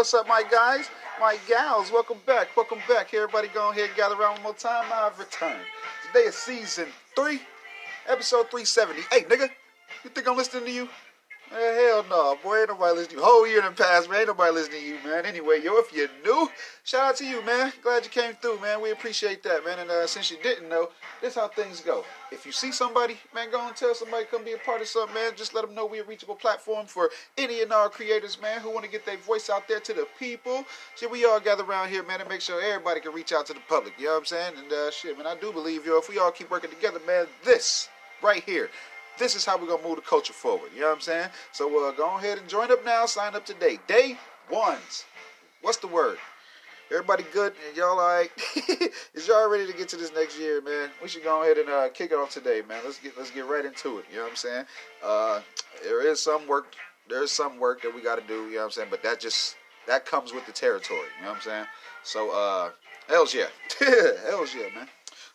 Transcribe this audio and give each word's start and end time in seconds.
What's 0.00 0.14
up, 0.14 0.26
my 0.26 0.42
guys? 0.50 0.88
My 1.20 1.36
gals, 1.46 1.92
welcome 1.92 2.16
back. 2.24 2.56
Welcome 2.56 2.78
back. 2.88 3.10
Hey, 3.10 3.18
Everybody 3.18 3.48
go 3.48 3.70
ahead 3.70 3.88
and 3.88 3.94
gather 3.94 4.14
around 4.14 4.36
one 4.36 4.42
more 4.44 4.54
time. 4.54 4.90
I've 4.90 5.18
returned. 5.18 5.60
Today 6.06 6.20
is 6.20 6.34
season 6.34 6.86
three, 7.14 7.42
episode 8.08 8.48
370. 8.50 9.02
Hey, 9.12 9.24
nigga, 9.24 9.50
you 10.02 10.08
think 10.08 10.26
I'm 10.26 10.38
listening 10.38 10.64
to 10.64 10.70
you? 10.72 10.88
Eh, 11.52 11.56
hell 11.56 12.04
no, 12.08 12.38
boy, 12.44 12.60
ain't 12.60 12.68
nobody 12.68 12.94
listening 12.94 13.16
to 13.16 13.16
you. 13.16 13.22
Whole 13.24 13.44
year 13.44 13.58
in 13.58 13.64
the 13.64 13.72
past, 13.72 14.08
man, 14.08 14.20
ain't 14.20 14.28
nobody 14.28 14.52
listening 14.52 14.82
to 14.82 14.86
you, 14.86 14.98
man. 15.04 15.26
Anyway, 15.26 15.60
yo, 15.60 15.78
if 15.78 15.92
you're 15.92 16.06
new, 16.24 16.48
shout 16.84 17.00
out 17.00 17.16
to 17.16 17.26
you, 17.26 17.44
man. 17.44 17.72
Glad 17.82 18.04
you 18.04 18.10
came 18.10 18.34
through, 18.34 18.60
man. 18.60 18.80
We 18.80 18.92
appreciate 18.92 19.42
that, 19.42 19.64
man. 19.64 19.80
And 19.80 19.90
uh, 19.90 20.06
since 20.06 20.30
you 20.30 20.36
didn't 20.44 20.68
know, 20.68 20.90
this 21.20 21.34
how 21.34 21.48
things 21.48 21.80
go. 21.80 22.04
If 22.30 22.46
you 22.46 22.52
see 22.52 22.70
somebody, 22.70 23.16
man, 23.34 23.50
go 23.50 23.66
and 23.66 23.74
tell 23.74 23.96
somebody 23.96 24.26
come 24.30 24.44
be 24.44 24.52
a 24.52 24.58
part 24.58 24.80
of 24.80 24.86
something, 24.86 25.12
man. 25.12 25.32
Just 25.34 25.52
let 25.52 25.66
them 25.66 25.74
know 25.74 25.86
we're 25.86 26.04
a 26.04 26.06
reachable 26.06 26.36
platform 26.36 26.86
for 26.86 27.10
any 27.36 27.62
and 27.62 27.72
all 27.72 27.88
creators, 27.88 28.40
man, 28.40 28.60
who 28.60 28.70
want 28.70 28.84
to 28.84 28.90
get 28.90 29.04
their 29.04 29.16
voice 29.16 29.50
out 29.50 29.66
there 29.66 29.80
to 29.80 29.92
the 29.92 30.06
people. 30.20 30.64
Shit, 30.94 31.10
we 31.10 31.24
all 31.24 31.40
gather 31.40 31.64
around 31.64 31.88
here, 31.88 32.04
man, 32.04 32.20
and 32.20 32.28
make 32.28 32.42
sure 32.42 32.62
everybody 32.62 33.00
can 33.00 33.12
reach 33.12 33.32
out 33.32 33.46
to 33.46 33.54
the 33.54 33.60
public. 33.68 33.94
You 33.98 34.04
know 34.04 34.12
what 34.12 34.18
I'm 34.20 34.24
saying? 34.26 34.52
And 34.56 34.72
uh, 34.72 34.92
shit, 34.92 35.18
man, 35.18 35.26
I 35.26 35.34
do 35.34 35.52
believe, 35.52 35.84
yo, 35.84 35.98
if 35.98 36.08
we 36.08 36.20
all 36.20 36.30
keep 36.30 36.48
working 36.48 36.70
together, 36.70 37.00
man, 37.08 37.26
this 37.44 37.88
right 38.22 38.44
here 38.44 38.70
this 39.20 39.36
is 39.36 39.44
how 39.44 39.56
we're 39.56 39.68
gonna 39.68 39.86
move 39.86 39.96
the 39.96 40.02
culture 40.02 40.32
forward. 40.32 40.70
You 40.74 40.80
know 40.80 40.88
what 40.88 40.94
I'm 40.94 41.00
saying? 41.00 41.28
So 41.52 41.66
uh, 41.86 41.92
go 41.92 42.16
ahead 42.16 42.38
and 42.38 42.48
join 42.48 42.72
up 42.72 42.84
now. 42.84 43.06
Sign 43.06 43.36
up 43.36 43.46
today. 43.46 43.78
Day 43.86 44.18
ones. 44.50 45.04
What's 45.62 45.76
the 45.76 45.86
word? 45.86 46.18
Everybody 46.90 47.24
good? 47.32 47.52
And 47.68 47.76
y'all 47.76 47.96
like? 47.96 48.32
is 49.14 49.28
y'all 49.28 49.48
ready 49.48 49.66
to 49.66 49.72
get 49.72 49.88
to 49.90 49.96
this 49.96 50.12
next 50.12 50.40
year, 50.40 50.60
man? 50.60 50.88
We 51.00 51.08
should 51.08 51.22
go 51.22 51.42
ahead 51.42 51.58
and 51.58 51.68
uh, 51.68 51.88
kick 51.90 52.10
it 52.10 52.14
off 52.14 52.30
today, 52.30 52.62
man. 52.68 52.80
Let's 52.82 52.98
get 52.98 53.16
let's 53.16 53.30
get 53.30 53.46
right 53.46 53.64
into 53.64 53.98
it. 53.98 54.06
You 54.10 54.16
know 54.16 54.22
what 54.24 54.30
I'm 54.30 54.36
saying? 54.36 54.64
Uh, 55.04 55.40
there 55.84 56.04
is 56.04 56.18
some 56.18 56.48
work. 56.48 56.74
There 57.08 57.22
is 57.22 57.30
some 57.30 57.60
work 57.60 57.82
that 57.82 57.94
we 57.94 58.02
got 58.02 58.18
to 58.18 58.26
do. 58.26 58.46
You 58.46 58.52
know 58.52 58.58
what 58.58 58.64
I'm 58.64 58.70
saying? 58.72 58.88
But 58.90 59.02
that 59.04 59.20
just 59.20 59.56
that 59.86 60.06
comes 60.06 60.32
with 60.32 60.46
the 60.46 60.52
territory. 60.52 61.06
You 61.18 61.24
know 61.24 61.30
what 61.30 61.36
I'm 61.36 61.42
saying? 61.42 61.66
So, 62.02 62.30
uh, 62.30 62.70
hell's 63.08 63.34
yeah, 63.34 63.46
hell's 64.26 64.54
yeah, 64.54 64.68
man. 64.74 64.88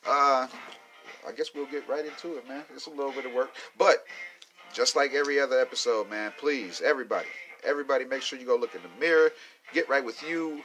Uh, 0.06 0.48
I 1.28 1.32
guess 1.32 1.50
we'll 1.54 1.66
get 1.68 1.88
right 1.88 2.06
into 2.06 2.38
it, 2.38 2.48
man. 2.48 2.64
It's 2.74 2.88
a 2.88 2.92
little 2.92 3.12
bit 3.12 3.26
of 3.26 3.34
work, 3.34 3.52
but 3.78 4.06
just 4.74 4.96
like 4.96 5.14
every 5.14 5.40
other 5.40 5.60
episode, 5.60 6.10
man. 6.10 6.34
Please, 6.38 6.82
everybody, 6.84 7.28
everybody, 7.64 8.06
make 8.06 8.22
sure 8.22 8.38
you 8.40 8.46
go 8.46 8.58
look 8.58 8.76
in 8.76 8.82
the 8.82 9.00
mirror, 9.00 9.32
get 9.74 9.88
right 9.90 10.04
with 10.04 10.22
you, 10.24 10.62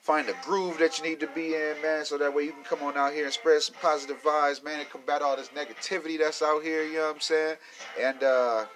find 0.00 0.28
a 0.28 0.34
groove 0.44 0.78
that 0.78 0.98
you 0.98 1.04
need 1.04 1.18
to 1.18 1.26
be 1.28 1.54
in, 1.54 1.74
man, 1.82 2.04
so 2.04 2.16
that 2.16 2.32
way 2.32 2.44
you 2.44 2.52
can 2.52 2.62
come 2.62 2.80
on 2.82 2.96
out 2.96 3.12
here 3.12 3.24
and 3.24 3.32
spread 3.32 3.60
some 3.60 3.74
positive 3.82 4.22
vibes, 4.22 4.62
man, 4.62 4.78
and 4.78 4.88
combat 4.88 5.20
all 5.20 5.36
this 5.36 5.48
negativity 5.48 6.16
that's 6.16 6.42
out 6.42 6.62
here. 6.62 6.84
You 6.84 6.98
know 6.98 7.06
what 7.06 7.14
I'm 7.16 7.20
saying? 7.20 7.56
And 8.00 8.22
uh, 8.22 8.66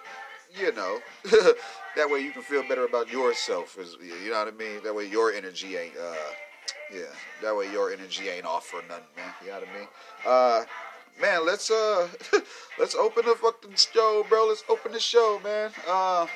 you 0.59 0.73
know, 0.73 0.99
that 1.95 2.09
way 2.09 2.19
you 2.19 2.31
can 2.31 2.41
feel 2.41 2.67
better 2.67 2.85
about 2.85 3.09
yourself. 3.11 3.77
You 4.03 4.31
know 4.31 4.39
what 4.39 4.53
I 4.53 4.57
mean? 4.57 4.83
That 4.83 4.93
way 4.93 5.07
your 5.07 5.31
energy 5.31 5.77
ain't. 5.77 5.95
Uh, 5.95 6.15
yeah, 6.93 7.03
that 7.41 7.55
way 7.55 7.71
your 7.71 7.93
energy 7.93 8.27
ain't 8.27 8.45
off 8.45 8.65
for 8.65 8.81
nothing, 8.89 9.05
man. 9.15 9.33
You 9.41 9.47
know 9.47 9.59
what 9.59 9.67
I 9.69 9.77
mean? 9.79 9.87
Uh, 10.25 10.63
man, 11.21 11.45
let's 11.45 11.69
uh 11.71 12.07
let's 12.79 12.95
open 12.95 13.25
the 13.25 13.35
fucking 13.35 13.75
show, 13.75 14.25
bro. 14.27 14.47
Let's 14.47 14.63
open 14.67 14.91
the 14.91 14.99
show, 14.99 15.39
man. 15.43 15.71
Uh 15.87 16.27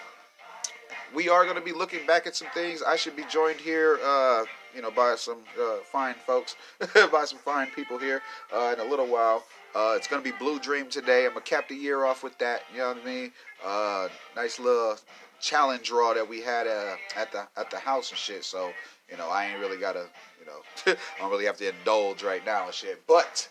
we 1.13 1.29
are 1.29 1.43
going 1.43 1.55
to 1.55 1.61
be 1.61 1.71
looking 1.71 2.05
back 2.05 2.27
at 2.27 2.35
some 2.35 2.49
things. 2.53 2.83
I 2.83 2.95
should 2.97 3.15
be 3.15 3.23
joined 3.29 3.59
here, 3.59 3.99
uh, 4.03 4.43
you 4.75 4.81
know, 4.81 4.91
by 4.91 5.15
some 5.15 5.37
uh, 5.59 5.77
fine 5.83 6.15
folks, 6.25 6.57
by 7.11 7.23
some 7.25 7.39
fine 7.39 7.67
people 7.67 7.97
here 7.97 8.21
uh, 8.53 8.75
in 8.77 8.85
a 8.85 8.89
little 8.89 9.07
while. 9.07 9.45
Uh, 9.73 9.93
it's 9.95 10.07
going 10.07 10.21
to 10.21 10.29
be 10.29 10.37
Blue 10.37 10.59
Dream 10.59 10.89
today. 10.89 11.25
I'm 11.25 11.31
going 11.31 11.43
to 11.43 11.49
cap 11.49 11.69
the 11.69 11.75
year 11.75 12.05
off 12.05 12.23
with 12.23 12.37
that. 12.39 12.63
You 12.73 12.79
know 12.79 12.87
what 12.89 13.01
I 13.01 13.05
mean? 13.05 13.31
Uh, 13.65 14.07
nice 14.35 14.59
little 14.59 14.97
challenge 15.39 15.87
draw 15.87 16.13
that 16.13 16.27
we 16.27 16.41
had 16.41 16.67
uh, 16.67 16.95
at 17.15 17.31
the 17.31 17.47
at 17.57 17.69
the 17.69 17.77
house 17.77 18.09
and 18.09 18.17
shit. 18.17 18.43
So 18.43 18.71
you 19.09 19.17
know, 19.17 19.29
I 19.29 19.45
ain't 19.45 19.59
really 19.59 19.77
got 19.77 19.93
to, 19.93 20.05
you 20.39 20.45
know, 20.45 20.61
I 20.93 21.19
don't 21.19 21.29
really 21.29 21.45
have 21.45 21.57
to 21.57 21.69
indulge 21.69 22.23
right 22.23 22.45
now 22.45 22.65
and 22.65 22.73
shit. 22.73 23.05
But 23.07 23.47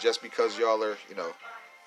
just 0.00 0.22
because 0.22 0.58
y'all 0.58 0.82
are, 0.82 0.96
you 1.08 1.14
know, 1.16 1.32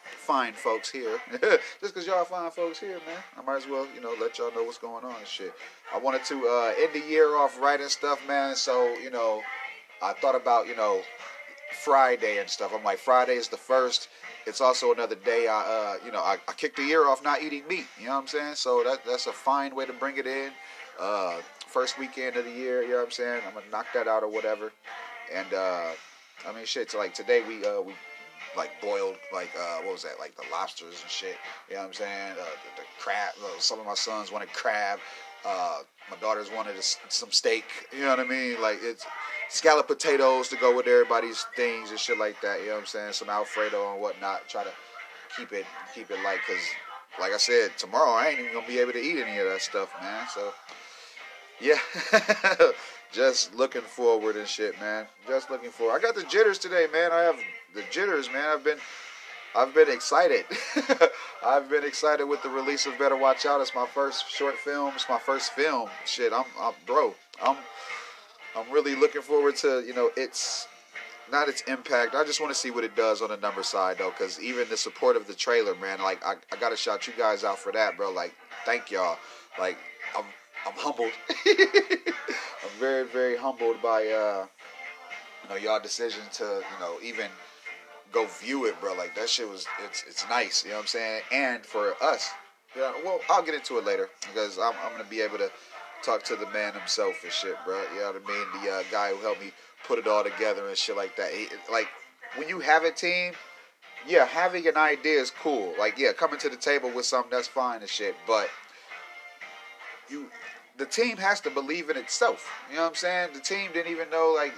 fine 0.04 0.54
folks 0.54 0.90
here, 0.90 1.20
just 1.42 1.94
because 1.94 2.08
y'all 2.08 2.26
fine 2.26 2.52
folks 2.52 2.80
here, 2.80 3.00
man, 3.08 3.18
I 3.38 3.42
might 3.42 3.58
as 3.58 3.68
well, 3.68 3.88
you 3.96 4.02
know, 4.02 4.14
let 4.20 4.38
y'all 4.38 4.54
know 4.54 4.64
what's 4.64 4.78
going 4.78 5.04
on 5.06 5.16
and 5.16 5.28
shit. 5.28 5.54
I 5.94 5.98
wanted 5.98 6.24
to 6.26 6.36
uh, 6.48 6.74
end 6.82 6.94
the 6.94 7.08
year 7.08 7.36
off 7.36 7.60
writing 7.60 7.88
stuff, 7.88 8.26
man. 8.28 8.56
So, 8.56 8.94
you 8.96 9.10
know, 9.10 9.42
I 10.02 10.14
thought 10.14 10.36
about, 10.36 10.68
you 10.68 10.76
know, 10.76 11.02
Friday 11.84 12.40
and 12.40 12.50
stuff. 12.50 12.72
I'm 12.74 12.84
like, 12.84 12.98
Friday 12.98 13.36
is 13.36 13.48
the 13.48 13.58
first. 13.58 14.10
It's 14.46 14.62
also 14.62 14.94
another 14.94 15.16
day. 15.16 15.48
I, 15.48 15.60
uh, 15.62 16.06
you 16.06 16.12
know, 16.12 16.20
I, 16.20 16.38
I 16.48 16.54
kicked 16.54 16.78
the 16.78 16.84
year 16.84 17.08
off 17.08 17.24
not 17.24 17.42
eating 17.42 17.64
meat. 17.68 17.88
You 18.00 18.08
know 18.08 18.14
what 18.14 18.22
I'm 18.22 18.28
saying? 18.28 18.56
So 18.56 18.84
that 18.84 19.06
that's 19.06 19.28
a 19.28 19.34
fine 19.34 19.76
way 19.76 19.86
to 19.86 19.94
bring 19.94 20.18
it 20.18 20.28
in. 20.28 20.52
Uh, 21.00 21.38
first 21.68 22.00
weekend 22.00 22.38
of 22.38 22.46
the 22.46 22.52
year. 22.52 22.82
You 22.82 22.92
know 22.92 22.98
what 22.98 23.06
I'm 23.06 23.12
saying? 23.12 23.42
I'm 23.48 23.54
gonna 23.54 23.66
knock 23.72 23.88
that 23.94 24.08
out 24.08 24.24
or 24.24 24.30
whatever. 24.30 24.72
And 25.34 25.54
uh, 25.54 25.92
I 26.46 26.54
mean, 26.54 26.66
shit. 26.66 26.92
So 26.92 26.98
like 26.98 27.14
today 27.14 27.42
we 27.48 27.66
uh, 27.66 27.82
we 27.82 27.94
like 28.56 28.72
boiled 28.82 29.16
like 29.34 29.50
uh, 29.58 29.78
what 29.84 29.94
was 29.94 30.04
that 30.04 30.20
like 30.20 30.36
the 30.36 30.44
lobsters 30.52 31.02
and 31.02 31.12
shit. 31.12 31.38
You 31.70 31.76
know 31.76 31.82
what 31.82 31.88
I'm 31.88 31.94
saying? 31.94 32.32
Uh, 32.34 32.36
the, 32.36 32.82
the 32.82 32.88
crab. 33.00 33.34
Uh, 33.44 33.60
some 33.60 33.80
of 33.80 33.86
my 33.86 33.94
sons 33.94 34.32
wanted 34.32 34.52
crab. 34.54 35.00
Uh, 35.46 35.80
my 36.10 36.18
daughters 36.18 36.50
wanted 36.52 36.76
a, 36.76 36.82
some 36.82 37.32
steak. 37.32 37.66
You 37.94 38.02
know 38.02 38.10
what 38.10 38.20
I 38.20 38.26
mean? 38.26 38.62
Like 38.62 38.80
it's 38.82 39.06
scallop 39.50 39.88
potatoes 39.88 40.48
to 40.50 40.58
go 40.58 40.76
with 40.76 40.88
everybody's 40.88 41.46
things 41.56 41.92
and 41.92 42.00
shit 42.00 42.18
like 42.18 42.40
that. 42.42 42.62
You 42.62 42.68
know 42.68 42.74
what 42.74 42.82
I'm 42.82 42.86
saying? 42.88 43.14
Some 43.14 43.30
Alfredo 43.30 43.94
and 43.94 44.02
whatnot. 44.02 44.48
Try 44.50 44.64
to 44.64 44.72
keep 45.36 45.52
it 45.52 45.66
keep 45.94 46.10
it 46.10 46.22
light 46.24 46.40
because, 46.48 46.64
like 47.20 47.34
I 47.34 47.38
said, 47.38 47.72
tomorrow 47.78 48.12
I 48.12 48.30
ain't 48.30 48.40
even 48.40 48.54
gonna 48.54 48.68
be 48.68 48.80
able 48.80 48.94
to 48.94 49.02
eat 49.02 49.22
any 49.22 49.38
of 49.40 49.48
that 49.48 49.62
stuff, 49.62 49.90
man. 50.02 50.28
So 50.34 50.54
yeah, 51.60 51.78
just 53.12 53.54
looking 53.56 53.82
forward 53.82 54.36
and 54.36 54.48
shit, 54.48 54.80
man. 54.80 55.08
Just 55.28 55.50
looking 55.50 55.72
forward. 55.72 55.96
I 55.96 56.00
got 56.00 56.16
the 56.16 56.24
jitters 56.24 56.58
today, 56.58 56.88
man. 56.92 57.12
I 57.12 57.22
have 57.22 57.40
the 57.74 57.84
jitters, 57.92 58.32
man. 58.32 58.50
I've 58.50 58.64
been, 58.64 58.78
I've 59.56 59.74
been 59.74 59.90
excited. 59.90 60.46
I've 61.46 61.70
been 61.70 61.84
excited 61.84 62.26
with 62.26 62.44
the 62.44 62.50
release 62.50 62.86
of 62.86 62.98
Better 62.98 63.18
Watch 63.18 63.46
Out. 63.46 63.62
It's 63.62 63.74
my 63.76 63.88
first 63.88 64.30
short 64.30 64.56
film. 64.56 64.94
It's 64.96 65.10
my 65.10 65.20
first 65.20 65.54
film. 65.54 65.90
Shit, 66.06 66.34
I'm, 66.34 66.46
I'm 66.60 66.74
bro. 66.86 67.16
I'm, 67.42 67.58
I'm 68.56 68.72
really 68.72 68.96
looking 68.96 69.22
forward 69.22 69.56
to 69.58 69.84
you 69.86 69.94
know 69.94 70.10
its 70.18 70.68
not 71.32 71.50
its 71.50 71.62
impact. 71.62 72.16
I 72.16 72.24
just 72.24 72.42
want 72.42 72.54
to 72.54 72.60
see 72.60 72.72
what 72.72 72.84
it 72.84 72.96
does 72.96 73.22
on 73.22 73.30
the 73.30 73.38
number 73.38 73.64
side 73.64 73.98
though, 74.00 74.10
because 74.12 74.42
even 74.42 74.68
the 74.70 74.78
support 74.78 75.16
of 75.16 75.28
the 75.28 75.34
trailer, 75.34 75.76
man. 75.76 76.02
Like 76.02 76.26
I, 76.26 76.36
I 76.52 76.56
gotta 76.60 76.78
shout 76.78 77.08
you 77.08 77.14
guys 77.18 77.44
out 77.44 77.60
for 77.60 77.72
that, 77.72 77.98
bro. 77.98 78.12
Like 78.12 78.34
thank 78.66 78.92
y'all. 78.92 79.18
Like 79.60 79.78
I'm 80.18 80.26
I'm 80.68 80.74
humbled. 80.76 81.12
I'm 81.48 82.80
very, 82.80 83.06
very 83.08 83.38
humbled 83.38 83.82
by 83.82 84.08
uh, 84.08 84.46
you 85.44 85.50
know 85.50 85.56
y'all 85.56 85.80
decision 85.80 86.24
to 86.34 86.44
you 86.44 86.80
know 86.80 86.98
even 87.02 87.28
go 88.12 88.26
view 88.42 88.66
it, 88.66 88.80
bro. 88.82 88.94
Like 88.94 89.16
that 89.16 89.30
shit 89.30 89.48
was 89.48 89.66
it's 89.86 90.04
it's 90.08 90.28
nice. 90.30 90.66
You 90.66 90.72
know 90.72 90.78
what 90.78 90.82
I'm 90.82 90.88
saying? 90.88 91.22
And 91.32 91.66
for 91.66 91.94
us, 92.02 92.30
yeah. 92.76 92.92
Well, 93.06 93.22
I'll 93.30 93.44
get 93.44 93.56
into 93.56 93.78
it 93.78 93.86
later 93.86 94.10
because 94.22 94.60
I'm 94.60 94.74
I'm 94.84 94.92
gonna 94.92 95.10
be 95.10 95.22
able 95.22 95.38
to 95.38 95.50
talk 96.04 96.24
to 96.24 96.36
the 96.36 96.50
man 96.50 96.74
himself 96.74 97.16
and 97.24 97.32
shit, 97.32 97.56
bro. 97.66 97.82
You 97.94 98.02
know 98.02 98.12
what 98.12 98.24
I 98.26 98.28
mean? 98.28 98.64
The 98.64 98.72
uh, 98.72 98.84
guy 98.92 99.12
who 99.12 99.22
helped 99.22 99.42
me 99.42 99.52
put 99.86 100.00
it 100.00 100.08
all 100.08 100.24
together 100.24 100.68
and 100.68 100.78
shit 100.78 100.98
like 100.98 101.16
that. 101.16 101.32
He, 101.32 101.48
like 101.72 101.88
when 102.36 102.50
you 102.50 102.60
have 102.60 102.84
a 102.84 102.92
team. 102.92 103.34
Yeah, 104.08 104.26
having 104.26 104.66
an 104.68 104.78
idea 104.78 105.20
is 105.20 105.32
cool. 105.32 105.74
Like, 105.78 105.98
yeah, 105.98 106.14
coming 106.14 106.40
to 106.40 106.50
the 106.50 106.56
table 106.56 106.90
with 106.90 107.06
something 107.06 107.32
that's 107.32 107.48
fine 107.48 107.82
and 107.82 107.90
shit. 107.90 108.16
But 108.26 108.48
you 110.10 110.30
the 110.78 110.86
team 110.86 111.18
has 111.18 111.42
to 111.42 111.50
believe 111.50 111.90
in 111.90 111.98
itself. 111.98 112.50
You 112.70 112.76
know 112.76 112.84
what 112.84 112.90
I'm 112.90 112.96
saying? 112.96 113.30
The 113.34 113.40
team 113.40 113.72
didn't 113.74 113.92
even 113.92 114.10
know 114.10 114.34
like 114.36 114.54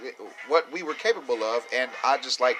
what 0.47 0.71
we 0.71 0.83
were 0.83 0.93
capable 0.93 1.43
of, 1.43 1.65
and 1.73 1.89
I 2.03 2.17
just 2.17 2.39
like, 2.39 2.57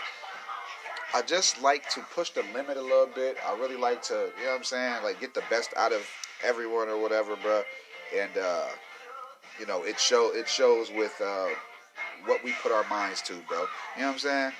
I 1.13 1.21
just 1.21 1.61
like 1.61 1.89
to 1.91 2.01
push 2.13 2.29
the 2.31 2.43
limit 2.53 2.77
a 2.77 2.81
little 2.81 3.09
bit. 3.13 3.37
I 3.45 3.57
really 3.57 3.77
like 3.77 4.01
to, 4.03 4.31
you 4.37 4.45
know 4.45 4.51
what 4.51 4.57
I'm 4.57 4.63
saying? 4.63 5.03
Like 5.03 5.19
get 5.19 5.33
the 5.33 5.43
best 5.49 5.73
out 5.75 5.91
of 5.91 6.07
everyone 6.43 6.87
or 6.87 7.01
whatever, 7.01 7.35
bro. 7.35 7.63
And 8.17 8.31
uh, 8.37 8.67
you 9.59 9.65
know, 9.65 9.83
it 9.83 9.99
show 9.99 10.31
it 10.33 10.47
shows 10.47 10.91
with 10.91 11.19
uh, 11.21 11.47
what 12.25 12.43
we 12.43 12.53
put 12.63 12.71
our 12.71 12.87
minds 12.89 13.21
to, 13.23 13.33
bro. 13.47 13.65
You 13.95 14.01
know 14.01 14.07
what 14.07 14.13
I'm 14.13 14.19
saying? 14.19 14.51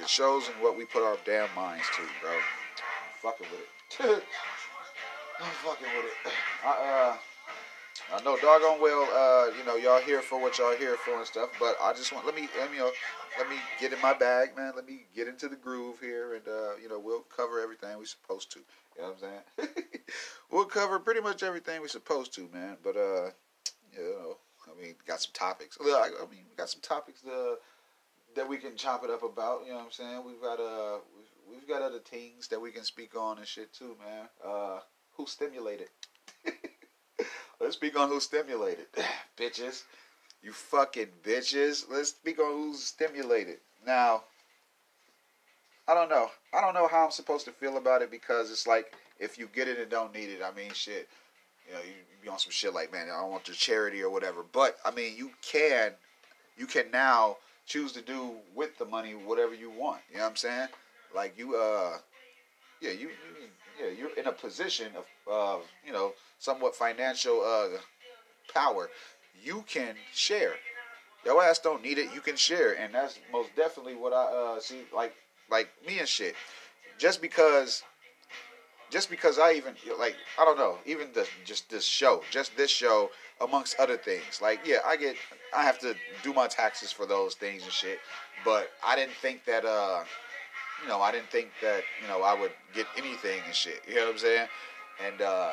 It 0.00 0.08
shows 0.08 0.48
in 0.48 0.54
what 0.62 0.76
we 0.76 0.84
put 0.84 1.02
our 1.02 1.16
damn 1.24 1.52
minds 1.54 1.84
to, 1.96 2.02
bro. 2.22 2.32
I'm 2.32 2.40
fucking 3.20 3.46
with 3.50 4.08
it. 4.10 4.24
I'm 5.40 5.50
fucking 5.64 5.86
with 5.96 6.04
it. 6.04 6.32
I, 6.64 7.12
uh, 7.12 7.16
I 8.12 8.22
know 8.22 8.36
doggone 8.36 8.80
well, 8.80 9.02
uh, 9.02 9.56
you 9.56 9.64
know, 9.64 9.76
y'all 9.76 10.00
here 10.00 10.22
for 10.22 10.40
what 10.40 10.58
y'all 10.58 10.76
here 10.76 10.96
for 10.96 11.16
and 11.16 11.26
stuff, 11.26 11.50
but 11.58 11.76
I 11.82 11.92
just 11.92 12.12
want 12.12 12.26
let 12.26 12.34
me 12.34 12.48
let 12.58 12.70
me 12.70 12.78
let 13.38 13.48
me 13.48 13.56
get 13.80 13.92
in 13.92 14.00
my 14.00 14.14
bag, 14.14 14.56
man. 14.56 14.72
Let 14.74 14.86
me 14.86 15.06
get 15.14 15.28
into 15.28 15.48
the 15.48 15.56
groove 15.56 16.00
here, 16.00 16.34
and 16.34 16.46
uh, 16.46 16.76
you 16.82 16.88
know, 16.88 16.98
we'll 16.98 17.22
cover 17.22 17.60
everything 17.60 17.96
we're 17.98 18.04
supposed 18.04 18.52
to. 18.52 18.60
You 18.96 19.02
know 19.02 19.08
what 19.08 19.30
I'm 19.58 19.64
saying? 19.68 19.84
we'll 20.50 20.64
cover 20.64 20.98
pretty 20.98 21.20
much 21.20 21.42
everything 21.42 21.80
we're 21.80 21.88
supposed 21.88 22.34
to, 22.34 22.48
man. 22.52 22.76
But 22.82 22.96
uh, 22.96 23.30
you 23.92 24.02
know, 24.02 24.36
I 24.66 24.80
mean, 24.80 24.94
got 25.06 25.20
some 25.20 25.32
topics. 25.32 25.78
I 25.80 26.10
mean, 26.30 26.44
we 26.50 26.56
got 26.56 26.70
some 26.70 26.80
topics 26.80 27.24
uh, 27.24 27.56
that 28.36 28.48
we 28.48 28.58
can 28.58 28.76
chop 28.76 29.04
it 29.04 29.10
up 29.10 29.22
about. 29.22 29.62
You 29.64 29.72
know 29.72 29.78
what 29.78 29.84
I'm 29.86 29.92
saying? 29.92 30.22
We've 30.24 30.40
got 30.40 30.60
uh, 30.60 30.98
we've, 31.16 31.60
we've 31.60 31.68
got 31.68 31.82
other 31.82 32.00
things 32.00 32.48
that 32.48 32.60
we 32.60 32.70
can 32.70 32.84
speak 32.84 33.16
on 33.16 33.38
and 33.38 33.46
shit 33.46 33.72
too, 33.72 33.96
man. 34.04 34.28
Uh, 34.44 34.80
who 35.16 35.26
stimulated? 35.26 35.88
let's 37.60 37.74
speak 37.74 37.98
on 37.98 38.08
who's 38.08 38.24
stimulated. 38.24 38.86
bitches. 39.38 39.82
You 40.42 40.52
fucking 40.52 41.08
bitches. 41.24 41.84
Let's 41.90 42.10
speak 42.10 42.38
on 42.38 42.52
who's 42.52 42.82
stimulated. 42.82 43.58
Now, 43.86 44.24
I 45.86 45.94
don't 45.94 46.08
know. 46.08 46.30
I 46.54 46.60
don't 46.60 46.74
know 46.74 46.88
how 46.88 47.04
I'm 47.04 47.10
supposed 47.10 47.44
to 47.46 47.52
feel 47.52 47.76
about 47.76 48.02
it 48.02 48.10
because 48.10 48.50
it's 48.50 48.66
like 48.66 48.92
if 49.18 49.38
you 49.38 49.48
get 49.52 49.68
it 49.68 49.78
and 49.78 49.90
don't 49.90 50.14
need 50.14 50.28
it, 50.28 50.40
I 50.44 50.54
mean, 50.54 50.72
shit. 50.72 51.08
You 51.66 51.74
know, 51.74 51.80
you, 51.80 51.90
you 51.90 52.22
be 52.22 52.28
on 52.28 52.38
some 52.38 52.52
shit 52.52 52.72
like, 52.72 52.92
man, 52.92 53.08
I 53.10 53.20
don't 53.20 53.30
want 53.30 53.44
the 53.44 53.52
charity 53.52 54.02
or 54.02 54.10
whatever. 54.10 54.42
But 54.52 54.76
I 54.84 54.90
mean, 54.90 55.16
you 55.16 55.30
can, 55.42 55.92
you 56.56 56.66
can 56.66 56.90
now 56.92 57.36
choose 57.66 57.92
to 57.92 58.00
do 58.00 58.32
with 58.54 58.78
the 58.78 58.86
money 58.86 59.12
whatever 59.12 59.54
you 59.54 59.70
want. 59.70 60.00
You 60.10 60.18
know 60.18 60.24
what 60.24 60.30
I'm 60.30 60.36
saying? 60.36 60.68
Like 61.14 61.38
you, 61.38 61.56
uh, 61.56 61.98
yeah, 62.80 62.92
you, 62.92 63.08
you 63.08 63.48
yeah, 63.80 63.90
you're 63.96 64.16
in 64.16 64.26
a 64.26 64.32
position 64.32 64.88
of, 64.96 65.04
of 65.32 65.62
you 65.86 65.92
know, 65.92 66.12
somewhat 66.38 66.74
financial 66.74 67.42
uh, 67.42 67.78
power. 68.52 68.90
You 69.42 69.64
can 69.66 69.94
share. 70.12 70.54
Your 71.24 71.42
ass 71.42 71.58
don't 71.58 71.82
need 71.82 71.98
it. 71.98 72.08
You 72.14 72.20
can 72.20 72.36
share, 72.36 72.78
and 72.78 72.94
that's 72.94 73.18
most 73.32 73.54
definitely 73.56 73.94
what 73.94 74.12
I 74.12 74.24
uh, 74.56 74.60
see. 74.60 74.82
Like, 74.94 75.14
like 75.50 75.68
me 75.86 75.98
and 75.98 76.08
shit. 76.08 76.34
Just 76.98 77.20
because 77.20 77.82
just 78.90 79.10
because 79.10 79.38
I 79.38 79.52
even 79.52 79.74
like 79.98 80.16
I 80.38 80.44
don't 80.44 80.58
know, 80.58 80.78
even 80.86 81.08
the 81.12 81.26
just 81.44 81.68
this 81.70 81.84
show, 81.84 82.22
just 82.30 82.56
this 82.56 82.70
show, 82.70 83.10
amongst 83.40 83.78
other 83.78 83.96
things. 83.96 84.40
Like, 84.40 84.60
yeah, 84.64 84.78
I 84.86 84.96
get 84.96 85.16
I 85.54 85.62
have 85.62 85.78
to 85.80 85.94
do 86.22 86.32
my 86.32 86.46
taxes 86.46 86.92
for 86.92 87.06
those 87.06 87.34
things 87.34 87.62
and 87.64 87.72
shit. 87.72 87.98
But 88.44 88.70
I 88.84 88.96
didn't 88.96 89.14
think 89.20 89.44
that 89.44 89.64
uh 89.64 90.04
you 90.82 90.88
know, 90.88 91.00
I 91.00 91.10
didn't 91.10 91.30
think 91.30 91.48
that, 91.60 91.82
you 92.00 92.08
know, 92.08 92.22
I 92.22 92.38
would 92.38 92.52
get 92.72 92.86
anything 92.96 93.40
and 93.44 93.54
shit. 93.54 93.82
You 93.88 93.96
know 93.96 94.06
what 94.06 94.12
I'm 94.12 94.18
saying? 94.18 94.48
And 95.04 95.20
uh 95.22 95.52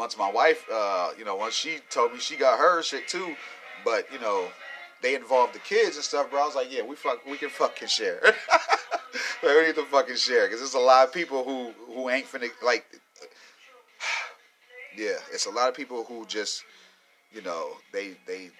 once 0.00 0.16
my 0.16 0.32
wife 0.32 0.64
uh, 0.72 1.10
you 1.18 1.26
know, 1.26 1.36
once 1.36 1.54
she 1.54 1.76
told 1.90 2.10
me 2.14 2.18
she 2.18 2.34
got 2.34 2.58
her 2.58 2.82
shit 2.82 3.06
too, 3.06 3.36
but 3.84 4.10
you 4.10 4.18
know, 4.18 4.48
they 5.02 5.14
involved 5.14 5.54
the 5.54 5.58
kids 5.58 5.96
and 5.96 6.04
stuff, 6.04 6.30
bro. 6.30 6.42
I 6.42 6.46
was 6.46 6.56
like, 6.56 6.72
yeah, 6.72 6.82
we 6.82 6.96
fuck, 6.96 7.24
we 7.26 7.36
can 7.36 7.50
fucking 7.50 7.88
share. 7.88 8.18
we 9.42 9.66
need 9.66 9.74
to 9.74 9.84
fucking 9.84 10.16
share 10.16 10.46
because 10.46 10.60
there's 10.60 10.72
a 10.72 10.78
lot 10.78 11.06
of 11.06 11.12
people 11.12 11.44
who 11.44 11.72
who 11.92 12.08
ain't 12.08 12.26
finna 12.26 12.48
like. 12.64 12.86
Yeah, 14.96 15.18
it's 15.32 15.46
a 15.46 15.50
lot 15.50 15.68
of 15.68 15.76
people 15.76 16.02
who 16.02 16.26
just, 16.26 16.64
you 17.32 17.42
know, 17.42 17.68
they 17.92 18.16
they 18.26 18.50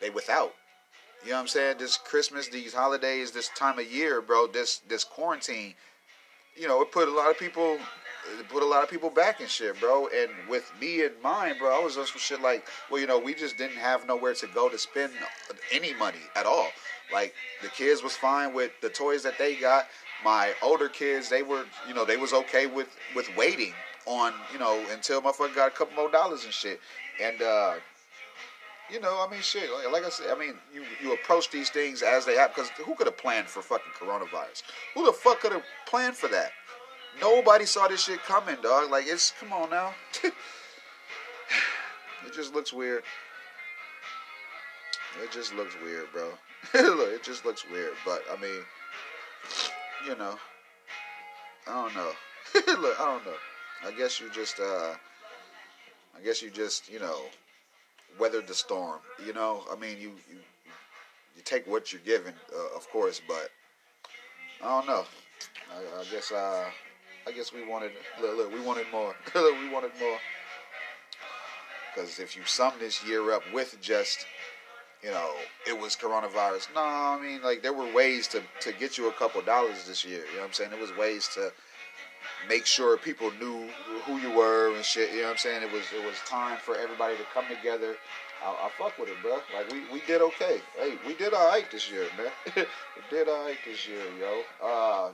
they 0.00 0.10
without. 0.10 0.52
You 1.24 1.30
know 1.30 1.36
what 1.36 1.40
I'm 1.42 1.48
saying? 1.48 1.78
This 1.78 1.96
Christmas, 1.96 2.46
these 2.46 2.72
holidays, 2.72 3.32
this 3.32 3.48
time 3.56 3.80
of 3.80 3.90
year, 3.90 4.22
bro. 4.22 4.46
This 4.46 4.78
this 4.88 5.02
quarantine, 5.02 5.74
you 6.54 6.68
know, 6.68 6.80
it 6.82 6.92
put 6.92 7.08
a 7.08 7.10
lot 7.10 7.30
of 7.30 7.38
people 7.38 7.78
it 8.38 8.48
put 8.48 8.62
a 8.62 8.66
lot 8.66 8.82
of 8.82 8.90
people 8.90 9.10
back 9.10 9.40
in 9.40 9.46
shit, 9.46 9.78
bro. 9.80 10.08
And 10.08 10.30
with 10.48 10.70
me 10.80 11.02
in 11.04 11.12
mind, 11.22 11.56
bro, 11.58 11.80
I 11.80 11.82
was 11.82 11.96
on 11.96 12.06
shit 12.06 12.40
like, 12.40 12.66
well, 12.90 13.00
you 13.00 13.06
know, 13.06 13.18
we 13.18 13.34
just 13.34 13.56
didn't 13.58 13.76
have 13.76 14.06
nowhere 14.06 14.34
to 14.34 14.46
go 14.48 14.68
to 14.68 14.78
spend 14.78 15.12
any 15.72 15.94
money 15.94 16.18
at 16.36 16.46
all. 16.46 16.68
Like 17.12 17.34
the 17.62 17.68
kids 17.68 18.02
was 18.02 18.16
fine 18.16 18.54
with 18.54 18.72
the 18.80 18.88
toys 18.88 19.22
that 19.24 19.38
they 19.38 19.56
got. 19.56 19.86
My 20.24 20.52
older 20.62 20.88
kids, 20.88 21.28
they 21.28 21.42
were, 21.42 21.64
you 21.86 21.94
know, 21.94 22.04
they 22.04 22.16
was 22.16 22.32
okay 22.32 22.66
with 22.66 22.88
with 23.14 23.28
waiting 23.36 23.74
on, 24.06 24.32
you 24.52 24.58
know, 24.58 24.84
until 24.92 25.20
motherfucker 25.20 25.54
got 25.54 25.68
a 25.68 25.70
couple 25.74 25.94
more 25.96 26.10
dollars 26.10 26.44
and 26.44 26.52
shit. 26.52 26.80
And 27.20 27.42
uh 27.42 27.74
you 28.90 29.00
know, 29.00 29.24
I 29.26 29.30
mean, 29.30 29.40
shit. 29.40 29.70
Like 29.90 30.04
I 30.04 30.10
said, 30.10 30.26
I 30.30 30.38
mean, 30.38 30.54
you 30.72 30.84
you 31.02 31.14
approach 31.14 31.50
these 31.50 31.70
things 31.70 32.02
as 32.02 32.26
they 32.26 32.34
happen. 32.34 32.54
Because 32.56 32.70
who 32.86 32.94
could 32.94 33.06
have 33.06 33.16
planned 33.16 33.46
for 33.46 33.62
fucking 33.62 33.92
coronavirus? 33.98 34.62
Who 34.94 35.06
the 35.06 35.12
fuck 35.12 35.40
could 35.40 35.52
have 35.52 35.62
planned 35.86 36.16
for 36.16 36.28
that? 36.28 36.50
Nobody 37.20 37.66
saw 37.66 37.88
this 37.88 38.04
shit 38.04 38.22
coming, 38.22 38.56
dog. 38.62 38.90
Like 38.90 39.06
it's 39.06 39.32
come 39.38 39.52
on 39.52 39.70
now. 39.70 39.94
it 40.24 40.32
just 42.34 42.54
looks 42.54 42.72
weird. 42.72 43.02
It 45.22 45.30
just 45.30 45.54
looks 45.54 45.74
weird, 45.82 46.06
bro. 46.12 46.30
Look, 46.74 47.10
it 47.10 47.22
just 47.22 47.44
looks 47.44 47.68
weird. 47.70 47.92
But 48.04 48.22
I 48.32 48.40
mean, 48.40 48.62
you 50.06 50.16
know, 50.16 50.36
I 51.68 51.72
don't 51.72 51.94
know. 51.94 52.12
Look, 52.54 53.00
I 53.00 53.04
don't 53.04 53.24
know. 53.26 53.36
I 53.84 53.90
guess 53.92 54.20
you 54.20 54.30
just, 54.30 54.60
uh, 54.60 54.94
I 56.16 56.20
guess 56.24 56.40
you 56.40 56.50
just, 56.50 56.90
you 56.90 57.00
know, 57.00 57.22
weathered 58.18 58.46
the 58.46 58.54
storm. 58.54 59.00
You 59.24 59.32
know, 59.32 59.64
I 59.70 59.76
mean, 59.76 59.98
you 59.98 60.12
you, 60.30 60.38
you 61.36 61.42
take 61.44 61.66
what 61.66 61.92
you're 61.92 62.02
given, 62.02 62.34
uh, 62.54 62.76
of 62.76 62.88
course, 62.90 63.20
but 63.26 63.50
I 64.62 64.68
don't 64.68 64.86
know. 64.86 65.04
I, 65.74 66.00
I 66.00 66.04
guess, 66.10 66.30
uh, 66.30 66.64
I 67.26 67.32
guess 67.32 67.52
we 67.52 67.66
wanted, 67.66 67.92
look, 68.20 68.36
look 68.36 68.52
we 68.52 68.60
wanted 68.60 68.86
more. 68.92 69.14
we 69.34 69.68
wanted 69.70 69.92
more. 70.00 70.18
Because 71.94 72.18
if 72.18 72.36
you 72.36 72.42
sum 72.46 72.72
this 72.78 73.04
year 73.06 73.32
up 73.32 73.42
with 73.52 73.76
just, 73.80 74.26
you 75.02 75.10
know, 75.10 75.32
it 75.68 75.78
was 75.78 75.94
coronavirus. 75.94 76.68
No, 76.74 76.80
I 76.80 77.18
mean, 77.20 77.42
like, 77.42 77.62
there 77.62 77.72
were 77.72 77.92
ways 77.92 78.26
to, 78.28 78.42
to 78.60 78.72
get 78.72 78.96
you 78.96 79.08
a 79.08 79.12
couple 79.12 79.42
dollars 79.42 79.86
this 79.86 80.04
year. 80.04 80.20
You 80.30 80.34
know 80.34 80.40
what 80.40 80.46
I'm 80.48 80.52
saying? 80.52 80.70
There 80.70 80.80
was 80.80 80.96
ways 80.96 81.28
to 81.34 81.52
make 82.48 82.66
sure 82.66 82.96
people 82.96 83.30
knew 83.40 83.68
who 84.04 84.18
you 84.18 84.30
were 84.30 84.74
and 84.74 84.84
shit. 84.84 85.10
You 85.10 85.18
know 85.18 85.24
what 85.24 85.30
I'm 85.32 85.38
saying? 85.38 85.62
It 85.62 85.72
was 85.72 85.84
it 85.92 86.04
was 86.04 86.16
time 86.26 86.58
for 86.58 86.76
everybody 86.76 87.16
to 87.16 87.24
come 87.32 87.44
together. 87.48 87.96
I, 88.44 88.50
I 88.50 88.70
fuck 88.78 88.98
with 88.98 89.08
it, 89.08 89.16
bro. 89.22 89.38
Like 89.54 89.70
we, 89.70 89.80
we 89.92 90.02
did 90.06 90.20
okay. 90.22 90.60
Hey, 90.78 90.94
we 91.06 91.14
did 91.14 91.34
all 91.34 91.48
right 91.48 91.70
this 91.70 91.90
year, 91.90 92.06
man. 92.16 92.30
we 92.56 93.16
did 93.16 93.28
all 93.28 93.44
right 93.44 93.58
this 93.66 93.86
year, 93.86 94.02
yo. 94.18 94.42
Uh, 94.64 95.12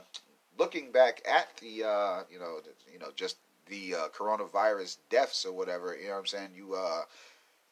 looking 0.59 0.91
back 0.91 1.21
at 1.27 1.47
the 1.57 1.83
uh, 1.83 2.23
you 2.29 2.37
know 2.37 2.59
the, 2.59 2.91
you 2.91 2.99
know 2.99 3.09
just 3.15 3.37
the 3.67 3.95
uh, 3.95 4.07
coronavirus 4.09 4.97
deaths 5.09 5.45
or 5.45 5.53
whatever, 5.53 5.95
you 5.95 6.07
know 6.07 6.13
what 6.13 6.19
I'm 6.19 6.25
saying? 6.25 6.49
You 6.55 6.75
uh 6.75 7.01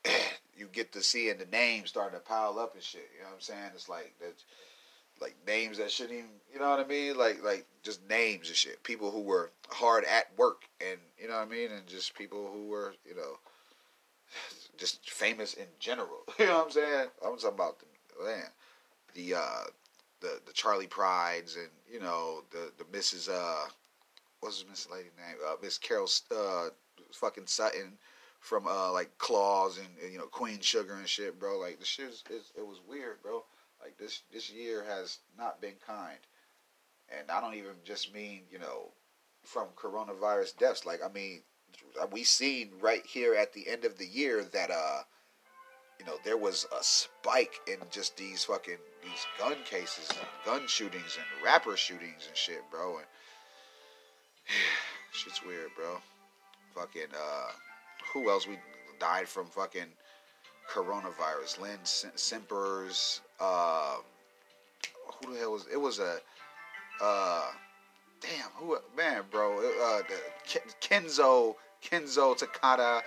you 0.57 0.67
get 0.71 0.91
to 0.93 1.03
seeing 1.03 1.37
the 1.37 1.45
names 1.45 1.89
starting 1.89 2.17
to 2.17 2.25
pile 2.25 2.57
up 2.57 2.73
and 2.73 2.83
shit. 2.83 3.09
You 3.15 3.23
know 3.23 3.29
what 3.29 3.35
I'm 3.35 3.41
saying? 3.41 3.71
It's 3.75 3.89
like 3.89 4.13
that 4.19 4.43
like 5.19 5.35
names 5.47 5.79
that 5.79 5.91
shouldn't 5.91 6.17
even 6.17 6.29
you 6.53 6.59
know 6.59 6.69
what 6.69 6.79
I 6.79 6.87
mean? 6.87 7.17
Like 7.17 7.43
like 7.43 7.65
just 7.83 8.07
names 8.09 8.47
and 8.47 8.57
shit. 8.57 8.81
People 8.83 9.11
who 9.11 9.21
were 9.21 9.51
hard 9.69 10.05
at 10.05 10.27
work 10.37 10.63
and 10.79 10.99
you 11.19 11.27
know 11.27 11.35
what 11.35 11.47
I 11.47 11.51
mean? 11.51 11.71
And 11.71 11.85
just 11.87 12.15
people 12.15 12.49
who 12.51 12.67
were, 12.67 12.93
you 13.07 13.15
know, 13.15 13.39
just 14.77 15.09
famous 15.09 15.53
in 15.53 15.67
general. 15.79 16.23
You 16.39 16.45
know 16.45 16.57
what 16.59 16.65
I'm 16.65 16.71
saying? 16.71 17.07
I'm 17.25 17.37
talking 17.37 17.49
about 17.49 17.79
the 17.79 18.25
man, 18.25 18.49
the 19.15 19.35
uh 19.35 19.63
the 20.21 20.39
the 20.45 20.53
Charley 20.53 20.87
Prides 20.87 21.55
and 21.55 21.69
you 21.91 21.99
know 21.99 22.43
the 22.51 22.71
the 22.77 22.83
Mrs. 22.85 23.29
Uh, 23.29 23.69
what's 24.39 24.65
Miss 24.69 24.89
Lady 24.89 25.09
name? 25.17 25.37
Uh, 25.47 25.55
Miss 25.61 25.77
Carol 25.77 26.09
uh, 26.35 26.69
fucking 27.13 27.47
Sutton 27.47 27.97
from 28.39 28.67
uh 28.67 28.91
like 28.91 29.18
Claws 29.18 29.77
and, 29.77 29.87
and, 30.01 30.11
you 30.11 30.19
know 30.19 30.25
Queen 30.25 30.59
Sugar 30.59 30.94
and 30.95 31.07
shit, 31.07 31.39
bro. 31.39 31.59
Like 31.59 31.80
the 31.80 31.85
shit 31.85 32.09
is, 32.09 32.23
it 32.30 32.65
was 32.65 32.81
weird, 32.87 33.21
bro. 33.21 33.44
Like 33.81 33.97
this 33.97 34.23
this 34.31 34.49
year 34.51 34.83
has 34.83 35.19
not 35.37 35.61
been 35.61 35.75
kind, 35.85 36.19
and 37.09 37.30
I 37.30 37.42
don't 37.42 37.56
even 37.56 37.75
just 37.83 38.13
mean 38.13 38.42
you 38.51 38.59
know 38.59 38.92
from 39.44 39.68
coronavirus 39.75 40.57
deaths. 40.57 40.85
Like 40.85 41.01
I 41.03 41.11
mean 41.11 41.42
we 42.11 42.23
seen 42.23 42.71
right 42.81 43.06
here 43.06 43.35
at 43.35 43.53
the 43.53 43.68
end 43.68 43.85
of 43.85 43.97
the 43.97 44.07
year 44.07 44.44
that 44.44 44.71
uh 44.71 45.01
you 45.99 46.06
know, 46.06 46.18
there 46.23 46.37
was 46.37 46.65
a 46.77 46.83
spike 46.83 47.59
in 47.68 47.77
just 47.89 48.18
these 48.18 48.44
fucking 48.44 48.77
these 49.09 49.26
gun 49.40 49.57
cases 49.66 50.09
and 50.09 50.28
gun 50.45 50.68
shootings 50.68 51.18
and 51.18 51.44
rapper 51.44 51.78
shootings 51.78 52.28
and 52.28 52.35
shit, 52.35 52.61
bro. 52.71 52.97
And 52.97 53.06
shit's 55.11 55.44
weird, 55.45 55.69
bro. 55.76 55.97
Fucking 56.76 57.14
uh, 57.14 57.52
who 58.14 58.30
else 58.30 58.47
we 58.47 58.57
died 58.99 59.28
from 59.28 59.47
fucking 59.47 59.87
coronavirus? 60.71 61.61
Lynn 61.61 61.80
Simpers. 61.83 63.21
Uh, 63.40 63.97
who 65.21 65.33
the 65.33 65.40
hell 65.40 65.52
was 65.54 65.66
it? 65.71 65.80
Was 65.80 65.99
a 65.99 66.19
uh, 67.02 67.47
damn 68.21 68.49
who 68.56 68.78
man, 68.95 69.23
bro. 69.31 69.59
Uh, 69.59 70.02
Kenzo 70.81 71.56
Kenzo 71.83 72.37
Takada 72.37 73.02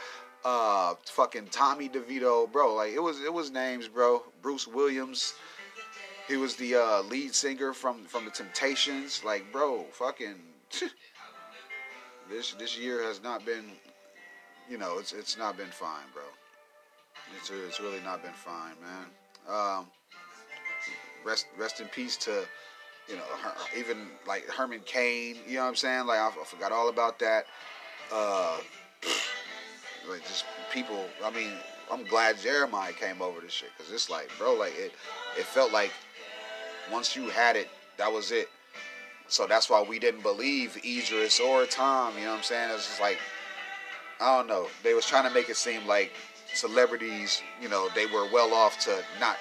uh, 0.45 0.95
fucking 1.07 1.47
Tommy 1.51 1.89
DeVito, 1.89 2.51
bro. 2.51 2.75
Like 2.75 2.93
it 2.93 3.03
was, 3.03 3.21
it 3.21 3.33
was 3.33 3.51
names, 3.51 3.89
bro. 3.89 4.23
Bruce 4.43 4.67
Williams. 4.67 5.35
He 6.31 6.37
was 6.37 6.55
the 6.55 6.77
uh, 6.77 7.03
lead 7.03 7.35
singer 7.35 7.73
from 7.73 8.05
from 8.05 8.25
the 8.25 8.31
Temptations. 8.31 9.25
Like, 9.25 9.51
bro, 9.51 9.85
fucking. 9.91 10.37
this 12.31 12.53
this 12.53 12.79
year 12.79 13.03
has 13.03 13.21
not 13.21 13.45
been, 13.45 13.65
you 14.71 14.79
know, 14.79 15.01
it's 15.01 15.13
it's 15.13 15.37
not 15.37 15.57
been 15.57 15.67
fine, 15.67 16.07
bro. 16.15 16.23
It's 17.37 17.51
it's 17.51 17.81
really 17.81 17.99
not 18.05 18.23
been 18.23 18.33
fine, 18.33 18.75
man. 18.81 19.07
Um, 19.49 19.87
rest 21.27 21.47
rest 21.59 21.81
in 21.81 21.89
peace 21.89 22.17
to, 22.19 22.45
you 23.09 23.17
know, 23.17 23.25
her, 23.43 23.53
even 23.77 24.07
like 24.25 24.47
Herman 24.47 24.83
Cain. 24.87 25.35
You 25.49 25.57
know 25.57 25.63
what 25.63 25.69
I'm 25.71 25.75
saying? 25.75 26.07
Like 26.07 26.21
I, 26.21 26.29
I 26.29 26.45
forgot 26.45 26.71
all 26.71 26.91
about 26.91 27.19
that. 27.19 27.47
Uh, 28.13 28.59
like 30.09 30.23
just 30.29 30.45
people. 30.73 31.07
I 31.25 31.31
mean, 31.33 31.55
I'm 31.91 32.05
glad 32.05 32.39
Jeremiah 32.39 32.93
came 32.93 33.21
over 33.21 33.41
this 33.41 33.53
shit 33.53 33.71
because 33.77 33.93
it's 33.93 34.09
like, 34.09 34.31
bro, 34.39 34.55
like 34.55 34.75
it, 34.79 34.93
it 35.37 35.45
felt 35.45 35.73
like 35.73 35.91
once 36.93 37.17
you 37.17 37.29
had 37.29 37.57
it, 37.57 37.69
that 37.97 38.13
was 38.13 38.33
it. 38.33 38.49
So 39.29 39.47
that's 39.47 39.71
why 39.71 39.83
we 39.83 39.99
didn't 39.99 40.23
believe 40.23 40.77
Idris 40.85 41.39
or 41.41 41.65
Tom. 41.67 42.15
You 42.17 42.25
know 42.25 42.31
what 42.31 42.39
I'm 42.39 42.43
saying? 42.43 42.71
It's 42.73 42.87
just 42.87 43.01
like 43.01 43.19
I 44.21 44.37
don't 44.37 44.49
know. 44.49 44.69
They 44.83 44.93
was 44.93 45.07
trying 45.07 45.27
to 45.27 45.33
make 45.33 45.49
it 45.49 45.57
seem 45.57 45.87
like 45.87 46.13
celebrities, 46.55 47.43
you 47.61 47.69
know, 47.69 47.89
they 47.95 48.07
were 48.07 48.31
well 48.31 48.53
off 48.53 48.79
to 48.81 49.03
not, 49.19 49.37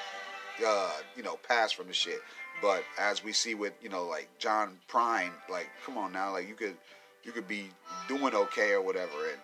uh, 0.65 0.93
you 1.15 1.23
know, 1.23 1.37
pass 1.47 1.71
from 1.71 1.87
the 1.87 1.93
shit. 1.93 2.21
But 2.61 2.83
as 2.97 3.23
we 3.23 3.33
see 3.33 3.55
with, 3.55 3.73
you 3.81 3.89
know, 3.89 4.05
like 4.05 4.29
John 4.37 4.77
Prine, 4.89 5.31
like, 5.49 5.69
come 5.85 5.97
on 5.97 6.13
now, 6.13 6.31
like 6.31 6.47
you 6.47 6.55
could, 6.55 6.75
you 7.23 7.31
could 7.31 7.47
be 7.47 7.69
doing 8.07 8.33
okay 8.33 8.71
or 8.71 8.81
whatever, 8.81 9.29
and 9.31 9.39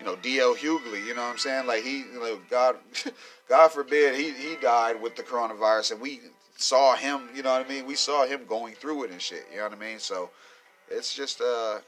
you 0.00 0.04
know, 0.04 0.16
D.L. 0.16 0.54
Hughley, 0.54 1.06
you 1.06 1.14
know 1.14 1.22
what 1.22 1.32
I'm 1.32 1.38
saying? 1.38 1.66
Like 1.66 1.82
he, 1.82 1.98
you 1.98 2.20
know, 2.20 2.38
God, 2.50 2.76
God 3.48 3.68
forbid 3.68 4.14
he 4.14 4.32
he 4.32 4.56
died 4.56 5.00
with 5.00 5.16
the 5.16 5.22
coronavirus, 5.22 5.92
and 5.92 6.00
we 6.00 6.20
saw 6.56 6.96
him, 6.96 7.28
you 7.34 7.42
know 7.42 7.52
what 7.52 7.66
I 7.66 7.68
mean? 7.68 7.86
We 7.86 7.94
saw 7.94 8.26
him 8.26 8.40
going 8.48 8.74
through 8.74 9.04
it 9.04 9.10
and 9.10 9.20
shit, 9.20 9.46
you 9.50 9.58
know 9.58 9.64
what 9.64 9.72
I 9.72 9.76
mean? 9.76 9.98
So 9.98 10.30
it's 10.90 11.14
just, 11.14 11.40
uh, 11.40 11.78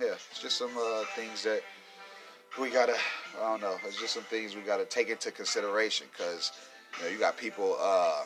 yeah, 0.00 0.14
it's 0.30 0.40
just 0.40 0.56
some 0.56 0.70
uh, 0.76 1.04
things 1.14 1.42
that 1.44 1.62
we 2.60 2.70
gotta, 2.70 2.96
I 3.38 3.42
don't 3.42 3.60
know, 3.60 3.76
it's 3.86 4.00
just 4.00 4.14
some 4.14 4.24
things 4.24 4.56
we 4.56 4.62
gotta 4.62 4.84
take 4.84 5.08
into 5.08 5.30
consideration 5.30 6.06
because, 6.12 6.52
you 6.98 7.04
know, 7.04 7.10
you 7.10 7.18
got 7.18 7.36
people, 7.36 7.76
uh, 7.80 8.24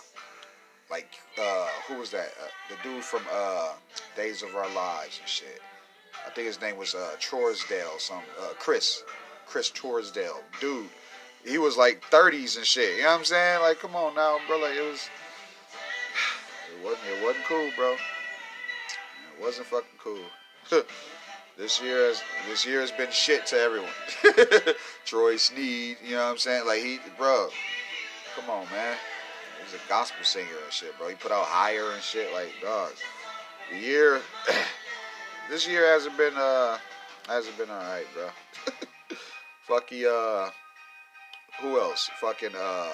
like, 0.91 1.09
uh, 1.41 1.69
who 1.89 1.99
was 1.99 2.11
that? 2.11 2.29
Uh, 2.41 2.49
the 2.71 2.77
dude 2.89 3.03
from 3.03 3.23
uh, 3.33 3.73
Days 4.17 4.43
of 4.43 4.55
Our 4.55 4.73
Lives 4.75 5.19
and 5.21 5.29
shit. 5.29 5.61
I 6.27 6.31
think 6.31 6.47
his 6.47 6.61
name 6.61 6.77
was 6.77 6.95
uh, 6.95 7.17
Trousdale, 7.19 7.99
some 7.99 8.23
uh, 8.41 8.53
Chris, 8.59 9.03
Chris 9.47 9.71
Trousdale, 9.71 10.41
dude. 10.61 10.87
He 11.45 11.59
was 11.59 11.77
like 11.77 12.03
30s 12.11 12.57
and 12.57 12.65
shit. 12.65 12.97
You 12.97 13.03
know 13.03 13.11
what 13.11 13.19
I'm 13.19 13.25
saying? 13.25 13.61
Like, 13.61 13.79
come 13.79 13.95
on 13.97 14.15
now, 14.15 14.39
bro. 14.47 14.59
Like, 14.59 14.75
it 14.75 14.91
was, 14.91 15.09
it 16.79 16.85
wasn't, 16.85 17.07
it 17.07 17.25
wasn't 17.25 17.45
cool, 17.47 17.71
bro. 17.77 17.93
It 17.93 19.43
wasn't 19.43 19.67
fucking 19.67 19.99
cool. 19.99 20.25
this 21.59 21.81
year 21.81 22.09
has, 22.09 22.23
this 22.49 22.67
year 22.67 22.81
has 22.81 22.91
been 22.91 23.11
shit 23.11 23.47
to 23.47 23.57
everyone. 23.57 23.91
Troy 25.05 25.37
Sneed, 25.37 25.99
you 26.05 26.13
know 26.13 26.25
what 26.25 26.31
I'm 26.33 26.39
saying? 26.39 26.67
Like 26.67 26.81
he, 26.81 26.99
bro, 27.17 27.49
come 28.37 28.51
on, 28.51 28.67
man. 28.71 28.97
He's 29.65 29.75
a 29.75 29.89
gospel 29.89 30.25
singer 30.25 30.47
and 30.63 30.73
shit, 30.73 30.97
bro. 30.99 31.09
He 31.09 31.15
put 31.15 31.33
out 31.33 31.47
higher 31.47 31.93
and 31.93 32.03
shit. 32.03 32.33
Like, 32.33 32.53
dog. 32.63 32.93
The 33.71 33.79
year. 33.79 34.21
this 35.51 35.69
year 35.69 35.87
hasn't 35.87 36.17
been 36.17 36.35
uh 36.37 36.79
hasn't 37.29 37.57
been 37.59 37.71
alright, 37.71 38.07
bro. 38.15 38.29
Fucky 39.69 40.05
uh 40.07 40.51
who 41.61 41.81
else? 41.81 42.11
Fucking 42.21 42.55
uh 42.57 42.91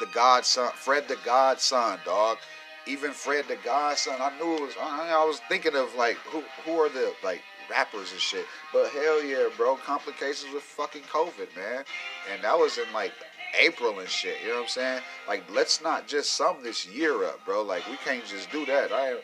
the 0.00 0.06
Godson, 0.06 0.68
Fred 0.74 1.08
the 1.08 1.18
Godson, 1.24 1.98
dog. 2.04 2.38
Even 2.86 3.12
Fred 3.12 3.46
the 3.48 3.56
Godson, 3.64 4.14
I 4.20 4.30
knew 4.38 4.56
it 4.56 4.60
was. 4.60 4.74
I, 4.80 5.24
was 5.24 5.40
thinking 5.48 5.74
of 5.74 5.94
like 5.94 6.16
who 6.16 6.42
who 6.64 6.72
are 6.80 6.88
the 6.90 7.14
like 7.22 7.42
rappers 7.70 8.12
and 8.12 8.20
shit. 8.20 8.44
But 8.72 8.90
hell 8.90 9.24
yeah, 9.24 9.48
bro, 9.56 9.76
complications 9.76 10.52
with 10.52 10.62
fucking 10.62 11.02
COVID, 11.02 11.56
man. 11.56 11.84
And 12.32 12.42
that 12.42 12.58
was 12.58 12.76
in 12.76 12.92
like 12.92 13.12
April 13.58 13.98
and 14.00 14.08
shit. 14.08 14.36
You 14.42 14.48
know 14.48 14.56
what 14.56 14.62
I'm 14.62 14.68
saying? 14.68 15.02
Like, 15.26 15.44
let's 15.50 15.82
not 15.82 16.06
just 16.06 16.34
sum 16.34 16.56
this 16.62 16.86
year 16.86 17.24
up, 17.24 17.42
bro. 17.46 17.62
Like, 17.62 17.88
we 17.88 17.96
can't 18.04 18.24
just 18.26 18.50
do 18.50 18.66
that. 18.66 18.92
I 18.92 19.16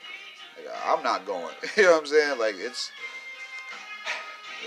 I'm 0.86 1.02
not 1.02 1.26
going. 1.26 1.54
you 1.76 1.84
know 1.84 1.92
what 1.92 2.00
I'm 2.00 2.06
saying? 2.06 2.38
Like 2.38 2.54
it's 2.56 2.90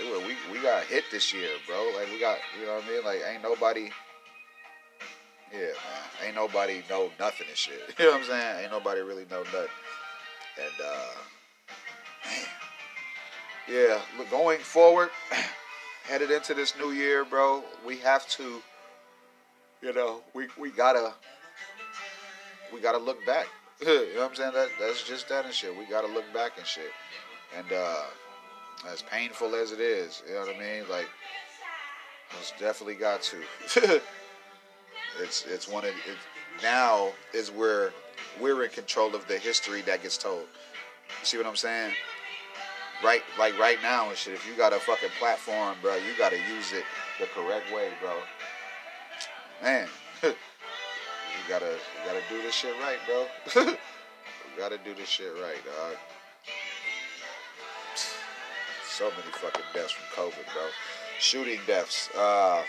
we 0.00 0.36
we 0.52 0.62
got 0.62 0.84
hit 0.84 1.04
this 1.10 1.32
year, 1.32 1.48
bro. 1.66 1.92
Like 1.96 2.10
we 2.10 2.20
got 2.20 2.38
you 2.58 2.66
know 2.66 2.76
what 2.76 2.84
I 2.84 2.88
mean? 2.88 3.04
Like 3.04 3.20
ain't 3.32 3.42
nobody 3.42 3.90
Yeah, 5.54 5.66
man. 5.66 6.26
Ain't 6.26 6.34
nobody 6.34 6.82
know 6.90 7.10
nothing 7.18 7.46
and 7.48 7.56
shit. 7.56 7.94
You 7.98 8.06
know 8.06 8.12
what 8.12 8.20
I'm 8.20 8.26
saying? 8.26 8.62
Ain't 8.62 8.72
nobody 8.72 9.00
really 9.02 9.26
know 9.30 9.42
nothing. 9.44 9.68
And 10.58 10.84
uh 10.84 11.14
man. 12.24 12.46
Yeah, 13.68 14.00
look, 14.18 14.30
going 14.30 14.60
forward, 14.60 15.10
headed 16.04 16.30
into 16.30 16.54
this 16.54 16.74
new 16.78 16.90
year, 16.90 17.24
bro, 17.24 17.62
we 17.86 17.96
have 17.98 18.28
to 18.30 18.62
you 19.80 19.92
know, 19.92 20.22
we 20.34 20.48
we 20.58 20.70
gotta 20.70 21.14
we 22.72 22.80
gotta 22.80 22.98
look 22.98 23.24
back 23.24 23.46
you 23.80 24.14
know 24.14 24.22
what 24.22 24.30
I'm 24.30 24.34
saying? 24.34 24.52
That 24.54 24.68
that's 24.80 25.02
just 25.02 25.28
that 25.28 25.44
and 25.44 25.54
shit. 25.54 25.76
We 25.76 25.84
gotta 25.84 26.06
look 26.06 26.24
back 26.32 26.58
and 26.58 26.66
shit. 26.66 26.92
And 27.56 27.72
uh 27.72 28.04
as 28.88 29.02
painful 29.02 29.54
as 29.54 29.72
it 29.72 29.80
is, 29.80 30.22
you 30.26 30.34
know 30.34 30.40
what 30.40 30.56
I 30.56 30.58
mean? 30.58 30.84
Like 30.90 31.08
it's 32.40 32.52
definitely 32.58 32.94
got 32.94 33.22
to. 33.22 34.00
it's 35.20 35.44
it's 35.46 35.68
one 35.68 35.84
of 35.84 35.90
it, 35.90 36.16
now 36.62 37.10
is 37.32 37.50
where 37.50 37.92
we're 38.40 38.64
in 38.64 38.70
control 38.70 39.14
of 39.14 39.26
the 39.28 39.38
history 39.38 39.82
that 39.82 40.02
gets 40.02 40.18
told. 40.18 40.44
You 41.20 41.26
see 41.26 41.36
what 41.36 41.46
I'm 41.46 41.56
saying? 41.56 41.92
Right, 43.02 43.22
like 43.38 43.58
right 43.58 43.78
now 43.82 44.08
and 44.08 44.16
shit. 44.16 44.34
If 44.34 44.46
you 44.46 44.54
got 44.54 44.72
a 44.72 44.78
fucking 44.78 45.10
platform, 45.18 45.76
bro, 45.82 45.96
you 45.96 46.16
gotta 46.16 46.36
use 46.36 46.72
it 46.72 46.84
the 47.20 47.26
correct 47.26 47.72
way, 47.72 47.90
bro. 48.00 48.14
Man, 49.62 49.88
you 50.22 50.34
gotta, 51.48 51.76
we 52.00 52.06
gotta 52.06 52.22
do 52.30 52.40
this 52.42 52.54
shit 52.54 52.74
right, 52.80 52.98
bro. 53.06 53.26
we 53.66 54.58
gotta 54.58 54.78
do 54.78 54.94
this 54.94 55.08
shit 55.08 55.32
right, 55.42 55.58
dog. 55.64 55.96
So 58.88 59.10
many 59.10 59.32
fucking 59.32 59.64
deaths 59.74 59.92
from 59.92 60.24
COVID, 60.24 60.54
bro. 60.54 60.62
Shooting 61.18 61.58
deaths. 61.66 62.10
Uh, 62.16 62.62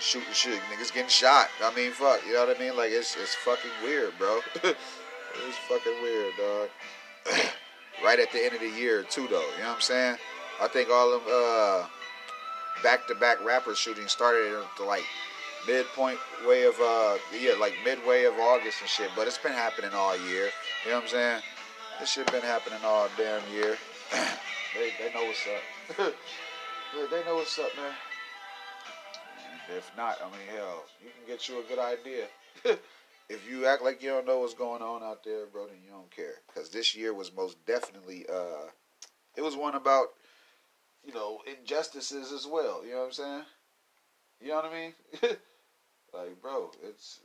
shooting, 0.00 0.32
shooting. 0.32 0.60
Niggas 0.72 0.92
getting 0.92 1.08
shot. 1.08 1.48
I 1.62 1.74
mean, 1.74 1.92
fuck. 1.92 2.20
You 2.26 2.34
know 2.34 2.46
what 2.46 2.56
I 2.56 2.60
mean? 2.60 2.76
Like, 2.76 2.90
it's, 2.90 3.16
it's 3.16 3.34
fucking 3.34 3.70
weird, 3.82 4.12
bro. 4.18 4.40
it's 4.64 5.58
fucking 5.68 6.02
weird, 6.02 6.32
dog. 6.36 6.68
right 8.04 8.18
at 8.18 8.32
the 8.32 8.44
end 8.44 8.54
of 8.54 8.60
the 8.60 8.70
year, 8.70 9.02
too, 9.02 9.26
though. 9.28 9.48
You 9.56 9.62
know 9.62 9.68
what 9.68 9.76
I'm 9.76 9.80
saying? 9.80 10.16
I 10.60 10.68
think 10.68 10.88
all 10.90 11.14
of 11.14 11.22
uh, 11.26 11.86
back-to-back 12.82 13.44
rapper 13.44 13.74
shooting 13.74 14.08
started 14.08 14.64
to 14.76 14.84
like 14.84 15.04
midpoint 15.66 16.18
way 16.46 16.64
of 16.64 16.74
uh 16.80 17.16
yeah 17.36 17.52
like 17.58 17.74
midway 17.84 18.24
of 18.24 18.34
August 18.34 18.80
and 18.80 18.88
shit. 18.88 19.10
But 19.16 19.26
it's 19.26 19.38
been 19.38 19.52
happening 19.52 19.90
all 19.94 20.16
year. 20.28 20.48
You 20.84 20.90
know 20.90 20.96
what 20.96 21.04
I'm 21.04 21.08
saying? 21.08 21.42
This 22.00 22.10
shit 22.12 22.30
been 22.30 22.42
happening 22.42 22.78
all 22.84 23.08
damn 23.16 23.42
year. 23.52 23.76
they 24.74 24.92
they 24.98 25.12
know 25.12 25.24
what's 25.24 25.46
up. 25.46 26.14
they 27.10 27.24
know 27.24 27.36
what's 27.36 27.58
up, 27.58 27.74
man. 27.76 27.92
If 29.68 29.90
not, 29.96 30.18
I 30.20 30.26
mean, 30.26 30.46
hell, 30.54 30.84
you 31.02 31.08
can 31.10 31.26
get 31.26 31.48
you 31.48 31.60
a 31.60 31.62
good 31.62 31.78
idea. 31.78 32.26
if 33.28 33.48
you 33.48 33.66
act 33.66 33.82
like 33.82 34.02
you 34.02 34.10
don't 34.10 34.26
know 34.26 34.40
what's 34.40 34.54
going 34.54 34.82
on 34.82 35.02
out 35.02 35.24
there, 35.24 35.46
bro, 35.46 35.66
then 35.66 35.78
you 35.84 35.90
don't 35.90 36.10
care. 36.10 36.34
Because 36.46 36.70
this 36.70 36.94
year 36.94 37.12
was 37.12 37.34
most 37.34 37.64
definitely, 37.66 38.26
uh, 38.32 38.70
it 39.36 39.42
was 39.42 39.56
one 39.56 39.74
about, 39.74 40.08
you 41.04 41.12
know, 41.12 41.40
injustices 41.46 42.32
as 42.32 42.46
well. 42.46 42.84
You 42.84 42.92
know 42.92 42.98
what 43.00 43.06
I'm 43.06 43.12
saying? 43.12 43.42
You 44.40 44.48
know 44.48 44.56
what 44.56 44.64
I 44.66 44.74
mean? 44.74 45.36
Like, 46.16 46.40
bro, 46.40 46.70
it's 46.82 47.20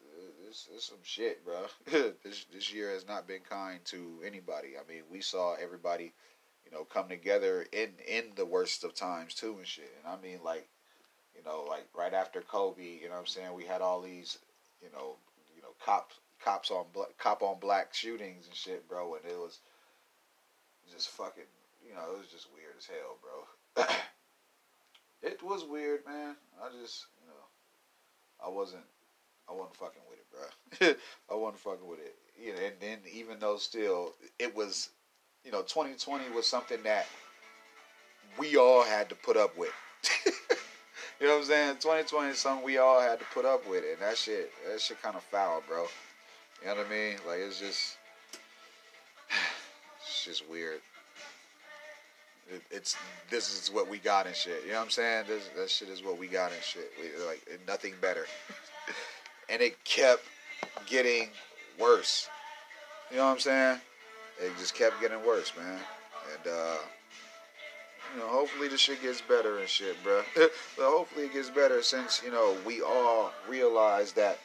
it's, 0.50 0.68
it's 0.76 0.86
some 0.86 0.98
shit, 1.04 1.46
bro. 1.46 1.66
this 2.24 2.46
this 2.54 2.74
year 2.74 2.92
has 2.92 3.08
not 3.08 3.28
been 3.28 3.42
kind 3.48 3.80
to 3.86 4.20
anybody. 4.26 4.74
I 4.78 4.90
mean, 4.92 5.04
we 5.10 5.22
saw 5.22 5.56
everybody, 5.56 6.14
you 6.66 6.72
know, 6.72 6.84
come 6.84 7.08
together 7.08 7.66
in 7.72 7.92
in 8.06 8.32
the 8.36 8.46
worst 8.46 8.84
of 8.84 8.94
times 8.94 9.34
too 9.34 9.56
and 9.58 9.68
shit. 9.68 9.92
And 10.00 10.14
I 10.14 10.22
mean, 10.22 10.40
like, 10.44 10.68
you 11.42 11.52
know, 11.52 11.66
like 11.68 11.88
right 11.98 12.14
after 12.14 12.42
Kobe, 12.42 12.84
you 12.84 13.06
know, 13.06 13.16
what 13.16 13.22
I'm 13.22 13.28
saying 13.28 13.54
we 13.54 13.66
had 13.66 13.82
all 13.82 14.02
these, 14.02 14.38
you 14.82 14.90
know, 14.94 15.16
you 15.56 15.62
know, 15.62 15.70
cops 15.84 16.16
cops 16.44 16.72
on 16.72 16.86
black, 16.94 17.18
cop 17.18 17.42
on 17.42 17.60
black 17.60 17.94
shootings 17.94 18.48
and 18.48 18.56
shit, 18.56 18.88
bro. 18.88 19.16
And 19.16 19.32
it 19.32 19.38
was 19.38 19.60
just 20.92 21.10
fucking, 21.10 21.44
you 21.88 21.94
know, 21.94 22.14
it 22.14 22.18
was 22.18 22.28
just 22.28 22.48
weird 22.54 22.74
as 22.78 22.86
hell, 22.86 23.18
bro. 23.22 23.86
it 25.30 25.42
was 25.44 25.64
weird, 25.64 26.02
man. 26.06 26.36
I 26.62 26.70
just, 26.82 27.06
you 27.22 27.28
know. 27.28 27.34
I 28.44 28.50
wasn't 28.50 28.84
I 29.50 29.54
wasn't 29.54 29.76
fucking 29.76 30.02
with 30.10 30.20
it, 30.20 30.26
bro. 30.32 30.88
I 31.36 31.40
wasn't 31.40 31.60
fucking 31.60 31.88
with 31.88 32.00
it. 32.00 32.16
You 32.42 32.54
know, 32.54 32.60
and 32.66 32.76
then 32.80 32.98
even 33.14 33.40
though 33.40 33.58
still 33.58 34.14
it 34.40 34.56
was, 34.56 34.90
you 35.44 35.52
know, 35.52 35.62
2020 35.62 36.30
was 36.36 36.48
something 36.48 36.82
that 36.84 37.08
we 38.40 38.58
all 38.58 38.84
had 38.84 39.10
to 39.10 39.16
put 39.16 39.38
up 39.38 39.58
with. 39.58 39.72
you 41.22 41.28
know 41.28 41.34
what 41.34 41.42
I'm 41.42 41.48
saying? 41.48 41.76
2020 41.76 42.30
is 42.30 42.40
something 42.40 42.66
we 42.66 42.80
all 42.80 43.00
had 43.00 43.20
to 43.20 43.26
put 43.26 43.46
up 43.46 43.70
with, 43.70 43.84
and 43.90 44.02
that 44.02 44.18
shit, 44.18 44.52
that 44.68 44.82
shit 44.82 45.00
kind 45.04 45.16
of 45.16 45.22
foul, 45.24 45.62
bro. 45.68 45.86
You 46.62 46.68
know 46.68 46.76
what 46.78 46.88
I 46.88 46.90
mean? 46.90 47.16
Like 47.28 47.40
it's 47.40 47.60
just, 47.60 47.98
it's 50.02 50.26
just 50.26 50.50
weird. 50.50 50.82
It, 52.52 52.64
it's 52.72 52.98
this 53.30 53.54
is 53.54 53.72
what 53.72 53.88
we 53.88 54.00
got 54.00 54.26
and 54.26 54.36
shit. 54.36 54.64
You 54.66 54.72
know 54.72 54.80
what 54.80 54.86
I'm 54.86 54.90
saying? 54.90 55.26
This 55.28 55.48
that 55.56 55.70
shit 55.70 55.90
is 55.90 56.04
what 56.04 56.18
we 56.18 56.26
got 56.26 56.52
and 56.54 56.64
shit. 56.64 56.92
We, 57.00 57.24
like 57.24 57.48
nothing 57.68 57.94
better. 58.02 58.26
and 59.50 59.62
it 59.62 59.82
kept 59.84 60.24
getting 60.88 61.30
worse. 61.80 62.28
You 63.12 63.18
know 63.18 63.26
what 63.26 63.34
I'm 63.34 63.40
saying? 63.40 63.80
It 64.40 64.58
just 64.58 64.74
kept 64.74 65.00
getting 65.00 65.24
worse, 65.24 65.52
man. 65.56 65.80
And 66.34 66.52
uh 66.52 66.78
you 68.14 68.20
know, 68.20 68.28
hopefully 68.28 68.68
the 68.68 68.78
shit 68.78 69.02
gets 69.02 69.22
better 69.22 69.60
and 69.60 69.68
shit, 69.68 69.96
bro. 70.04 70.22
but 70.36 70.52
hopefully 70.80 71.26
it 71.26 71.34
gets 71.34 71.50
better 71.50 71.82
since 71.82 72.22
you 72.24 72.32
know 72.32 72.56
we 72.66 72.82
all 72.82 73.32
realize 73.48 74.12
that 74.14 74.40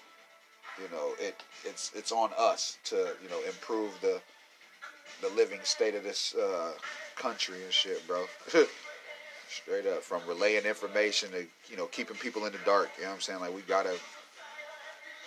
you 0.79 0.89
know 0.95 1.13
it 1.19 1.43
it's 1.65 1.91
it's 1.95 2.13
on 2.13 2.31
us 2.39 2.79
to 2.85 3.15
you 3.23 3.29
know 3.29 3.41
improve 3.47 3.93
the 4.01 4.21
the 5.23 5.29
living 5.31 5.61
state 5.63 5.95
of 5.95 6.05
this 6.05 6.35
uh, 6.35 6.73
country 7.17 7.63
and 7.63 7.73
shit, 7.73 8.07
bro. 8.07 8.27
Straight 9.49 9.87
up, 9.87 10.03
from 10.03 10.21
relaying 10.27 10.65
information 10.65 11.31
to 11.31 11.47
you 11.71 11.77
know 11.77 11.87
keeping 11.87 12.17
people 12.17 12.47
in 12.47 12.53
the 12.53 12.59
dark. 12.65 12.91
You 12.99 13.05
know 13.05 13.11
what 13.11 13.15
I'm 13.17 13.21
saying? 13.21 13.41
Like 13.41 13.55
we 13.55 13.63
gotta, 13.63 13.97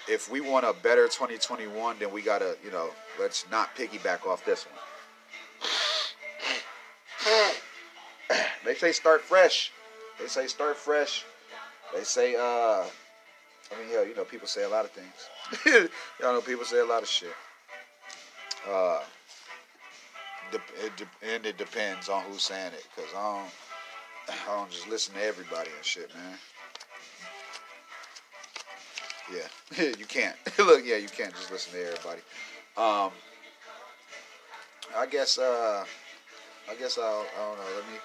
if 0.08 0.29
we 0.29 0.41
want 0.41 0.65
a 0.65 0.74
better 0.84 1.05
2021, 1.08 1.98
then 2.00 2.12
we 2.12 2.22
gotta 2.22 2.55
you 2.63 2.72
know 2.72 2.89
let's 3.19 3.46
not 3.50 3.75
piggyback 3.75 4.25
off 4.25 4.46
this 4.46 4.65
one. 4.65 4.75
They 8.70 8.76
say 8.76 8.92
start 8.92 9.22
fresh. 9.22 9.72
They 10.20 10.28
say 10.28 10.46
start 10.46 10.78
fresh. 10.78 11.26
They 11.92 12.04
say 12.04 12.36
uh, 12.36 12.84
I 12.84 13.80
mean 13.80 13.90
yeah, 13.92 14.04
you 14.04 14.14
know 14.16 14.24
people 14.24 14.48
say 14.48 14.64
a 14.64 14.70
lot 14.70 14.86
of 14.86 14.92
things. 14.92 15.90
Y'all 16.22 16.34
know 16.34 16.42
people 16.42 16.66
say 16.66 16.78
a 16.78 16.86
lot 16.86 17.02
of 17.02 17.10
shit. 17.10 17.34
Uh, 18.70 19.00
and 21.24 21.46
it 21.48 21.58
depends 21.58 22.10
on 22.10 22.24
who's 22.26 22.44
saying 22.44 22.74
it, 22.74 22.86
cause 22.96 23.06
I 23.18 23.40
don't. 23.40 23.50
I 24.30 24.56
don't 24.56 24.70
just 24.70 24.88
listen 24.88 25.16
to 25.16 25.24
everybody 25.24 25.72
and 25.76 25.84
shit, 25.84 26.12
man. 26.14 26.38
Yeah, 29.34 29.84
you 29.98 30.06
can't. 30.06 30.36
Look, 30.60 30.84
yeah, 30.86 30.98
you 30.98 31.08
can't 31.08 31.34
just 31.34 31.52
listen 31.52 31.74
to 31.74 31.88
everybody. 31.88 32.22
Um, 32.78 33.12
I 34.96 35.08
guess. 35.10 35.40
Uh, 35.40 35.86
I 36.70 36.76
guess 36.76 37.00
I'll. 37.00 37.26
I 37.36 37.48
don't 37.48 37.58
know. 37.58 37.76
Let 37.76 37.88
me. 37.92 37.98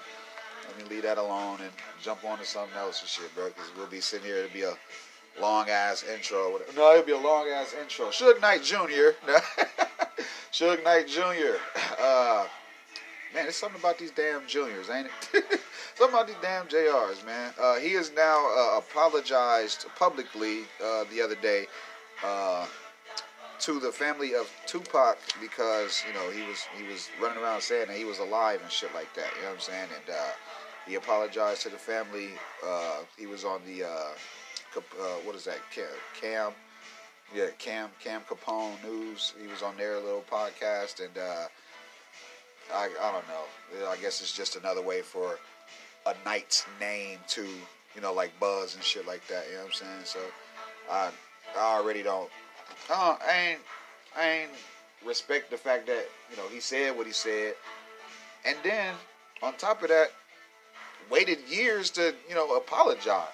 Let 0.67 0.77
me 0.77 0.95
leave 0.95 1.03
that 1.03 1.17
alone 1.17 1.59
and 1.61 1.71
jump 2.01 2.23
on 2.23 2.37
to 2.39 2.45
something 2.45 2.77
else 2.77 3.01
and 3.01 3.09
shit, 3.09 3.33
bro. 3.35 3.47
Because 3.47 3.71
we'll 3.77 3.87
be 3.87 3.99
sitting 3.99 4.25
here. 4.25 4.37
It'll 4.37 4.53
be 4.53 4.63
a 4.63 4.73
long 5.41 5.69
ass 5.69 6.03
intro. 6.03 6.59
No, 6.75 6.91
it'll 6.93 7.05
be 7.05 7.11
a 7.11 7.17
long 7.17 7.47
ass 7.47 7.75
intro. 7.79 8.07
Suge 8.07 8.41
Knight 8.41 8.63
Jr. 8.63 9.15
Suge 10.51 10.83
Knight 10.83 11.07
Jr. 11.07 11.57
Uh, 11.99 12.47
man, 13.33 13.47
it's 13.47 13.57
something 13.57 13.79
about 13.79 13.97
these 13.97 14.11
damn 14.11 14.47
juniors, 14.47 14.89
ain't 14.89 15.07
it? 15.33 15.61
something 15.95 16.15
about 16.15 16.27
these 16.27 16.37
damn 16.41 16.65
JRs, 16.67 17.25
man. 17.25 17.53
Uh, 17.59 17.75
he 17.75 17.93
has 17.93 18.11
now 18.15 18.45
uh, 18.57 18.77
apologized 18.77 19.85
publicly 19.97 20.61
uh, 20.83 21.03
the 21.11 21.21
other 21.21 21.35
day 21.35 21.67
uh, 22.23 22.65
to 23.59 23.79
the 23.79 23.91
family 23.91 24.35
of 24.35 24.51
Tupac 24.65 25.17
because 25.41 26.03
you 26.07 26.13
know 26.13 26.29
he 26.31 26.47
was 26.47 26.65
he 26.77 26.87
was 26.87 27.09
running 27.21 27.41
around 27.41 27.61
saying 27.61 27.87
that 27.87 27.97
he 27.97 28.05
was 28.05 28.19
alive 28.19 28.61
and 28.61 28.71
shit 28.71 28.93
like 28.93 29.13
that. 29.15 29.27
You 29.35 29.43
know 29.43 29.49
what 29.49 29.55
I'm 29.55 29.61
saying? 29.61 29.87
And 29.95 30.15
uh, 30.15 30.31
he 30.87 30.95
apologized 30.95 31.63
to 31.63 31.69
the 31.69 31.77
family. 31.77 32.29
Uh, 32.65 32.99
he 33.17 33.25
was 33.25 33.43
on 33.43 33.61
the 33.65 33.83
what 35.23 35.35
is 35.35 35.45
that? 35.45 35.59
Cam 36.21 36.51
yeah, 37.33 37.47
Cam 37.57 37.89
Cam 38.03 38.21
Capone 38.21 38.81
News. 38.83 39.33
He 39.41 39.47
was 39.47 39.63
on 39.63 39.75
their 39.77 39.95
little 39.95 40.23
podcast, 40.29 41.03
and 41.03 41.17
uh, 41.17 41.47
I 42.73 42.89
I 43.01 43.11
don't 43.11 43.27
know. 43.27 43.87
I 43.87 43.97
guess 43.97 44.21
it's 44.21 44.35
just 44.35 44.55
another 44.55 44.81
way 44.81 45.01
for 45.01 45.39
a 46.05 46.13
knight's 46.23 46.65
name 46.79 47.19
to 47.29 47.43
you 47.95 48.01
know 48.01 48.13
like 48.13 48.37
buzz 48.39 48.75
and 48.75 48.83
shit 48.83 49.07
like 49.07 49.25
that. 49.27 49.45
You 49.49 49.55
know 49.55 49.63
what 49.63 49.67
I'm 49.67 49.73
saying? 49.73 50.05
So 50.05 50.19
I 50.89 51.09
I 51.57 51.77
already 51.77 52.03
don't. 52.03 52.29
I, 52.89 53.17
I 53.27 53.37
ain't 53.49 53.59
I 54.17 54.29
ain't 54.29 54.51
respect 55.05 55.49
the 55.49 55.57
fact 55.57 55.87
that 55.87 56.05
you 56.29 56.37
know 56.37 56.47
he 56.49 56.59
said 56.59 56.95
what 56.95 57.07
he 57.07 57.13
said, 57.13 57.55
and 58.45 58.57
then 58.63 58.93
on 59.41 59.55
top 59.55 59.81
of 59.81 59.89
that, 59.89 60.11
waited 61.09 61.39
years 61.49 61.89
to 61.91 62.13
you 62.27 62.35
know 62.35 62.55
apologize 62.55 63.27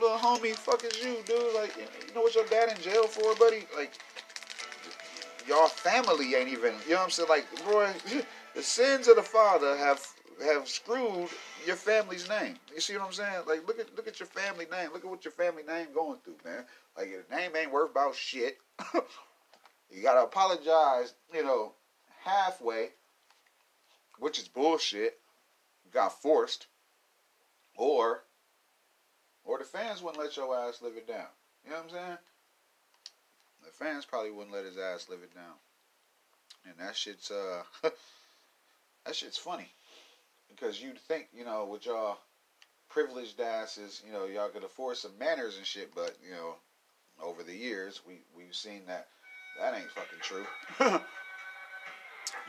little 0.00 0.18
homie, 0.18 0.54
fuck 0.54 0.84
is 0.84 1.02
you, 1.02 1.16
dude? 1.26 1.54
Like, 1.54 1.76
you 1.76 2.14
know 2.14 2.22
what 2.22 2.34
your 2.34 2.46
dad 2.46 2.70
in 2.70 2.82
jail 2.82 3.06
for, 3.06 3.34
buddy? 3.36 3.66
Like, 3.76 3.92
y'all 5.46 5.68
family 5.68 6.34
ain't 6.34 6.48
even, 6.48 6.74
you 6.86 6.90
know 6.90 6.96
what 6.96 7.04
I'm 7.04 7.10
saying? 7.10 7.28
Like, 7.28 7.46
boy, 7.64 7.92
the 8.54 8.62
sins 8.62 9.08
of 9.08 9.16
the 9.16 9.22
father 9.22 9.76
have 9.76 10.04
have 10.44 10.68
screwed 10.68 11.28
your 11.66 11.74
family's 11.74 12.28
name. 12.28 12.54
You 12.72 12.80
see 12.80 12.96
what 12.96 13.06
I'm 13.06 13.12
saying? 13.12 13.42
Like, 13.46 13.66
look 13.66 13.80
at 13.80 13.94
look 13.96 14.06
at 14.06 14.20
your 14.20 14.28
family 14.28 14.66
name. 14.70 14.90
Look 14.92 15.04
at 15.04 15.10
what 15.10 15.24
your 15.24 15.32
family 15.32 15.64
name 15.64 15.88
going 15.92 16.18
through, 16.24 16.36
man. 16.44 16.64
Like, 16.96 17.10
your 17.10 17.24
name 17.30 17.56
ain't 17.56 17.72
worth 17.72 17.90
about 17.90 18.14
shit. 18.14 18.58
you 18.94 20.02
gotta 20.02 20.22
apologize, 20.22 21.14
you 21.34 21.42
know, 21.42 21.72
halfway, 22.22 22.90
which 24.18 24.38
is 24.38 24.46
bullshit. 24.46 25.18
Got 25.92 26.20
forced, 26.20 26.66
or 27.76 28.24
or 29.44 29.58
the 29.58 29.64
fans 29.64 30.02
wouldn't 30.02 30.22
let 30.22 30.36
your 30.36 30.54
ass 30.54 30.82
live 30.82 30.96
it 30.96 31.08
down. 31.08 31.26
You 31.64 31.70
know 31.70 31.76
what 31.76 31.84
I'm 31.84 31.90
saying? 31.90 32.18
The 33.64 33.70
fans 33.70 34.04
probably 34.04 34.30
wouldn't 34.30 34.54
let 34.54 34.66
his 34.66 34.76
ass 34.76 35.08
live 35.08 35.20
it 35.22 35.34
down. 35.34 35.54
And 36.66 36.74
that 36.78 36.94
shit's 36.94 37.30
uh 37.30 37.62
that 39.06 39.14
shit's 39.14 39.38
funny. 39.38 39.72
Because 40.48 40.82
you'd 40.82 40.98
think, 40.98 41.28
you 41.32 41.44
know, 41.44 41.64
with 41.64 41.86
y'all 41.86 42.18
privileged 42.88 43.40
asses, 43.40 44.02
you 44.06 44.12
know, 44.12 44.26
y'all 44.26 44.48
could 44.48 44.64
afford 44.64 44.96
some 44.96 45.12
manners 45.18 45.56
and 45.56 45.66
shit, 45.66 45.94
but, 45.94 46.16
you 46.24 46.32
know, 46.34 46.54
over 47.22 47.42
the 47.42 47.54
years 47.54 48.00
we 48.06 48.20
we've 48.36 48.54
seen 48.54 48.82
that 48.86 49.08
that 49.58 49.74
ain't 49.74 49.90
fucking 49.90 50.20
true. 50.20 50.46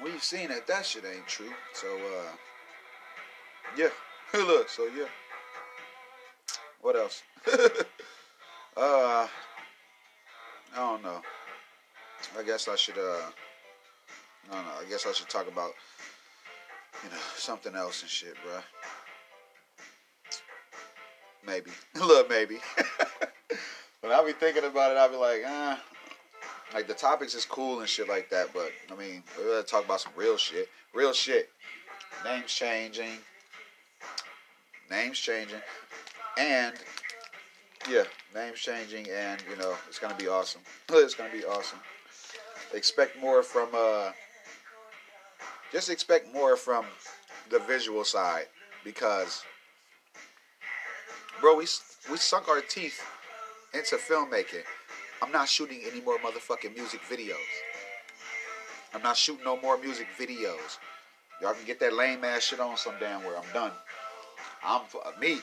we've 0.03 0.23
seen 0.23 0.49
that 0.49 0.67
that 0.67 0.85
shit 0.85 1.05
ain't 1.05 1.27
true. 1.27 1.53
So 1.73 1.87
uh 1.87 2.31
yeah. 3.77 3.89
Look, 4.33 4.69
so 4.69 4.87
yeah. 4.95 5.05
What 6.81 6.95
else? 6.95 7.23
uh, 7.47 7.51
I 8.77 9.27
don't 10.75 11.03
know. 11.03 11.21
I 12.37 12.43
guess 12.43 12.67
I 12.67 12.75
should. 12.75 12.97
Uh, 12.97 13.31
don't 14.51 14.65
know. 14.65 14.71
I 14.79 14.89
guess 14.89 15.05
I 15.05 15.11
should 15.11 15.29
talk 15.29 15.47
about 15.47 15.71
you 17.03 17.09
know 17.09 17.17
something 17.35 17.75
else 17.75 18.01
and 18.01 18.09
shit, 18.09 18.35
bro. 18.43 18.59
Maybe. 21.45 21.71
Look, 21.95 22.29
maybe. 22.29 22.57
when 24.01 24.11
I 24.11 24.23
be 24.25 24.33
thinking 24.33 24.65
about 24.65 24.91
it, 24.91 24.97
I 24.97 25.07
be 25.07 25.15
like, 25.15 25.43
ah. 25.45 25.81
Like 26.73 26.87
the 26.87 26.93
topics 26.93 27.33
is 27.33 27.45
cool 27.45 27.79
and 27.79 27.89
shit 27.89 28.07
like 28.07 28.29
that, 28.29 28.49
but 28.53 28.71
I 28.91 28.95
mean, 28.95 29.23
we 29.37 29.45
gotta 29.45 29.63
talk 29.63 29.85
about 29.85 30.01
some 30.01 30.11
real 30.15 30.37
shit. 30.37 30.69
Real 30.93 31.13
shit. 31.13 31.49
Names 32.23 32.53
changing. 32.53 33.17
Names 34.89 35.19
changing 35.19 35.61
and 36.37 36.73
yeah, 37.89 38.03
names 38.35 38.59
changing, 38.59 39.07
and 39.09 39.43
you 39.49 39.57
know 39.57 39.75
it's 39.87 39.99
gonna 39.99 40.15
be 40.15 40.27
awesome. 40.27 40.61
It's 40.91 41.15
gonna 41.15 41.31
be 41.31 41.45
awesome. 41.45 41.79
Expect 42.73 43.19
more 43.19 43.43
from 43.43 43.69
uh, 43.73 44.11
just 45.71 45.89
expect 45.89 46.33
more 46.33 46.55
from 46.55 46.85
the 47.49 47.59
visual 47.59 48.03
side 48.03 48.45
because, 48.83 49.43
bro, 51.41 51.55
we 51.55 51.65
we 52.11 52.17
sunk 52.17 52.47
our 52.47 52.61
teeth 52.61 53.01
into 53.73 53.95
filmmaking. 53.95 54.63
I'm 55.21 55.31
not 55.31 55.49
shooting 55.49 55.81
any 55.89 56.01
more 56.01 56.17
motherfucking 56.19 56.75
music 56.75 57.01
videos. 57.09 57.35
I'm 58.93 59.03
not 59.03 59.17
shooting 59.17 59.43
no 59.43 59.59
more 59.61 59.77
music 59.77 60.07
videos. 60.17 60.77
Y'all 61.41 61.53
can 61.53 61.65
get 61.65 61.79
that 61.79 61.93
lame 61.93 62.23
ass 62.23 62.43
shit 62.43 62.59
on 62.59 62.77
some 62.77 62.95
damn 62.99 63.23
where. 63.23 63.37
I'm 63.37 63.53
done. 63.53 63.71
I'm 64.63 64.81
me. 65.19 65.39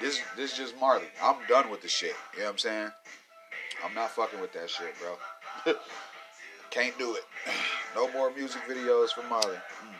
This 0.00 0.20
this 0.36 0.52
is 0.52 0.58
just 0.58 0.80
Marley. 0.80 1.06
I'm 1.22 1.36
done 1.48 1.70
with 1.70 1.82
the 1.82 1.88
shit. 1.88 2.14
You 2.34 2.40
know 2.40 2.46
what 2.46 2.52
I'm 2.52 2.58
saying? 2.58 2.90
I'm 3.84 3.94
not 3.94 4.10
fucking 4.10 4.40
with 4.40 4.52
that 4.52 4.70
shit, 4.70 4.94
bro. 5.00 5.74
Can't 6.70 6.96
do 6.98 7.14
it. 7.14 7.24
No 7.94 8.10
more 8.12 8.32
music 8.34 8.62
videos 8.68 9.10
for 9.10 9.22
Marley. 9.28 9.56
Mm. 9.56 9.94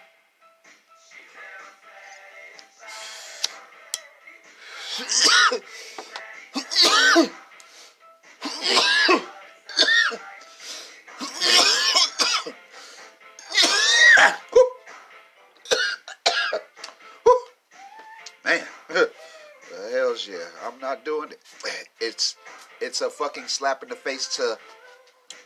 Not 20.80 21.04
doing 21.04 21.30
it. 21.30 21.40
It's 22.00 22.36
it's 22.80 23.00
a 23.00 23.08
fucking 23.08 23.46
slap 23.46 23.82
in 23.84 23.88
the 23.88 23.94
face 23.94 24.36
to 24.36 24.58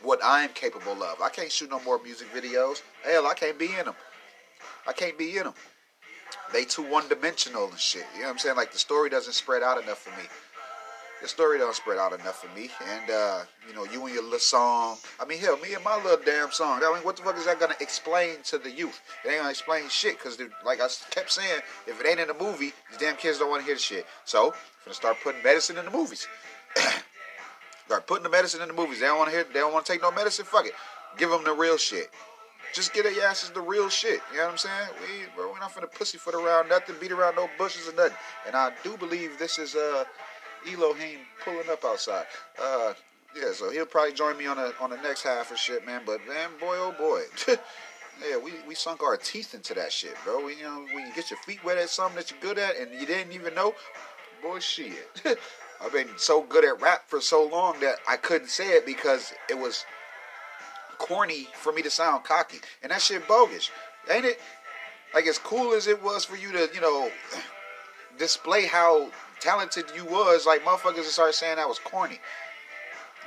what 0.01 0.19
I'm 0.23 0.49
capable 0.49 1.03
of. 1.03 1.21
I 1.21 1.29
can't 1.29 1.51
shoot 1.51 1.69
no 1.69 1.79
more 1.81 2.01
music 2.01 2.27
videos. 2.33 2.81
Hell, 3.03 3.27
I 3.27 3.35
can't 3.35 3.59
be 3.59 3.69
in 3.77 3.85
them. 3.85 3.95
I 4.87 4.93
can't 4.93 5.17
be 5.17 5.37
in 5.37 5.43
them. 5.43 5.53
They 6.51 6.65
too 6.65 6.81
one 6.81 7.07
dimensional 7.07 7.69
and 7.69 7.79
shit. 7.79 8.05
You 8.15 8.21
know 8.21 8.27
what 8.27 8.31
I'm 8.33 8.37
saying? 8.39 8.55
Like 8.55 8.71
the 8.71 8.79
story 8.79 9.09
doesn't 9.09 9.33
spread 9.33 9.61
out 9.61 9.81
enough 9.81 9.99
for 9.99 10.11
me 10.19 10.27
the 11.21 11.27
story 11.27 11.57
don't 11.57 11.75
spread 11.75 11.97
out 11.97 12.13
enough 12.13 12.41
for 12.41 12.55
me. 12.55 12.69
And 12.89 13.11
uh, 13.11 13.43
you 13.67 13.73
know, 13.73 13.85
you 13.85 14.05
and 14.05 14.13
your 14.13 14.23
little 14.23 14.39
song. 14.39 14.97
I 15.19 15.25
mean, 15.25 15.39
hell, 15.39 15.57
me 15.57 15.73
and 15.73 15.83
my 15.83 15.95
little 15.97 16.23
damn 16.23 16.51
song. 16.51 16.81
I 16.83 16.93
mean, 16.93 17.03
what 17.03 17.17
the 17.17 17.23
fuck 17.23 17.37
is 17.37 17.45
that 17.45 17.59
gonna 17.59 17.75
explain 17.79 18.37
to 18.45 18.57
the 18.57 18.71
youth? 18.71 19.01
It 19.25 19.29
ain't 19.29 19.39
gonna 19.39 19.49
explain 19.49 19.89
shit 19.89 20.17
because, 20.17 20.37
like 20.65 20.81
I 20.81 20.87
kept 21.11 21.31
saying, 21.31 21.61
if 21.87 21.99
it 21.99 22.07
ain't 22.07 22.19
in 22.19 22.27
the 22.27 22.33
movie, 22.33 22.73
these 22.89 22.99
damn 22.99 23.15
kids 23.15 23.39
don't 23.39 23.49
want 23.49 23.61
to 23.61 23.65
hear 23.65 23.75
the 23.75 23.81
shit. 23.81 24.05
So, 24.25 24.47
I'm 24.47 24.53
gonna 24.85 24.95
start 24.95 25.17
putting 25.23 25.43
medicine 25.43 25.77
in 25.77 25.85
the 25.85 25.91
movies. 25.91 26.27
start 27.85 28.05
putting 28.05 28.23
the 28.23 28.29
medicine 28.29 28.61
in 28.61 28.67
the 28.67 28.73
movies. 28.73 28.99
They 28.99 29.07
don't 29.07 29.17
want 29.17 29.29
to 29.31 29.35
hear. 29.35 29.45
They 29.45 29.59
don't 29.59 29.73
want 29.73 29.85
to 29.85 29.91
take 29.91 30.01
no 30.01 30.11
medicine. 30.11 30.45
Fuck 30.45 30.67
it. 30.67 30.73
Give 31.17 31.29
them 31.29 31.43
the 31.43 31.53
real 31.53 31.77
shit. 31.77 32.11
just 32.73 32.93
get 32.93 33.03
their 33.03 33.27
asses 33.27 33.49
the 33.49 33.61
real 33.61 33.89
shit. 33.89 34.21
You 34.31 34.37
know 34.37 34.45
what 34.45 34.51
I'm 34.51 34.57
saying? 34.57 34.89
We 35.01 35.25
bro, 35.35 35.51
we're 35.51 35.59
not 35.59 35.73
finna 35.73 35.91
pussyfoot 35.91 36.35
around 36.35 36.69
nothing, 36.69 36.95
beat 37.01 37.11
around 37.11 37.35
no 37.35 37.49
bushes 37.57 37.87
or 37.87 37.95
nothing. 37.95 38.17
And 38.45 38.55
I 38.55 38.71
do 38.83 38.97
believe 38.97 39.39
this 39.39 39.57
is 39.57 39.75
uh 39.75 40.03
Elohim 40.67 41.19
pulling 41.43 41.69
up 41.69 41.83
outside. 41.85 42.25
Uh 42.61 42.93
yeah, 43.35 43.51
so 43.53 43.69
he'll 43.69 43.85
probably 43.85 44.13
join 44.13 44.37
me 44.37 44.47
on 44.47 44.57
the 44.57 44.73
on 44.79 44.89
the 44.89 44.97
next 44.97 45.23
half 45.23 45.51
of 45.51 45.57
shit, 45.57 45.85
man. 45.85 46.01
But 46.05 46.25
man, 46.27 46.49
boy, 46.59 46.75
oh 46.77 46.95
boy. 46.97 47.23
Yeah, 48.27 48.37
we, 48.37 48.51
we 48.67 48.73
sunk 48.73 49.03
our 49.03 49.15
teeth 49.15 49.53
into 49.53 49.73
that 49.75 49.91
shit, 49.91 50.15
bro. 50.25 50.43
We, 50.43 50.55
you 50.55 50.63
know, 50.63 50.85
when 50.91 51.05
you 51.05 51.13
get 51.13 51.29
your 51.29 51.39
feet 51.39 51.63
wet 51.63 51.77
at 51.77 51.89
something 51.89 52.15
that 52.17 52.31
you're 52.31 52.39
good 52.39 52.57
at 52.57 52.75
and 52.75 52.99
you 52.99 53.05
didn't 53.05 53.31
even 53.31 53.53
know, 53.53 53.75
boy, 54.41 54.59
shit. 54.59 55.21
I've 55.81 55.93
been 55.93 56.09
so 56.17 56.41
good 56.41 56.65
at 56.65 56.81
rap 56.81 57.03
for 57.07 57.21
so 57.21 57.45
long 57.45 57.79
that 57.81 57.97
I 58.07 58.17
couldn't 58.17 58.49
say 58.49 58.69
it 58.69 58.85
because 58.85 59.33
it 59.49 59.57
was 59.57 59.85
corny 60.97 61.47
for 61.53 61.71
me 61.71 61.83
to 61.83 61.91
sound 61.91 62.23
cocky. 62.23 62.57
And 62.81 62.91
that 62.91 63.01
shit 63.01 63.27
bogus. 63.27 63.69
Ain't 64.09 64.25
it? 64.25 64.39
Like 65.13 65.27
as 65.27 65.37
cool 65.37 65.73
as 65.73 65.85
it 65.85 66.01
was 66.03 66.25
for 66.25 66.35
you 66.35 66.51
to, 66.51 66.69
you 66.73 66.81
know, 66.81 67.11
display 68.17 68.65
how 68.65 69.09
talented 69.39 69.85
you 69.95 70.05
was, 70.05 70.45
like 70.45 70.63
motherfuckers 70.63 71.03
start 71.03 71.35
saying 71.35 71.57
that 71.57 71.67
was 71.67 71.79
corny. 71.79 72.19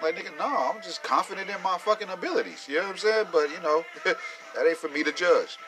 Like 0.03 0.17
nigga, 0.17 0.37
no, 0.39 0.47
I'm 0.47 0.83
just 0.83 1.03
confident 1.03 1.51
in 1.51 1.63
my 1.63 1.77
fucking 1.79 2.09
abilities. 2.09 2.67
You 2.69 2.77
know 2.77 2.83
what 2.83 2.91
I'm 2.93 2.99
saying? 2.99 3.27
But 3.33 3.51
you 3.51 3.61
know, 3.63 3.85
that 4.05 4.67
ain't 4.67 4.77
for 4.77 4.89
me 4.89 5.03
to 5.03 5.13
judge. 5.13 5.59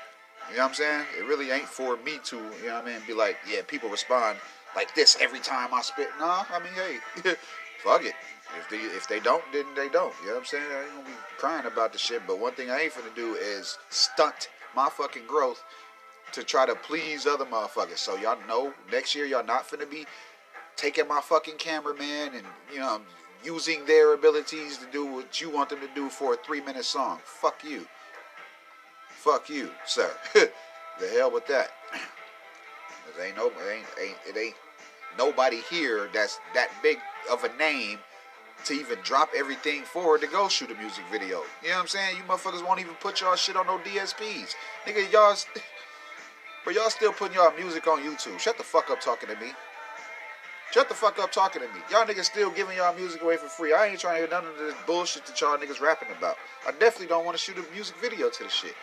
You 0.50 0.56
know 0.56 0.64
what 0.64 0.68
I'm 0.70 0.74
saying? 0.74 1.06
It 1.18 1.24
really 1.26 1.50
ain't 1.50 1.68
for 1.68 1.96
me 1.98 2.18
to, 2.24 2.36
you 2.36 2.66
know 2.66 2.74
what 2.74 2.84
I 2.84 2.92
mean, 2.92 3.00
be 3.06 3.14
like, 3.14 3.36
yeah, 3.50 3.60
people 3.66 3.88
respond 3.88 4.38
like 4.74 4.94
this 4.94 5.16
every 5.20 5.38
time 5.40 5.72
I 5.72 5.82
spit. 5.82 6.08
Nah, 6.18 6.44
I 6.50 6.58
mean, 6.58 6.72
hey, 6.74 7.34
fuck 7.82 8.04
it. 8.04 8.14
If 8.58 8.68
they 8.68 8.76
if 8.76 9.08
they 9.08 9.20
don't, 9.20 9.42
then 9.52 9.64
they 9.74 9.88
don't. 9.88 10.12
You 10.20 10.28
know 10.28 10.34
what 10.34 10.40
I'm 10.40 10.44
saying? 10.44 10.64
I 10.70 10.82
ain't 10.82 10.92
gonna 10.92 11.04
be 11.06 11.12
crying 11.38 11.66
about 11.66 11.92
the 11.92 11.98
shit. 11.98 12.22
But 12.26 12.38
one 12.38 12.52
thing 12.52 12.70
I 12.70 12.80
ain't 12.80 12.92
finna 12.92 13.14
do 13.14 13.34
is 13.34 13.78
stunt 13.88 14.48
my 14.74 14.88
fucking 14.88 15.26
growth 15.26 15.62
to 16.32 16.42
try 16.42 16.66
to 16.66 16.74
please 16.74 17.26
other 17.26 17.44
motherfuckers. 17.44 17.98
So 17.98 18.16
y'all 18.16 18.38
know 18.48 18.72
next 18.90 19.14
year 19.14 19.26
y'all 19.26 19.44
not 19.44 19.68
finna 19.68 19.90
be 19.90 20.06
taking 20.76 21.06
my 21.06 21.20
fucking 21.20 21.56
cameraman 21.56 22.34
and 22.34 22.46
you 22.72 22.80
know 22.80 23.00
using 23.44 23.84
their 23.86 24.14
abilities 24.14 24.78
to 24.78 24.86
do 24.92 25.04
what 25.04 25.40
you 25.40 25.50
want 25.50 25.68
them 25.68 25.80
to 25.80 25.88
do 25.94 26.08
for 26.08 26.34
a 26.34 26.36
three 26.36 26.60
minute 26.60 26.84
song. 26.84 27.18
Fuck 27.24 27.64
you. 27.64 27.86
Fuck 29.08 29.48
you, 29.48 29.70
sir. 29.86 30.10
the 30.34 31.08
hell 31.14 31.30
with 31.30 31.46
that. 31.46 31.70
There 33.14 33.26
ain't 33.26 33.36
no, 33.36 33.48
it 33.48 33.54
ain't, 33.70 33.86
ain't, 34.00 34.16
it 34.26 34.38
ain't 34.38 34.54
nobody 35.18 35.60
here 35.68 36.08
that's 36.14 36.40
that 36.54 36.70
big 36.82 36.98
of 37.30 37.44
a 37.44 37.54
name 37.58 37.98
to 38.64 38.74
even 38.74 38.98
drop 39.02 39.30
everything 39.36 39.82
forward 39.82 40.20
to 40.20 40.26
go 40.26 40.48
shoot 40.48 40.70
a 40.70 40.74
music 40.74 41.04
video. 41.10 41.42
You 41.62 41.68
know 41.68 41.74
what 41.74 41.80
I'm 41.80 41.86
saying? 41.88 42.16
You 42.16 42.22
motherfuckers 42.22 42.64
won't 42.66 42.80
even 42.80 42.94
put 42.94 43.20
y'all 43.20 43.36
shit 43.36 43.56
on 43.56 43.66
no 43.66 43.78
DSPs. 43.78 44.54
Nigga, 44.86 45.12
y'all, 45.12 45.34
but 46.64 46.74
y'all 46.74 46.90
still 46.90 47.12
putting 47.12 47.36
y'all 47.36 47.52
music 47.56 47.86
on 47.86 48.02
YouTube. 48.02 48.38
Shut 48.38 48.56
the 48.58 48.64
fuck 48.64 48.90
up 48.90 49.00
talking 49.00 49.28
to 49.28 49.36
me. 49.36 49.52
Shut 50.72 50.88
the 50.88 50.94
fuck 50.94 51.18
up 51.18 51.30
talking 51.30 51.60
to 51.60 51.68
me. 51.68 51.80
Y'all 51.90 52.06
niggas 52.06 52.24
still 52.24 52.50
giving 52.50 52.76
y'all 52.76 52.94
music 52.94 53.22
away 53.22 53.36
for 53.36 53.46
free. 53.46 53.74
I 53.74 53.88
ain't 53.88 54.00
trying 54.00 54.14
to 54.14 54.20
hear 54.20 54.30
none 54.30 54.46
of 54.50 54.56
this 54.58 54.74
bullshit 54.86 55.26
that 55.26 55.38
y'all 55.40 55.58
niggas 55.58 55.80
rapping 55.80 56.08
about. 56.16 56.36
I 56.66 56.70
definitely 56.72 57.08
don't 57.08 57.26
want 57.26 57.36
to 57.36 57.42
shoot 57.42 57.58
a 57.58 57.74
music 57.74 57.96
video 58.00 58.30
to 58.30 58.44
the 58.44 58.48
shit. 58.48 58.74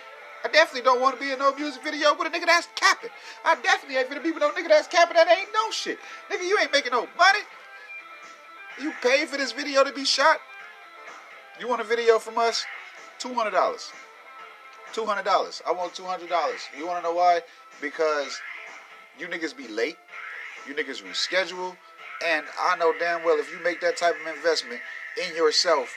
I 0.43 0.47
definitely 0.49 0.83
don't 0.83 1.01
want 1.01 1.15
to 1.15 1.21
be 1.21 1.31
in 1.31 1.39
no 1.39 1.53
music 1.55 1.83
video 1.83 2.13
with 2.13 2.27
a 2.27 2.29
nigga 2.29 2.45
that's 2.45 2.69
capping. 2.75 3.09
I 3.43 3.55
definitely 3.55 3.97
ain't 3.97 4.07
gonna 4.07 4.21
be 4.21 4.31
with 4.31 4.41
no 4.41 4.51
nigga 4.51 4.69
that's 4.69 4.87
capping 4.87 5.15
that 5.15 5.27
ain't 5.27 5.49
no 5.53 5.71
shit. 5.71 5.99
Nigga, 6.31 6.47
you 6.47 6.57
ain't 6.61 6.71
making 6.71 6.91
no 6.91 7.07
money. 7.17 7.39
You 8.81 8.93
pay 9.01 9.25
for 9.25 9.37
this 9.37 9.51
video 9.51 9.83
to 9.83 9.91
be 9.91 10.05
shot? 10.05 10.37
You 11.59 11.67
want 11.67 11.81
a 11.81 11.83
video 11.83 12.19
from 12.19 12.37
us? 12.37 12.65
$200. 13.19 13.91
$200. 14.93 15.61
I 15.67 15.71
want 15.71 15.93
$200. 15.93 16.29
You 16.77 16.87
want 16.87 16.99
to 16.99 17.03
know 17.03 17.13
why? 17.13 17.41
Because 17.81 18.39
you 19.17 19.27
niggas 19.27 19.55
be 19.55 19.67
late. 19.67 19.97
You 20.67 20.73
niggas 20.73 21.03
reschedule. 21.03 21.75
And 22.25 22.45
I 22.59 22.75
know 22.77 22.93
damn 22.99 23.23
well 23.23 23.39
if 23.39 23.51
you 23.51 23.63
make 23.63 23.81
that 23.81 23.97
type 23.97 24.15
of 24.21 24.35
investment 24.35 24.81
in 25.25 25.35
yourself, 25.35 25.93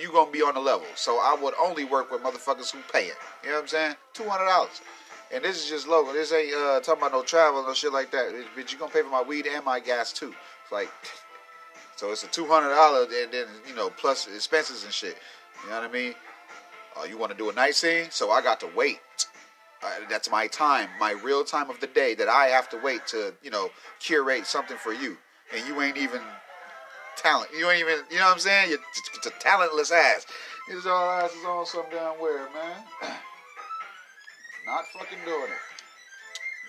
you 0.00 0.10
gonna 0.12 0.30
be 0.30 0.42
on 0.42 0.54
the 0.54 0.60
level. 0.60 0.86
So 0.94 1.18
I 1.18 1.36
would 1.40 1.54
only 1.62 1.84
work 1.84 2.10
with 2.10 2.22
motherfuckers 2.22 2.70
who 2.70 2.78
pay 2.92 3.06
it. 3.06 3.16
You 3.42 3.50
know 3.50 3.56
what 3.56 3.62
I'm 3.62 3.68
saying? 3.68 3.94
Two 4.12 4.28
hundred 4.28 4.46
dollars. 4.46 4.80
And 5.32 5.44
this 5.44 5.62
is 5.62 5.68
just 5.68 5.88
local. 5.88 6.12
This 6.12 6.32
ain't 6.32 6.54
uh, 6.54 6.80
talking 6.80 7.02
about 7.02 7.12
no 7.12 7.22
travel 7.22 7.62
no 7.64 7.74
shit 7.74 7.92
like 7.92 8.10
that. 8.12 8.32
But 8.54 8.72
you 8.72 8.78
gonna 8.78 8.92
pay 8.92 9.02
for 9.02 9.10
my 9.10 9.22
weed 9.22 9.46
and 9.46 9.64
my 9.64 9.80
gas 9.80 10.12
too. 10.12 10.32
It's 10.62 10.72
like, 10.72 10.90
so 11.96 12.12
it's 12.12 12.22
a 12.22 12.28
two 12.28 12.46
hundred 12.46 12.74
dollar 12.74 13.02
and 13.02 13.32
then 13.32 13.46
you 13.68 13.74
know 13.74 13.90
plus 13.90 14.26
expenses 14.28 14.84
and 14.84 14.92
shit. 14.92 15.16
You 15.64 15.70
know 15.70 15.80
what 15.80 15.90
I 15.90 15.92
mean? 15.92 16.14
Uh, 16.98 17.04
you 17.04 17.18
want 17.18 17.32
to 17.32 17.38
do 17.38 17.50
a 17.50 17.52
night 17.52 17.74
scene? 17.74 18.06
So 18.10 18.30
I 18.30 18.42
got 18.42 18.60
to 18.60 18.68
wait. 18.76 19.00
Uh, 19.82 19.90
that's 20.08 20.30
my 20.30 20.46
time, 20.46 20.88
my 20.98 21.12
real 21.12 21.44
time 21.44 21.68
of 21.68 21.78
the 21.80 21.86
day 21.86 22.14
that 22.14 22.28
I 22.28 22.46
have 22.46 22.70
to 22.70 22.78
wait 22.78 23.06
to 23.08 23.34
you 23.42 23.50
know 23.50 23.70
curate 24.00 24.46
something 24.46 24.78
for 24.78 24.92
you, 24.92 25.18
and 25.54 25.66
you 25.66 25.80
ain't 25.82 25.98
even 25.98 26.20
talent. 27.16 27.50
You 27.56 27.70
ain't 27.70 27.80
even, 27.80 28.04
you 28.10 28.18
know 28.18 28.26
what 28.26 28.34
I'm 28.34 28.38
saying? 28.38 28.70
You're, 28.70 28.78
it's 29.16 29.26
a 29.26 29.30
talentless 29.40 29.90
ass. 29.92 30.26
His 30.68 30.86
all 30.86 31.10
ass 31.10 31.32
is 31.32 31.44
on 31.44 31.66
some 31.66 31.84
damn 31.90 32.20
where, 32.20 32.48
man. 32.50 32.84
not 34.66 34.84
fucking 34.92 35.18
doing 35.24 35.50
it. 35.50 35.73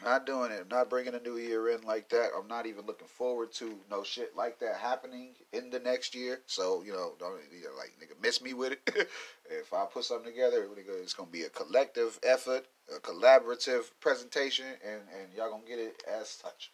Not 0.03 0.25
doing 0.25 0.51
it. 0.51 0.69
Not 0.69 0.89
bringing 0.89 1.15
a 1.15 1.19
new 1.19 1.37
year 1.37 1.69
in 1.69 1.81
like 1.81 2.09
that. 2.09 2.29
I'm 2.37 2.47
not 2.47 2.65
even 2.65 2.85
looking 2.85 3.07
forward 3.07 3.51
to 3.53 3.75
no 3.89 4.03
shit 4.03 4.35
like 4.35 4.59
that 4.59 4.75
happening 4.77 5.29
in 5.53 5.69
the 5.69 5.79
next 5.79 6.13
year. 6.13 6.41
So 6.45 6.83
you 6.83 6.91
know, 6.91 7.13
don't 7.19 7.39
you 7.51 7.63
know, 7.63 7.69
like 7.77 7.93
nigga 7.99 8.21
miss 8.21 8.41
me 8.41 8.53
with 8.53 8.73
it. 8.73 8.81
if 9.49 9.73
I 9.73 9.85
put 9.85 10.03
something 10.03 10.31
together, 10.31 10.67
it's 11.01 11.13
gonna 11.13 11.29
be 11.29 11.43
a 11.43 11.49
collective 11.49 12.19
effort, 12.23 12.65
a 12.95 12.99
collaborative 12.99 13.91
presentation, 13.99 14.65
and 14.85 15.01
and 15.19 15.33
y'all 15.35 15.49
gonna 15.49 15.63
get 15.67 15.79
it 15.79 16.03
as 16.07 16.29
such. 16.29 16.71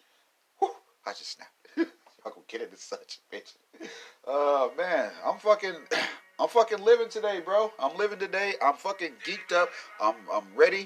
Whew, 0.60 0.72
I 1.06 1.12
just 1.12 1.38
snapped. 1.38 1.68
Fucking 2.24 2.44
get 2.48 2.62
it 2.62 2.72
as 2.74 2.82
such, 2.82 3.20
bitch. 3.32 3.54
Oh 4.26 4.72
uh, 4.72 4.78
man, 4.78 5.12
I'm 5.26 5.38
fucking, 5.40 5.74
I'm 6.40 6.50
fucking 6.50 6.84
living 6.84 7.10
today, 7.10 7.40
bro. 7.44 7.72
I'm 7.80 7.98
living 7.98 8.20
today. 8.20 8.54
I'm 8.62 8.76
fucking 8.76 9.14
geeked 9.26 9.56
up. 9.56 9.70
I'm, 10.00 10.16
I'm 10.32 10.44
ready. 10.56 10.86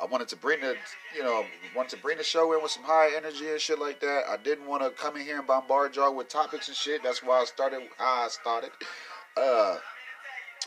I 0.00 0.06
wanted 0.06 0.28
to 0.28 0.36
bring 0.36 0.60
the, 0.60 0.76
you 1.16 1.24
know, 1.24 1.44
wanted 1.74 1.90
to 1.90 2.02
bring 2.02 2.18
the 2.18 2.24
show 2.24 2.52
in 2.54 2.62
with 2.62 2.70
some 2.70 2.84
high 2.84 3.10
energy 3.16 3.48
and 3.48 3.60
shit 3.60 3.80
like 3.80 4.00
that. 4.00 4.24
I 4.28 4.36
didn't 4.36 4.66
want 4.66 4.82
to 4.82 4.90
come 4.90 5.16
in 5.16 5.22
here 5.22 5.38
and 5.38 5.46
bombard 5.46 5.96
y'all 5.96 6.14
with 6.14 6.28
topics 6.28 6.68
and 6.68 6.76
shit. 6.76 7.02
That's 7.02 7.22
why 7.22 7.40
I 7.40 7.44
started 7.44 7.82
how 7.98 8.24
I 8.24 8.28
started. 8.28 8.70
Uh, 9.36 9.78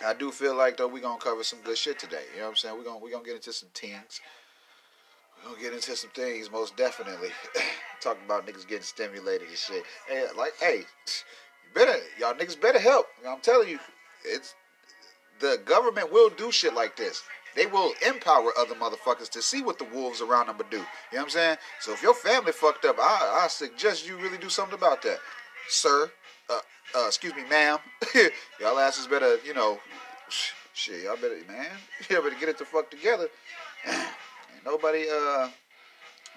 I 0.05 0.13
do 0.13 0.31
feel 0.31 0.55
like 0.55 0.77
though 0.77 0.87
we 0.87 0.99
gonna 0.99 1.19
cover 1.19 1.43
some 1.43 1.59
good 1.63 1.77
shit 1.77 1.97
today. 1.97 2.23
You 2.33 2.39
know 2.39 2.45
what 2.45 2.49
I'm 2.51 2.55
saying? 2.57 2.77
We're 2.77 2.83
gonna 2.83 2.99
we 2.99 3.11
gonna 3.11 3.23
get 3.23 3.35
into 3.35 3.53
some 3.53 3.69
things. 3.73 4.19
We're 5.37 5.51
gonna 5.51 5.61
get 5.61 5.73
into 5.73 5.95
some 5.95 6.11
things 6.11 6.51
most 6.51 6.75
definitely. 6.75 7.29
talking 8.01 8.23
about 8.25 8.47
niggas 8.47 8.67
getting 8.67 8.83
stimulated 8.83 9.47
and 9.47 9.57
shit. 9.57 9.83
And 10.11 10.27
like, 10.35 10.53
hey, 10.59 10.79
you 10.79 11.69
better 11.73 11.97
y'all 12.19 12.33
niggas 12.33 12.59
better 12.59 12.79
help. 12.79 13.05
I'm 13.27 13.39
telling 13.39 13.69
you, 13.69 13.79
it's 14.25 14.55
the 15.39 15.59
government 15.65 16.11
will 16.11 16.29
do 16.29 16.51
shit 16.51 16.73
like 16.73 16.97
this. 16.97 17.23
They 17.55 17.65
will 17.65 17.93
empower 18.05 18.51
other 18.57 18.75
motherfuckers 18.75 19.29
to 19.29 19.41
see 19.41 19.61
what 19.61 19.77
the 19.77 19.85
wolves 19.85 20.21
around 20.21 20.47
them 20.47 20.57
do. 20.69 20.77
You 20.77 20.83
know 20.83 20.87
what 21.11 21.23
I'm 21.23 21.29
saying? 21.29 21.57
So 21.79 21.93
if 21.93 22.01
your 22.01 22.13
family 22.13 22.51
fucked 22.51 22.85
up, 22.85 22.97
I, 22.99 23.41
I 23.43 23.47
suggest 23.47 24.07
you 24.07 24.17
really 24.17 24.37
do 24.37 24.49
something 24.49 24.75
about 24.75 25.01
that, 25.03 25.19
sir. 25.67 26.11
Uh, 26.49 26.59
uh, 26.95 27.07
excuse 27.07 27.35
me, 27.35 27.43
ma'am. 27.49 27.79
y'all 28.59 28.79
asses 28.79 29.07
better, 29.07 29.37
you 29.45 29.53
know, 29.53 29.79
shit. 30.73 31.03
Y'all 31.03 31.15
better, 31.15 31.37
man. 31.47 31.67
Y'all 32.09 32.21
better 32.21 32.35
get 32.39 32.49
it 32.49 32.57
the 32.57 32.65
fuck 32.65 32.89
together. 32.89 33.27
Ain't 33.87 34.65
nobody, 34.65 35.05
uh, 35.11 35.49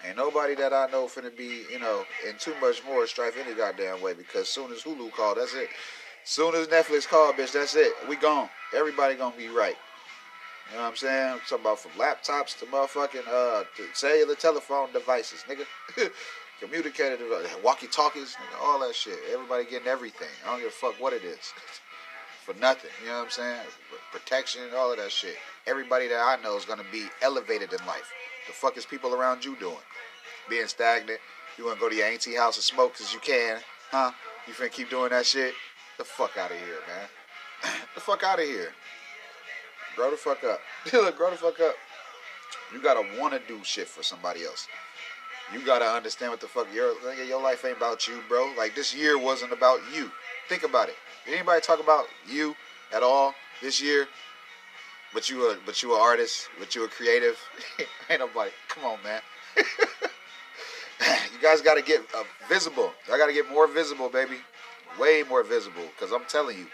Ain't 0.03 0.17
nobody 0.17 0.53
that 0.55 0.73
I 0.73 0.87
know 0.91 1.05
finna 1.05 1.35
be, 1.35 1.63
you 1.71 1.79
know, 1.79 2.05
in 2.27 2.37
too 2.37 2.53
much 2.61 2.83
more 2.85 3.07
strife 3.07 3.37
any 3.43 3.55
goddamn 3.55 4.01
way 4.01 4.13
because 4.13 4.47
soon 4.47 4.71
as 4.71 4.83
Hulu 4.83 5.11
called, 5.11 5.37
that's 5.37 5.55
it. 5.55 5.69
Soon 6.23 6.53
as 6.55 6.67
Netflix 6.67 7.07
called, 7.07 7.35
bitch, 7.35 7.53
that's 7.53 7.75
it. 7.75 7.93
We 8.07 8.15
gone. 8.15 8.49
Everybody 8.75 9.15
gonna 9.15 9.35
be 9.35 9.47
right. 9.47 9.75
You 10.69 10.77
know 10.77 10.83
what 10.83 10.89
I'm 10.89 10.95
saying? 10.95 11.33
I'm 11.33 11.39
talking 11.47 11.65
about 11.65 11.79
from 11.79 11.91
laptops 11.91 12.57
to 12.59 12.65
motherfucking 12.65 13.27
uh 13.27 13.63
to 13.77 13.83
cellular 13.93 14.35
telephone 14.35 14.91
devices, 14.91 15.43
nigga. 15.47 15.65
Communicator 16.59 17.17
devices, 17.17 17.51
walkie 17.63 17.87
talkies, 17.87 18.35
nigga, 18.35 18.63
all 18.63 18.79
that 18.79 18.95
shit. 18.95 19.19
Everybody 19.31 19.65
getting 19.65 19.87
everything. 19.87 20.29
I 20.45 20.51
don't 20.51 20.59
give 20.59 20.69
a 20.69 20.71
fuck 20.71 20.99
what 21.01 21.11
it 21.13 21.23
is. 21.23 21.53
For 22.45 22.53
nothing. 22.55 22.91
You 23.01 23.09
know 23.09 23.17
what 23.17 23.25
I'm 23.25 23.29
saying? 23.31 23.59
Protection, 24.11 24.61
all 24.75 24.91
of 24.91 24.97
that 24.97 25.11
shit. 25.11 25.35
Everybody 25.67 26.07
that 26.07 26.19
I 26.19 26.41
know 26.41 26.55
is 26.55 26.65
gonna 26.65 26.83
be 26.91 27.07
elevated 27.21 27.73
in 27.73 27.85
life. 27.85 28.11
The 28.47 28.53
fuck 28.53 28.77
is 28.77 28.85
people 28.85 29.13
around 29.13 29.43
you 29.43 29.55
doing? 29.57 29.75
Being 30.49 30.67
stagnant. 30.67 31.19
You 31.57 31.65
want 31.65 31.77
to 31.77 31.81
go 31.81 31.89
to 31.89 31.95
your 31.95 32.07
auntie 32.07 32.35
house 32.35 32.57
and 32.57 32.63
smoke 32.63 32.93
because 32.93 33.13
you 33.13 33.19
can, 33.19 33.59
huh? 33.91 34.11
You 34.47 34.53
finna 34.53 34.71
keep 34.71 34.89
doing 34.89 35.09
that 35.09 35.25
shit? 35.25 35.53
The 35.97 36.03
fuck 36.03 36.37
out 36.37 36.51
of 36.51 36.57
here, 36.57 36.79
man. 36.87 37.73
the 37.95 38.01
fuck 38.01 38.23
out 38.23 38.39
of 38.39 38.45
here. 38.45 38.73
Grow 39.95 40.11
the 40.11 40.17
fuck 40.17 40.43
up. 40.43 40.59
Grow 40.91 41.29
the 41.29 41.37
fuck 41.37 41.59
up. 41.59 41.75
You 42.73 42.81
gotta 42.81 43.05
want 43.19 43.33
to 43.33 43.39
do 43.47 43.63
shit 43.63 43.87
for 43.87 44.03
somebody 44.03 44.43
else. 44.43 44.67
You 45.53 45.63
gotta 45.65 45.85
understand 45.85 46.31
what 46.31 46.41
the 46.41 46.47
fuck 46.47 46.67
your 46.73 46.93
your 47.23 47.41
life 47.41 47.63
ain't 47.65 47.77
about 47.77 48.07
you, 48.07 48.19
bro. 48.27 48.51
Like 48.57 48.75
this 48.75 48.95
year 48.95 49.17
wasn't 49.17 49.51
about 49.53 49.79
you. 49.93 50.11
Think 50.49 50.63
about 50.63 50.89
it. 50.89 50.95
Did 51.25 51.35
anybody 51.35 51.61
talk 51.61 51.79
about 51.79 52.05
you 52.27 52.55
at 52.93 53.03
all 53.03 53.33
this 53.61 53.81
year? 53.81 54.07
but 55.15 55.29
you 55.29 55.49
a 55.49 55.57
but 55.65 55.81
you 55.81 55.95
a 55.95 55.99
artist, 55.99 56.49
but 56.59 56.75
you 56.75 56.83
a 56.83 56.87
creative. 56.89 57.39
Ain't 58.09 58.19
nobody. 58.19 58.51
Come 58.67 58.83
on, 58.83 58.99
man. 59.01 59.21
you 59.55 61.41
guys 61.41 61.61
got 61.61 61.75
to 61.75 61.81
get 61.81 62.01
uh, 62.15 62.23
visible. 62.49 62.91
I 63.11 63.17
got 63.17 63.27
to 63.27 63.33
get 63.33 63.49
more 63.49 63.65
visible, 63.65 64.09
baby. 64.09 64.35
Way 64.99 65.23
more 65.27 65.43
visible. 65.43 65.83
Cause 65.99 66.11
I'm 66.11 66.25
telling 66.27 66.57
you, 66.57 66.67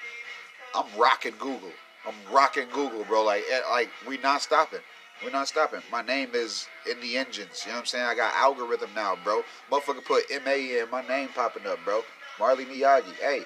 I'm 0.75 0.85
rocking 0.99 1.33
Google. 1.39 1.71
I'm 2.07 2.33
rocking 2.33 2.67
Google, 2.73 3.03
bro. 3.03 3.23
Like, 3.23 3.43
eh, 3.51 3.61
like 3.69 3.89
we 4.07 4.17
not 4.17 4.41
stopping. 4.41 4.79
We're 5.23 5.29
not 5.29 5.47
stopping. 5.47 5.81
My 5.91 6.01
name 6.01 6.29
is 6.33 6.67
in 6.89 6.99
the 6.99 7.15
engines. 7.15 7.61
You 7.63 7.71
know 7.71 7.77
what 7.77 7.81
I'm 7.81 7.85
saying? 7.85 8.05
I 8.05 8.15
got 8.15 8.33
algorithm 8.35 8.89
now, 8.95 9.17
bro. 9.23 9.43
Motherfucker 9.71 10.03
put 10.03 10.23
M 10.31 10.41
A 10.47 10.79
in, 10.79 10.89
my 10.89 11.07
name 11.07 11.29
popping 11.35 11.67
up, 11.67 11.77
bro. 11.85 12.01
Marley 12.39 12.65
Miyagi. 12.65 13.13
Hey, 13.19 13.43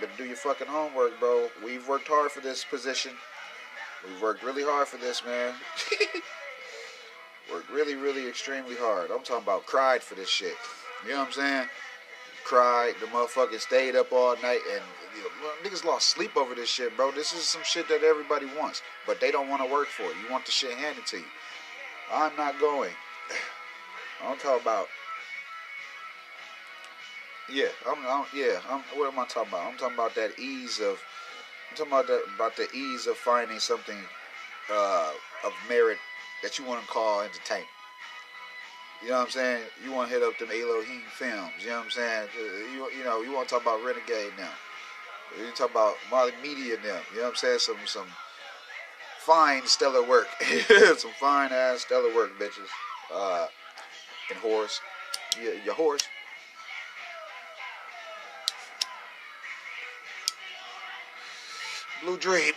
better 0.00 0.12
do 0.16 0.24
your 0.24 0.36
fucking 0.36 0.66
homework, 0.66 1.20
bro. 1.20 1.48
We've 1.62 1.86
worked 1.86 2.08
hard 2.08 2.30
for 2.32 2.40
this 2.40 2.64
position. 2.64 3.12
We've 4.06 4.22
worked 4.22 4.42
really 4.42 4.62
hard 4.62 4.88
for 4.88 4.96
this, 4.96 5.22
man. 5.24 5.52
worked 7.52 7.70
really, 7.70 7.94
really 7.94 8.26
extremely 8.26 8.76
hard. 8.76 9.10
I'm 9.10 9.22
talking 9.22 9.42
about 9.42 9.66
cried 9.66 10.02
for 10.02 10.14
this 10.14 10.30
shit. 10.30 10.56
You 11.04 11.10
know 11.12 11.18
what 11.18 11.26
I'm 11.26 11.32
saying? 11.32 11.68
Cried. 12.44 12.94
The 13.00 13.06
motherfucker 13.06 13.60
stayed 13.60 13.96
up 13.96 14.12
all 14.12 14.34
night 14.42 14.60
and 14.72 14.82
niggas 15.62 15.84
lost 15.84 16.08
sleep 16.08 16.36
over 16.36 16.54
this 16.54 16.68
shit, 16.68 16.96
bro. 16.96 17.10
This 17.10 17.32
is 17.32 17.42
some 17.42 17.62
shit 17.64 17.88
that 17.88 18.02
everybody 18.02 18.46
wants, 18.58 18.82
but 19.06 19.20
they 19.20 19.30
don't 19.30 19.48
want 19.48 19.62
to 19.62 19.72
work 19.72 19.88
for 19.88 20.04
it. 20.04 20.14
You 20.24 20.30
want 20.30 20.46
the 20.46 20.52
shit 20.52 20.76
handed 20.76 21.06
to 21.06 21.18
you. 21.18 21.24
I'm 22.12 22.34
not 22.36 22.58
going. 22.60 22.92
I'm 24.24 24.38
talking 24.38 24.62
about. 24.62 24.88
Yeah, 27.52 27.68
I'm, 27.86 27.98
I'm 28.06 28.24
yeah. 28.34 28.60
I'm, 28.68 28.80
what 28.94 29.12
am 29.12 29.18
I 29.18 29.26
talking 29.26 29.52
about? 29.52 29.66
I'm 29.70 29.78
talking 29.78 29.94
about 29.94 30.14
that 30.14 30.38
ease 30.38 30.80
of. 30.80 31.00
I'm 31.70 31.76
talking 31.76 31.92
about 31.92 32.06
that 32.08 32.24
about 32.34 32.56
the 32.56 32.68
ease 32.72 33.06
of 33.06 33.16
finding 33.16 33.58
something 33.58 33.98
uh, 34.72 35.12
of 35.44 35.52
merit 35.68 35.98
that 36.42 36.58
you 36.58 36.64
want 36.64 36.82
to 36.82 36.88
call 36.88 37.20
entertainment. 37.20 37.68
You 39.02 39.10
know 39.10 39.18
what 39.18 39.26
I'm 39.26 39.30
saying? 39.30 39.62
You 39.84 39.92
want 39.92 40.10
to 40.10 40.14
hit 40.14 40.22
up 40.22 40.38
them 40.38 40.48
Elohim 40.50 41.02
films. 41.10 41.52
You 41.60 41.68
know 41.68 41.76
what 41.76 41.84
I'm 41.84 41.90
saying? 41.90 42.28
You, 42.74 42.88
you 42.96 43.04
know, 43.04 43.20
you 43.22 43.32
want 43.32 43.48
to 43.48 43.54
talk 43.54 43.62
about 43.62 43.84
Renegade 43.84 44.32
now. 44.38 44.50
You 45.38 45.50
talk 45.52 45.70
about 45.70 45.94
Molly 46.10 46.32
Media 46.42 46.76
now. 46.84 47.00
You 47.10 47.18
know 47.18 47.22
what 47.24 47.28
I'm 47.30 47.34
saying? 47.36 47.58
Some 47.58 47.76
some 47.84 48.06
fine 49.18 49.66
stellar 49.66 50.02
work. 50.02 50.28
some 50.96 51.10
fine 51.18 51.52
ass 51.52 51.82
stellar 51.82 52.14
work, 52.14 52.38
bitches. 52.38 52.68
Uh, 53.12 53.46
and 54.30 54.38
horse. 54.38 54.80
Yeah, 55.42 55.52
your 55.64 55.74
horse. 55.74 56.02
Blue 62.02 62.16
Dream. 62.18 62.54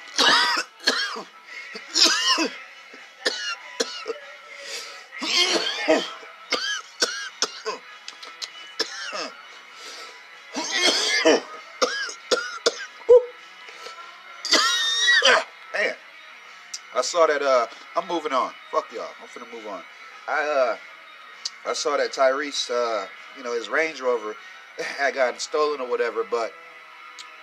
Saw 17.20 17.28
that. 17.28 17.42
Uh, 17.42 17.68
I'm 17.96 18.08
moving 18.08 18.32
on. 18.32 18.52
Fuck 18.72 18.92
y'all. 18.94 19.08
I'm 19.22 19.28
finna 19.28 19.52
move 19.52 19.68
on. 19.68 19.82
I 20.28 20.78
uh, 21.66 21.70
I 21.70 21.74
saw 21.74 21.98
that 21.98 22.14
Tyrese, 22.14 22.70
uh, 22.72 23.08
you 23.38 23.44
know, 23.44 23.54
his 23.54 23.68
Range 23.68 24.00
Rover 24.00 24.36
had 24.98 25.16
gotten 25.16 25.40
stolen 25.40 25.82
or 25.82 25.90
whatever, 25.90 26.24
but 26.30 26.54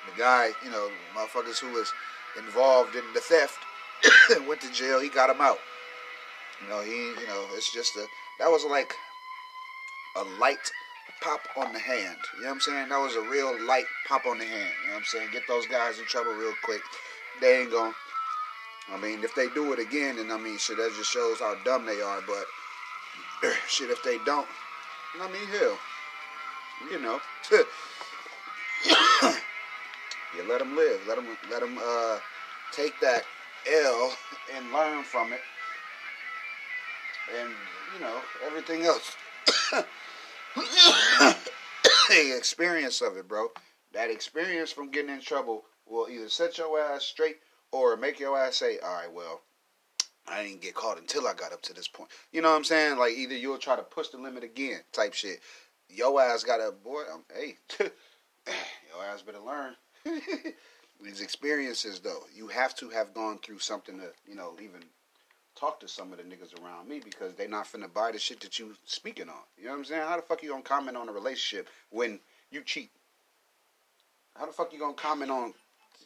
the 0.07 0.19
guy, 0.19 0.51
you 0.65 0.71
know, 0.71 0.89
motherfuckers 1.15 1.59
who 1.59 1.73
was 1.73 1.93
involved 2.39 2.95
in 2.95 3.03
the 3.13 3.21
theft 3.21 3.59
went 4.49 4.61
to 4.63 4.73
jail. 4.73 5.01
He 5.01 5.09
got 5.09 5.29
him 5.29 5.41
out. 5.41 5.59
You 6.63 6.71
know, 6.71 6.81
he, 6.81 6.97
you 7.21 7.27
know, 7.27 7.45
it's 7.55 7.73
just 7.73 7.97
a 7.97 8.07
that 8.39 8.49
was 8.49 8.65
like 8.65 8.95
a 10.17 10.25
light 10.41 10.71
pop 11.21 11.41
on 11.57 11.73
the 11.75 11.79
hand. 11.79 12.17
You 12.37 12.43
know 12.43 12.49
what 12.49 12.55
I'm 12.55 12.61
saying? 12.61 12.89
That 12.89 12.99
was 12.99 13.17
a 13.17 13.23
real 13.23 13.53
light 13.67 13.85
pop 14.09 14.25
on 14.25 14.39
the 14.39 14.47
hand. 14.47 14.73
You 14.83 14.89
know 14.89 14.95
what 14.95 15.01
I'm 15.01 15.05
saying? 15.05 15.29
Get 15.33 15.43
those 15.47 15.67
guys 15.67 15.99
in 15.99 16.07
trouble 16.07 16.33
real 16.33 16.55
quick. 16.65 16.81
They 17.43 17.61
ain't 17.61 17.71
going. 17.71 17.93
I 18.93 19.01
mean, 19.01 19.25
if 19.25 19.35
they 19.35 19.49
do 19.49 19.73
it 19.73 19.79
again, 19.79 20.19
and 20.19 20.33
I 20.33 20.39
mean, 20.39 20.59
shit, 20.59 20.77
that 20.77 20.93
just 20.97 21.11
shows 21.11 21.41
how 21.41 21.57
dumb 21.65 21.87
they 21.87 22.01
are. 22.01 22.21
But 22.27 22.45
shit, 23.69 23.91
if 23.91 24.03
they 24.03 24.19
don't, 24.25 24.47
I 25.21 25.27
mean, 25.33 25.47
hell, 25.49 25.79
you 26.91 27.01
know, 27.01 27.21
you 30.37 30.49
let 30.49 30.61
them 30.61 30.77
live. 30.77 31.01
Let 31.09 31.17
them, 31.17 31.27
let 31.51 31.61
them 31.61 31.79
uh, 31.83 32.19
take 32.73 32.99
that 33.01 33.25
L 33.85 34.17
and 34.55 34.73
learn 34.73 35.03
from 35.03 35.33
it, 35.33 35.41
and 37.41 37.51
you 37.95 38.01
know 38.01 38.21
everything 38.47 38.85
else. 38.85 39.17
the 42.09 42.37
experience 42.37 43.01
of 43.01 43.17
it, 43.17 43.27
bro. 43.27 43.49
That 43.93 44.11
experience 44.11 44.71
from 44.71 44.91
getting 44.91 45.11
in 45.11 45.21
trouble 45.21 45.65
will 45.87 46.09
either 46.09 46.29
set 46.29 46.59
your 46.59 46.79
ass 46.79 47.05
straight 47.05 47.39
or 47.77 47.97
make 47.97 48.19
your 48.19 48.39
ass 48.39 48.57
say, 48.57 48.79
"All 48.79 48.95
right, 48.95 49.13
well, 49.13 49.43
I 50.27 50.43
didn't 50.43 50.63
get 50.63 50.75
caught 50.75 50.99
until 50.99 51.27
I 51.27 51.35
got 51.35 51.53
up 51.53 51.63
to 51.63 51.73
this 51.75 51.89
point." 51.89 52.11
You 52.33 52.43
know 52.43 52.51
what 52.51 52.57
I'm 52.57 52.65
saying? 52.65 52.99
Like 52.99 53.15
either 53.15 53.37
you'll 53.37 53.59
try 53.59 53.77
to 53.77 53.83
push 53.83 54.09
the 54.09 54.19
limit 54.19 54.45
again, 54.45 54.81
type 54.93 55.15
shit. 55.15 55.41
Your 55.89 56.21
ass 56.21 56.43
got 56.43 56.61
a 56.61 56.73
boy. 56.73 57.03
Um, 57.13 57.25
hey, 57.35 57.57
your 57.81 59.05
ass 59.05 59.23
better 59.23 59.39
learn. 59.39 59.77
These 61.03 61.21
experiences, 61.21 62.01
though, 62.01 62.25
you 62.35 62.49
have 62.49 62.75
to 62.77 62.89
have 62.89 63.13
gone 63.13 63.39
through 63.39 63.59
something 63.59 63.99
to, 63.99 64.13
you 64.27 64.35
know, 64.35 64.55
even 64.63 64.81
talk 65.55 65.81
to 65.81 65.89
some 65.89 66.13
of 66.13 66.19
the 66.19 66.25
niggas 66.25 66.61
around 66.63 66.89
me 66.89 67.01
because 67.05 67.35
they 67.35 67.47
not 67.47 67.67
finna 67.67 67.93
buy 67.93 68.13
the 68.13 68.19
shit 68.19 68.41
that 68.41 68.59
you 68.59 68.75
speaking 68.85 69.29
on. 69.29 69.35
You 69.59 69.67
know 69.67 69.73
what 69.73 69.79
I'm 69.79 69.85
saying? 69.85 70.03
How 70.03 70.17
the 70.17 70.23
fuck 70.23 70.43
you 70.43 70.51
gonna 70.51 70.63
comment 70.63 70.97
on 70.97 71.09
a 71.09 71.13
relationship 71.13 71.69
when 71.91 72.21
you 72.51 72.63
cheat? 72.63 72.91
How 74.35 74.47
the 74.47 74.53
fuck 74.53 74.73
you 74.73 74.79
gonna 74.79 74.95
comment 74.95 75.31
on, 75.31 75.55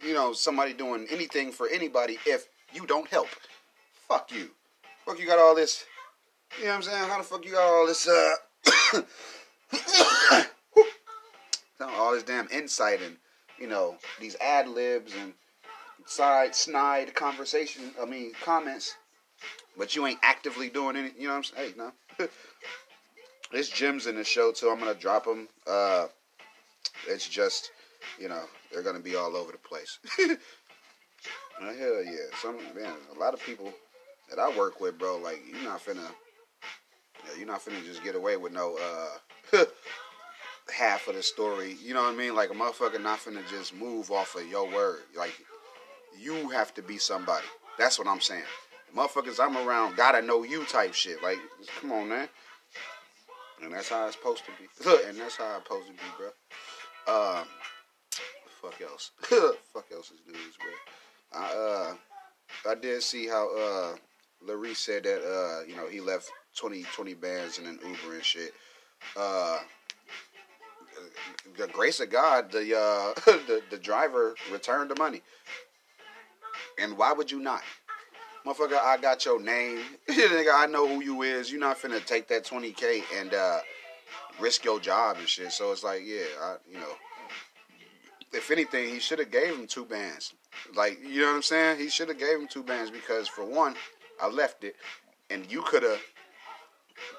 you 0.03 0.15
know, 0.15 0.33
somebody 0.33 0.73
doing 0.73 1.07
anything 1.11 1.53
for 1.53 1.69
anybody 1.69 2.19
if 2.27 2.49
you 2.73 2.87
don't 2.87 3.09
help? 3.09 3.29
Fuck 4.09 4.33
you. 4.33 4.51
Fuck 5.05 5.19
you 5.21 5.27
got 5.27 5.39
all 5.39 5.55
this. 5.55 5.85
You 6.59 6.65
know 6.65 6.71
what 6.71 6.77
I'm 6.77 6.83
saying? 6.83 7.09
How 7.09 7.19
the 7.19 7.25
fuck 7.25 7.45
you 7.45 7.53
got 7.53 7.63
all 7.63 7.87
this? 7.87 8.09
uh 8.09 8.35
all 11.97 12.13
this 12.13 12.23
damn 12.23 12.49
insight 12.51 13.01
and 13.03 13.17
you 13.59 13.67
know 13.67 13.97
these 14.21 14.37
ad 14.41 14.69
libs 14.69 15.13
and 15.21 15.33
side 16.07 16.55
snide 16.55 17.15
conversation. 17.15 17.93
I 18.01 18.05
mean 18.05 18.33
comments 18.43 18.95
but 19.77 19.97
you 19.97 20.07
ain't 20.07 20.19
actively 20.23 20.69
doing 20.69 20.97
any. 20.97 21.11
You 21.19 21.29
know 21.29 21.37
what 21.37 21.37
I'm 21.37 21.45
saying? 21.45 21.75
Hey, 21.77 21.83
no. 22.19 22.29
There's 23.53 23.69
gems 23.69 24.07
in 24.07 24.17
the 24.17 24.25
show 24.25 24.53
too. 24.53 24.69
I'm 24.69 24.79
gonna 24.79 24.95
drop 24.95 25.25
them. 25.25 25.49
Uh, 25.67 26.07
it's 27.09 27.29
just, 27.29 27.71
you 28.19 28.29
know, 28.29 28.45
they're 28.71 28.83
gonna 28.83 29.01
be 29.01 29.17
all 29.17 29.37
over 29.37 29.53
the 29.53 29.59
place. 29.59 29.99
hell 30.19 32.05
yeah! 32.05 32.29
Some 32.41 32.57
man, 32.75 32.95
a 33.15 33.19
lot 33.19 33.35
of 33.35 33.43
people 33.43 33.73
that 34.29 34.39
I 34.39 34.57
work 34.57 34.81
with, 34.81 34.99
bro. 34.99 35.19
Like 35.19 35.43
you're 35.49 35.63
not 35.63 35.85
finna, 35.85 36.07
you're 37.37 37.47
not 37.47 37.65
finna 37.65 37.85
just 37.85 38.03
get 38.03 38.15
away 38.15 38.37
with 38.37 38.53
no 38.53 38.77
uh, 39.53 39.65
half 40.75 41.09
of 41.09 41.15
the 41.15 41.23
story. 41.23 41.77
You 41.83 41.95
know 41.95 42.03
what 42.03 42.15
I 42.15 42.17
mean? 42.17 42.35
Like 42.35 42.51
a 42.51 42.55
motherfucker 42.55 43.03
not 43.03 43.21
finna 43.21 43.49
just 43.49 43.75
move 43.75 44.11
off 44.11 44.35
of 44.37 44.47
your 44.49 44.71
word. 44.71 45.03
Like 45.17 45.35
you 46.19 46.49
have 46.51 46.75
to 46.75 46.83
be 46.83 46.99
somebody. 46.99 47.47
That's 47.79 47.99
what 47.99 48.09
I'm 48.09 48.21
saying 48.21 48.45
motherfuckers 48.97 49.41
I'm 49.41 49.57
around 49.57 49.97
gotta 49.97 50.23
know 50.23 50.43
you 50.43 50.65
type 50.65 50.95
shit. 50.95 51.23
Like, 51.23 51.39
come 51.81 51.93
on, 51.93 52.09
man. 52.09 52.29
And 53.63 53.73
that's 53.73 53.91
how 53.91 54.07
it's 54.07 54.17
supposed 54.17 54.45
to 54.47 54.53
be. 54.53 54.69
and 55.09 55.19
that's 55.19 55.37
how 55.37 55.57
it's 55.57 55.65
supposed 55.65 55.87
to 55.87 55.93
be, 55.93 55.99
bro. 56.17 56.29
Um, 57.07 57.47
fuck 58.61 58.81
else. 58.81 59.11
fuck 59.73 59.87
else 59.92 60.11
is 60.11 60.20
news, 60.27 60.57
bro. 60.59 61.40
I 61.40 61.55
uh, 61.55 62.70
I 62.70 62.75
did 62.75 63.03
see 63.03 63.27
how 63.27 63.57
uh, 63.57 63.96
Larry 64.46 64.75
said 64.75 65.05
that 65.05 65.23
uh, 65.23 65.64
you 65.66 65.77
know, 65.77 65.88
he 65.88 66.01
left 66.01 66.31
20, 66.57 66.83
20 66.94 67.14
bands 67.14 67.59
in 67.59 67.66
an 67.66 67.79
Uber 67.83 68.14
and 68.14 68.25
shit. 68.25 68.53
Uh, 69.16 69.59
the 71.57 71.68
grace 71.68 72.01
of 72.01 72.11
God, 72.11 72.51
the 72.53 72.77
uh, 72.77 73.20
the 73.46 73.62
the 73.70 73.79
driver 73.79 74.35
returned 74.53 74.90
the 74.90 74.96
money. 74.96 75.23
And 76.79 76.96
why 76.96 77.12
would 77.12 77.31
you 77.31 77.40
not? 77.40 77.62
motherfucker, 78.44 78.79
I 78.79 78.96
got 78.96 79.25
your 79.25 79.40
name. 79.40 79.81
Nigga, 80.09 80.53
I 80.55 80.66
know 80.66 80.87
who 80.87 81.03
you 81.03 81.23
is. 81.23 81.51
You're 81.51 81.61
not 81.61 81.79
finna 81.79 82.05
take 82.05 82.29
that 82.29 82.44
20K 82.44 83.03
and 83.18 83.35
uh, 83.35 83.59
risk 84.38 84.64
your 84.64 84.81
job 84.81 85.16
and 85.18 85.29
shit. 85.29 85.53
So 85.53 85.73
it's 85.73 85.85
like, 85.85 86.03
yeah, 86.05 86.25
I, 86.40 86.57
you 86.70 86.79
know, 86.79 86.94
if 88.33 88.51
anything, 88.51 88.88
he 88.88 89.01
should 89.01 89.19
have 89.19 89.31
gave 89.31 89.55
him 89.55 89.66
two 89.66 89.85
bands. 89.85 90.35
Like, 90.75 90.99
you 91.03 91.21
know 91.21 91.29
what 91.29 91.37
I'm 91.37 91.43
saying? 91.43 91.79
He 91.79 91.88
should 91.88 92.09
have 92.09 92.19
gave 92.19 92.38
him 92.38 92.49
two 92.49 92.62
bands 92.62 92.90
because 92.90 93.29
for 93.29 93.45
one, 93.45 93.75
I 94.21 94.29
left 94.29 94.64
it, 94.64 94.77
and 95.31 95.51
you 95.51 95.62
could 95.62 95.83
have 95.83 96.01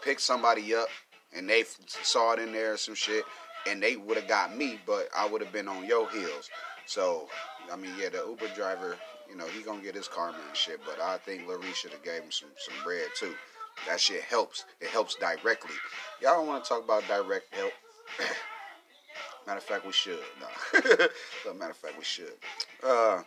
picked 0.04 0.22
somebody 0.22 0.76
up, 0.76 0.88
and 1.36 1.50
they 1.50 1.64
saw 1.88 2.34
it 2.34 2.40
in 2.40 2.52
there 2.52 2.74
or 2.74 2.78
some 2.78 2.96
shit, 2.96 3.24
and 3.68 3.82
they 3.82 3.96
would 3.96 4.18
have 4.18 4.28
got 4.28 4.56
me, 4.56 4.80
but 4.86 5.08
I 5.16 5.28
would 5.28 5.42
have 5.42 5.54
been 5.54 5.68
on 5.68 5.86
your 5.86 6.10
heels. 6.10 6.50
So, 6.86 7.28
I 7.72 7.76
mean, 7.76 7.92
yeah, 8.00 8.10
the 8.10 8.26
Uber 8.28 8.54
driver 8.56 8.98
you 9.32 9.38
know, 9.38 9.48
he 9.48 9.64
gonna 9.64 9.82
get 9.82 9.96
his 9.96 10.10
karma 10.10 10.38
and 10.46 10.56
shit. 10.56 10.82
But 10.86 11.02
I 11.02 11.18
think 11.18 11.48
Larry 11.48 11.72
should 11.74 11.92
have 11.92 12.04
gave 12.04 12.22
him 12.22 12.32
some 12.32 12.50
some 12.58 12.76
bread 12.84 13.08
too. 13.18 13.34
That 13.88 14.00
shit 14.00 14.22
helps. 14.22 14.66
It 14.82 14.90
helps 14.90 15.16
directly. 15.16 15.76
Y'all 16.22 16.36
don't 16.36 16.48
want 16.48 16.64
to 16.64 16.70
talk 16.70 16.84
about 16.84 17.08
direct 17.08 17.54
help. 17.56 17.72
matter 19.48 19.58
of 19.58 19.64
fact, 19.64 19.86
we 19.86 19.92
should. 19.92 20.20
No. 20.40 21.54
matter 21.54 21.72
of 21.72 21.78
fact, 21.78 21.98
we 21.98 22.04
should. 22.04 22.34
Uh, 22.84 23.22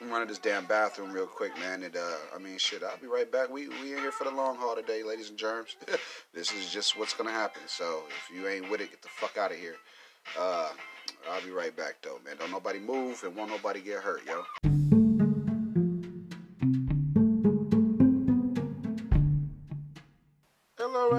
I'm 0.00 0.10
running 0.10 0.28
this 0.28 0.38
damn 0.38 0.66
bathroom 0.66 1.12
real 1.12 1.26
quick, 1.26 1.56
man. 1.58 1.82
And 1.82 1.96
uh, 1.96 2.16
I 2.34 2.38
mean, 2.38 2.58
shit, 2.58 2.82
I'll 2.82 2.96
be 2.96 3.06
right 3.06 3.30
back. 3.30 3.50
We 3.50 3.68
we 3.68 3.92
in 3.92 3.98
here 3.98 4.12
for 4.12 4.24
the 4.24 4.30
long 4.30 4.56
haul 4.56 4.74
today, 4.74 5.02
ladies 5.02 5.30
and 5.30 5.38
germs. 5.38 5.76
this 6.34 6.52
is 6.52 6.72
just 6.72 6.98
what's 6.98 7.14
gonna 7.14 7.30
happen. 7.30 7.62
So 7.66 8.02
if 8.08 8.34
you 8.34 8.48
ain't 8.48 8.70
with 8.70 8.80
it, 8.80 8.90
get 8.90 9.02
the 9.02 9.08
fuck 9.08 9.36
out 9.36 9.52
of 9.52 9.58
here. 9.58 9.76
Uh, 10.38 10.70
I'll 11.30 11.42
be 11.42 11.50
right 11.50 11.76
back 11.76 11.96
though, 12.02 12.18
man. 12.24 12.36
Don't 12.38 12.50
nobody 12.50 12.78
move 12.78 13.22
and 13.24 13.36
won't 13.36 13.50
nobody 13.50 13.80
get 13.80 13.98
hurt, 13.98 14.22
yo. 14.26 14.71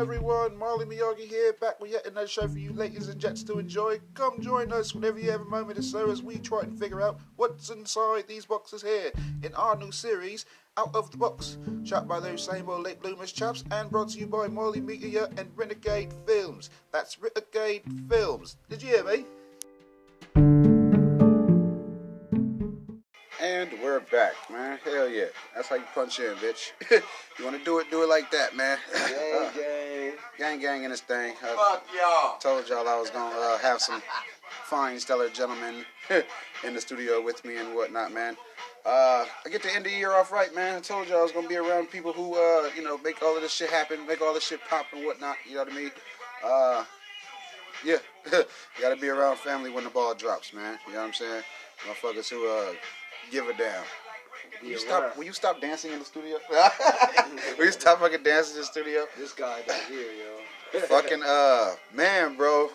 Everyone, 0.03 0.57
Marley 0.57 0.83
Miyagi 0.83 1.29
here, 1.29 1.53
back 1.61 1.79
with 1.79 1.89
yet 1.89 2.05
another 2.05 2.27
show 2.27 2.45
for 2.45 2.59
you 2.59 2.73
ladies 2.73 3.07
and 3.07 3.21
gents 3.21 3.41
to 3.41 3.57
enjoy. 3.57 3.97
Come 4.15 4.41
join 4.41 4.73
us 4.73 4.93
whenever 4.93 5.17
you 5.17 5.31
have 5.31 5.39
a 5.39 5.45
moment 5.45 5.79
or 5.79 5.81
so 5.81 6.11
as 6.11 6.21
we 6.21 6.39
try 6.39 6.59
and 6.59 6.77
figure 6.77 7.01
out 7.01 7.21
what's 7.37 7.69
inside 7.69 8.27
these 8.27 8.45
boxes 8.45 8.81
here 8.81 9.11
in 9.43 9.53
our 9.55 9.77
new 9.77 9.93
series, 9.93 10.45
Out 10.75 10.93
of 10.93 11.09
the 11.09 11.15
Box, 11.15 11.57
shot 11.85 12.05
by 12.05 12.19
those 12.19 12.43
same 12.43 12.69
old 12.69 12.83
late 12.83 13.01
bloomers 13.01 13.31
chaps 13.31 13.63
and 13.71 13.89
brought 13.89 14.09
to 14.09 14.19
you 14.19 14.27
by 14.27 14.49
Marley 14.49 14.81
Media 14.81 15.29
and 15.37 15.49
Renegade 15.55 16.13
Films. 16.27 16.69
That's 16.91 17.17
Renegade 17.17 17.83
Films. 18.09 18.57
Did 18.69 18.83
you 18.83 18.89
hear 18.89 19.05
me? 19.05 19.23
And 23.63 23.81
we're 23.81 24.01
back, 24.01 24.33
man. 24.51 24.77
Hell 24.83 25.07
yeah. 25.07 25.27
That's 25.55 25.69
how 25.69 25.77
you 25.77 25.85
punch 25.95 26.19
in, 26.19 26.33
bitch. 26.35 26.73
you 27.39 27.45
want 27.45 27.57
to 27.57 27.63
do 27.63 27.79
it, 27.79 27.89
do 27.89 28.03
it 28.03 28.09
like 28.09 28.29
that, 28.31 28.57
man. 28.57 28.77
Gang, 28.93 29.51
gang. 29.55 30.13
gang, 30.37 30.59
gang 30.59 30.83
in 30.83 30.91
this 30.91 30.99
thing. 30.99 31.33
I 31.41 31.55
Fuck 31.55 31.85
y'all. 31.95 32.37
told 32.39 32.67
y'all 32.67 32.85
I 32.89 32.99
was 32.99 33.09
going 33.09 33.31
to 33.31 33.39
uh, 33.39 33.57
have 33.59 33.79
some 33.79 34.01
fine, 34.65 34.99
stellar 34.99 35.29
gentlemen 35.29 35.85
in 36.65 36.73
the 36.73 36.81
studio 36.81 37.21
with 37.23 37.45
me 37.45 37.55
and 37.55 37.73
whatnot, 37.73 38.11
man. 38.11 38.35
Uh, 38.85 39.23
I 39.45 39.49
get 39.49 39.63
the 39.63 39.69
end 39.69 39.85
of 39.85 39.93
the 39.93 39.97
year 39.97 40.11
off 40.11 40.33
right, 40.33 40.53
man. 40.53 40.75
I 40.75 40.79
told 40.81 41.07
y'all 41.07 41.19
I 41.19 41.23
was 41.23 41.31
going 41.31 41.45
to 41.45 41.49
be 41.49 41.55
around 41.55 41.89
people 41.89 42.11
who, 42.11 42.35
uh, 42.35 42.69
you 42.75 42.83
know, 42.83 42.97
make 42.97 43.23
all 43.23 43.33
of 43.37 43.43
this 43.43 43.53
shit 43.53 43.69
happen, 43.69 44.05
make 44.05 44.19
all 44.19 44.33
this 44.33 44.45
shit 44.45 44.59
pop 44.69 44.87
and 44.91 45.05
whatnot. 45.05 45.37
You 45.47 45.55
know 45.55 45.63
what 45.63 45.71
I 45.71 45.75
mean? 45.77 45.91
Uh, 46.43 46.83
yeah. 47.85 47.97
you 48.29 48.43
got 48.81 48.93
to 48.93 48.99
be 48.99 49.07
around 49.07 49.37
family 49.37 49.69
when 49.69 49.85
the 49.85 49.89
ball 49.89 50.13
drops, 50.13 50.53
man. 50.53 50.77
You 50.85 50.95
know 50.95 50.99
what 50.99 51.07
I'm 51.07 51.13
saying? 51.13 51.43
Motherfuckers 51.87 52.29
who, 52.29 52.45
uh, 52.47 52.73
give 53.33 53.47
a 53.47 53.53
damn. 53.53 53.83
Will 54.61 54.69
you 54.69 54.77
stop? 54.77 55.17
Will 55.17 55.23
you 55.23 55.33
stop 55.33 55.59
dancing 55.59 55.91
in 55.91 55.99
the 55.99 56.05
studio? 56.05 56.37
will 57.57 57.65
you 57.65 57.71
stop 57.71 57.99
fucking 57.99 58.23
dancing 58.23 58.55
in 58.55 58.61
the 58.61 58.65
studio? 58.65 59.05
This 59.17 59.33
guy 59.33 59.61
back 59.63 59.81
here, 59.89 60.11
yo. 60.73 60.79
fucking 60.81 61.21
uh, 61.25 61.73
man, 61.93 62.37
bro. 62.37 62.69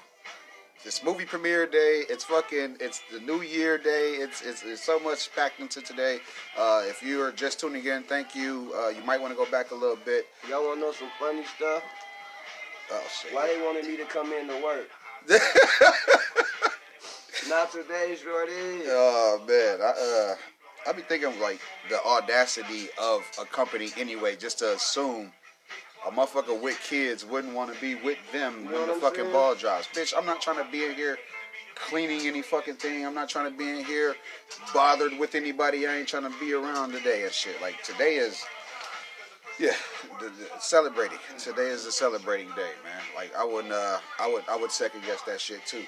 It's 0.85 1.03
movie 1.03 1.25
premiere 1.25 1.67
day. 1.67 2.03
It's 2.11 2.25
fucking. 2.25 2.77
It's 2.81 3.01
the 3.13 3.21
New 3.21 3.43
Year 3.43 3.79
day. 3.79 4.17
It's 4.19 4.43
it's, 4.43 4.65
it's 4.65 4.85
so 4.85 4.99
much 4.99 5.31
packed 5.35 5.61
into 5.61 5.81
today. 5.81 6.19
Uh, 6.59 6.83
if 6.85 7.03
you 7.03 7.23
are 7.23 7.33
just 7.33 7.61
tuning 7.61 7.85
in, 7.85 8.03
thank 8.03 8.35
you. 8.35 8.73
Uh, 8.77 8.89
you 8.89 9.03
might 9.05 9.21
want 9.21 9.33
to 9.33 9.37
go 9.37 9.49
back 9.51 9.71
a 9.71 9.75
little 9.75 9.99
bit. 10.05 10.27
Y'all 10.49 10.67
wanna 10.67 10.81
know 10.81 10.93
some 10.93 11.11
funny 11.19 11.45
stuff? 11.57 11.83
Oh 12.91 13.03
shit. 13.23 13.33
Why 13.33 13.47
they 13.47 13.63
wanted 13.65 13.87
me 13.87 13.97
to 13.97 14.05
come 14.05 14.33
in 14.33 14.49
to 14.49 14.63
work? 14.63 14.89
Not 17.49 17.73
today, 17.73 18.17
shorty. 18.23 18.53
Oh 18.87 19.43
man, 19.49 19.81
I 19.81 20.33
uh, 20.33 20.35
I 20.89 20.93
be 20.93 21.03
thinking 21.03 21.39
like 21.41 21.61
the 21.89 22.03
audacity 22.05 22.89
of 23.01 23.23
a 23.41 23.45
company 23.47 23.91
anyway, 23.97 24.37
just 24.37 24.59
to 24.59 24.75
assume 24.75 25.33
a 26.07 26.11
motherfucker 26.11 26.61
with 26.61 26.79
kids 26.89 27.25
wouldn't 27.25 27.55
want 27.55 27.75
to 27.75 27.81
be 27.81 27.95
with 27.97 28.19
them 28.33 28.65
You 28.65 28.71
know 28.71 28.79
when 28.81 28.89
the 28.89 28.95
fucking 28.95 29.21
saying? 29.21 29.33
ball 29.33 29.55
drops. 29.55 29.89
Bitch, 29.89 30.13
I'm 30.17 30.27
not 30.27 30.41
trying 30.41 30.65
to 30.65 30.71
be 30.71 30.85
in 30.85 30.95
here 30.95 31.19
cleaning 31.75 32.27
any 32.27 32.43
fucking 32.43 32.75
thing. 32.75 33.07
I'm 33.07 33.15
not 33.15 33.29
trying 33.29 33.51
to 33.51 33.57
be 33.57 33.69
in 33.69 33.85
here 33.85 34.15
bothered 34.75 35.19
with 35.19 35.35
anybody. 35.35 35.87
I 35.87 35.97
ain't 35.97 36.09
trying 36.09 36.31
to 36.31 36.41
be 36.41 36.53
around 36.53 36.93
today 36.93 37.25
and 37.25 37.33
shit. 37.33 37.61
Like 37.63 37.83
today 37.83 38.17
is. 38.17 38.45
Yeah, 39.59 39.73
the, 40.21 40.27
the, 40.27 40.47
celebrating. 40.61 41.19
Today 41.37 41.67
is 41.67 41.85
a 41.85 41.91
celebrating 41.91 42.47
day, 42.51 42.71
man. 42.85 43.03
Like 43.17 43.35
I 43.37 43.45
wouldn't, 43.45 43.73
uh, 43.73 43.99
I 44.21 44.33
would, 44.33 44.45
I 44.49 44.57
would 44.57 44.71
second 44.71 45.03
guess 45.05 45.23
that 45.23 45.41
shit 45.41 45.67
too. 45.67 45.83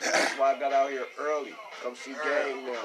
That's 0.00 0.38
why 0.38 0.54
I 0.54 0.58
got 0.60 0.72
out 0.72 0.90
here 0.90 1.04
early. 1.20 1.54
Come 1.82 1.94
see 1.94 2.12
gang 2.12 2.66
now. 2.66 2.78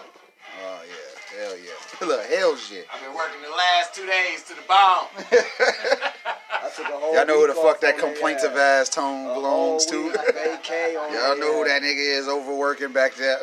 Oh 0.64 0.82
yeah, 0.88 1.44
hell 1.44 1.58
yeah, 1.58 2.08
look, 2.08 2.26
hell 2.26 2.56
shit. 2.56 2.88
I've 2.94 3.02
been 3.02 3.14
working 3.14 3.42
the 3.44 3.50
last 3.50 3.94
two 3.94 4.06
days 4.06 4.44
to 4.44 4.56
the 4.56 4.62
bone. 4.62 5.08
I 6.50 6.70
took 6.76 6.86
a 6.86 6.98
whole 6.98 7.14
Y'all 7.14 7.26
know 7.28 7.42
who 7.42 7.48
the 7.48 7.54
fuck 7.54 7.80
that 7.82 7.96
on 7.96 8.00
their 8.02 8.12
complaintive 8.14 8.52
ass. 8.54 8.88
ass 8.88 8.90
tone 8.90 9.30
A 9.30 9.34
belongs 9.34 9.86
to. 9.88 10.04
week 10.06 10.14
vacay 10.14 10.98
on 11.00 11.14
Y'all 11.14 11.38
know 11.38 11.58
who 11.62 11.68
that 11.68 11.82
nigga 11.82 12.18
is 12.20 12.28
overworking 12.28 12.92
back 12.94 13.16
there. 13.16 13.38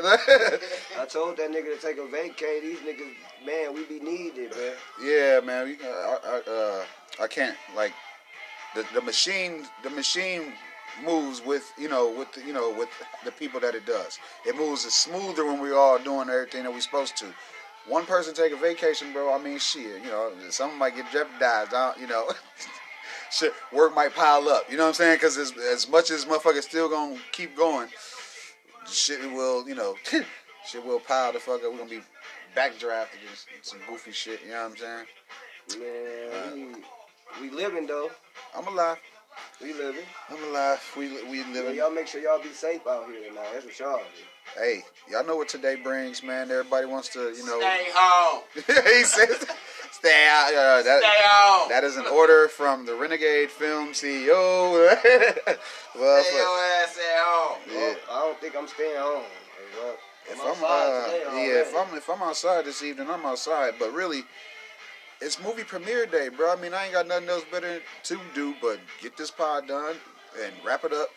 I 0.98 1.04
told 1.08 1.36
that 1.36 1.50
nigga 1.50 1.78
to 1.78 1.80
take 1.80 1.98
a 1.98 2.00
vacay. 2.00 2.62
These 2.62 2.78
niggas, 2.78 3.12
man, 3.46 3.74
we 3.74 3.84
be 3.84 4.00
needed, 4.00 4.50
man. 4.56 4.72
yeah, 5.02 5.40
man. 5.44 5.66
We, 5.66 5.74
uh, 5.86 5.88
I, 5.90 6.18
I, 6.24 6.50
uh, 6.50 6.84
I 7.22 7.26
can't 7.28 7.56
like 7.76 7.92
the 8.74 8.84
the 8.94 9.02
machine. 9.02 9.66
The 9.84 9.90
machine 9.90 10.52
moves 11.02 11.44
with 11.44 11.72
you 11.78 11.88
know 11.88 12.10
with 12.10 12.32
the, 12.32 12.42
you 12.42 12.52
know 12.52 12.72
with 12.72 12.88
the 13.24 13.32
people 13.32 13.60
that 13.60 13.74
it 13.74 13.86
does. 13.86 14.18
It 14.46 14.56
moves 14.56 14.82
smoother 14.82 15.44
when 15.46 15.60
we 15.60 15.72
all 15.72 15.98
doing 15.98 16.28
everything 16.28 16.64
that 16.64 16.72
we're 16.72 16.80
supposed 16.80 17.16
to. 17.18 17.26
One 17.86 18.06
person 18.06 18.34
take 18.34 18.52
a 18.52 18.56
vacation, 18.56 19.12
bro. 19.12 19.34
I 19.34 19.42
mean, 19.42 19.58
shit. 19.58 20.02
You 20.02 20.10
know, 20.10 20.32
something 20.48 20.78
might 20.78 20.96
get 20.96 21.10
jeopardized. 21.12 21.74
I 21.74 21.92
don't, 21.92 22.00
you 22.00 22.06
know. 22.06 22.30
Shit, 23.30 23.52
work 23.72 23.96
might 23.96 24.14
pile 24.14 24.48
up. 24.48 24.70
You 24.70 24.76
know 24.76 24.84
what 24.84 24.90
I'm 24.90 24.94
saying? 24.94 25.16
Because 25.16 25.36
as, 25.36 25.52
as 25.58 25.88
much 25.88 26.12
as 26.12 26.24
motherfuckers 26.24 26.62
still 26.62 26.88
gonna 26.88 27.16
keep 27.32 27.56
going, 27.56 27.88
shit 28.86 29.20
will, 29.32 29.68
you 29.68 29.74
know, 29.74 29.96
shit 30.64 30.86
will 30.86 31.00
pile 31.00 31.32
the 31.32 31.40
fuck 31.40 31.64
up. 31.64 31.72
We're 31.72 31.78
gonna 31.78 31.90
be 31.90 32.00
backdrafted 32.56 33.18
and 33.26 33.36
some 33.62 33.80
goofy 33.88 34.12
shit. 34.12 34.40
You 34.44 34.52
know 34.52 34.68
what 34.68 34.70
I'm 34.70 34.76
saying? 34.76 35.06
Man, 35.80 36.82
we, 37.40 37.48
we 37.48 37.56
living 37.56 37.88
though. 37.88 38.10
I'm 38.56 38.68
alive. 38.68 38.98
We 39.62 39.72
living. 39.72 40.04
I'm 40.30 40.42
alive. 40.44 40.80
We 40.96 41.08
we 41.30 41.38
Yeah, 41.40 41.46
living. 41.52 41.76
y'all 41.76 41.90
make 41.90 42.06
sure 42.06 42.20
y'all 42.20 42.42
be 42.42 42.50
safe 42.50 42.86
out 42.86 43.06
here 43.06 43.28
tonight. 43.28 43.46
That's 43.52 43.64
what 43.64 43.78
y'all 43.78 43.98
do. 43.98 44.60
Hey, 44.60 44.82
y'all 45.10 45.24
know 45.26 45.36
what 45.36 45.48
today 45.48 45.76
brings, 45.76 46.22
man. 46.22 46.50
Everybody 46.50 46.86
wants 46.86 47.08
to, 47.10 47.30
you 47.30 47.46
know. 47.46 47.60
Stay 47.60 47.86
home. 47.94 48.42
he 48.54 49.04
says, 49.04 49.46
"Stay 49.92 50.26
out." 50.28 50.48
Uh, 50.54 50.82
that, 50.82 51.00
Stay 51.02 51.22
home. 51.24 51.68
that 51.70 51.82
is 51.84 51.96
an 51.96 52.06
order 52.06 52.48
from 52.48 52.84
the 52.84 52.94
Renegade 52.94 53.50
Film 53.50 53.88
CEO. 53.92 54.72
well, 55.98 56.22
Stay 56.24 56.36
your 56.36 56.58
ass 56.82 56.98
at 56.98 57.24
home. 57.24 57.58
Yeah. 57.70 57.76
Well, 57.78 57.96
I 58.10 58.20
don't 58.20 58.40
think 58.40 58.56
I'm 58.56 58.68
staying 58.68 58.96
home. 58.96 59.24
If 60.30 60.40
I'm 60.40 60.46
I'm, 60.46 60.64
uh, 60.64 61.04
today 61.06 61.20
yeah, 61.22 61.28
already. 61.30 61.50
if 61.50 61.76
I'm 61.76 61.96
if 61.96 62.10
I'm 62.10 62.22
outside 62.22 62.64
this 62.64 62.82
evening, 62.82 63.08
I'm 63.10 63.26
outside. 63.26 63.74
But 63.78 63.92
really, 63.92 64.24
it's 65.24 65.42
movie 65.42 65.64
premiere 65.64 66.06
day, 66.06 66.28
bro. 66.28 66.52
I 66.52 66.60
mean, 66.60 66.74
I 66.74 66.84
ain't 66.84 66.92
got 66.92 67.06
nothing 67.08 67.28
else 67.28 67.44
better 67.50 67.80
to 68.04 68.20
do 68.34 68.54
but 68.60 68.78
get 69.00 69.16
this 69.16 69.30
pod 69.30 69.66
done 69.66 69.96
and 70.42 70.52
wrap 70.64 70.84
it 70.84 70.92
up, 70.92 71.08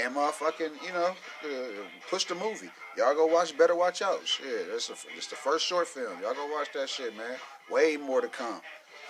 and 0.00 0.14
motherfucking, 0.14 0.72
you 0.84 0.92
know, 0.92 1.14
uh, 1.44 1.84
push 2.10 2.24
the 2.24 2.34
movie. 2.34 2.70
Y'all 2.96 3.14
go 3.14 3.26
watch. 3.26 3.56
Better 3.56 3.76
watch 3.76 4.02
out. 4.02 4.26
Shit, 4.26 4.70
that's 4.70 4.90
a, 4.90 4.94
it's 5.16 5.28
the 5.28 5.36
first 5.36 5.66
short 5.66 5.86
film. 5.86 6.12
Y'all 6.22 6.34
go 6.34 6.46
watch 6.52 6.68
that 6.74 6.88
shit, 6.88 7.16
man. 7.16 7.36
Way 7.70 7.96
more 7.96 8.20
to 8.20 8.28
come. 8.28 8.60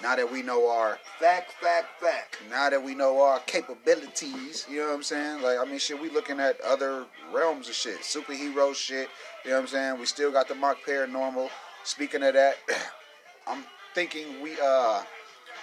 Now 0.02 0.16
that 0.16 0.30
we 0.30 0.42
know 0.42 0.68
our 0.68 0.98
Fact, 1.20 1.52
fact, 1.52 2.00
fact. 2.00 2.38
now 2.50 2.68
that 2.68 2.82
we 2.82 2.94
know 2.94 3.22
our 3.22 3.38
capabilities, 3.40 4.66
you 4.68 4.78
know 4.78 4.88
what 4.88 4.96
I'm 4.96 5.02
saying? 5.04 5.40
Like, 5.40 5.58
I 5.58 5.64
mean, 5.64 5.78
shit, 5.78 6.00
we 6.00 6.10
looking 6.10 6.40
at 6.40 6.60
other 6.62 7.06
realms 7.32 7.68
of 7.68 7.74
shit, 7.74 8.00
superhero 8.00 8.74
shit. 8.74 9.08
You 9.44 9.50
know 9.50 9.56
what 9.56 9.62
I'm 9.62 9.68
saying? 9.68 10.00
We 10.00 10.06
still 10.06 10.32
got 10.32 10.48
the 10.48 10.56
mock 10.56 10.78
paranormal. 10.86 11.48
Speaking 11.84 12.24
of 12.24 12.34
that, 12.34 12.56
I'm 13.46 13.62
thinking 13.94 14.42
we 14.42 14.56
uh, 14.60 15.02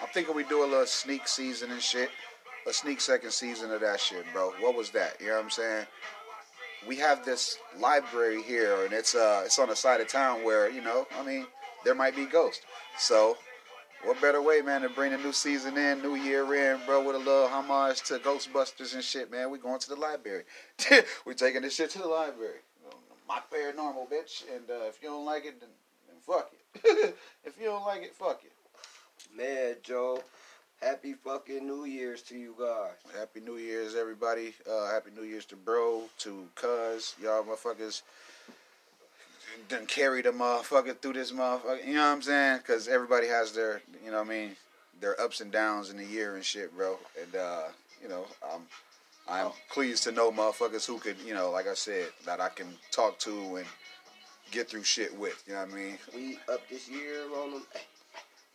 I'm 0.02 0.08
thinking 0.14 0.36
we 0.36 0.44
do 0.46 0.64
a 0.64 0.66
little 0.66 0.86
sneak 0.86 1.28
season 1.28 1.72
and 1.72 1.82
shit, 1.82 2.10
a 2.68 2.74
sneak 2.74 3.02
second 3.02 3.32
season 3.32 3.72
of 3.72 3.82
that 3.82 4.00
shit, 4.00 4.26
bro. 4.34 4.54
What 4.60 4.76
was 4.76 4.90
that? 4.92 5.20
You 5.20 5.28
know 5.28 5.36
what 5.36 5.44
I'm 5.44 5.50
saying? 5.50 5.86
We 6.88 6.96
have 6.96 7.24
this 7.24 7.58
library 7.78 8.42
here, 8.42 8.86
and 8.86 8.94
it's 8.94 9.14
uh, 9.14 9.44
it's 9.46 9.60
on 9.60 9.70
the 9.70 9.76
side 9.76 10.02
of 10.02 10.08
town 10.08 10.44
where 10.44 10.70
you 10.70 10.82
know, 10.82 11.08
I 11.20 11.24
mean, 11.24 11.46
there 11.84 11.94
might 11.94 12.16
be 12.16 12.26
ghosts. 12.26 12.66
So 12.98 13.38
what 14.04 14.20
better 14.20 14.42
way, 14.42 14.62
man, 14.62 14.82
to 14.82 14.90
bring 14.90 15.14
a 15.14 15.18
new 15.18 15.32
season 15.34 15.78
in, 15.78 16.02
new 16.02 16.16
year 16.16 16.42
in, 16.56 16.80
bro, 16.88 17.06
with 17.06 17.16
a 17.16 17.20
little 17.20 17.48
homage 17.48 18.02
to 18.04 18.18
Ghostbusters 18.18 18.96
and 18.96 19.04
shit, 19.04 19.30
man. 19.30 19.52
We 19.52 19.60
going 19.60 19.80
to 19.80 19.90
the 19.90 19.96
library. 19.96 20.44
we 21.26 21.36
taking 21.36 21.62
this 21.62 21.76
shit 21.76 21.92
to 21.92 22.00
the 22.00 22.08
library. 22.08 22.60
My 23.28 23.40
paranormal, 23.54 24.12
bitch. 24.12 24.44
And 24.54 24.68
uh, 24.70 24.88
if 24.88 24.98
you 25.04 25.10
don't 25.10 25.26
like 25.26 25.46
it, 25.46 25.60
then, 25.60 25.70
then 26.08 26.18
fuck 26.26 26.50
it. 26.52 26.61
if 26.84 27.58
you 27.60 27.66
don't 27.66 27.86
like 27.86 28.04
it, 28.04 28.16
fuck 28.16 28.42
it. 28.44 28.52
Man, 29.36 29.76
Joe, 29.84 30.22
happy 30.82 31.14
fucking 31.14 31.66
New 31.66 31.86
Year's 31.86 32.22
to 32.24 32.38
you 32.38 32.56
guys. 32.60 32.94
Happy 33.18 33.40
New 33.40 33.58
Year's, 33.58 33.96
everybody. 33.96 34.54
Uh, 34.70 34.92
happy 34.92 35.12
New 35.16 35.24
Year's 35.24 35.46
to 35.46 35.56
bro, 35.56 36.04
to 36.20 36.48
cuz, 36.56 37.16
y'all 37.22 37.44
motherfuckers. 37.44 38.02
done 39.70 39.86
carry 39.86 40.22
the 40.22 40.32
motherfucker 40.32 40.98
through 40.98 41.14
this 41.14 41.32
motherfucker. 41.32 41.86
You 41.86 41.96
know 41.96 42.02
what 42.02 42.14
I'm 42.14 42.22
saying? 42.22 42.58
Because 42.60 42.88
everybody 42.88 43.28
has 43.28 43.52
their, 43.54 43.82
you 44.04 44.12
know 44.12 44.18
what 44.18 44.28
I 44.28 44.30
mean, 44.30 44.56
their 45.00 45.20
ups 45.20 45.42
and 45.42 45.52
downs 45.52 45.90
in 45.90 45.98
the 45.98 46.06
year 46.06 46.36
and 46.36 46.44
shit, 46.44 46.76
bro. 46.76 46.98
And 47.22 47.36
uh, 47.36 47.64
you 48.02 48.10
know, 48.10 48.26
I'm 48.54 48.62
I'm 49.28 49.52
pleased 49.72 50.04
to 50.06 50.12
know 50.12 50.32
motherfuckers 50.32 50.86
who 50.86 50.98
could, 50.98 51.16
you 51.26 51.34
know, 51.34 51.52
like 51.52 51.68
I 51.68 51.74
said, 51.74 52.08
that 52.26 52.42
I 52.42 52.50
can 52.50 52.68
talk 52.92 53.18
to 53.20 53.58
and 53.58 53.66
get 54.52 54.70
through 54.70 54.84
shit 54.84 55.18
with. 55.18 55.44
You 55.48 55.54
know 55.54 55.62
what 55.62 55.72
I 55.72 55.76
mean? 55.76 55.98
We 56.16 56.38
up 56.52 56.62
this 56.70 56.90
year 56.90 57.24
on 57.42 57.52
them. 57.52 57.64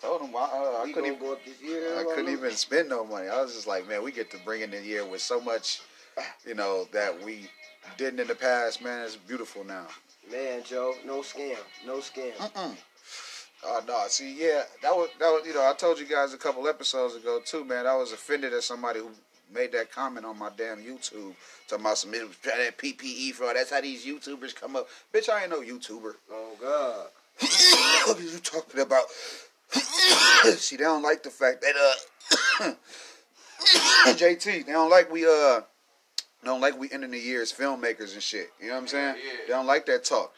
Told 0.01 0.21
them 0.21 0.33
why 0.33 0.45
uh, 0.45 0.83
I 0.83 0.93
couldn't 0.93 1.07
even. 1.07 1.19
go 1.19 1.33
up 1.33 1.45
this 1.45 1.61
year. 1.63 1.99
I 1.99 2.05
couldn't 2.05 2.27
them. 2.27 2.35
even 2.35 2.51
spend 2.53 2.91
no 2.91 3.05
money. 3.05 3.29
I 3.29 3.41
was 3.41 3.55
just 3.55 3.67
like, 3.67 3.89
man, 3.89 4.03
we 4.03 4.13
get 4.13 4.31
to 4.33 4.39
bring 4.45 4.61
in 4.61 4.71
the 4.71 4.81
year 4.81 5.07
with 5.07 5.23
so 5.23 5.41
much, 5.41 5.81
you 6.47 6.55
know, 6.55 6.87
that 6.93 7.25
we 7.25 7.49
didn't 7.97 8.21
in 8.21 8.27
the 8.27 8.35
past. 8.35 8.83
Man, 8.83 9.05
it's 9.05 9.17
beautiful 9.17 9.65
now. 9.65 9.87
Man, 10.31 10.63
Joe, 10.65 10.95
no 11.07 11.21
scam, 11.21 11.57
no 11.87 11.99
scam. 11.99 12.33
Mm-mm. 12.35 12.77
Oh 13.65 13.83
no, 13.89 14.05
see, 14.09 14.37
yeah, 14.39 14.63
that 14.83 14.95
was 14.95 15.09
that 15.19 15.29
was 15.29 15.43
you 15.47 15.55
know 15.55 15.69
I 15.69 15.73
told 15.73 15.99
you 15.99 16.07
guys 16.07 16.35
a 16.35 16.39
couple 16.39 16.69
episodes 16.69 17.15
ago 17.15 17.41
too, 17.45 17.65
man. 17.65 17.87
I 17.87 17.97
was 17.97 18.13
offended 18.13 18.53
at 18.53 18.63
somebody 18.63 19.01
who 19.01 19.11
made 19.53 19.73
that 19.73 19.91
comment 19.91 20.27
on 20.27 20.39
my 20.39 20.51
damn 20.57 20.79
YouTube 20.79 21.35
talking 21.69 21.85
about 21.85 21.99
some 21.99 22.13
that 22.13 22.79
PPE 22.79 23.33
fraud. 23.33 23.57
That's 23.57 23.71
how 23.71 23.81
these 23.81 24.05
YouTubers 24.05 24.55
come 24.55 24.77
up. 24.77 24.89
Bitch, 25.15 25.29
I 25.29 25.43
ain't 25.43 25.51
no 25.51 25.61
YouTuber. 25.61 26.15
Oh 26.31 26.53
God. 26.61 27.07
what 28.09 28.19
are 28.19 28.23
you 28.23 28.39
talking 28.39 28.81
about? 28.81 29.05
see, 30.57 30.77
they 30.77 30.85
don't 30.85 31.03
like 31.03 31.23
the 31.23 31.31
fact 31.31 31.63
that 31.63 31.75
uh 32.61 32.73
JT, 34.15 34.67
they 34.67 34.73
don't 34.73 34.91
like 34.91 35.11
we 35.11 35.25
uh 35.27 35.61
they 36.43 36.47
don't 36.53 36.61
like 36.61 36.79
we 36.79 36.91
ending 36.93 37.11
the 37.11 37.19
year 37.19 37.43
as 37.43 37.53
filmmakers 37.53 38.15
and 38.15 38.23
shit. 38.23 38.51
You 38.61 38.69
know 38.69 38.75
what 38.75 38.81
I'm 38.83 38.89
saying? 38.89 39.17
Yeah. 39.17 39.33
They 39.47 39.53
don't 39.53 39.67
like 39.67 39.87
that 39.87 40.05
talk. 40.05 40.33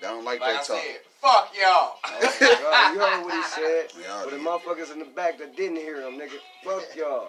They 0.00 0.08
don't 0.08 0.24
like, 0.24 0.40
Like 0.40 0.50
I 0.50 0.52
that 0.54 0.64
talk. 0.66 0.80
said, 0.80 1.00
fuck 1.20 1.52
y'all. 1.60 1.94
Oh. 2.04 2.92
You 2.92 3.00
heard 3.00 3.24
what 3.24 3.34
he 3.34 3.42
said. 3.42 3.86
Yeah, 4.02 4.22
but 4.24 4.30
the 4.32 4.38
motherfuckers 4.38 4.92
in 4.92 4.98
the 4.98 5.04
back 5.04 5.38
that 5.38 5.56
didn't 5.56 5.76
hear 5.76 6.00
him, 6.00 6.18
nigga. 6.18 6.38
Fuck 6.64 6.96
y'all. 6.96 7.28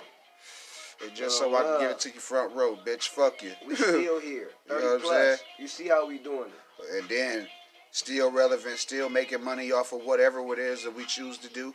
It's 1.02 1.18
just 1.20 1.42
Oh, 1.42 1.52
so 1.52 1.56
I 1.56 1.62
can 1.64 1.80
give 1.82 1.92
it 1.92 2.00
to 2.02 2.10
you 2.10 2.20
front 2.20 2.54
row, 2.56 2.78
bitch. 2.86 3.08
Fuck 3.10 3.44
you. 3.44 3.52
We 3.68 3.76
still 3.76 4.20
here. 4.22 4.50
You 4.70 4.74
know 4.74 4.76
30 4.80 4.86
what 4.86 4.94
I'm 4.96 5.02
plus. 5.02 5.12
saying? 5.12 5.38
You 5.60 5.68
see 5.68 5.88
how 5.88 6.08
we 6.08 6.18
doing 6.20 6.50
it. 6.50 6.98
and 7.00 7.10
then 7.10 7.48
still 7.92 8.32
relevant, 8.32 8.78
still 8.78 9.10
making 9.10 9.44
money 9.44 9.72
off 9.72 9.94
of 9.94 10.04
whatever 10.04 10.40
it 10.54 10.60
is 10.60 10.84
that 10.84 10.96
we 10.96 11.06
choose 11.06 11.38
to 11.40 11.50
do 11.50 11.74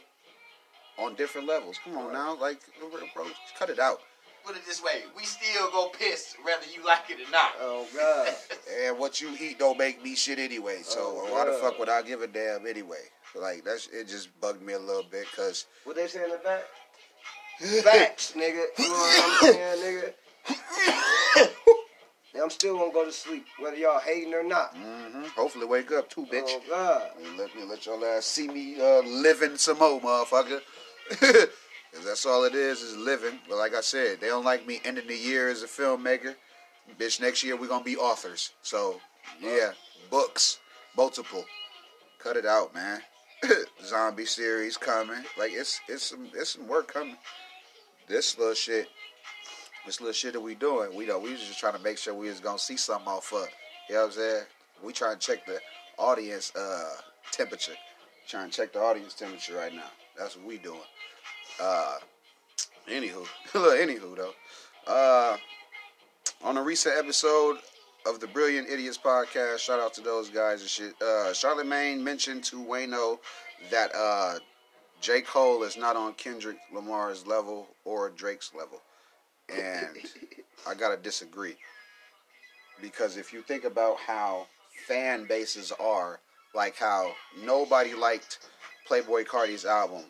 on 0.99 1.15
different 1.15 1.47
levels. 1.47 1.79
Come 1.85 1.97
on 1.97 2.13
now, 2.13 2.37
like, 2.41 2.61
bro, 3.15 3.25
cut 3.59 3.71
it 3.71 3.79
out. 3.79 4.01
Put 4.45 4.57
it 4.57 4.65
this 4.67 4.83
way, 4.83 5.03
we 5.17 5.25
still 5.25 5.71
go 5.71 5.91
piss 5.99 6.35
whether 6.43 6.65
you 6.75 6.85
like 6.85 7.11
it 7.11 7.19
or 7.27 7.31
not. 7.31 7.51
Oh 7.61 7.87
God. 7.95 8.35
And 8.85 8.99
what 8.99 9.21
you 9.21 9.31
eat 9.41 9.59
don't 9.59 9.79
make 9.79 10.03
me 10.03 10.15
shit 10.15 10.39
anyway. 10.39 10.79
So 10.83 10.99
Oh, 11.01 11.33
why 11.33 11.45
the 11.45 11.53
fuck 11.53 11.79
would 11.79 11.89
I 11.89 12.03
give 12.03 12.23
a 12.23 12.27
damn 12.27 12.67
anyway? 12.67 13.03
Like 13.35 13.65
that's 13.65 13.89
it. 13.93 14.09
Just 14.09 14.29
bugged 14.41 14.63
me 14.63 14.73
a 14.75 14.79
little 14.79 15.03
bit 15.11 15.27
because 15.31 15.67
What 15.85 15.97
they 15.97 16.07
say 16.07 16.25
in 16.25 16.31
the 16.31 16.37
back? 16.39 16.63
Facts, 17.59 18.35
nigga. 18.37 18.65
You 18.79 18.89
know 18.89 18.95
what 18.95 19.39
I'm 19.43 19.53
saying, 19.53 20.13
nigga? 20.47 21.49
I'm 22.41 22.51
still 22.51 22.79
gonna 22.79 22.93
go 22.93 23.05
to 23.05 23.13
sleep, 23.13 23.47
whether 23.59 23.77
y'all 23.77 23.99
hating 23.99 24.33
or 24.33 24.45
not. 24.45 24.75
Mm-hmm. 24.75 25.25
Hopefully 25.37 25.67
wake 25.67 25.91
up 25.91 26.09
too, 26.09 26.27
bitch. 26.27 26.45
Oh 26.47 26.63
God. 26.69 27.03
Let 27.37 27.55
me 27.57 27.65
let 27.65 27.85
y'all 27.85 28.05
ass 28.05 28.27
see 28.27 28.49
me 28.49 28.81
uh, 28.81 29.01
living 29.01 29.57
some 29.57 29.79
more, 29.79 30.01
motherfucker. 30.01 30.61
Cause 31.21 32.05
that's 32.05 32.27
all 32.27 32.45
it 32.45 32.55
is, 32.55 32.83
is 32.83 32.97
living. 32.97 33.39
But 33.49 33.59
like 33.59 33.75
I 33.75 33.81
said, 33.81 34.21
they 34.21 34.29
don't 34.29 34.45
like 34.45 34.67
me 34.67 34.81
ending 34.85 35.09
the 35.09 35.17
year 35.17 35.49
as 35.49 35.63
a 35.63 35.67
filmmaker. 35.67 36.35
Bitch, 36.99 37.21
next 37.21 37.43
year 37.43 37.57
we're 37.57 37.69
gonna 37.69 37.85
be 37.85 37.97
authors. 37.97 38.53
So 38.63 39.01
yeah, 39.41 39.73
books, 40.11 40.59
multiple. 40.97 41.45
Cut 42.19 42.37
it 42.37 42.47
out, 42.47 42.75
man. 42.75 43.01
Zombie 43.85 44.27
series 44.27 44.77
coming. 44.77 45.25
Like 45.37 45.53
it's 45.53 45.81
it's 45.89 46.05
some 46.05 46.29
it's 46.35 46.51
some 46.51 46.69
work 46.69 46.93
coming. 46.93 47.17
This 48.09 48.39
little 48.39 48.55
shit, 48.55 48.89
this 49.85 50.01
little 50.01 50.15
shit 50.15 50.33
that 50.33 50.41
we 50.41 50.55
doing, 50.55 50.95
we 50.95 51.07
know 51.07 51.19
we 51.19 51.31
just 51.31 51.59
trying 51.59 51.75
to 51.75 51.83
make 51.83 51.99
sure 51.99 52.15
we 52.15 52.29
was 52.29 52.41
gonna 52.41 52.59
see 52.59 52.77
something 52.77 53.09
off 53.09 53.33
of. 53.33 53.47
You 53.89 53.97
know 53.97 54.03
what 54.03 54.07
I'm 54.07 54.13
saying? 54.13 54.43
We 54.83 54.93
trying 54.93 55.19
to 55.19 55.27
check 55.27 55.45
the 55.45 55.61
audience 55.99 56.55
uh, 56.57 56.95
temperature. 57.33 57.75
Trying 58.27 58.51
to 58.51 58.57
check 58.57 58.73
the 58.73 58.81
audience 58.81 59.15
temperature 59.15 59.57
right 59.57 59.75
now. 59.75 59.91
That's 60.17 60.37
what 60.37 60.47
we 60.47 60.59
doing. 60.59 60.81
Uh, 61.61 61.97
anywho, 62.89 63.27
anywho 63.53 64.17
though. 64.17 64.35
Uh, 64.87 65.37
on 66.43 66.57
a 66.57 66.63
recent 66.63 66.97
episode 66.97 67.59
of 68.07 68.21
the 68.21 68.27
Brilliant 68.27 68.69
Idiots 68.69 68.99
podcast, 68.99 69.59
shout 69.59 69.81
out 69.81 69.93
to 69.95 70.01
those 70.01 70.31
guys 70.31 70.61
and 70.61 70.71
shit. 70.71 70.95
Uh, 71.03 71.33
Charlamagne 71.33 72.01
mentioned 72.01 72.45
to 72.45 72.57
Wayno 72.57 73.19
that 73.71 73.91
uh, 73.95 74.39
J. 75.01 75.21
Cole 75.21 75.63
is 75.63 75.77
not 75.77 75.97
on 75.97 76.15
Kendrick 76.15 76.59
Lamar's 76.73 77.27
level 77.27 77.69
or 77.85 78.11
Drake's 78.11 78.53
level, 78.55 78.81
and 79.49 79.97
I 80.67 80.75
gotta 80.75 80.97
disagree 80.97 81.57
because 82.81 83.17
if 83.17 83.33
you 83.33 83.43
think 83.43 83.65
about 83.65 83.99
how 83.99 84.47
fan 84.87 85.27
bases 85.27 85.73
are, 85.81 86.21
like 86.55 86.77
how 86.77 87.13
nobody 87.45 87.95
liked 87.95 88.39
Playboi 88.89 89.27
Carti's 89.27 89.65
album, 89.65 90.03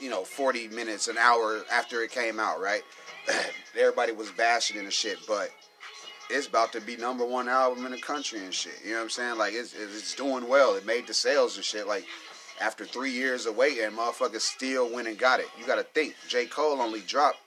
you 0.00 0.10
know, 0.10 0.24
40 0.24 0.68
minutes, 0.68 1.08
an 1.08 1.18
hour 1.18 1.62
after 1.72 2.02
it 2.02 2.10
came 2.10 2.40
out, 2.40 2.60
right? 2.60 2.82
Everybody 3.78 4.12
was 4.12 4.30
bashing 4.32 4.76
it 4.76 4.84
and 4.84 4.92
shit, 4.92 5.18
but 5.26 5.50
it's 6.30 6.46
about 6.46 6.72
to 6.72 6.80
be 6.80 6.96
number 6.96 7.24
one 7.24 7.48
album 7.48 7.84
in 7.86 7.92
the 7.92 8.00
country 8.00 8.40
and 8.40 8.52
shit. 8.52 8.74
You 8.84 8.92
know 8.92 8.96
what 8.96 9.04
I'm 9.04 9.10
saying? 9.10 9.38
Like 9.38 9.52
it's 9.54 9.74
it's 9.74 10.14
doing 10.14 10.48
well. 10.48 10.74
It 10.74 10.86
made 10.86 11.06
the 11.06 11.14
sales 11.14 11.56
and 11.56 11.64
shit. 11.64 11.86
Like 11.86 12.06
after 12.60 12.84
three 12.84 13.10
years 13.10 13.46
of 13.46 13.56
waiting, 13.56 13.90
motherfuckers 13.90 14.40
still 14.40 14.92
went 14.92 15.08
and 15.08 15.18
got 15.18 15.40
it. 15.40 15.46
You 15.58 15.66
got 15.66 15.76
to 15.76 15.82
think 15.82 16.14
J 16.28 16.46
Cole 16.46 16.80
only 16.80 17.00
dropped 17.00 17.38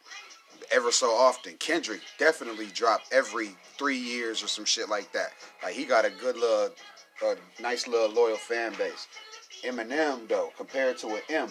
ever 0.71 0.91
so 0.91 1.07
often. 1.07 1.53
Kendrick 1.57 2.01
definitely 2.17 2.67
dropped 2.67 3.13
every 3.13 3.55
three 3.77 3.97
years 3.97 4.43
or 4.43 4.47
some 4.47 4.65
shit 4.65 4.89
like 4.89 5.11
that. 5.13 5.29
Like 5.63 5.73
he 5.73 5.85
got 5.85 6.05
a 6.05 6.09
good 6.09 6.35
little, 6.35 6.71
a 7.23 7.35
nice 7.61 7.87
little 7.87 8.09
loyal 8.09 8.37
fan 8.37 8.73
base. 8.77 9.07
Eminem 9.63 10.27
though, 10.27 10.51
compared 10.57 10.97
to 10.99 11.07
an 11.07 11.21
M, 11.29 11.49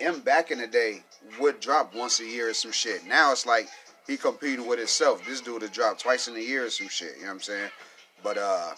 M 0.00 0.20
back 0.20 0.50
in 0.50 0.58
the 0.58 0.66
day 0.66 1.02
would 1.40 1.60
drop 1.60 1.94
once 1.94 2.20
a 2.20 2.24
year 2.24 2.50
or 2.50 2.54
some 2.54 2.72
shit. 2.72 3.06
Now 3.06 3.32
it's 3.32 3.46
like 3.46 3.68
he 4.06 4.16
competing 4.16 4.66
with 4.66 4.78
himself. 4.78 5.24
This 5.26 5.40
dude 5.40 5.62
would 5.62 5.72
drop 5.72 5.98
twice 5.98 6.28
in 6.28 6.36
a 6.36 6.40
year 6.40 6.66
or 6.66 6.70
some 6.70 6.88
shit. 6.88 7.16
You 7.16 7.22
know 7.22 7.28
what 7.28 7.34
I'm 7.34 7.40
saying? 7.40 7.70
But 8.22 8.38
uh, 8.38 8.72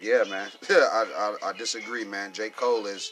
yeah, 0.00 0.24
man, 0.28 0.48
I, 0.70 1.34
I 1.42 1.48
I 1.48 1.52
disagree, 1.52 2.04
man. 2.04 2.32
J 2.32 2.50
Cole 2.50 2.86
is, 2.86 3.10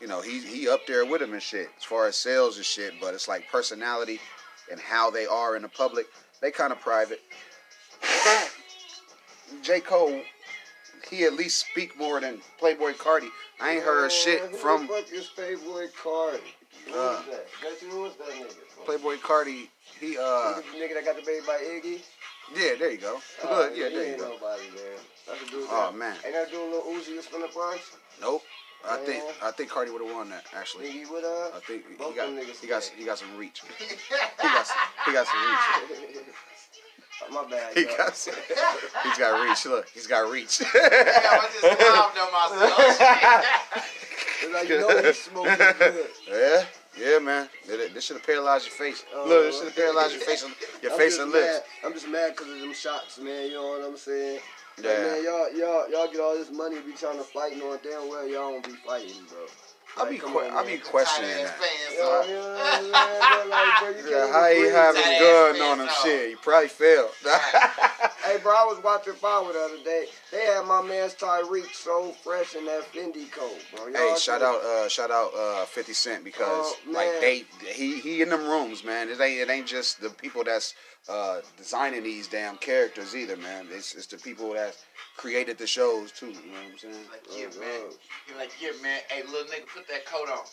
you 0.00 0.06
know, 0.06 0.20
he 0.20 0.40
he 0.40 0.68
up 0.68 0.86
there 0.86 1.04
with 1.04 1.22
him 1.22 1.32
and 1.32 1.42
shit 1.42 1.68
as 1.76 1.84
far 1.84 2.06
as 2.06 2.16
sales 2.16 2.56
and 2.56 2.64
shit. 2.64 2.94
But 3.00 3.14
it's 3.14 3.28
like 3.28 3.50
personality 3.50 4.20
and 4.70 4.80
how 4.80 5.10
they 5.10 5.26
are 5.26 5.56
in 5.56 5.62
the 5.62 5.68
public, 5.68 6.06
they 6.40 6.50
kind 6.50 6.72
of 6.72 6.80
private. 6.80 7.20
J 9.62 9.80
Cole, 9.80 10.20
he 11.10 11.24
at 11.24 11.34
least 11.34 11.66
speak 11.70 11.96
more 11.98 12.20
than 12.20 12.40
Playboi 12.60 12.94
Carti. 12.94 13.28
I 13.60 13.72
ain't 13.72 13.84
heard 13.84 14.10
shit 14.10 14.42
Man, 14.42 14.50
who 14.52 14.56
from 14.58 14.86
the 14.86 14.92
fuck 14.94 15.12
is 15.12 15.30
Playboi 15.36 15.88
Carti? 15.92 16.40
Who 16.86 16.98
Uh, 16.98 17.20
is 17.20 17.26
that? 17.26 17.46
That's 17.62 17.82
who 17.82 18.04
is 18.06 18.12
that 18.16 18.28
nigga? 18.28 18.86
Playboi 18.86 19.18
Carti. 19.18 19.68
He 20.00 20.18
uh, 20.18 20.60
nigga 20.76 20.94
that 20.94 21.04
got 21.04 21.16
the 21.16 21.22
baby 21.22 21.46
by 21.46 21.58
Iggy? 21.58 22.00
Yeah, 22.54 22.74
there 22.78 22.90
you 22.90 22.98
go. 22.98 23.20
Oh, 23.44 23.70
yeah, 23.74 23.88
he 23.88 23.94
there 23.94 24.10
you 24.12 24.18
go. 24.18 24.28
nobody, 24.30 24.62
man. 24.74 24.98
That's 25.26 25.42
a 25.42 25.46
dude. 25.50 25.66
Oh, 25.70 25.90
that- 25.90 25.96
man. 25.98 26.16
Ain't 26.24 26.34
that 26.34 26.50
dude 26.50 26.60
little 26.70 26.82
Uzi 26.92 27.16
was 27.16 27.26
finna 27.26 27.52
punch? 27.52 27.82
Nope. 28.20 28.42
I 28.86 28.98
think 28.98 29.24
I 29.42 29.50
think 29.50 29.70
Carti 29.70 29.90
would 29.90 30.02
have 30.06 30.14
won 30.14 30.28
that 30.28 30.44
actually. 30.54 30.84
Nigga, 30.90 31.10
what 31.10 31.24
uh? 31.24 31.56
I 31.56 31.60
think 31.66 31.84
he 31.88 31.96
got 32.14 32.28
he 32.60 32.66
got 32.66 32.82
he 32.84 33.04
got 33.06 33.18
some 33.18 33.34
reach. 33.38 33.62
He 33.80 34.48
got 34.48 34.66
some, 34.66 34.76
he 35.06 35.12
got 35.12 35.26
some 35.26 35.40
reach. 35.40 36.26
Oh, 37.22 37.32
my 37.32 37.50
bad. 37.50 37.72
He 37.74 37.84
got 37.86 38.14
some, 38.14 38.34
he's 39.04 39.16
got 39.18 39.42
reach. 39.42 39.64
Look, 39.64 39.88
he's 39.88 40.06
got 40.06 40.30
reach. 40.30 40.58
Damn, 40.72 40.82
I 40.82 41.48
just 41.50 41.64
laughed 41.80 42.18
at 42.18 42.30
myself. 42.30 43.88
Like, 44.52 44.68
you 44.68 44.78
know 44.80 45.02
he's 45.02 45.18
smoking 45.18 45.56
good. 45.56 46.06
yeah, 46.28 46.64
yeah, 46.98 47.18
man. 47.18 47.48
This- 47.66 47.92
This 47.92 48.04
should 48.04 48.16
have 48.16 48.26
paralyzed 48.26 48.66
your 48.66 48.74
face. 48.74 49.04
Oh. 49.14 49.26
Look, 49.28 49.44
this 49.44 49.56
should 49.58 49.66
have 49.68 49.76
paralyzed 49.76 50.12
your 50.14 50.22
face, 50.22 50.42
and, 50.44 50.54
your 50.82 50.92
I'm 50.92 50.98
face 50.98 51.12
just 51.16 51.22
and 51.22 51.32
lips. 51.32 51.46
Mad. 51.46 51.62
I'm 51.86 51.92
just 51.94 52.08
mad 52.08 52.36
because 52.36 52.52
of 52.52 52.60
them 52.60 52.72
shots, 52.74 53.18
man. 53.18 53.46
You 53.46 53.54
know 53.54 53.68
what 53.78 53.84
I'm 53.88 53.96
saying? 53.96 54.40
Like, 54.78 54.86
Yeah. 54.86 54.98
man, 55.02 55.24
y'all, 55.24 55.52
y'all, 55.56 55.90
y'all 55.90 56.08
get 56.10 56.20
all 56.20 56.34
this 56.34 56.50
money, 56.50 56.80
be 56.80 56.92
trying 56.92 57.18
to 57.18 57.24
fight, 57.24 57.56
knowing 57.56 57.78
damn 57.82 58.08
well 58.08 58.26
y'all 58.26 58.50
don't 58.52 58.64
be 58.66 58.72
fighting, 58.86 59.22
bro. 59.28 59.46
I 59.96 60.00
Like, 60.02 60.10
be 60.10 60.18
que- 60.18 60.26
on, 60.26 60.50
I 60.50 60.54
man. 60.64 60.66
be 60.66 60.78
questioning 60.78 61.30
that. 61.30 61.54
fans, 61.56 61.92
You 61.92 61.98
know, 61.98 62.22
son. 62.22 62.28
you 62.28 62.34
know 62.34 62.40
what 62.40 62.66
I'm 62.66 62.82
saying? 62.82 63.50
Like, 63.50 63.78
bro, 63.78 63.88
you 63.90 64.16
Yeah, 64.16 64.32
how 64.32 64.48
even 64.48 64.56
he 64.56 64.62
breathe. 64.62 64.74
have 64.74 64.96
his 64.96 65.20
gun 65.20 65.60
on 65.62 65.80
him? 65.80 65.88
Shit, 66.02 66.28
he 66.30 66.34
probably 66.36 66.68
failed. 66.68 67.10
Hey, 68.24 68.36
Hey, 68.36 68.42
bro, 68.42 68.52
I 68.52 68.64
was 68.64 68.82
watching 68.82 69.14
Power 69.14 69.52
the 69.52 69.58
other 69.58 69.84
day. 69.84 70.06
They 70.32 70.46
had 70.46 70.66
my 70.66 70.82
man 70.82 71.08
Tariq 71.08 71.72
so 71.74 72.12
fresh 72.22 72.54
in 72.54 72.64
that 72.66 72.82
Fendi 72.92 73.30
coat, 73.30 73.58
bro. 73.74 73.86
Y'all 73.86 74.14
Hey, 74.14 74.18
shout 74.18 74.42
out, 74.42 74.62
uh, 74.62 74.88
shout 74.88 75.10
out, 75.10 75.34
uh, 75.34 75.64
Fifty 75.66 75.92
Cent 75.92 76.24
because 76.24 76.74
Oh, 76.86 76.92
like 76.92 77.20
they, 77.20 77.44
he, 77.72 78.00
he 78.00 78.22
in 78.22 78.30
them 78.30 78.46
rooms, 78.46 78.82
man. 78.84 79.08
It 79.08 79.20
ain't, 79.20 79.40
it 79.40 79.50
ain't 79.50 79.66
just 79.66 80.00
the 80.00 80.10
people 80.10 80.42
that's 80.44 80.74
uh, 81.08 81.40
designing 81.56 82.02
these 82.02 82.26
damn 82.28 82.56
characters 82.56 83.14
either, 83.14 83.36
man. 83.36 83.66
It's, 83.70 83.94
it's 83.94 84.06
the 84.06 84.16
people 84.16 84.52
that 84.54 84.76
created 85.16 85.58
the 85.58 85.66
shows 85.66 86.10
too. 86.10 86.28
You 86.28 86.32
know 86.34 86.40
what 86.40 86.72
I'm 86.72 86.78
saying? 86.78 86.94
Like, 87.10 87.22
yeah, 87.36 87.46
Oh, 87.54 87.60
man. 87.60 87.80
God. 87.82 87.94
He 88.26 88.34
like, 88.34 88.52
yeah, 88.60 88.70
man. 88.82 89.00
Hey, 89.08 89.22
little 89.22 89.46
nigga, 89.46 89.66
put 89.74 89.86
that 89.88 90.06
coat 90.06 90.28
on. 90.30 90.44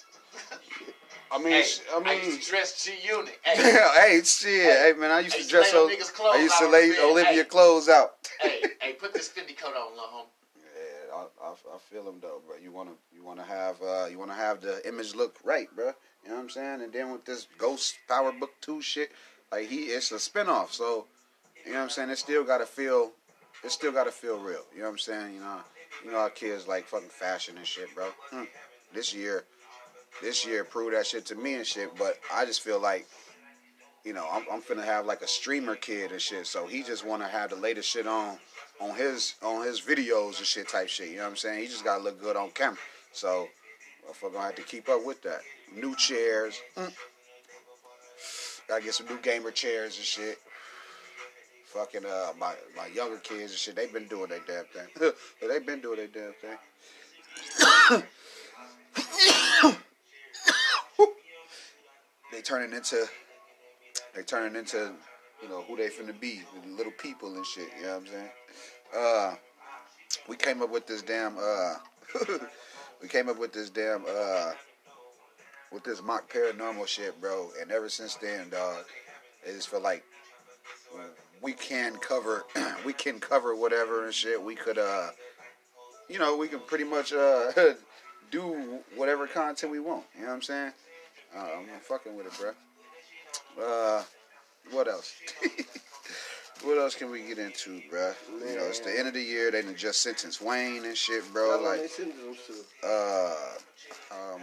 I 1.34 1.38
mean, 1.38 1.48
Hey, 1.54 1.64
I 1.94 1.98
I 1.98 2.04
mean, 2.04 2.26
used 2.26 2.44
to 2.44 2.50
dress 2.50 2.84
G 2.84 2.92
Unit. 3.08 3.40
Hey, 3.46 4.16
hey, 4.18 4.22
shit, 4.24 4.52
hey, 4.52 4.94
man, 5.00 5.12
I 5.12 5.22
used 5.22 5.36
I 5.36 5.38
to 5.38 5.44
used 5.44 5.50
to 5.50 5.56
dress 5.56 5.66
lay 5.68 5.72
so. 5.72 5.88
them 5.88 6.32
I 6.34 6.38
used 6.42 6.58
to 6.60 6.68
lay. 6.68 6.94
Olivia 7.00 7.32
Hey. 7.32 7.44
clothes 7.46 7.88
out. 7.90 8.16
hey, 8.42 8.62
hey, 8.82 8.94
put 8.94 9.14
this 9.14 9.30
Fendi 9.30 9.58
coat 9.58 9.74
on, 9.76 9.92
little 9.92 10.06
homie. 10.08 10.26
Yeah, 10.58 11.16
I, 11.16 11.48
I, 11.48 11.52
I 11.76 11.78
feel 11.90 12.08
him 12.10 12.16
though, 12.22 12.42
bro. 12.46 12.58
You 12.62 12.72
wanna 12.72 12.92
you 13.16 13.24
wanna 13.24 13.44
have 13.44 13.82
uh 13.82 14.08
you 14.12 14.20
wanna 14.20 14.34
have 14.34 14.60
the 14.62 14.86
image 14.88 15.16
look 15.16 15.38
right, 15.44 15.74
bro. 15.74 15.94
You 16.24 16.30
know 16.30 16.36
what 16.36 16.42
I'm 16.44 16.50
saying? 16.50 16.82
And 16.82 16.92
then 16.92 17.12
with 17.12 17.24
this 17.26 17.48
Ghost 17.58 17.96
Power 18.10 18.34
Book 18.34 18.52
Two 18.60 18.82
shit, 18.82 19.12
like 19.54 19.68
he 19.68 19.86
it's 19.86 20.12
a 20.12 20.16
spinoff, 20.16 20.72
so 20.72 21.08
you 21.66 21.72
know 21.72 21.78
what 21.78 21.84
I'm 21.86 21.90
saying. 21.92 22.10
It 22.10 22.18
still 22.18 22.44
gotta 22.44 22.66
feel, 22.66 23.12
it 23.64 23.72
still 23.72 23.92
gotta 23.94 24.12
feel 24.12 24.38
real. 24.38 24.66
You 24.74 24.80
know 24.80 24.86
what 24.86 24.92
I'm 24.92 24.98
saying? 24.98 25.34
You 25.36 25.40
know, 25.40 25.60
you 26.04 26.12
know 26.12 26.18
our 26.18 26.30
kids 26.30 26.68
like 26.68 26.88
fucking 26.88 27.08
fashion 27.10 27.58
and 27.58 27.66
shit, 27.66 27.94
bro. 27.96 28.08
Hmm. 28.32 28.44
This 28.94 29.14
year, 29.14 29.46
this 30.22 30.46
year 30.46 30.64
proved 30.64 30.96
that 30.96 31.08
shit 31.08 31.26
to 31.28 31.36
me 31.36 31.56
and 31.56 31.66
shit. 31.66 31.96
But 31.98 32.20
I 32.34 32.46
just 32.46 32.62
feel 32.62 32.80
like. 32.80 33.08
You 34.04 34.14
know, 34.14 34.28
I'm, 34.32 34.44
I'm 34.52 34.64
finna 34.64 34.84
have 34.84 35.06
like 35.06 35.22
a 35.22 35.28
streamer 35.28 35.76
kid 35.76 36.12
and 36.12 36.20
shit, 36.20 36.48
so 36.48 36.66
he 36.66 36.82
just 36.82 37.06
wanna 37.06 37.28
have 37.28 37.52
the 37.52 37.56
latest 37.56 37.88
shit 37.88 38.08
on 38.08 38.40
on 38.82 38.96
his 38.96 39.36
on 39.44 39.66
his 39.66 39.80
videos 39.80 40.40
and 40.40 40.48
shit 40.48 40.68
type 40.68 40.90
shit. 40.90 41.10
You 41.10 41.18
know 41.18 41.24
what 41.24 41.30
I'm 41.30 41.36
saying? 41.36 41.62
He 41.62 41.68
just 41.68 41.84
gotta 41.84 42.04
look 42.04 42.20
good 42.20 42.36
on 42.36 42.50
camera. 42.52 42.80
So 43.14 43.48
motherfucker 44.08 44.34
gonna 44.34 44.46
have 44.46 44.56
to 44.56 44.64
keep 44.64 44.90
up 44.90 45.06
with 45.06 45.22
that. 45.24 45.42
New 45.76 45.96
chairs. 45.96 46.60
Mm. 46.76 46.92
Gotta 48.68 48.84
get 48.84 48.94
some 48.94 49.08
new 49.08 49.20
gamer 49.20 49.52
chairs 49.52 49.98
and 49.98 50.06
shit. 50.06 50.40
Fucking 51.66 52.06
uh 52.06 52.32
my 52.40 52.54
my 52.76 52.88
younger 52.88 53.18
kids 53.18 53.52
and 53.52 53.60
shit, 53.60 53.76
they've 53.76 53.94
been 53.94 54.08
doing 54.08 54.30
their 54.30 54.42
damn 54.48 54.66
thing. 54.66 55.12
they've 55.48 55.66
been 55.66 55.82
doing 55.82 55.98
their 55.98 56.08
damn 56.08 56.34
thing. 58.00 58.04
they 62.42 62.44
turning 62.44 62.74
into 62.74 63.08
they 64.16 64.24
turning 64.24 64.56
into 64.56 64.92
you 65.44 65.50
know 65.50 65.62
who 65.68 65.78
they 65.78 65.90
finna 65.90 66.20
be, 66.20 66.42
little 66.76 66.92
people 66.98 67.36
and 67.36 67.46
shit. 67.46 67.70
You 67.78 67.86
know 67.86 67.90
what 67.90 67.98
I'm 67.98 68.08
saying? 68.08 68.30
Uh, 68.98 69.36
we 70.28 70.36
came 70.36 70.62
up 70.64 70.72
with 70.72 70.88
this 70.88 71.04
damn. 71.04 71.38
Uh, 71.38 71.76
we 73.02 73.08
came 73.08 73.30
up 73.30 73.38
with 73.38 73.54
this 73.54 73.70
damn. 73.70 74.06
Uh, 74.10 74.54
with 75.72 75.84
this 75.84 76.02
mock 76.02 76.32
paranormal 76.34 76.88
shit, 76.88 77.20
bro. 77.22 77.50
And 77.62 77.72
ever 77.72 77.90
since 77.90 78.16
then, 78.16 78.50
dog, 78.50 78.86
it 79.46 79.54
just 79.54 79.72
like 79.74 80.04
we 81.42 81.54
can 81.54 81.96
cover, 81.98 82.46
we 82.86 82.94
can 82.94 83.20
cover 83.20 83.56
whatever 83.56 84.06
and 84.06 84.14
shit. 84.14 84.42
We 84.42 84.56
could, 84.56 84.80
uh, 84.80 85.10
you 86.10 86.18
know, 86.18 86.36
we 86.36 86.48
can 86.48 86.60
pretty 86.60 86.86
much 86.86 87.14
uh 87.14 87.52
do 88.32 88.80
whatever 88.96 89.28
content 89.28 89.72
we 89.72 89.80
want. 89.80 90.06
You 90.16 90.22
know 90.22 90.30
what 90.30 90.34
I'm 90.34 90.42
saying? 90.42 90.72
Uh, 91.36 91.40
I'm 91.40 91.80
fucking 91.82 92.16
with 92.16 92.28
it, 92.28 92.34
bro. 92.40 92.52
Uh, 93.64 94.04
what 94.72 94.88
else? 94.88 95.16
what 96.64 96.78
else 96.78 96.96
can 96.96 97.10
we 97.10 97.22
get 97.22 97.38
into, 97.38 97.82
bruh? 97.92 98.14
You 98.30 98.56
know, 98.58 98.66
it's 98.66 98.80
the 98.80 98.98
end 98.98 99.08
of 99.08 99.14
the 99.14 99.22
year. 99.22 99.52
They 99.52 99.62
just 99.74 100.02
sentenced 100.02 100.42
Wayne 100.42 100.86
and 100.86 100.98
shit, 100.98 101.24
bro. 101.34 101.52
How 101.52 101.56
long 101.58 101.78
Like, 101.78 101.92
uh, 102.84 103.36
um, 104.12 104.42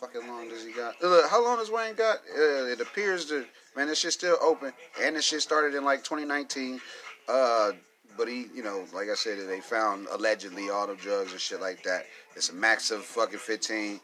fucking 0.00 0.28
long 0.28 0.48
does 0.48 0.64
he 0.64 0.72
got? 0.72 0.94
Uh, 1.02 1.28
how 1.28 1.42
long 1.42 1.58
does 1.58 1.70
Wayne 1.70 1.94
got? 1.94 2.18
Uh, 2.36 2.66
it 2.66 2.80
appears 2.80 3.26
that 3.26 3.46
man, 3.76 3.86
this 3.86 4.00
shit's 4.00 4.14
still 4.14 4.36
open, 4.42 4.72
and 5.00 5.16
this 5.16 5.24
shit 5.24 5.42
started 5.42 5.74
in 5.74 5.84
like 5.84 6.04
2019. 6.04 6.80
Uh, 7.28 7.72
but 8.16 8.28
he, 8.28 8.46
you 8.54 8.62
know, 8.62 8.84
like 8.94 9.08
I 9.08 9.14
said, 9.14 9.38
they 9.48 9.60
found 9.60 10.06
allegedly 10.12 10.70
all 10.70 10.86
the 10.86 10.94
drugs 10.94 11.32
and 11.32 11.40
shit 11.40 11.60
like 11.60 11.82
that. 11.84 12.04
It's 12.36 12.50
a 12.50 12.54
max 12.54 12.90
of 12.90 13.04
fucking 13.04 13.38
15. 13.38 14.00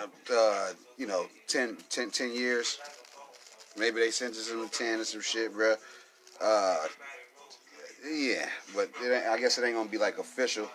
Uh, 0.00 0.06
uh, 0.34 0.72
you 0.96 1.06
know, 1.06 1.26
10, 1.46 1.76
10, 1.90 2.10
10 2.10 2.32
years. 2.34 2.78
Maybe 3.76 4.00
they 4.00 4.10
sentenced 4.10 4.50
him 4.50 4.68
to 4.68 4.70
10 4.78 5.00
or 5.00 5.04
some 5.04 5.20
shit, 5.20 5.54
bruh. 5.54 5.76
Uh, 6.40 6.86
yeah, 8.10 8.46
but 8.74 8.90
it 9.02 9.12
ain't, 9.12 9.26
I 9.26 9.38
guess 9.38 9.58
it 9.58 9.64
ain't 9.64 9.74
gonna 9.74 9.88
be 9.88 9.98
like 9.98 10.18
official 10.18 10.68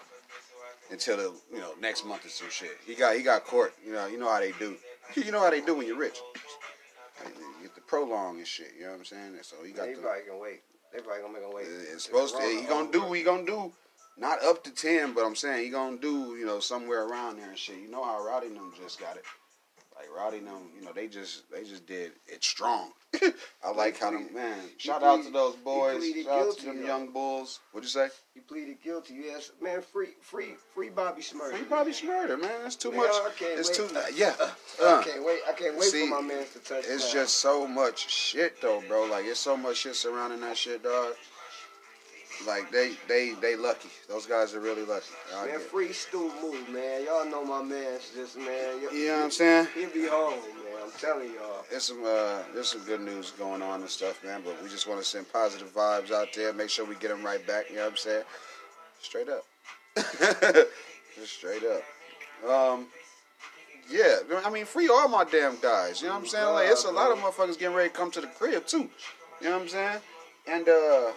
until 0.91 1.17
the 1.17 1.33
you 1.53 1.59
know 1.59 1.71
next 1.81 2.05
month 2.05 2.25
or 2.25 2.29
some 2.29 2.49
shit. 2.49 2.71
He 2.85 2.95
got 2.95 3.15
he 3.15 3.23
got 3.23 3.45
court. 3.45 3.73
You 3.85 3.93
know 3.93 4.07
you 4.07 4.17
know 4.19 4.29
how 4.29 4.39
they 4.39 4.51
do. 4.53 4.75
You 5.15 5.31
know 5.31 5.41
how 5.41 5.49
they 5.51 5.61
do 5.61 5.75
when 5.75 5.85
you're 5.85 5.97
rich. 5.97 6.19
You 7.25 7.31
get 7.61 7.75
the 7.75 7.81
prolong 7.81 8.37
and 8.37 8.47
shit. 8.47 8.71
You 8.77 8.85
know 8.85 8.91
what 8.91 8.99
I'm 8.99 9.05
saying? 9.05 9.37
So 9.43 9.57
he 9.63 9.71
got 9.71 9.85
They 9.85 9.93
the. 9.93 10.01
probably 10.01 10.21
can 10.23 10.39
wait. 10.39 10.61
They 10.91 10.99
probably 11.01 11.21
gonna 11.21 11.33
make 11.33 11.43
him 11.43 11.53
wait. 11.53 11.65
It's 11.93 12.05
supposed 12.05 12.35
to. 12.37 12.41
He 12.41 12.61
gonna 12.63 12.91
do. 12.91 13.11
He 13.13 13.21
gonna 13.23 13.45
do. 13.45 13.71
Not 14.17 14.43
up 14.43 14.63
to 14.65 14.71
ten, 14.71 15.13
but 15.13 15.25
I'm 15.25 15.35
saying 15.35 15.63
he 15.63 15.69
gonna 15.69 15.97
do. 15.97 16.35
You 16.35 16.45
know 16.45 16.59
somewhere 16.59 17.03
around 17.05 17.37
there 17.39 17.49
and 17.49 17.57
shit. 17.57 17.77
You 17.77 17.89
know 17.89 18.03
how 18.03 18.23
Rowdy 18.23 18.49
them 18.49 18.71
just 18.79 18.99
got 18.99 19.15
it. 19.17 19.23
Like 19.95 20.07
Rowdy 20.15 20.39
them, 20.39 20.69
you 20.77 20.83
know 20.83 20.91
they 20.91 21.07
just 21.07 21.49
they 21.51 21.63
just 21.63 21.85
did 21.85 22.13
it 22.27 22.43
strong. 22.43 22.91
I 23.63 23.69
like 23.75 23.99
how 23.99 24.09
them 24.11 24.27
man. 24.33 24.57
Shout 24.77 25.03
out 25.03 25.23
to 25.23 25.29
those 25.31 25.55
boys. 25.57 25.97
pleaded 25.99 26.25
Shout 26.25 26.31
out 26.47 26.57
to 26.57 26.63
guilty, 26.63 26.65
them 26.65 26.81
though. 26.81 26.87
young 26.87 27.11
bulls. 27.11 27.59
What'd 27.71 27.85
you 27.85 27.89
say? 27.91 28.09
He 28.33 28.39
pleaded 28.39 28.81
guilty. 28.83 29.13
Yes, 29.23 29.51
man. 29.61 29.81
Free, 29.83 30.09
free, 30.19 30.55
free 30.73 30.89
Bobby 30.89 31.21
Shmurda. 31.21 31.51
Free 31.51 31.63
Bobby 31.69 31.91
Shmurda, 31.91 32.41
man. 32.41 32.51
That's 32.63 32.75
too 32.75 32.89
Man, 32.89 33.01
much. 33.01 33.11
I 33.11 33.29
It's 33.41 33.69
wait. 33.79 33.89
too. 33.89 33.95
Uh, 33.95 34.03
yeah. 34.15 34.33
I 34.81 34.83
Uh, 34.83 35.03
can't 35.03 35.23
wait. 35.23 35.39
I 35.47 35.53
can't 35.53 35.75
wait 35.75 35.83
See, 35.89 36.07
for 36.07 36.21
my 36.21 36.27
man 36.27 36.43
to 36.53 36.59
touch. 36.59 36.85
It's 36.87 37.03
down. 37.05 37.13
just 37.13 37.35
so 37.37 37.67
much 37.67 38.09
shit 38.09 38.59
though, 38.61 38.81
bro. 38.87 39.05
Like 39.05 39.25
it's 39.25 39.39
so 39.39 39.55
much 39.55 39.77
shit 39.77 39.95
surrounding 39.95 40.39
that 40.41 40.57
shit, 40.57 40.81
dog. 40.83 41.13
Like 42.45 42.71
they 42.71 42.93
they 43.07 43.33
they 43.41 43.55
lucky. 43.55 43.89
Those 44.07 44.25
guys 44.25 44.53
are 44.53 44.59
really 44.59 44.83
lucky. 44.83 45.13
I 45.35 45.47
man. 45.47 45.59
Free 45.59 45.93
Stu 45.93 46.31
Move, 46.41 46.69
man. 46.69 47.05
Y'all 47.05 47.25
know 47.25 47.43
my 47.43 47.63
man's 47.63 48.11
just 48.15 48.37
man. 48.37 48.81
You 48.91 49.07
know 49.07 49.15
what 49.15 49.23
I'm 49.25 49.31
saying? 49.31 49.67
He'll 49.75 49.89
be 49.89 50.07
home, 50.07 50.39
man. 50.39 50.83
I'm 50.83 50.91
telling 50.99 51.31
y'all. 51.33 51.65
There's 51.69 51.83
some 51.83 52.03
uh, 52.03 52.39
there's 52.53 52.69
some 52.69 52.81
good 52.81 53.01
news 53.01 53.31
going 53.31 53.61
on 53.61 53.81
and 53.81 53.89
stuff, 53.89 54.23
man. 54.23 54.41
But 54.43 54.61
we 54.63 54.69
just 54.69 54.87
want 54.87 54.99
to 54.99 55.05
send 55.05 55.31
positive 55.31 55.73
vibes 55.73 56.11
out 56.11 56.29
there. 56.35 56.53
Make 56.53 56.69
sure 56.69 56.85
we 56.85 56.95
get 56.95 57.09
them 57.09 57.23
right 57.23 57.45
back. 57.47 57.69
You 57.69 57.77
know 57.77 57.83
what 57.83 57.91
I'm 57.91 57.97
saying? 57.97 58.23
Straight 59.01 59.29
up. 59.29 59.45
just 61.15 61.33
straight 61.33 61.63
up. 61.63 62.49
Um, 62.49 62.87
yeah. 63.89 64.17
I 64.43 64.49
mean, 64.49 64.65
free 64.65 64.89
all 64.89 65.07
my 65.07 65.23
damn 65.23 65.59
guys. 65.59 66.01
You 66.01 66.07
know 66.07 66.13
what 66.13 66.21
I'm 66.21 66.27
saying? 66.27 66.53
Like, 66.53 66.69
it's 66.69 66.85
a 66.85 66.91
lot 66.91 67.11
of 67.11 67.19
motherfuckers 67.19 67.57
getting 67.57 67.75
ready 67.75 67.89
to 67.89 67.95
come 67.95 68.11
to 68.11 68.21
the 68.21 68.27
crib 68.27 68.65
too. 68.65 68.89
You 69.41 69.49
know 69.49 69.53
what 69.53 69.61
I'm 69.63 69.67
saying? 69.69 69.99
And 70.47 70.67
uh, 70.67 71.11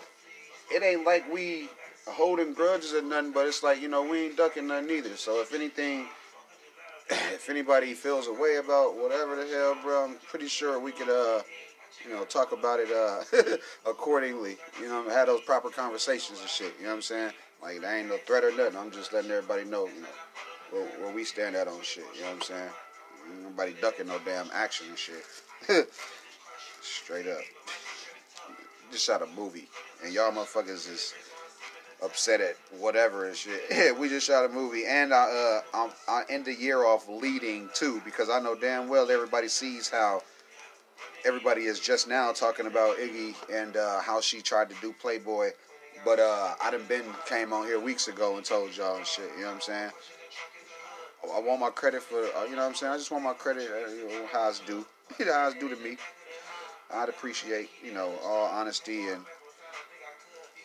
it 0.72 0.82
ain't 0.82 1.04
like 1.04 1.30
we 1.32 1.68
holding 2.06 2.52
grudges 2.52 2.92
or 2.92 3.02
nothing, 3.02 3.32
but 3.32 3.46
it's 3.46 3.62
like 3.62 3.80
you 3.80 3.88
know 3.88 4.02
we 4.02 4.26
ain't 4.26 4.36
ducking 4.36 4.66
nothing 4.66 4.90
either. 4.90 5.16
So 5.16 5.40
if 5.40 5.54
anything 5.54 6.06
if 7.10 7.48
anybody 7.48 7.94
feels 7.94 8.26
a 8.26 8.32
way 8.32 8.56
about 8.56 8.96
whatever 8.96 9.36
the 9.36 9.46
hell, 9.46 9.76
bro, 9.82 10.04
I'm 10.04 10.16
pretty 10.28 10.48
sure 10.48 10.80
we 10.80 10.90
could, 10.90 11.08
uh, 11.08 11.40
you 12.04 12.12
know, 12.12 12.24
talk 12.24 12.50
about 12.52 12.80
it 12.80 12.90
uh, 12.90 13.22
accordingly. 13.90 14.56
You 14.80 14.88
know, 14.88 15.08
have 15.08 15.28
those 15.28 15.42
proper 15.42 15.70
conversations 15.70 16.40
and 16.40 16.48
shit. 16.48 16.74
You 16.78 16.84
know 16.84 16.90
what 16.90 16.96
I'm 16.96 17.02
saying? 17.02 17.32
Like, 17.62 17.80
there 17.80 17.96
ain't 17.96 18.08
no 18.08 18.16
threat 18.18 18.42
or 18.42 18.50
nothing. 18.50 18.76
I'm 18.76 18.90
just 18.90 19.12
letting 19.12 19.30
everybody 19.30 19.64
know, 19.64 19.86
you 19.86 20.02
know, 20.02 20.08
where, 20.72 20.86
where 21.00 21.14
we 21.14 21.22
stand 21.22 21.54
at 21.54 21.68
on 21.68 21.80
shit. 21.82 22.04
You 22.16 22.22
know 22.22 22.26
what 22.28 22.36
I'm 22.36 22.42
saying? 22.42 22.70
Nobody 23.44 23.74
ducking 23.80 24.08
no 24.08 24.18
damn 24.24 24.48
action 24.52 24.86
and 24.88 24.98
shit. 24.98 25.24
Straight 26.82 27.28
up. 27.28 27.38
Just 28.90 29.04
shot 29.04 29.22
a 29.22 29.26
movie, 29.36 29.68
and 30.04 30.12
y'all 30.12 30.32
motherfuckers 30.32 30.90
is 30.90 31.14
upset 32.02 32.40
at 32.40 32.56
whatever 32.78 33.26
and 33.26 33.36
shit. 33.36 33.98
we 33.98 34.08
just 34.08 34.26
shot 34.26 34.44
a 34.44 34.48
movie, 34.48 34.84
and 34.86 35.12
I 35.12 35.62
uh 35.74 35.76
I'm, 35.76 35.90
I 36.08 36.22
end 36.28 36.44
the 36.44 36.54
year 36.54 36.84
off 36.84 37.08
leading 37.08 37.68
too 37.74 38.00
because 38.04 38.30
I 38.30 38.40
know 38.40 38.54
damn 38.54 38.88
well 38.88 39.10
everybody 39.10 39.48
sees 39.48 39.88
how 39.88 40.22
everybody 41.24 41.62
is 41.62 41.80
just 41.80 42.08
now 42.08 42.32
talking 42.32 42.66
about 42.66 42.96
Iggy 42.98 43.34
and 43.52 43.76
uh, 43.76 44.00
how 44.00 44.20
she 44.20 44.40
tried 44.40 44.70
to 44.70 44.76
do 44.80 44.94
Playboi, 45.02 45.50
but 46.04 46.18
uh 46.18 46.54
I 46.62 46.70
done 46.70 46.84
been 46.88 47.04
came 47.26 47.52
on 47.52 47.66
here 47.66 47.80
weeks 47.80 48.08
ago 48.08 48.36
and 48.36 48.44
told 48.44 48.76
y'all 48.76 48.96
and 48.96 49.06
shit. 49.06 49.30
You 49.36 49.42
know 49.42 49.48
what 49.48 49.54
I'm 49.54 49.60
saying? 49.60 49.90
I 51.34 51.40
want 51.40 51.60
my 51.60 51.70
credit 51.70 52.02
for 52.02 52.18
uh, 52.18 52.44
you 52.44 52.56
know 52.56 52.62
what 52.62 52.68
I'm 52.68 52.74
saying. 52.74 52.92
I 52.92 52.96
just 52.96 53.10
want 53.10 53.24
my 53.24 53.32
credit 53.32 53.68
uh, 53.70 53.90
you 53.90 54.08
know, 54.08 54.26
how 54.32 54.48
it's 54.48 54.60
due. 54.60 54.84
how 55.24 55.48
it's 55.48 55.58
due 55.58 55.74
to 55.74 55.76
me. 55.76 55.96
I'd 56.92 57.08
appreciate 57.08 57.70
you 57.84 57.92
know 57.92 58.12
all 58.22 58.46
honesty 58.46 59.08
and 59.08 59.22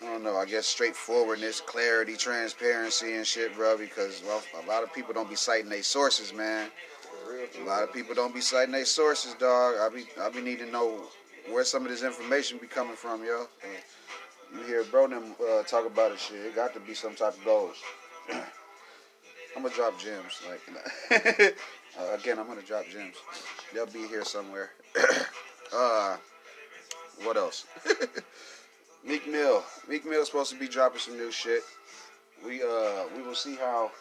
I 0.02 0.06
don't 0.06 0.24
know. 0.24 0.38
I 0.38 0.45
guess 0.45 0.66
straightforwardness, 0.66 1.62
clarity, 1.62 2.16
transparency, 2.16 3.14
and 3.14 3.26
shit, 3.26 3.56
bro. 3.56 3.78
Because 3.78 4.24
well, 4.26 4.41
a 4.64 4.68
lot 4.68 4.84
of 4.84 4.93
people 4.93 5.14
don't 5.14 5.30
be 5.30 5.36
citing 5.36 5.70
their 5.70 5.84
sources, 5.84 6.34
man. 6.34 6.70
A 7.62 7.66
lot 7.66 7.84
of 7.84 7.93
people 7.93 8.16
don't 8.16 8.34
be 8.34 8.41
citing 8.41 8.72
their 8.72 8.86
sources, 8.86 9.36
dog. 9.36 9.76
I 9.80 9.89
be 9.93 10.06
I 10.20 10.30
be 10.30 10.41
needing 10.41 10.68
to 10.68 10.72
know 10.72 11.02
where 11.49 11.64
some 11.64 11.84
of 11.84 11.91
this 11.91 12.04
information 12.04 12.58
be 12.58 12.68
coming 12.68 12.95
from, 12.95 13.24
yo. 13.24 13.47
And, 13.64 14.60
You 14.60 14.66
hear 14.66 14.84
bro 14.84 15.08
them 15.08 15.36
uh, 15.39 15.64
talk 15.64 15.86
about 15.86 16.12
it 16.12 16.20
shit. 16.20 16.45
It 16.45 16.56
got 16.56 16.74
to 16.74 16.80
be 16.80 16.93
some 16.93 17.16
type 17.16 17.38
of 17.38 17.45
goals. 17.45 17.78
I'm 19.56 19.64
gonna 19.64 19.76
drop 19.76 19.99
gems. 19.99 20.41
Like 20.47 20.62
uh, 21.99 22.16
again, 22.16 22.39
I'm 22.39 22.47
gonna 22.47 22.62
drop 22.62 22.86
gems. 22.89 23.16
They'll 23.74 23.86
be 23.86 24.08
here 24.08 24.26
somewhere. 24.26 24.72
uh, 25.74 26.18
what 27.24 27.38
else? 27.38 27.66
Meek 29.06 29.28
Mill. 29.28 29.64
Meek 29.88 30.06
Mill's 30.06 30.28
supposed 30.28 30.52
to 30.52 30.60
be 30.60 30.68
dropping 30.68 30.99
some 30.99 31.18
new 31.18 31.32
shit. 31.32 31.64
We 32.45 32.62
uh 32.64 33.04
we 33.16 33.22
will 33.22 33.36
see 33.36 33.56
how 33.56 33.91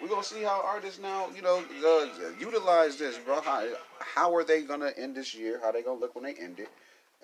we're 0.00 0.08
gonna 0.08 0.22
see 0.22 0.42
how 0.42 0.62
artists 0.64 1.00
now, 1.00 1.28
you 1.34 1.42
know, 1.42 1.62
uh, 1.84 2.06
utilize 2.38 2.96
this, 2.96 3.18
bro. 3.18 3.40
How, 3.40 3.66
how 3.98 4.34
are 4.34 4.44
they 4.44 4.62
gonna 4.62 4.92
end 4.96 5.16
this 5.16 5.34
year? 5.34 5.60
How 5.62 5.72
they 5.72 5.82
gonna 5.82 5.98
look 5.98 6.14
when 6.14 6.24
they 6.24 6.34
end 6.34 6.60
it? 6.60 6.68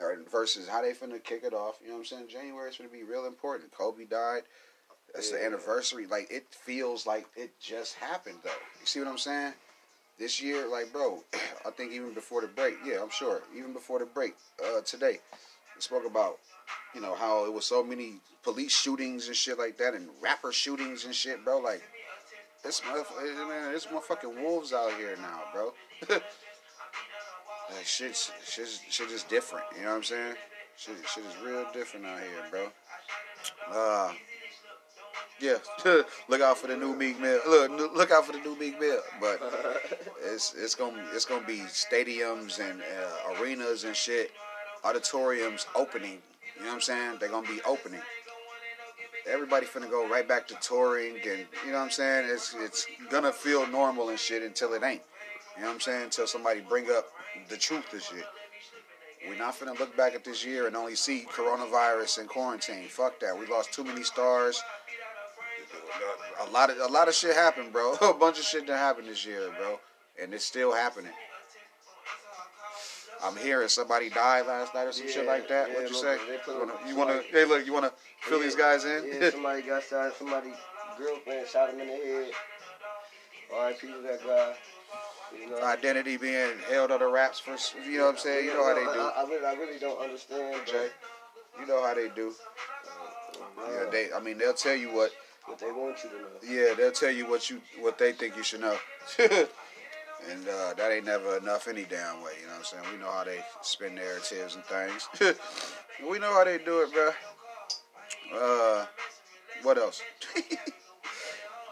Or 0.01 0.17
versus 0.31 0.69
how 0.69 0.83
they 0.83 0.93
finna 0.93 1.23
kick 1.23 1.45
it 1.45 1.55
off? 1.55 1.79
You 1.81 1.89
know 1.89 1.95
what 1.95 2.01
I'm 2.01 2.07
saying? 2.07 2.29
January 2.29 2.69
is 2.69 2.77
gonna 2.77 2.91
be 2.91 3.05
real 3.05 3.27
important. 3.27 3.73
Kobe 3.73 4.05
died. 4.05 4.43
That's 5.15 5.31
the 5.31 5.45
anniversary. 5.45 6.07
Like 6.09 6.27
it 6.31 6.47
feels 6.51 7.07
like 7.07 7.27
it 7.37 7.53
just 7.61 7.95
happened 7.95 8.39
though. 8.43 8.51
You 8.81 8.87
see 8.87 8.99
what 8.99 9.09
I'm 9.09 9.19
saying? 9.19 9.53
This 10.19 10.43
year, 10.43 10.67
like 10.67 10.93
bro, 10.93 11.23
I 11.67 11.71
think 11.71 11.93
even 11.93 12.13
before 12.13 12.41
the 12.41 12.49
break, 12.49 12.75
yeah, 12.85 13.01
I'm 13.01 13.11
sure. 13.11 13.43
Even 13.57 13.73
before 13.73 14.01
the 14.01 14.07
break, 14.07 14.35
uh, 14.65 14.81
today, 14.81 15.21
we 15.77 15.81
spoke 15.81 16.07
about, 16.07 16.39
you 16.95 17.01
know, 17.01 17.15
how 17.15 17.45
it 17.47 17.53
was 17.53 17.65
so 17.65 17.83
many 17.83 18.21
police 18.43 18.77
shootings 18.77 19.27
and 19.29 19.37
shit 19.37 19.59
like 19.59 19.79
that, 19.79 19.95
and 19.95 20.09
rapper 20.21 20.53
shootings 20.53 21.05
and 21.05 21.15
shit, 21.15 21.45
bro. 21.45 21.59
Like, 21.59 21.83
this 22.63 22.81
motherfucker, 22.81 23.49
man, 23.49 23.71
there's 23.71 23.87
motherfucking 23.87 24.43
wolves 24.43 24.73
out 24.73 24.93
here 24.95 25.17
now, 25.21 25.43
bro. 25.53 25.73
like 26.09 27.85
shit's, 27.85 28.31
shit's, 28.45 28.81
shit 28.91 29.11
is 29.11 29.25
different. 29.25 29.65
You 29.77 29.83
know 29.83 29.91
what 29.91 29.97
I'm 29.97 30.03
saying? 30.05 30.35
Shit, 30.77 30.97
shit 31.07 31.25
is 31.25 31.37
real 31.45 31.67
different 31.73 32.07
out 32.07 32.21
here, 32.21 32.51
bro. 32.51 32.69
Uh, 33.71 34.13
yeah. 35.41 35.57
look 36.29 36.41
out 36.41 36.59
for 36.59 36.69
the 36.69 36.77
new 36.77 36.95
Meek 36.95 37.21
Mill. 37.21 37.41
Look, 37.47 37.95
look 37.95 38.11
out 38.11 38.27
for 38.27 38.33
the 38.33 38.39
new 38.39 38.57
Meek 38.59 38.81
Mill. 38.81 39.01
But 39.21 39.41
it's 40.25 40.55
it's 40.55 40.75
gonna 40.75 41.05
it's 41.13 41.25
gonna 41.25 41.47
be 41.47 41.59
stadiums 41.69 42.61
and 42.61 42.81
uh, 42.81 43.41
arenas 43.41 43.85
and 43.85 43.95
shit, 43.95 44.33
auditoriums 44.85 45.67
opening. 45.75 46.19
You 46.57 46.63
know 46.63 46.69
what 46.69 46.75
I'm 46.75 46.81
saying? 46.81 47.17
They're 47.21 47.29
gonna 47.29 47.49
be 47.49 47.61
opening. 47.67 48.01
Everybody 49.27 49.67
finna 49.67 49.91
go 49.91 50.09
right 50.09 50.27
back 50.27 50.47
to 50.49 50.55
touring, 50.61 51.17
and 51.17 51.47
you 51.65 51.73
know 51.73 51.79
what 51.79 51.85
I'm 51.85 51.91
saying? 51.91 52.29
It's 52.29 52.55
it's 52.59 52.87
gonna 53.11 53.33
feel 53.33 53.67
normal 53.67 54.11
and 54.11 54.19
shit 54.19 54.43
until 54.43 54.75
it 54.75 54.83
ain't. 54.83 55.03
You 55.57 55.63
know 55.63 55.69
what 55.69 55.75
I'm 55.75 55.81
saying? 55.81 56.05
Until 56.05 56.27
somebody 56.27 56.61
bring 56.61 56.91
up 56.91 57.07
the 57.49 57.57
truth 57.57 57.93
of 57.93 58.03
shit. 58.03 58.25
We're 59.27 59.39
not 59.39 59.59
finna 59.59 59.79
look 59.79 59.97
back 59.97 60.15
at 60.15 60.25
this 60.25 60.45
year 60.45 60.67
and 60.67 60.77
only 60.77 60.95
see 60.95 61.27
coronavirus 61.33 62.19
and 62.19 62.29
quarantine. 62.29 62.89
Fuck 62.89 63.21
that. 63.21 63.39
We 63.39 63.47
lost 63.47 63.73
too 63.73 63.85
many 63.85 64.03
stars. 64.03 64.63
A 66.47 66.51
lot 66.51 66.71
of 66.71 66.79
a 66.79 66.93
lot 66.93 67.09
of 67.09 67.15
shit 67.15 67.35
happened, 67.35 67.73
bro. 67.73 67.93
A 68.03 68.13
bunch 68.13 68.39
of 68.39 68.45
shit 68.45 68.67
that 68.67 68.77
happened 68.77 69.09
this 69.09 69.25
year, 69.25 69.51
bro, 69.59 69.81
and 70.21 70.35
it's 70.35 70.45
still 70.45 70.75
happening. 70.75 71.13
I'm 73.25 73.37
hearing 73.37 73.69
somebody 73.69 74.11
died 74.11 74.47
last 74.47 74.75
night 74.75 74.85
or 74.85 74.93
some 74.93 75.09
shit 75.09 75.27
like 75.27 75.49
that. 75.49 75.69
yeah, 75.69 75.75
What'd 75.75 75.91
you 75.91 75.97
say? 75.97 76.19
You 76.47 76.59
wanna, 76.59 76.73
you 76.87 76.97
wanna? 76.97 77.21
Hey, 77.31 77.45
look, 77.47 77.65
you 77.67 77.73
wanna 77.73 77.93
fill 78.21 78.41
these 78.41 78.55
guys 78.55 78.85
in? 78.85 79.05
Yeah, 79.21 79.31
somebody 79.31 79.63
got 79.63 79.83
shot. 79.83 80.13
Somebody 80.19 80.51
girlfriend 80.99 81.49
shot 81.49 81.71
him 81.73 81.81
in 81.81 81.89
the 81.89 81.95
head. 81.95 82.31
R.I.P. 83.53 83.87
to 83.87 83.95
that 84.03 84.25
guy. 84.27 84.55
You 85.41 85.51
know, 85.51 85.63
Identity 85.65 86.17
being 86.17 86.51
held 86.69 86.91
under 86.93 87.09
wraps 87.09 87.41
for, 87.41 87.57
you 87.89 87.99
know 87.99 88.05
what 88.07 88.13
I'm 88.13 88.19
saying? 88.19 88.45
You 88.45 88.55
know 88.55 88.65
how 88.65 88.75
they 88.75 88.83
I, 88.83 88.95
do. 88.95 89.01
I, 89.01 89.29
really, 89.29 89.47
I 89.47 89.53
really 89.55 89.79
don't 89.79 90.01
understand. 90.01 90.61
Jay, 90.67 90.89
you 91.61 91.67
know 91.67 91.83
how 91.83 91.95
they 91.95 92.09
do. 92.15 92.33
uh, 93.59 93.71
Yeah, 93.71 93.91
they. 93.91 94.09
I 94.15 94.21
mean, 94.21 94.39
they'll 94.39 94.55
tell 94.55 94.77
you 94.77 94.93
what. 94.93 95.11
But 95.49 95.59
they 95.59 95.73
want 95.73 95.97
you 96.05 96.11
to 96.11 96.17
know. 96.17 96.29
Yeah, 96.69 96.75
they'll 96.75 96.93
tell 96.93 97.11
you 97.11 97.27
what 97.29 97.51
you 97.51 97.61
what 97.81 97.99
they 97.99 98.13
think 98.13 98.37
you 98.37 98.43
should 98.45 98.61
know. 98.61 98.77
and 100.31 100.49
uh, 100.49 100.75
that 100.75 100.93
ain't 100.93 101.07
never 101.07 101.37
enough 101.37 101.69
any 101.69 101.85
damn 101.85 102.23
way. 102.23 102.33
You 102.41 102.47
know 102.47 102.53
what 102.53 102.59
I'm 102.59 102.65
saying? 102.65 102.85
We 102.93 102.99
know 102.99 103.11
how 103.11 103.25
they 103.25 103.41
spin 103.63 103.95
narratives 103.95 104.57
and 104.57 104.65
things. 104.65 105.09
we 106.11 106.19
know 106.19 106.33
how 106.33 106.45
they 106.45 106.59
do 106.59 106.83
it, 106.83 106.93
bro. 106.93 107.11
Uh, 108.35 108.87
what 109.63 109.79
else? 109.79 110.03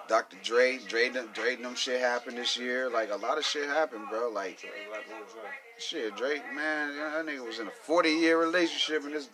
Dr. 0.09 0.37
Dre, 0.43 0.79
Dre, 0.89 1.11
Dre, 1.33 1.57
them 1.57 1.75
shit 1.75 2.01
happened 2.01 2.37
this 2.37 2.57
year. 2.57 2.91
Like 2.91 3.11
a 3.11 3.17
lot 3.17 3.39
of 3.39 3.45
shit 3.45 3.69
happened, 3.69 4.09
bro. 4.11 4.29
Like 4.29 4.59
shit, 5.79 6.17
Drake, 6.17 6.43
man, 6.55 6.97
that 6.97 7.25
nigga 7.25 7.47
was 7.47 7.59
in 7.59 7.69
a 7.69 7.71
40 7.71 8.11
year 8.11 8.39
relationship 8.39 9.05
and 9.05 9.15
this. 9.15 9.29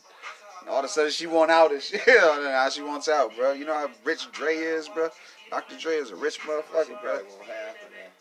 All 0.69 0.81
of 0.81 0.85
a 0.85 0.89
sudden 0.89 1.11
she 1.11 1.27
want 1.27 1.51
out 1.51 1.73
and 1.73 1.83
shit. 1.83 2.07
now 2.07 2.69
she 2.69 2.83
wants 2.83 3.09
out, 3.09 3.35
bro. 3.37 3.53
You 3.53 3.65
know 3.65 3.75
how 3.75 3.91
rich 4.05 4.31
Dre 4.33 4.55
is, 4.55 4.89
bro. 4.89 5.09
Dr. 5.51 5.79
Dre 5.79 5.95
is 5.95 6.11
a 6.11 6.17
rich 6.17 6.41
motherfucker, 6.41 7.01
bro. 7.01 7.21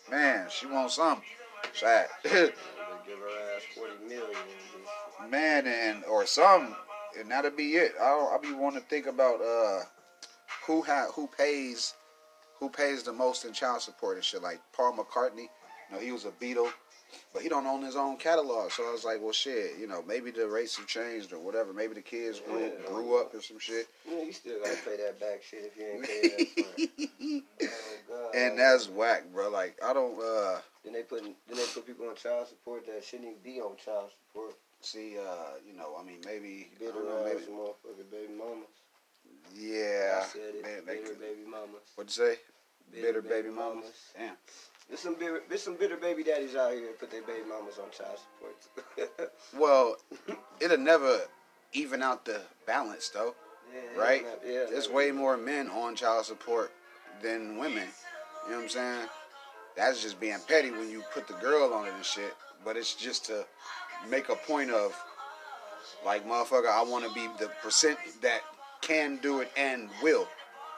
Man, 0.09 0.47
she 0.49 0.65
wants 0.67 0.95
something. 0.95 1.25
Sad. 1.73 2.07
Give 2.23 2.31
her 2.33 2.45
ass 3.55 3.63
40 3.75 3.93
million. 4.07 4.37
Man, 5.29 5.67
and 5.67 6.03
or 6.05 6.25
something. 6.25 6.75
And 7.19 7.29
that'll 7.31 7.51
be 7.51 7.75
it. 7.75 7.93
I 8.01 8.09
don't, 8.09 8.33
I 8.33 8.37
be 8.49 8.53
wanting 8.53 8.81
to 8.81 8.87
think 8.87 9.07
about 9.07 9.41
uh 9.41 9.83
who 10.65 10.81
ha- 10.81 11.07
who 11.13 11.27
pays 11.27 11.93
who 12.59 12.69
pays 12.69 13.03
the 13.03 13.13
most 13.13 13.45
in 13.45 13.53
child 13.53 13.81
support 13.81 14.15
and 14.15 14.23
shit. 14.23 14.41
Like 14.41 14.61
Paul 14.73 14.97
McCartney, 14.97 15.47
you 15.89 15.93
know, 15.95 15.99
he 15.99 16.11
was 16.11 16.25
a 16.25 16.31
Beatle, 16.31 16.69
but 17.33 17.41
he 17.41 17.49
don't 17.49 17.65
own 17.67 17.81
his 17.83 17.95
own 17.95 18.17
catalog. 18.17 18.71
So 18.71 18.87
I 18.87 18.91
was 18.91 19.03
like, 19.05 19.21
well, 19.21 19.31
shit, 19.33 19.77
you 19.79 19.87
know, 19.87 20.03
maybe 20.07 20.31
the 20.31 20.47
rates 20.47 20.75
have 20.77 20.87
changed 20.87 21.33
or 21.33 21.39
whatever. 21.39 21.73
Maybe 21.73 21.93
the 21.93 22.01
kids 22.01 22.39
grew, 22.39 22.59
Yeah. 22.59 22.87
grew 22.87 23.19
up 23.19 23.33
or 23.33 23.41
some 23.41 23.59
shit. 23.59 23.87
Yeah, 24.09 24.23
you 24.23 24.33
still 24.33 24.59
gotta 24.59 24.77
pay 24.85 24.97
that 24.97 25.19
back 25.19 25.43
shit 25.43 25.71
if 25.73 25.77
you 25.77 25.85
ain't 25.85 26.05
paying 26.05 27.43
that. 27.59 27.67
Oh. 28.09 28.31
And 28.33 28.57
that's 28.57 28.87
whack, 28.89 29.23
bro. 29.33 29.49
Like 29.49 29.77
I 29.85 29.93
don't 29.93 30.17
uh 30.21 30.59
Then 30.83 30.93
they 30.93 31.03
put 31.03 31.23
then 31.23 31.33
they 31.57 31.65
put 31.73 31.85
people 31.85 32.07
on 32.07 32.15
child 32.15 32.47
support 32.47 32.85
that 32.87 33.03
shouldn't 33.03 33.27
even 33.29 33.41
be 33.43 33.59
on 33.59 33.75
child 33.83 34.11
support. 34.27 34.55
see 34.81 35.17
uh 35.19 35.59
you 35.67 35.73
know 35.77 35.95
I 35.99 36.03
mean 36.03 36.21
maybe 36.25 36.69
Bitter 36.79 36.93
know, 36.93 37.23
maybe 37.25 37.41
motherfucking 37.51 38.09
baby 38.09 38.33
mamas. 38.33 38.67
yeah. 39.53 40.21
I 40.23 40.25
said 40.27 40.55
it. 40.55 40.63
Man, 40.63 40.81
bitter 40.85 41.09
could- 41.09 41.19
baby 41.19 41.43
mamas. 41.45 41.83
What'd 41.95 42.15
you 42.17 42.23
say? 42.25 42.39
Bitter, 42.93 43.21
baby, 43.21 43.49
mamas. 43.49 43.91
Damn. 44.17 44.37
There's 44.87 45.01
some 45.01 45.15
bitter, 45.15 45.41
there's 45.49 45.63
some 45.63 45.75
bitter 45.75 45.97
baby 45.97 46.23
daddies 46.23 46.55
out 46.55 46.71
here 46.71 46.81
that 46.87 46.99
put 46.99 47.11
their 47.11 47.21
baby 47.23 47.41
mamas 47.47 47.77
on 47.77 47.89
child 47.91 48.19
support. 48.19 49.31
Well, 49.57 49.97
it'll 50.59 50.77
never 50.77 51.19
even 51.73 52.01
out 52.01 52.25
the 52.25 52.41
balance 52.65 53.09
though, 53.09 53.35
yeah, 53.73 54.01
right? 54.01 54.25
Yeah, 54.45 54.65
There's 54.69 54.89
way 54.89 55.11
more 55.11 55.37
men 55.37 55.69
on 55.69 55.95
child 55.95 56.25
support 56.25 56.71
than 57.21 57.57
women. 57.57 57.87
You 58.45 58.51
know 58.51 58.57
what 58.57 58.63
I'm 58.63 58.69
saying? 58.69 59.07
That's 59.75 60.01
just 60.01 60.19
being 60.19 60.37
petty 60.47 60.71
when 60.71 60.89
you 60.89 61.03
put 61.13 61.27
the 61.27 61.33
girl 61.35 61.73
on 61.73 61.85
it 61.87 61.93
and 61.93 62.03
shit. 62.05 62.33
But 62.65 62.77
it's 62.77 62.95
just 62.95 63.25
to 63.25 63.45
make 64.09 64.29
a 64.29 64.35
point 64.35 64.71
of, 64.71 64.93
like, 66.05 66.27
motherfucker, 66.27 66.69
I 66.69 66.83
want 66.83 67.05
to 67.07 67.13
be 67.13 67.27
the 67.39 67.49
percent 67.61 67.97
that 68.21 68.41
can 68.81 69.17
do 69.17 69.41
it 69.41 69.51
and 69.57 69.89
will. 70.01 70.27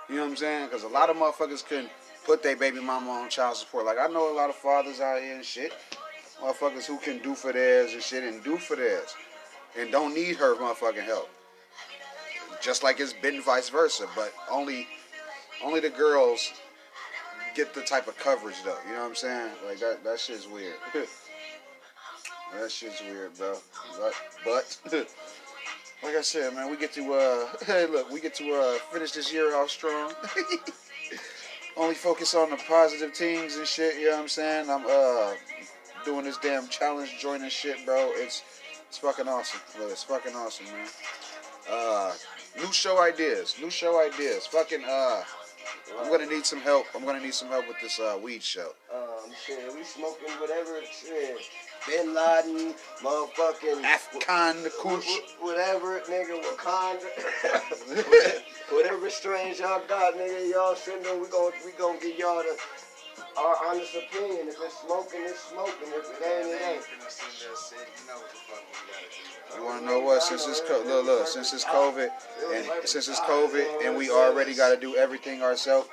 You 0.09 0.15
know 0.15 0.23
what 0.23 0.31
I'm 0.31 0.35
saying? 0.37 0.65
Because 0.65 0.83
a 0.83 0.87
lot 0.87 1.09
of 1.09 1.15
motherfuckers 1.17 1.65
can 1.65 1.89
put 2.25 2.43
their 2.43 2.55
baby 2.55 2.79
mama 2.79 3.09
on 3.11 3.29
child 3.29 3.57
support. 3.57 3.85
Like, 3.85 3.97
I 3.99 4.07
know 4.07 4.31
a 4.31 4.35
lot 4.35 4.49
of 4.49 4.55
fathers 4.55 4.99
out 4.99 5.21
here 5.21 5.35
and 5.35 5.45
shit. 5.45 5.73
Motherfuckers 6.41 6.85
who 6.85 6.97
can 6.97 7.19
do 7.19 7.35
for 7.35 7.51
theirs 7.51 7.93
and 7.93 8.01
shit 8.01 8.23
and 8.23 8.43
do 8.43 8.57
for 8.57 8.75
theirs. 8.75 9.13
And 9.77 9.91
don't 9.91 10.13
need 10.13 10.37
her 10.37 10.55
motherfucking 10.55 11.03
help. 11.03 11.29
Just 12.61 12.83
like 12.83 12.99
it's 12.99 13.13
been 13.13 13.41
vice 13.41 13.69
versa. 13.69 14.07
But 14.15 14.33
only 14.49 14.87
only 15.63 15.79
the 15.79 15.89
girls 15.89 16.53
get 17.55 17.73
the 17.73 17.81
type 17.81 18.07
of 18.07 18.17
coverage 18.17 18.55
though. 18.63 18.77
You 18.87 18.93
know 18.93 19.01
what 19.01 19.09
I'm 19.09 19.15
saying? 19.15 19.51
Like 19.65 19.79
that 19.79 20.03
that 20.03 20.19
shit's 20.19 20.47
weird. 20.47 20.75
that 22.53 22.71
shit's 22.71 23.01
weird, 23.01 23.37
bro. 23.37 23.57
But 23.97 24.13
but 24.43 24.77
like 26.03 26.15
I 26.15 26.21
said, 26.21 26.53
man, 26.53 26.69
we 26.69 26.77
get 26.77 26.93
to 26.93 27.13
uh 27.13 27.47
hey 27.65 27.85
look, 27.85 28.11
we 28.11 28.21
get 28.21 28.35
to 28.35 28.53
uh 28.53 28.77
finish 28.91 29.11
this 29.11 29.31
year 29.31 29.55
off 29.55 29.69
strong. 29.69 30.13
Only 31.79 31.95
focus 31.95 32.35
on 32.35 32.49
the 32.49 32.57
positive 32.57 33.13
things 33.13 33.55
and 33.55 33.65
shit, 33.65 33.95
you 33.95 34.09
know 34.09 34.17
what 34.17 34.23
I'm 34.23 34.27
saying? 34.27 34.69
I'm 34.69 34.85
uh 34.85 35.33
doing 36.03 36.25
this 36.25 36.37
damn 36.37 36.67
challenge 36.67 37.17
joining 37.19 37.49
shit, 37.49 37.85
bro. 37.85 38.11
It's 38.15 38.43
it's 38.89 38.97
fucking 38.97 39.29
awesome. 39.29 39.61
Look, 39.79 39.91
it's 39.91 40.03
fucking 40.03 40.35
awesome, 40.35 40.65
man. 40.65 40.87
Uh 41.71 42.11
new 42.57 42.71
show 42.73 43.01
ideas. 43.01 43.55
New 43.61 43.69
show 43.69 44.05
ideas. 44.05 44.45
Fucking 44.47 44.83
uh 44.83 45.23
I'm 45.97 46.09
gonna 46.09 46.25
need 46.25 46.45
some 46.45 46.59
help. 46.59 46.85
I'm 46.93 47.05
gonna 47.05 47.21
need 47.21 47.33
some 47.33 47.47
help 47.47 47.67
with 47.67 47.77
this 47.81 47.99
uh, 47.99 48.17
weed 48.21 48.43
show. 48.43 48.73
Um, 48.93 49.31
shit, 49.45 49.73
we 49.73 49.83
smoking 49.83 50.29
whatever 50.39 50.79
shit. 50.91 51.37
Bin 51.87 52.13
Laden, 52.13 52.73
motherfucking 53.01 53.83
Afghan 53.83 54.55
Kush. 54.81 55.07
whatever, 55.39 55.99
nigga, 56.01 56.41
Wakanda, 56.43 57.05
whatever 58.71 59.09
strange 59.09 59.59
y'all 59.59 59.81
got, 59.87 60.15
nigga, 60.15 60.51
y'all 60.51 60.75
send 60.75 61.05
them. 61.05 61.21
We 61.21 61.27
gon' 61.27 61.51
we 61.65 61.71
gon' 61.71 61.99
get 61.99 62.17
y'all 62.17 62.43
the 62.43 62.57
our 63.37 63.55
honest 63.67 63.95
opinion. 63.95 64.47
If 64.47 64.55
it's 64.61 64.77
smoking, 64.79 65.21
it's 65.23 65.39
smoking. 65.39 65.87
If 65.87 66.09
it 66.09 66.25
ain't, 66.25 66.47
it 66.47 66.61
ain't. 66.67 66.83
You 69.55 69.63
want 69.63 69.79
to 69.81 69.85
know 69.85 69.99
what? 69.99 70.21
Since 70.23 70.47
it's 70.47 70.61
co- 70.61 70.83
look, 70.85 71.05
look, 71.05 71.27
since 71.27 71.53
it's 71.53 71.65
COVID, 71.65 72.09
and 72.53 72.65
since 72.87 73.07
it's 73.07 73.19
COVID, 73.21 73.85
and 73.85 73.97
we 73.97 74.09
already 74.09 74.53
got 74.53 74.69
to 74.73 74.77
do 74.79 74.95
everything 74.95 75.41
ourselves, 75.41 75.87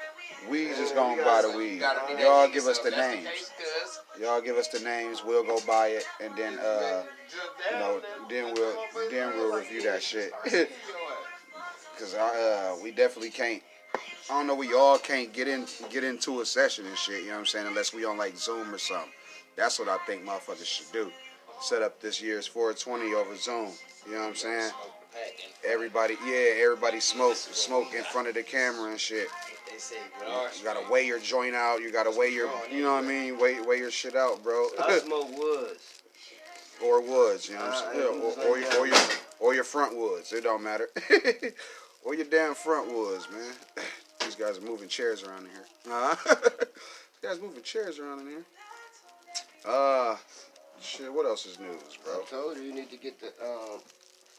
we 0.48 0.66
just 0.68 0.94
gonna 0.94 1.22
buy 1.22 1.42
the 1.42 1.56
weed. 1.56 1.82
Y'all 2.20 2.48
give 2.48 2.66
us 2.66 2.78
the 2.80 2.90
names. 2.90 3.26
Y'all 4.20 4.40
give 4.40 4.56
us 4.56 4.68
the 4.68 4.80
names. 4.80 5.22
We'll 5.24 5.44
go 5.44 5.58
buy 5.66 5.88
it, 5.88 6.04
and 6.22 6.36
then 6.36 6.58
uh, 6.58 7.04
you 7.70 7.78
know, 7.78 8.00
then 8.28 8.54
we'll 8.54 8.76
then 9.10 9.36
we'll 9.36 9.56
review 9.56 9.82
that 9.82 10.02
shit. 10.02 10.32
Cause 11.98 12.14
I, 12.14 12.28
uh, 12.28 12.82
we 12.82 12.90
definitely 12.90 13.30
can't. 13.30 13.62
I 14.30 14.34
don't 14.34 14.46
know. 14.46 14.54
We 14.54 14.74
all 14.74 14.98
can't 14.98 15.32
get 15.32 15.48
in 15.48 15.66
get 15.90 16.04
into 16.04 16.40
a 16.40 16.46
session 16.46 16.86
and 16.86 16.96
shit. 16.96 17.22
You 17.22 17.28
know 17.28 17.34
what 17.34 17.40
I'm 17.40 17.46
saying? 17.46 17.66
Unless 17.66 17.94
we 17.94 18.04
on 18.04 18.18
like 18.18 18.36
Zoom 18.36 18.74
or 18.74 18.78
something. 18.78 19.10
That's 19.56 19.78
what 19.78 19.88
I 19.88 19.96
think 20.06 20.24
motherfuckers 20.24 20.66
should 20.66 20.92
do. 20.92 21.10
Set 21.62 21.80
up 21.80 22.00
this 22.00 22.20
year's 22.20 22.46
420 22.46 23.14
over 23.14 23.34
Zoom. 23.36 23.70
You 24.06 24.12
know 24.12 24.20
what 24.20 24.28
I'm 24.28 24.34
saying? 24.34 24.70
Everybody, 25.66 26.16
yeah, 26.24 26.62
everybody 26.62 27.00
smoke 27.00 27.36
smoke 27.36 27.94
in 27.96 28.04
front 28.04 28.28
of 28.28 28.34
the 28.34 28.42
camera 28.42 28.90
and 28.90 29.00
shit. 29.00 29.28
You 30.58 30.64
gotta 30.64 30.90
weigh 30.90 31.06
your 31.06 31.18
joint 31.18 31.54
out. 31.54 31.80
You 31.80 31.90
gotta 31.92 32.10
weigh 32.10 32.30
your, 32.32 32.48
you 32.70 32.82
know 32.82 32.94
what 32.94 33.04
I 33.04 33.06
mean? 33.08 33.38
Weigh 33.38 33.60
weigh 33.60 33.78
your 33.78 33.90
shit 33.90 34.14
out, 34.16 34.42
bro. 34.42 34.68
I 34.78 34.98
smoke 35.04 35.36
woods. 35.36 36.02
or 36.84 37.00
woods, 37.02 37.48
you 37.48 37.56
know 37.56 37.62
what 37.62 37.74
I'm 37.74 37.88
Uh, 37.88 37.92
saying? 37.92 38.22
or, 38.22 38.48
or, 38.52 38.58
your, 38.58 38.78
or 38.80 38.86
your 38.86 38.98
or 39.40 39.54
your 39.54 39.64
front 39.64 39.96
woods. 39.96 40.32
It 40.32 40.44
don't 40.44 40.62
matter. 40.62 40.88
or 42.04 42.14
your 42.14 42.26
damn 42.26 42.54
front 42.54 42.92
woods, 42.92 43.26
man. 43.32 43.52
These 44.20 44.34
guys 44.36 44.58
are 44.58 44.62
moving 44.62 44.88
chairs 44.88 45.22
around 45.22 45.44
in 45.46 45.50
here. 45.50 45.64
Uh, 45.90 46.16
These 46.26 47.30
guys 47.30 47.40
moving 47.40 47.62
chairs 47.62 47.98
around 47.98 48.20
in 48.20 48.28
here. 48.28 48.44
Uh, 49.64 50.16
shit. 50.80 51.12
What 51.12 51.26
else 51.26 51.44
is 51.46 51.58
news, 51.58 51.98
bro? 52.04 52.20
I 52.20 52.24
told 52.30 52.56
you 52.56 52.62
you 52.64 52.74
need 52.74 52.90
to 52.90 52.96
get 52.96 53.20
the 53.20 53.28
um 53.44 53.80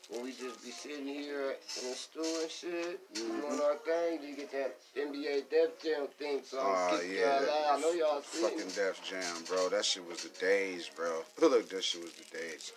when 0.10 0.24
we 0.24 0.32
just 0.32 0.64
be 0.64 0.72
sitting 0.72 1.08
here 1.08 1.52
in 1.82 1.90
the 1.90 1.96
stool 1.96 2.42
and 2.42 2.50
shit, 2.52 3.14
Mhm. 3.14 3.42
doing 3.42 3.62
our 3.62 3.76
thing, 3.78 4.24
you 4.24 4.36
get 4.36 4.52
that 4.52 4.76
NBA 4.96 5.42
Def 5.50 5.82
Jam 5.84 6.08
thing 6.20 6.44
song 6.44 6.62
Oh, 6.92 6.98
kick 6.98 7.10
yeah. 7.12 7.42
y'all 7.42 7.50
out. 7.50 7.78
I 7.78 7.82
know 7.82 7.92
y'all 7.92 8.22
seen 8.22 8.44
Fucking 8.44 8.60
it. 8.60 8.76
Def 8.76 9.04
Jam, 9.04 9.44
bro. 9.44 9.70
That 9.70 9.84
shit 9.86 10.06
was 10.06 10.24
the 10.24 10.30
days, 10.40 10.90
bro. 10.96 11.24
Look, 11.42 11.70
that 11.70 11.84
shit 11.84 12.02
was 12.04 12.14
the 12.14 12.38
days. 12.38 12.72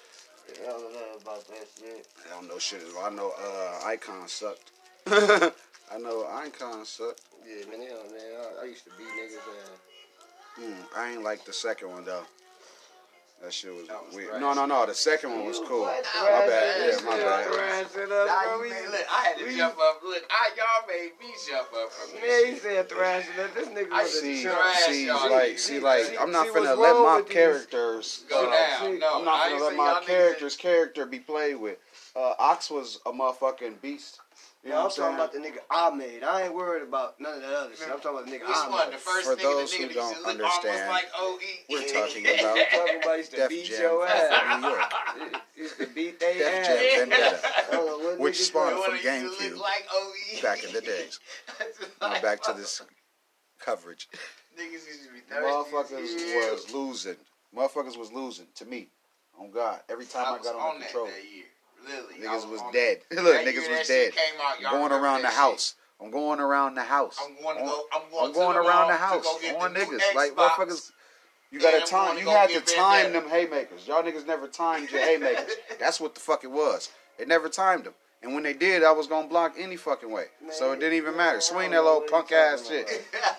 I 0.62 0.66
don't 0.66 0.92
know 0.92 1.16
about 1.22 1.46
that 1.48 1.66
shit. 1.78 2.06
I 2.26 2.34
don't 2.34 2.48
know 2.48 2.58
shit. 2.58 2.82
I 3.00 3.10
know 3.10 3.30
uh, 3.38 3.80
Icon 3.86 4.26
sucked. 4.26 4.72
I 5.06 5.98
know 5.98 6.26
Icon 6.26 6.84
sucked. 6.84 7.20
Yeah, 7.46 7.64
man, 7.70 7.86
hell, 7.86 8.02
man. 8.10 8.40
I, 8.58 8.62
I 8.62 8.64
used 8.64 8.84
to 8.84 8.90
beat 8.98 9.06
niggas 9.06 9.36
ass. 9.36 10.60
Mm, 10.60 10.84
I 10.96 11.10
ain't 11.12 11.22
like 11.22 11.44
the 11.44 11.52
second 11.52 11.90
one 11.90 12.04
though. 12.04 12.24
That 13.42 13.54
shit 13.54 13.74
was, 13.74 13.88
That 13.88 14.04
was 14.06 14.14
weird. 14.14 14.28
trash. 14.30 14.40
No, 14.42 14.52
no, 14.52 14.66
no. 14.66 14.84
The 14.84 14.94
second 14.94 15.30
one 15.30 15.46
was 15.46 15.58
cool. 15.66 15.80
What? 15.82 16.04
My 16.14 16.46
bad. 16.46 16.76
Yeah, 16.78 16.92
my 17.06 17.16
Still 17.16 18.08
bad. 18.08 18.26
Nah, 18.26 18.56
you 18.56 18.70
made, 18.70 18.88
look, 18.90 19.06
I 19.10 19.24
had 19.24 19.38
to 19.38 19.44
we- 19.46 19.56
jump 19.56 19.76
up. 19.80 20.02
Look, 20.04 20.22
I, 20.30 20.50
y'all 20.56 20.86
made 20.86 21.12
me 21.18 21.32
jump 21.48 21.68
up 21.72 21.90
from 21.90 22.20
this 22.20 22.20
Man, 22.20 22.46
he 22.46 22.52
shit. 22.52 22.62
said 22.62 22.88
thrashing 22.90 23.40
us. 23.40 23.50
This 23.54 23.68
nigga 23.68 23.92
I 23.92 24.02
was 24.02 24.14
a 24.14 24.20
See, 24.20 24.42
chump. 24.42 24.56
trash, 24.58 24.76
see, 24.84 25.06
y'all. 25.06 25.30
like, 25.30 25.58
See, 25.58 25.74
see, 25.74 25.80
like, 25.80 26.04
see, 26.04 26.16
I'm 26.18 26.30
not 26.32 26.48
see 26.48 26.52
finna 26.52 26.76
let 26.76 26.94
my 26.96 27.22
characters. 27.28 28.24
Go 28.28 28.46
uh, 28.46 28.52
down. 28.52 28.98
No, 28.98 29.18
I'm 29.20 29.24
not 29.24 29.34
I 29.40 29.48
gonna 29.48 29.54
ain't 29.54 29.62
let 29.62 29.70
say 29.70 29.76
my 29.76 29.92
y'all 29.92 30.00
character's 30.02 30.56
character 30.56 31.06
be 31.06 31.18
played 31.20 31.54
with. 31.56 31.78
Uh, 32.14 32.34
Ox 32.38 32.70
was 32.70 32.98
a 33.06 33.10
motherfucking 33.12 33.80
beast. 33.80 34.20
You 34.62 34.70
Yeah, 34.70 34.76
know 34.76 34.84
I'm 34.84 34.90
talking 34.90 35.04
I'm 35.04 35.14
about 35.14 35.32
the 35.32 35.38
nigga 35.38 35.58
I 35.70 35.90
made. 35.90 36.22
I 36.22 36.42
ain't 36.42 36.54
worried 36.54 36.82
about 36.82 37.18
none 37.18 37.34
of 37.34 37.40
that 37.40 37.50
other 37.52 37.74
shit. 37.74 37.88
I'm 37.90 37.98
talking 38.00 38.10
about 38.18 38.26
the 38.26 38.32
nigga 38.32 38.46
Which 38.46 38.56
I 38.56 38.68
one? 38.68 38.86
made. 38.90 38.94
The 38.94 38.98
first 39.00 39.26
For 39.26 39.36
nigga, 39.36 39.42
those 39.42 39.72
who 39.72 39.88
don't 39.88 39.94
used 39.96 40.14
to 40.14 40.20
look 40.20 40.28
understand, 40.28 40.90
like 40.90 41.06
OE. 41.18 41.38
we're 41.70 41.88
talking 41.94 42.26
about 42.26 42.58
I'm 42.58 42.66
talking 42.78 43.02
about 43.02 43.16
used 43.18 43.30
to 43.30 43.36
Def 43.38 43.48
beat 43.48 43.64
Jam 43.64 43.80
your 43.82 44.06
ass. 44.06 44.40
from 44.50 44.60
New 44.60 44.68
York. 44.68 44.92
used 45.56 45.78
to 45.78 45.86
beat 45.86 46.20
they 46.20 46.38
Def. 46.38 46.66
Jam 46.66 47.08
Vendetta. 47.10 47.40
I 47.42 47.70
don't 47.72 47.86
know 47.86 48.08
what 48.10 48.20
Which 48.20 48.34
niggas 48.38 48.46
spawned 48.52 48.70
from 48.70 48.80
One 48.80 48.90
that 49.02 49.22
used 49.22 49.38
to 49.40 49.44
GameCube 49.48 49.58
like 49.58 50.42
back 50.42 50.64
in 50.64 50.72
the 50.74 50.80
days. 50.82 51.20
Now 52.02 52.20
back 52.20 52.42
to 52.42 52.52
this 52.52 52.82
coverage. 53.58 54.08
Niggas 54.58 54.72
used 54.72 55.04
to 55.06 55.12
be 55.14 55.20
thirsty. 55.20 55.72
Motherfuckers 55.72 56.50
was 56.52 56.74
losing. 56.74 57.16
Motherfuckers 57.56 57.96
was 57.96 58.12
losing 58.12 58.46
to 58.56 58.66
me. 58.66 58.88
Oh 59.38 59.48
God! 59.48 59.80
Every 59.88 60.04
time 60.04 60.26
I, 60.34 60.42
got 60.42 60.54
on, 60.54 60.74
the 60.74 60.80
that 60.80 60.88
controller, 60.90 61.10
that 61.12 61.24
year. 61.34 61.44
Literally, 61.84 62.14
niggas 62.26 62.50
was 62.50 62.60
dead. 62.72 62.98
Look, 63.12 63.36
niggas 63.36 63.78
was 63.78 63.86
dead. 63.86 64.12
Out, 64.64 64.72
going 64.72 64.92
around 64.92 65.18
the 65.18 65.28
that 65.28 65.32
house. 65.34 65.74
I'm 66.02 66.10
going 66.10 66.40
around 66.40 66.74
the 66.74 66.82
house. 66.82 67.18
I'm 67.22 67.42
going 67.42 67.56
to 67.56 67.62
On- 67.62 67.68
go. 67.68 67.84
I'm 67.92 68.10
going, 68.10 68.26
I'm 68.26 68.32
going 68.32 68.54
the 68.54 68.60
around 68.60 68.88
the 68.88 68.96
house 68.96 69.26
on 69.26 69.72
the 69.74 69.80
niggas. 69.80 70.14
Like 70.14 70.34
motherfuckers, 70.34 70.92
you 71.50 71.60
gotta 71.60 71.80
time. 71.84 72.18
You 72.18 72.28
had 72.28 72.50
to 72.50 72.60
time 72.60 73.12
them 73.12 73.28
haymakers. 73.28 73.86
Y'all 73.86 74.02
niggas 74.02 74.26
never 74.26 74.46
timed 74.48 74.90
your 74.90 75.00
haymakers. 75.04 75.50
That's 75.78 76.00
what 76.00 76.14
the 76.14 76.20
fuck 76.20 76.44
it 76.44 76.50
was. 76.50 76.90
It 77.18 77.28
never 77.28 77.48
timed 77.48 77.84
them. 77.84 77.94
And 78.22 78.34
when 78.34 78.42
they 78.42 78.52
did, 78.52 78.84
I 78.84 78.92
was 78.92 79.06
gonna 79.06 79.28
block 79.28 79.54
any 79.58 79.76
fucking 79.76 80.10
way. 80.10 80.26
so 80.50 80.72
it 80.72 80.80
didn't 80.80 80.94
even 80.98 81.16
matter. 81.16 81.40
Swing 81.40 81.70
that 81.70 81.82
little 81.82 82.02
punk 82.02 82.32
ass 82.32 82.68
shit. 82.68 82.86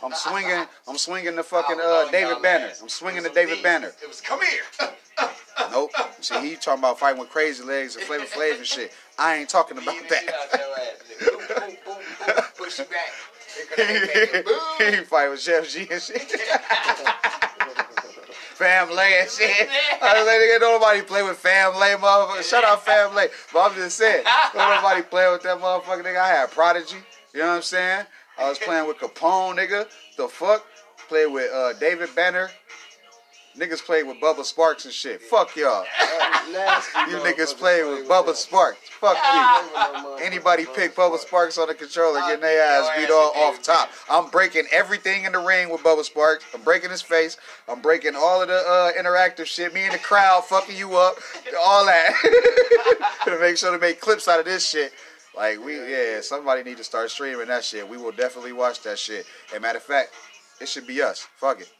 I'm 0.03 0.11
swinging. 0.13 0.65
I'm 0.88 0.97
swinging 0.97 1.36
the 1.36 1.43
fucking 1.53 1.79
uh, 1.84 2.09
David 2.11 2.41
Banner. 2.41 2.71
I'm 2.82 2.89
swinging 2.89 3.21
the 3.23 3.29
David. 3.29 3.61
Banner. 3.61 3.91
It 4.01 4.07
was 4.07 4.21
come 4.21 4.39
here. 4.41 4.89
Nope. 5.71 5.91
See, 6.21 6.39
he 6.41 6.55
talking 6.55 6.79
about 6.79 6.97
fighting 6.99 7.19
with 7.19 7.29
crazy 7.29 7.63
legs 7.63 7.95
and 7.95 8.03
flavor 8.05 8.25
flav 8.25 8.57
and 8.57 8.65
shit. 8.65 8.91
I 9.19 9.36
ain't 9.36 9.47
talking 9.49 9.77
about 9.77 9.93
Beating 9.93 10.07
the 10.09 10.15
shit 10.15 10.34
out 10.34 10.51
that. 12.36 12.55
Push 12.57 12.77
back. 12.79 12.89
Here 13.55 13.65
come 13.69 13.86
that 13.88 14.43
haymaker. 14.79 14.97
he 14.97 15.03
fight 15.03 15.29
with 15.29 15.39
Chef 15.39 15.69
G 15.69 15.88
and 15.91 16.01
shit. 16.01 16.34
Family 18.62 19.09
and 19.20 19.28
shit. 19.28 19.70
I 20.03 20.20
was 20.20 20.28
like, 20.28 20.38
nigga, 20.38 20.62
nobody 20.62 21.01
play 21.01 21.24
with 21.24 21.38
family, 21.38 21.88
motherfucker. 21.97 22.47
Shut 22.47 22.64
up, 22.64 22.84
family. 22.84 23.26
But 23.51 23.72
I'm 23.72 23.76
just 23.76 23.97
saying, 23.97 24.24
don't 24.53 24.76
nobody 24.76 25.01
play 25.01 25.32
with 25.32 25.41
that 25.41 25.57
motherfucker, 25.57 26.03
nigga. 26.03 26.20
I 26.20 26.28
had 26.28 26.51
Prodigy. 26.51 26.97
You 27.34 27.39
know 27.39 27.47
what 27.47 27.55
I'm 27.55 27.62
saying? 27.64 28.05
I 28.38 28.47
was 28.47 28.59
playing 28.59 28.88
with 28.88 28.97
Capone, 28.97 29.55
nigga. 29.57 29.88
The 30.16 30.28
fuck? 30.28 30.64
Played 31.09 31.34
with 31.34 31.51
uh, 31.51 31.74
David 31.80 32.09
Banner. 32.16 32.51
Niggas 33.58 33.84
played 33.84 34.08
with 34.08 34.18
Bubba 34.22 34.39
Sparxxx 34.39 34.86
and 34.86 34.93
shit. 34.93 35.22
Fuck 35.22 35.56
y'all. 35.56 35.86
You 36.47 37.18
niggas 37.18 37.56
played 37.58 37.86
with 37.86 38.08
Bubba 38.08 38.30
Sparxxx. 38.30 38.76
Fuck 38.99 39.18
you. 39.18 40.18
Anybody 40.26 40.66
pick 40.74 40.95
Bubba 40.95 41.18
Sparxxx 41.18 41.58
on 41.58 41.68
the 41.68 41.74
controller, 41.74 42.20
getting 42.22 42.41
their 42.41 42.64
ass 42.64 42.89
beat 42.97 43.12
all 43.12 43.34
off 43.36 43.62
top. 43.62 43.89
I'm 44.10 44.30
breaking 44.30 44.66
everything 44.72 45.26
in 45.26 45.34
the 45.34 45.39
ring 45.39 45.70
with 45.70 45.82
Bubba 45.82 46.10
Sparxxx. 46.10 46.39
I'm 46.54 46.62
breaking 46.62 46.91
his 46.91 47.02
face. 47.02 47.38
I'm 47.68 47.82
breaking 47.82 48.16
all 48.16 48.41
of 48.41 48.47
the 48.47 48.56
uh, 48.56 48.91
interactive 48.93 49.45
shit. 49.45 49.74
Me 49.74 49.82
and 49.82 49.93
the 49.93 49.99
crowd 49.99 50.45
fucking 50.45 50.78
you 50.78 50.95
up. 50.95 51.16
All 51.62 51.86
that. 51.86 52.14
to 53.26 53.39
make 53.39 53.58
sure 53.58 53.72
to 53.72 53.80
make 53.80 53.99
clips 53.99 54.28
out 54.28 54.39
of 54.39 54.45
this 54.45 54.68
shit. 54.70 54.93
Like 55.36 55.64
we, 55.64 55.76
yeah, 55.76 56.22
somebody 56.22 56.64
need 56.64 56.78
to 56.78 56.84
start 56.84 57.10
streaming 57.10 57.47
that 57.47 57.64
shit. 57.64 57.88
We 57.88 57.97
will 57.97 58.12
definitely 58.12 58.54
watch 58.54 58.82
that 58.84 58.99
shit. 58.99 59.26
And 59.54 59.62
matter 59.62 59.78
of 59.78 59.84
fact, 59.84 60.12
it 60.60 60.68
should 60.68 60.88
be 60.88 61.02
us. 61.02 61.28
Fuck 61.38 61.62
it. 61.62 61.72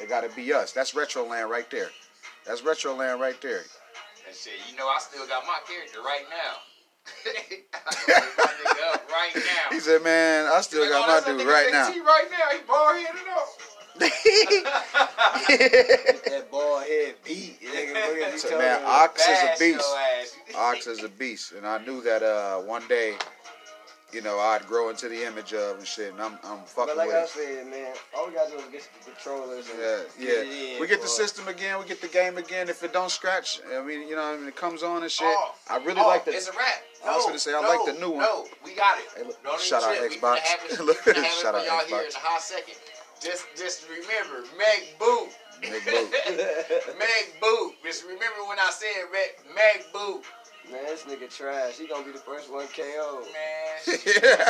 It 0.00 0.08
gotta 0.08 0.28
be 0.30 0.52
us. 0.52 0.72
That's 0.72 0.92
Retroland 0.92 1.48
right 1.48 1.70
there. 1.70 1.90
That's 2.46 2.62
Retroland 2.62 3.18
right 3.20 3.40
there. 3.40 3.62
And 4.26 4.36
shit, 4.36 4.52
you 4.70 4.76
know 4.76 4.88
I 4.88 4.98
still 4.98 5.26
got 5.26 5.44
my 5.46 5.58
character 5.66 6.00
right 6.00 6.24
now. 6.30 6.56
I 7.74 7.78
got 8.06 8.22
my 8.38 8.44
nigga 8.44 8.94
up 8.94 9.10
right 9.10 9.34
now. 9.34 9.70
He 9.70 9.80
said, 9.80 10.02
"Man, 10.02 10.46
I 10.46 10.60
still 10.60 10.82
Like, 10.82 10.90
got 10.90 11.08
oh, 11.08 11.20
my 11.20 11.38
dude 11.38 11.46
right 11.46 11.66
JT 11.66 11.72
now." 11.72 11.88
Right 12.04 12.28
now, 12.30 12.50
he 12.52 12.58
bald 12.66 12.96
headed 12.96 13.28
up. 13.28 13.48
that 16.32 16.50
ball 16.50 16.78
head 16.80 17.14
beat. 17.24 17.60
Nigga, 17.60 17.94
look 18.08 18.18
at 18.32 18.40
So, 18.40 18.58
man. 18.58 18.80
Ox 18.84 19.28
is 19.28 19.38
a 19.42 19.54
beast. 19.58 19.94
Ox 20.56 20.86
is 20.86 21.02
a 21.04 21.08
beast, 21.08 21.52
and 21.52 21.66
I 21.66 21.84
knew 21.84 22.00
that 22.02 22.22
uh, 22.22 22.58
one 22.60 22.86
day, 22.88 23.16
you 24.12 24.20
know, 24.22 24.38
I'd 24.38 24.66
grow 24.66 24.90
into 24.90 25.08
the 25.08 25.26
image 25.26 25.52
of 25.54 25.78
and 25.78 25.86
shit. 25.86 26.12
And 26.12 26.20
I'm, 26.20 26.32
I'm 26.44 26.60
fucking 26.64 26.94
But 26.94 26.96
like 26.96 27.08
with 27.08 27.16
I 27.16 27.26
said, 27.26 27.66
man, 27.66 27.94
all 28.16 28.26
we 28.28 28.34
gotta 28.34 28.50
do 28.50 28.58
is 28.58 28.64
get 28.66 28.88
the 28.98 29.10
controllers 29.10 29.68
and 29.70 29.78
Yeah, 29.80 29.98
get 30.18 30.28
yeah. 30.46 30.52
it 30.52 30.74
in, 30.76 30.80
We 30.80 30.86
get 30.86 31.00
the 31.02 31.08
system 31.08 31.48
again. 31.48 31.78
We 31.78 31.86
get 31.86 32.00
the 32.00 32.08
game 32.08 32.36
again. 32.38 32.68
If 32.68 32.82
it 32.82 32.92
don't 32.92 33.10
scratch, 33.10 33.60
I 33.74 33.82
mean, 33.82 34.06
you 34.08 34.16
know, 34.16 34.22
I 34.22 34.36
mean, 34.36 34.48
it 34.48 34.56
comes 34.56 34.82
on 34.82 35.02
and 35.02 35.10
shit. 35.10 35.26
Oh, 35.28 35.54
I 35.70 35.76
really 35.78 36.00
oh, 36.00 36.06
like 36.06 36.24
the. 36.24 36.32
It's 36.32 36.48
a 36.48 36.52
wrap. 36.52 36.82
I 37.04 37.08
No, 37.10 37.16
was 37.16 37.26
gonna 37.26 37.38
say, 37.38 37.54
I 37.54 37.60
no, 37.60 37.68
like 37.68 37.94
the 37.94 38.00
new 38.00 38.10
one. 38.10 38.20
No, 38.20 38.46
we 38.64 38.74
got 38.74 38.98
it. 38.98 39.04
Hey, 39.16 39.24
look, 39.24 39.58
shout 39.60 39.82
out. 39.82 39.90
We 40.00 40.16
Xbox. 40.16 40.38
have 40.38 40.60
it, 40.70 40.78
we 40.80 40.84
Look, 40.86 40.98
finna 40.98 41.22
have 41.24 41.32
shout 41.32 41.54
out 41.54 41.64
y'all 41.66 41.80
here 41.86 41.98
Xbox. 41.98 42.10
in 42.10 42.16
a 42.16 42.18
hot 42.20 42.42
second. 42.42 42.74
Just, 43.20 43.46
just 43.56 43.86
remember, 43.88 44.46
Meg 44.58 44.98
Boo. 44.98 45.28
Meg 45.62 45.84
Boo. 45.84 46.08
Meg 46.98 47.40
Boo. 47.40 47.72
Just 47.84 48.02
remember 48.04 48.42
when 48.48 48.58
I 48.58 48.70
said 48.70 48.88
Meg, 49.12 49.54
Meg 49.54 49.84
Boo. 49.92 50.20
Man, 50.70 50.80
this 50.86 51.02
nigga 51.02 51.34
trash. 51.34 51.78
He 51.78 51.86
gonna 51.86 52.04
be 52.04 52.12
the 52.12 52.18
first 52.18 52.50
one 52.50 52.66
KO. 52.68 53.22
Man, 53.32 53.98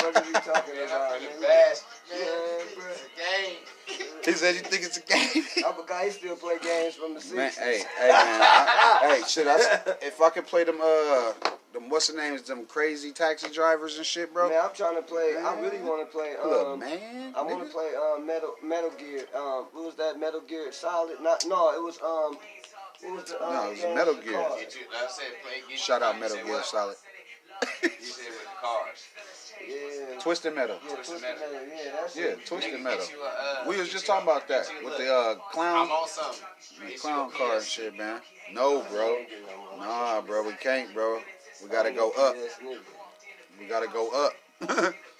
What 0.05 0.17
are 0.17 0.27
you 0.27 0.33
talking 0.35 0.75
man, 0.77 0.85
about, 0.87 1.13
I'm 1.13 1.21
finna 1.21 1.37
nigga? 1.37 1.41
Man, 1.41 1.75
Man, 2.11 2.61
it's 2.91 3.01
a 3.01 3.93
game. 3.97 4.05
he 4.25 4.33
said, 4.33 4.55
"You 4.55 4.61
think 4.61 4.83
it's 4.85 4.99
a 4.99 5.01
game?" 5.01 5.45
i'm 5.67 5.75
forgot 5.75 6.05
he 6.05 6.11
still 6.11 6.37
play 6.37 6.57
games 6.63 6.95
from 6.95 7.15
the 7.15 7.21
60s. 7.21 7.35
Man, 7.35 7.51
hey, 7.53 7.79
hey, 7.99 8.09
man, 8.09 8.41
I, 8.43 8.99
hey, 9.19 9.23
shit. 9.27 9.47
I, 9.49 9.57
if 10.03 10.21
I 10.21 10.29
could 10.31 10.47
play 10.47 10.65
them, 10.65 10.79
uh, 10.83 11.33
them 11.73 11.89
what's 11.89 12.09
the 12.09 12.17
names? 12.17 12.43
Them 12.43 12.67
crazy 12.67 13.11
taxi 13.13 13.49
drivers 13.51 13.97
and 13.97 14.05
shit, 14.07 14.33
bro. 14.35 14.51
Man, 14.51 14.61
I'm 14.63 14.75
trying 14.75 14.97
to 14.97 15.03
play. 15.03 15.37
I 15.43 15.59
really 15.61 15.79
want 15.79 16.07
to 16.07 16.13
play. 16.17 16.35
Look, 16.45 16.67
Um, 16.69 16.81
man. 16.81 17.33
I 17.35 17.43
want 17.43 17.65
to 17.67 17.73
play 17.73 17.91
um, 17.97 18.27
Metal 18.27 18.55
Metal 18.63 18.91
Gear. 18.99 19.25
Um, 19.35 19.67
what 19.73 19.85
was 19.87 19.95
that? 19.97 20.21
Metal 20.21 20.43
Gear 20.43 20.71
Solid? 20.73 21.21
Not 21.23 21.45
no. 21.49 21.73
It 21.75 21.83
was 21.83 21.99
um. 22.05 22.37
What 23.03 23.15
was 23.15 23.25
the 23.25 23.45
um, 23.45 23.53
No, 23.55 23.67
it 23.67 23.71
was 23.71 23.81
game 23.81 23.95
Metal 23.95 24.15
Gear. 24.15 24.33
Get 24.33 24.75
you, 24.75 24.81
I 24.95 25.07
said, 25.09 25.25
play, 25.43 25.63
get 25.69 25.79
Shout 25.79 26.01
you, 26.01 26.07
out 26.07 26.15
you 26.15 26.21
Metal 26.21 26.37
said 26.37 26.45
Gear 26.47 26.55
what? 26.55 26.65
Solid. 26.67 26.97
You 27.83 27.89
said 27.91 28.27
with 28.27 28.43
the 28.43 28.61
cars. 28.61 29.09
Yeah. 29.69 30.19
Twisted 30.21 30.55
Metal. 30.55 30.77
Yeah, 30.83 30.95
Twisted 30.95 31.21
Twisted 31.21 31.23
Metal. 31.23 31.53
Metal. 31.53 31.69
Yeah, 31.85 31.93
that's 32.01 32.17
Yeah, 32.17 32.25
it. 32.25 32.47
Twisted 32.47 32.75
Nigga, 32.75 32.83
Metal. 32.83 33.07
you 33.11 33.23
a, 33.23 33.27
uh, 33.29 33.65
We 33.69 33.77
was 33.79 33.89
just 33.91 34.07
talking 34.07 34.29
about 34.29 34.49
that 34.49 34.67
with 34.83 34.93
look, 34.95 34.99
the 34.99 35.15
uh, 35.15 35.35
clown, 35.53 35.87
I'm 35.87 35.93
on 35.93 36.09
something. 36.09 36.47
the 36.87 36.95
clown 36.99 37.29
a 37.33 37.37
car 37.39 37.57
and 37.57 37.65
shit, 37.65 37.97
man. 37.97 38.21
No, 38.53 38.83
bro. 38.91 39.19
Nah, 39.79 40.21
bro, 40.23 40.43
we 40.47 40.53
can't, 40.55 40.93
bro. 40.93 41.21
We 41.63 41.69
gotta 41.69 41.93
go 41.93 42.11
up. 42.11 42.35
We 43.61 43.67
gotta 43.67 43.87
go 43.89 44.11
up. 44.11 44.95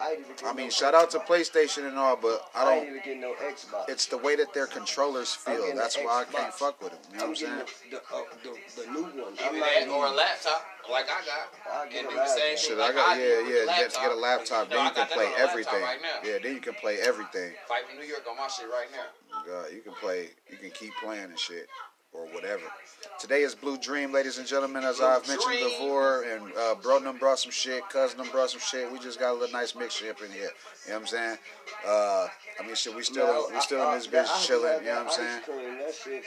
I, 0.00 0.12
ain't 0.12 0.20
even 0.20 0.46
I 0.46 0.52
mean, 0.54 0.66
no 0.66 0.70
shout 0.70 0.94
out 0.94 1.10
to 1.10 1.18
PlayStation 1.18 1.86
and 1.86 1.98
all, 1.98 2.16
but 2.16 2.48
I 2.54 2.64
I 2.64 2.74
ain't 2.74 2.86
don't. 2.86 2.96
even 2.96 3.02
get 3.04 3.20
no 3.20 3.34
Xbox. 3.34 3.88
It's 3.88 4.06
the 4.06 4.18
way 4.18 4.34
that 4.36 4.54
their 4.54 4.66
controllers 4.66 5.34
feel. 5.34 5.74
That's 5.76 5.96
the 5.96 6.02
why 6.02 6.22
I 6.22 6.32
can't 6.32 6.54
fuck 6.54 6.82
with 6.82 6.92
them. 6.92 7.00
You 7.12 7.18
know 7.18 7.24
I'm 7.24 7.30
what 7.30 7.42
I'm 7.42 7.46
saying? 7.46 7.66
the, 7.90 7.96
the, 7.96 8.16
uh, 8.16 8.22
the, 8.42 8.82
the 8.82 8.90
new 8.92 9.02
one. 9.02 9.34
I'm 9.38 9.56
Either 9.56 9.60
that 9.60 9.88
or 9.88 10.06
a 10.06 10.10
laptop, 10.10 10.64
like 10.90 11.04
I 11.04 11.20
got, 11.26 11.72
I'll 11.72 11.82
and 11.82 11.92
get 11.92 12.08
do 12.08 12.10
a 12.10 12.14
the 12.14 12.26
same 12.26 12.56
Shit, 12.56 12.78
like 12.78 12.92
I 12.92 12.94
got 12.94 13.08
I 13.08 13.14
do 13.16 13.22
yeah, 13.22 13.36
with 13.36 13.46
the 13.46 13.52
yeah. 13.52 13.76
Get, 13.76 13.92
get 13.92 14.10
a 14.12 14.14
laptop, 14.14 14.70
You 14.70 14.76
know, 14.76 14.82
then 14.82 14.86
you 14.86 14.92
can 14.94 15.06
play 15.08 15.26
on 15.26 15.30
a 15.30 15.34
laptop 15.34 15.50
everything. 15.50 15.82
Right 15.82 15.98
now. 16.02 16.28
Yeah, 16.30 16.38
then 16.42 16.54
you 16.54 16.60
can 16.60 16.74
play 16.74 16.96
everything. 17.00 17.52
Fighting 17.68 17.96
New 18.00 18.06
York 18.06 18.24
on 18.30 18.36
my 18.36 18.48
shit 18.48 18.66
right 18.68 18.88
now. 18.92 19.08
God, 19.46 19.72
you 19.72 19.80
can 19.80 19.92
play, 19.94 20.30
you 20.50 20.56
can 20.56 20.70
keep 20.70 20.92
playing 21.02 21.24
and 21.24 21.38
shit, 21.38 21.68
or 22.12 22.26
whatever. 22.34 22.62
Today 23.18 23.42
is 23.42 23.54
Blue 23.54 23.78
Dream, 23.78 24.12
ladies 24.12 24.38
and 24.38 24.46
gentlemen, 24.46 24.82
as 24.84 24.96
Blue 24.98 25.06
I've 25.06 25.28
mentioned 25.28 25.52
Dream. 25.58 25.68
before, 25.68 26.22
and 26.24 26.52
uh, 26.58 26.74
bro 26.82 27.00
done 27.00 27.18
brought 27.18 27.38
some 27.38 27.52
shit, 27.52 27.88
cousin 27.88 28.18
them 28.18 28.28
brought 28.30 28.50
some 28.50 28.60
shit. 28.60 28.90
We 28.90 28.98
just 28.98 29.18
got 29.20 29.32
a 29.32 29.34
little 29.34 29.52
nice 29.52 29.74
mixture 29.74 30.10
up 30.10 30.20
in 30.22 30.30
here. 30.32 30.50
You 30.86 30.92
know 30.92 30.94
what 30.96 31.00
I'm 31.02 31.06
saying? 31.06 31.38
Uh, 31.86 32.26
I 32.60 32.66
mean, 32.66 32.74
shit, 32.74 32.94
we 32.96 33.02
still, 33.02 33.26
Man, 33.48 33.54
we 33.54 33.60
still 33.60 33.82
I- 33.82 33.92
in 33.94 33.98
this 33.98 34.08
I- 34.08 34.10
bitch 34.10 34.28
I 34.34 34.40
chilling. 34.46 34.80
You 34.80 34.86
know 34.90 34.94
what 35.04 35.06
I'm 35.06 35.10
saying? 35.10 35.42
cream, 35.44 35.78
That 35.78 35.94
shit. 35.94 36.24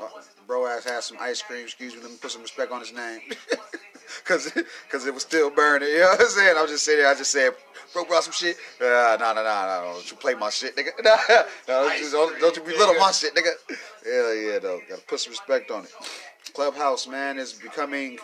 Uh, 0.00 0.04
bro 0.46 0.66
ass 0.66 0.84
had 0.84 1.02
some 1.02 1.16
ice 1.20 1.42
cream. 1.42 1.62
Excuse 1.64 1.94
me, 1.94 2.02
let 2.02 2.10
me 2.10 2.16
put 2.20 2.30
some 2.30 2.42
respect 2.42 2.70
on 2.72 2.80
his 2.80 2.92
name. 2.92 3.20
Cause, 4.24 4.52
Cause 4.90 5.06
it 5.06 5.14
was 5.14 5.22
still 5.22 5.50
burning. 5.50 5.88
You 5.88 6.00
know 6.00 6.08
what 6.10 6.20
I'm 6.20 6.26
saying? 6.28 6.54
I'm 6.58 6.68
just 6.68 6.84
sitting 6.84 7.02
there. 7.02 7.10
I 7.12 7.16
just 7.16 7.30
said, 7.30 7.52
bro, 7.94 8.04
brought 8.04 8.24
some 8.24 8.32
shit. 8.32 8.56
Uh, 8.80 9.16
nah, 9.18 9.32
nah, 9.32 9.42
nah, 9.42 9.42
nah. 9.42 9.92
Don't 9.94 10.10
you 10.10 10.16
play 10.18 10.34
my 10.34 10.50
shit, 10.50 10.76
nigga? 10.76 10.90
Nah, 11.02 11.16
nah, 11.68 11.88
don't, 11.88 11.98
you, 11.98 12.10
don't, 12.10 12.40
don't 12.40 12.56
you 12.56 12.62
belittle 12.62 12.96
my 12.96 13.12
shit, 13.12 13.34
nigga? 13.34 13.52
Hell 14.04 14.34
yeah, 14.34 14.58
though. 14.58 14.80
Gotta 14.88 15.02
put 15.02 15.20
some 15.20 15.30
respect 15.30 15.70
on 15.70 15.84
it. 15.84 15.92
Clubhouse, 16.52 17.06
man, 17.06 17.38
is 17.38 17.54
becoming, 17.54 18.18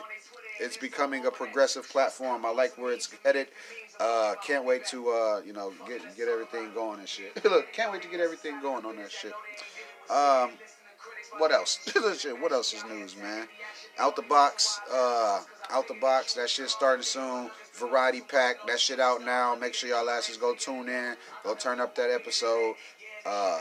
it's 0.60 0.76
becoming 0.76 1.24
a 1.24 1.30
progressive 1.30 1.88
platform. 1.88 2.44
I 2.44 2.50
like 2.50 2.76
where 2.76 2.92
it's 2.92 3.08
headed. 3.24 3.48
Uh, 3.98 4.34
can't 4.44 4.64
wait 4.64 4.84
to, 4.86 5.08
uh, 5.10 5.40
you 5.44 5.52
know, 5.52 5.72
get 5.86 6.00
get 6.16 6.28
everything 6.28 6.72
going 6.74 7.00
and 7.00 7.08
shit. 7.08 7.42
Look, 7.44 7.72
can't 7.72 7.92
wait 7.92 8.02
to 8.02 8.08
get 8.08 8.20
everything 8.20 8.60
going 8.60 8.84
on 8.84 8.96
that 8.96 9.12
shit. 9.12 9.32
Um, 10.10 10.52
what 11.38 11.52
else? 11.52 11.78
Shit, 12.18 12.40
what 12.40 12.50
else 12.52 12.72
is 12.72 12.84
news, 12.84 13.16
man? 13.16 13.46
Out 13.98 14.16
the 14.16 14.22
box, 14.22 14.80
uh, 14.92 15.40
out 15.70 15.86
the 15.86 15.94
box. 15.94 16.34
That 16.34 16.50
shit 16.50 16.68
starting 16.68 17.04
soon. 17.04 17.50
Variety 17.80 18.20
pack. 18.20 18.56
That 18.66 18.78
shit 18.78 19.00
out 19.00 19.24
now. 19.24 19.56
Make 19.56 19.74
sure 19.74 19.88
y'all 19.88 20.08
asses 20.08 20.36
go 20.36 20.54
tune 20.54 20.88
in. 20.88 21.16
Go 21.42 21.54
turn 21.54 21.80
up 21.80 21.94
that 21.96 22.10
episode. 22.10 22.74
Uh, 23.26 23.58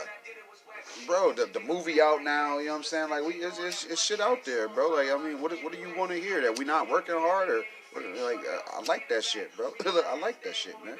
bro, 1.06 1.32
the, 1.32 1.48
the 1.52 1.60
movie 1.60 2.00
out 2.00 2.22
now. 2.22 2.58
You 2.58 2.66
know 2.66 2.72
what 2.72 2.78
I'm 2.78 2.84
saying? 2.84 3.10
Like 3.10 3.26
we, 3.26 3.34
it's, 3.34 3.58
it's, 3.58 3.84
it's 3.86 4.04
shit 4.04 4.20
out 4.20 4.44
there, 4.44 4.68
bro. 4.68 4.90
Like 4.90 5.10
I 5.10 5.16
mean, 5.16 5.40
what 5.40 5.52
what 5.62 5.72
do 5.72 5.78
you 5.78 5.92
want 5.96 6.10
to 6.10 6.20
hear? 6.20 6.40
That 6.42 6.58
we 6.58 6.64
not 6.64 6.88
working 6.88 7.16
hard 7.16 7.48
or 7.48 7.62
like? 7.96 8.38
Uh, 8.38 8.78
I 8.78 8.82
like 8.86 9.08
that 9.08 9.24
shit, 9.24 9.56
bro. 9.56 9.70
I 9.86 10.18
like 10.20 10.42
that 10.44 10.54
shit, 10.54 10.76
man. 10.84 10.96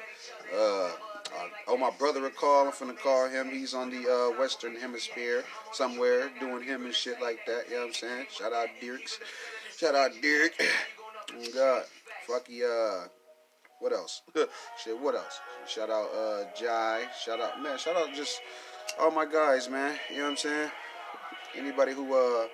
Uh, 0.53 0.91
uh, 1.33 1.47
oh, 1.69 1.77
my 1.77 1.91
brother 1.91 2.25
a 2.25 2.29
call. 2.29 2.65
I'm 2.65 2.71
finna 2.71 2.97
call 2.97 3.29
him. 3.29 3.49
He's 3.49 3.73
on 3.73 3.89
the 3.89 4.09
uh, 4.09 4.39
Western 4.39 4.75
Hemisphere 4.75 5.43
somewhere 5.71 6.29
doing 6.39 6.63
him 6.63 6.85
and 6.85 6.93
shit 6.93 7.21
like 7.21 7.39
that. 7.47 7.69
You 7.69 7.75
know 7.75 7.81
what 7.81 7.87
I'm 7.87 7.93
saying? 7.93 8.25
Shout 8.31 8.53
out 8.53 8.67
Dirks. 8.81 9.19
Shout 9.77 9.95
out 9.95 10.11
Dirk. 10.21 10.51
Oh 11.33 11.45
God. 11.53 11.83
Fucky, 12.27 12.61
uh, 12.63 13.07
what 13.79 13.93
else? 13.93 14.21
shit, 14.83 14.99
what 14.99 15.15
else? 15.15 15.39
Shout 15.67 15.89
out 15.89 16.09
uh, 16.13 16.43
Jai. 16.59 17.05
Shout 17.23 17.41
out, 17.41 17.61
man. 17.61 17.77
Shout 17.77 17.95
out 17.95 18.13
just 18.13 18.39
all 18.99 19.11
my 19.11 19.25
guys, 19.25 19.69
man. 19.69 19.97
You 20.09 20.17
know 20.17 20.23
what 20.23 20.29
I'm 20.31 20.37
saying? 20.37 20.71
Anybody 21.57 21.93
who, 21.93 22.13
uh, 22.13 22.47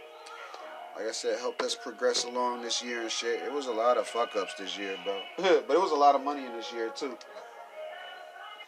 like 0.95 1.07
I 1.07 1.11
said, 1.11 1.37
helped 1.39 1.61
us 1.61 1.75
progress 1.75 2.23
along 2.23 2.61
this 2.61 2.83
year 2.83 3.01
and 3.01 3.11
shit. 3.11 3.41
It 3.43 3.51
was 3.51 3.67
a 3.67 3.71
lot 3.71 3.97
of 3.97 4.07
fuck 4.07 4.35
ups 4.35 4.53
this 4.57 4.77
year, 4.77 4.95
bro. 5.03 5.21
but 5.37 5.73
it 5.73 5.81
was 5.81 5.91
a 5.91 5.95
lot 5.95 6.15
of 6.15 6.23
money 6.23 6.45
in 6.45 6.53
this 6.53 6.71
year, 6.71 6.91
too. 6.95 7.17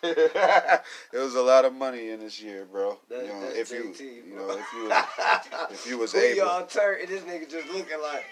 it 0.03 0.83
was 1.13 1.35
a 1.35 1.41
lot 1.41 1.65
of 1.65 1.73
money 1.73 2.09
in 2.09 2.19
this 2.19 2.41
year, 2.41 2.65
bro. 2.71 2.99
That- 3.09 3.23
you 3.25 3.33
know, 3.33 3.49
if 3.51 3.71
you, 3.71 3.93
JT, 3.95 3.99
you 4.27 4.33
bro. 4.35 4.47
know, 4.47 4.57
if 4.59 4.73
you, 4.73 4.87
was, 4.87 5.71
if 5.71 5.87
you 5.87 5.97
was 5.97 6.15
able, 6.15 6.37
y'all 6.37 6.65
turn? 6.65 6.99
And 7.01 7.09
this 7.09 7.23
nigga 7.23 7.49
just 7.49 7.67
looking 7.73 8.01
like, 8.01 8.25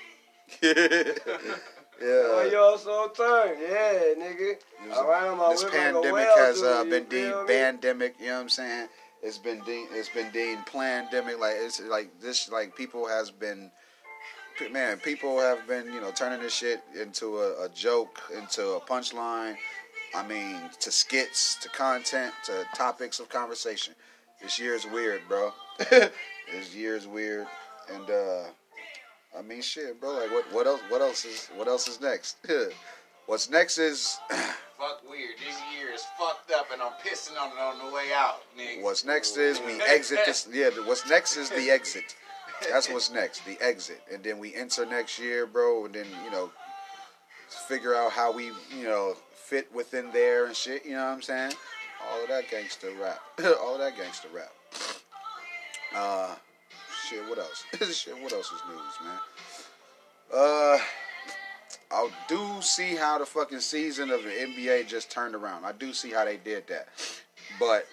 yeah. 2.02 2.08
oh, 2.08 2.50
y'all 2.52 2.78
so 2.78 3.10
turn. 3.16 3.58
Yeah, 3.62 4.14
nigga. 4.18 4.52
It 4.52 4.62
was- 4.88 4.98
All 4.98 5.08
right, 5.08 5.38
my 5.38 5.50
this 5.50 5.64
pandemic 5.64 6.12
well 6.12 6.38
has 6.38 6.64
uh, 6.64 6.84
been 6.84 7.06
deemed 7.06 7.48
pandemic. 7.48 8.16
You 8.20 8.28
know 8.28 8.36
what 8.36 8.41
I'm 8.41 8.50
saying? 8.50 8.88
It's 9.24 9.38
been 9.38 9.60
de- 9.62 9.88
it's 9.91 10.10
been 10.10 10.32
deemed 10.32 10.66
pandemic. 10.68 11.39
Like 11.39 11.56
it's 11.58 11.82
like 11.82 12.20
this. 12.22 12.50
Like 12.50 12.76
people 12.76 13.08
has 13.08 13.32
been, 13.32 13.72
man. 14.72 14.98
People 15.00 15.39
have 15.39 15.68
been 15.68 15.91
you 15.91 16.00
know 16.02 16.12
turning 16.12 16.41
this 16.41 16.54
shit 16.54 16.82
into 17.00 17.39
a, 17.39 17.66
a 17.66 17.70
joke, 17.70 18.22
into 18.36 18.72
a 18.74 18.80
punchline. 18.80 19.56
I 20.16 20.26
mean, 20.26 20.70
to 20.80 20.91
skits, 20.91 21.56
to 21.62 21.70
content, 21.70 22.34
to 22.45 22.66
topics 22.76 23.20
of 23.20 23.28
conversation. 23.30 23.93
This 24.41 24.60
year 24.60 24.74
is 24.76 24.86
weird, 24.86 25.22
bro. 25.28 25.52
this 25.89 26.74
year 26.76 26.95
is 26.95 27.08
weird, 27.08 27.48
and 27.93 28.10
uh, 28.10 28.43
I 29.38 29.42
mean, 29.42 29.62
shit, 29.62 30.00
bro. 30.00 30.14
Like, 30.14 30.32
what 30.32 30.52
what 30.54 30.68
else? 30.68 30.82
What 30.90 31.02
else 31.02 31.26
is 31.26 31.50
what 31.56 31.68
else 31.68 31.88
is 31.88 32.02
next? 32.02 32.38
What's 33.28 33.50
next 33.50 33.78
is. 33.78 34.20
Fuck 34.78 35.10
weird. 35.10 35.32
This 35.40 35.60
year 35.76 35.92
is 35.92 36.06
fucked 36.20 36.52
up, 36.52 36.68
and 36.72 36.80
I'm 36.80 36.92
pissing 37.04 37.36
on 37.42 37.50
it 37.50 37.60
on 37.60 37.84
the 37.84 37.92
way 37.92 38.10
out, 38.16 38.44
nigga. 38.56 38.84
What's 38.84 39.04
next 39.04 39.36
is 39.36 39.60
we 39.60 39.82
exit 39.82 40.20
this. 40.26 40.48
Yeah, 40.54 40.70
what's 40.86 41.10
next 41.10 41.36
is 41.36 41.50
the 41.50 41.72
exit. 41.72 42.16
That's 42.70 42.88
what's 42.88 43.12
next, 43.12 43.44
the 43.46 43.58
exit, 43.60 44.02
and 44.12 44.24
then 44.24 44.38
we 44.38 44.54
enter 44.54 44.86
next 44.86 45.18
year, 45.18 45.48
bro, 45.48 45.86
and 45.86 45.96
then 45.96 46.06
you 46.24 46.30
know, 46.30 46.52
figure 47.68 47.96
out 47.96 48.12
how 48.12 48.32
we 48.32 48.46
you 48.46 48.84
know 48.84 49.16
fit 49.34 49.68
within 49.74 50.12
there 50.12 50.46
and 50.46 50.56
shit. 50.56 50.86
You 50.86 50.92
know 50.92 51.06
what 51.06 51.14
I'm 51.14 51.22
saying? 51.24 51.54
All 52.10 52.22
of 52.22 52.30
that 52.30 52.50
gangster 52.50 52.92
rap. 53.02 53.20
All 53.60 53.74
of 53.74 53.80
that 53.80 53.98
gangster 53.98 54.28
rap. 54.32 54.52
Uh, 55.96 56.36
shit. 57.10 57.28
What 57.30 57.38
else? 57.39 57.64
shit. 57.97 58.22
What 58.22 58.34
else 58.34 58.47
is 58.51 58.62
news, 58.70 58.97
man? 59.03 59.20
Uh. 60.34 60.78
I 61.89 62.10
do 62.28 62.45
see 62.62 62.95
how 62.95 63.18
the 63.18 63.26
fucking 63.26 63.62
season 63.62 64.10
of 64.12 64.22
the 64.24 64.30
NBA 64.30 64.88
just 64.88 65.10
turned 65.10 65.36
around. 65.36 65.64
I 65.64 65.72
do 65.72 65.93
see 65.93 66.12
how 66.12 66.26
they 66.26 66.36
did 66.36 66.68
that. 66.68 66.89
But 67.60 67.86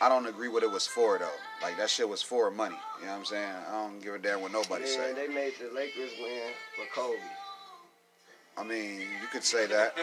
I 0.00 0.08
don't 0.08 0.26
agree 0.26 0.48
what 0.48 0.62
it 0.62 0.70
was 0.70 0.86
for 0.86 1.18
though. 1.18 1.28
Like 1.62 1.76
that 1.76 1.90
shit 1.90 2.08
was 2.08 2.22
for 2.22 2.50
money. 2.50 2.76
You 3.00 3.06
know 3.06 3.12
what 3.12 3.18
I'm 3.18 3.24
saying? 3.26 3.52
I 3.68 3.72
don't 3.72 4.00
give 4.02 4.14
a 4.14 4.18
damn 4.18 4.40
what 4.40 4.50
nobody 4.50 4.84
Yeah, 4.84 4.90
say. 4.96 5.12
they 5.12 5.28
made 5.28 5.52
the 5.60 5.74
Lakers 5.74 6.12
win 6.18 6.52
for 6.74 6.86
Kobe. 6.94 7.18
I 8.56 8.62
mean, 8.62 9.00
you 9.00 9.26
could 9.32 9.42
say 9.44 9.66
that. 9.66 9.96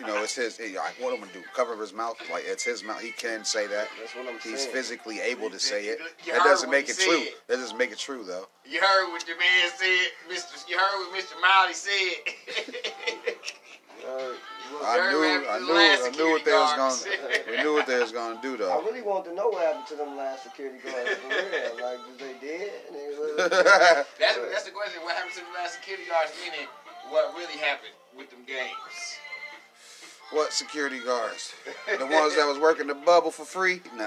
You 0.00 0.06
know, 0.06 0.22
it's 0.22 0.34
his. 0.34 0.58
eh, 0.60 0.72
Like, 0.76 0.94
what 0.98 1.12
I'm 1.12 1.20
gonna 1.20 1.32
do? 1.32 1.42
Cover 1.54 1.76
his 1.76 1.92
mouth? 1.92 2.16
Like 2.30 2.44
it's 2.46 2.64
his 2.64 2.82
mouth. 2.82 3.00
He 3.00 3.10
can 3.12 3.44
say 3.44 3.66
that. 3.66 3.88
That's 4.00 4.14
what 4.16 4.26
I'm 4.26 4.38
He's 4.40 4.60
saying. 4.62 4.72
physically 4.72 5.20
able 5.20 5.50
to 5.50 5.58
say 5.60 5.84
it. 5.86 5.98
You 6.24 6.32
That 6.32 6.44
doesn't 6.44 6.70
make 6.70 6.88
it 6.88 6.96
true. 6.98 7.24
said. 7.24 7.34
That 7.48 7.56
doesn't 7.56 7.76
make 7.76 7.92
it 7.92 7.98
true 7.98 8.24
though. 8.24 8.48
You 8.64 8.80
heard 8.80 9.10
what 9.12 9.22
the 9.26 9.34
man 9.38 9.70
said, 9.76 10.08
Mr. 10.30 10.68
You 10.68 10.78
heard 10.78 11.06
what 11.10 11.20
Mr. 11.22 11.40
Miley 11.40 11.74
said. 11.74 13.34
Uh, 14.02 14.34
I 14.82 14.98
knew, 15.14 15.22
I 15.22 15.58
knew, 15.62 15.78
I 15.78 16.10
knew 16.18 16.30
what 16.34 16.44
they 16.44 16.50
was 16.50 16.74
gonna. 16.74 16.98
We 17.48 17.62
knew 17.62 17.72
what 17.74 17.86
they 17.86 18.00
was 18.00 18.10
gonna 18.10 18.40
do 18.42 18.56
though. 18.56 18.72
I 18.72 18.82
really 18.82 19.00
want 19.02 19.24
to 19.26 19.34
know 19.34 19.46
what 19.46 19.62
happened 19.62 19.86
to 19.88 19.94
them 19.94 20.16
last 20.16 20.42
security 20.42 20.78
guards 20.82 21.10
for 21.22 21.28
real. 21.30 21.78
Like, 21.78 21.98
did 22.02 22.18
they 22.18 22.34
dead? 22.42 22.72
And 22.90 22.96
they 22.98 23.06
that's, 24.18 24.38
that's 24.50 24.64
the 24.66 24.74
question. 24.74 25.02
What 25.06 25.14
happened 25.14 25.34
to 25.38 25.44
the 25.46 25.54
last 25.54 25.78
security 25.78 26.02
guards? 26.10 26.32
Meaning, 26.42 26.66
what 27.10 27.34
really 27.36 27.58
happened 27.58 27.92
with 28.16 28.30
them 28.30 28.40
games? 28.46 29.18
What 30.30 30.52
security 30.52 30.98
guards? 31.00 31.52
The 31.98 32.06
ones 32.06 32.34
that 32.36 32.46
was 32.46 32.58
working 32.58 32.86
the 32.86 32.94
bubble 32.94 33.30
for 33.30 33.44
free? 33.44 33.82
Nah. 33.96 34.06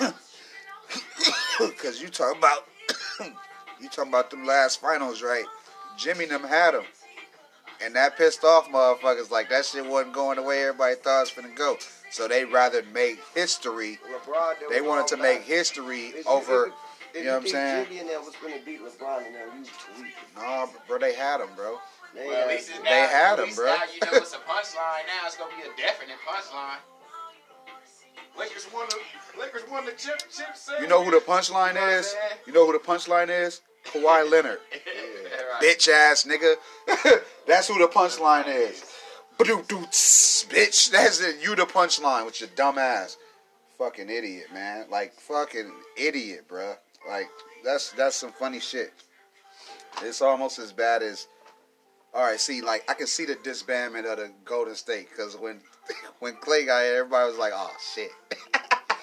Cause 1.78 2.00
you 2.00 2.08
talking 2.08 2.38
about 2.38 2.66
you 3.80 3.88
talking 3.88 4.10
about 4.10 4.30
them 4.30 4.46
last 4.46 4.80
finals, 4.80 5.22
right? 5.22 5.44
Jimmy 5.96 6.24
and 6.24 6.32
them 6.32 6.44
had 6.44 6.72
them. 6.72 6.84
And 7.82 7.94
that 7.96 8.18
pissed 8.18 8.44
off 8.44 8.68
motherfuckers 8.68 9.30
like 9.30 9.48
that 9.48 9.64
shit 9.64 9.86
wasn't 9.86 10.12
going 10.14 10.36
the 10.36 10.42
way 10.42 10.62
everybody 10.62 10.96
thought 10.96 11.20
it 11.20 11.34
was 11.36 11.44
gonna 11.44 11.54
go. 11.54 11.76
So 12.10 12.28
they 12.28 12.44
rather 12.44 12.82
make 12.92 13.20
history. 13.34 13.98
LeBron, 14.12 14.54
They 14.70 14.80
wanted 14.80 15.06
to 15.08 15.16
back. 15.16 15.22
make 15.22 15.42
history 15.42 16.12
over 16.26 16.72
You 17.14 17.24
know 17.24 17.34
what 17.34 17.42
I'm 17.42 17.48
saying? 17.48 17.84
Jimmy 17.86 18.00
and 18.00 18.08
them 18.10 18.24
was 18.24 18.34
gonna 18.42 18.58
beat 18.64 18.80
LeBron 18.80 19.26
and 19.26 19.34
them, 19.34 19.48
you 19.64 19.70
tweaking. 19.94 20.12
Nah, 20.36 20.66
bro, 20.86 20.98
they 20.98 21.14
had 21.14 21.40
him, 21.40 21.48
bro. 21.56 21.78
They 22.14 22.26
Well, 22.26 22.34
at 22.34 22.40
had- 22.40 22.48
least 22.48 22.68
it's 22.70 22.78
They 22.78 22.84
now, 22.84 23.06
had 23.08 23.32
at 23.34 23.38
'em, 23.40 23.44
least 23.46 23.56
bro. 23.58 23.66
Now 23.66 23.82
you 23.94 24.00
know 24.00 24.18
it's 24.18 24.32
a 24.34 24.36
punchline. 24.50 25.06
Now 25.06 25.26
it's 25.26 25.36
gonna 25.36 25.54
be 25.56 25.62
a 25.62 25.76
definite 25.76 26.16
punchline. 26.26 26.78
Lakers 28.38 28.66
won 28.72 28.86
the 28.88 29.40
Lakers 29.40 29.62
won 29.68 29.84
the 29.84 29.92
championship. 29.92 30.80
You 30.80 30.86
know 30.88 31.02
who 31.02 31.10
the 31.10 31.18
punchline 31.18 31.74
You 31.74 31.80
know 31.80 31.88
is? 31.88 32.06
saying? 32.08 32.22
You 32.46 32.52
know 32.52 32.66
who 32.66 32.72
the 32.72 32.78
punchline 32.78 33.28
is? 33.28 33.60
Kawhi 33.84 34.30
Leonard. 34.30 34.60
right. 34.72 35.60
Bitch 35.62 35.88
ass 35.88 36.24
nigga. 36.24 36.54
That's 37.46 37.68
who 37.68 37.78
the 37.78 37.88
punchline 37.88 38.46
is. 38.46 38.84
Ba-doo-doo-tss, 39.38 40.44
Bitch, 40.50 40.90
that's 40.90 41.18
it. 41.20 41.36
You 41.42 41.56
the 41.56 41.64
punchline 41.64 42.26
with 42.26 42.40
your 42.42 42.50
dumb 42.56 42.76
ass. 42.76 43.16
Fucking 43.78 44.10
idiot, 44.10 44.52
man. 44.52 44.84
Like 44.90 45.14
fucking 45.14 45.72
idiot, 45.96 46.46
bruh. 46.46 46.76
Like 47.08 47.28
that's 47.64 47.92
that's 47.92 48.16
some 48.16 48.32
funny 48.32 48.60
shit. 48.60 48.92
It's 50.02 50.22
almost 50.22 50.58
as 50.58 50.72
bad 50.72 51.02
as. 51.02 51.26
All 52.12 52.24
right, 52.24 52.40
see, 52.40 52.60
like 52.60 52.88
I 52.90 52.94
can 52.94 53.06
see 53.06 53.24
the 53.24 53.36
disbandment 53.36 54.10
of 54.10 54.18
the 54.18 54.32
Golden 54.44 54.74
State 54.74 55.08
because 55.10 55.36
when 55.36 55.60
when 56.18 56.34
Klay 56.34 56.66
got 56.66 56.82
here, 56.82 56.96
everybody 56.98 57.30
was 57.30 57.38
like, 57.38 57.52
"Oh 57.54 57.72
shit." 57.94 58.10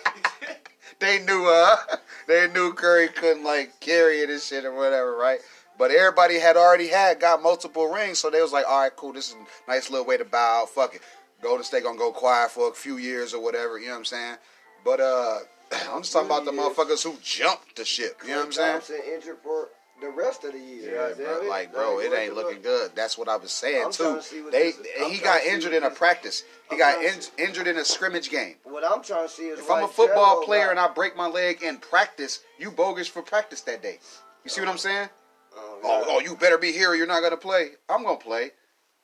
they 1.00 1.20
knew, 1.20 1.48
uh, 1.48 1.78
they 2.28 2.50
knew 2.50 2.74
Curry 2.74 3.08
couldn't 3.08 3.44
like 3.44 3.80
carry 3.80 4.20
it 4.20 4.30
and 4.30 4.42
shit 4.42 4.66
or 4.66 4.74
whatever, 4.74 5.16
right? 5.16 5.40
But 5.78 5.92
everybody 5.92 6.40
had 6.40 6.58
already 6.58 6.88
had 6.88 7.20
got 7.20 7.42
multiple 7.42 7.88
rings, 7.88 8.18
so 8.18 8.30
they 8.30 8.42
was 8.42 8.52
like, 8.52 8.68
"All 8.68 8.82
right, 8.82 8.96
cool. 8.96 9.14
This 9.14 9.30
is 9.30 9.36
a 9.36 9.72
nice 9.72 9.90
little 9.90 10.06
way 10.06 10.18
to 10.18 10.26
bow 10.26 10.64
out. 10.64 10.70
Fuck 10.70 10.96
it. 10.96 11.02
Golden 11.42 11.64
State 11.64 11.84
gonna 11.84 11.98
go 11.98 12.12
quiet 12.12 12.52
for 12.52 12.70
a 12.70 12.74
few 12.74 12.98
years 12.98 13.34
or 13.34 13.42
whatever." 13.42 13.80
You 13.80 13.88
know 13.88 13.94
what 13.94 14.00
I'm 14.00 14.06
saying? 14.06 14.36
But 14.84 15.00
uh, 15.00 15.40
I'm 15.92 16.02
just 16.02 16.14
talking 16.14 16.28
about 16.28 16.46
the 16.46 16.52
motherfuckers 16.52 17.04
who 17.04 17.16
jumped 17.22 17.76
the 17.76 17.86
ship. 17.86 18.18
You 18.24 18.32
know 18.32 18.46
what 18.46 18.60
I'm 18.60 18.82
saying? 18.82 19.02
Injured 19.14 19.38
for 19.44 19.70
the 20.02 20.10
rest 20.10 20.44
of 20.44 20.54
the 20.54 20.60
year. 20.60 20.94
Yeah, 21.18 21.26
bro, 21.26 21.48
like, 21.50 21.74
bro, 21.74 22.00
it 22.00 22.14
ain't 22.14 22.36
look- 22.36 22.46
looking 22.46 22.62
good. 22.62 22.92
That's 22.96 23.18
what 23.18 23.28
I 23.28 23.36
was 23.38 23.52
saying 23.52 23.86
I'm 23.86 23.92
too. 23.92 24.20
to 24.22 24.52
They, 24.52 24.72
this 24.72 24.78
is. 24.78 24.88
I'm 25.04 25.12
he 25.12 25.18
got 25.20 25.44
injured 25.44 25.74
in 25.74 25.84
a 25.84 25.90
practice. 25.90 26.44
He 26.70 26.76
I'm 26.76 26.80
got 26.80 27.04
in, 27.04 27.16
injured 27.38 27.68
in 27.68 27.78
a 27.78 27.86
scrimmage 27.86 28.30
game. 28.30 28.56
What 28.64 28.84
I'm 28.84 29.02
trying 29.02 29.28
to 29.28 29.34
see 29.34 29.48
is 29.48 29.60
If 29.60 29.70
I'm 29.72 29.84
a 29.84 29.88
football 29.88 30.44
player 30.44 30.66
got- 30.66 30.72
and 30.72 30.80
I 30.80 30.88
break 30.90 31.18
my 31.18 31.28
leg 31.28 31.64
in 31.64 31.78
practice, 31.78 32.42
you 32.60 32.70
bogus 32.72 33.08
for 33.08 33.22
practice 33.24 33.62
that 33.62 33.82
day. 33.82 34.00
You 34.44 34.50
see 34.52 34.62
what 34.62 34.70
I'm 34.70 34.78
saying? 34.78 35.10
Oh, 35.58 35.80
Oh, 35.84 36.04
oh, 36.08 36.20
you 36.20 36.36
better 36.36 36.58
be 36.60 36.72
here. 36.72 36.92
or 36.92 36.96
You're 36.96 37.08
not 37.08 37.22
gonna 37.24 37.36
play. 37.38 37.72
I'm 37.90 38.04
gonna 38.04 38.18
play. 38.18 38.52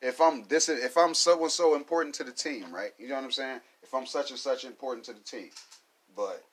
If 0.02 0.22
I'm 0.22 0.44
this, 0.48 0.70
if 0.70 0.96
I'm 0.98 1.14
so 1.16 1.42
and 1.42 1.52
so 1.52 1.76
important 1.76 2.14
to 2.16 2.24
the 2.24 2.32
team, 2.32 2.72
right? 2.74 2.92
You 3.00 3.08
know 3.08 3.16
what 3.16 3.24
I'm 3.24 3.32
saying? 3.32 3.62
If 3.82 3.94
I'm 3.94 4.06
such 4.06 4.30
and 4.32 4.40
such 4.40 4.64
important 4.66 5.06
to 5.06 5.14
the 5.14 5.22
team, 5.22 5.50
but 6.16 6.44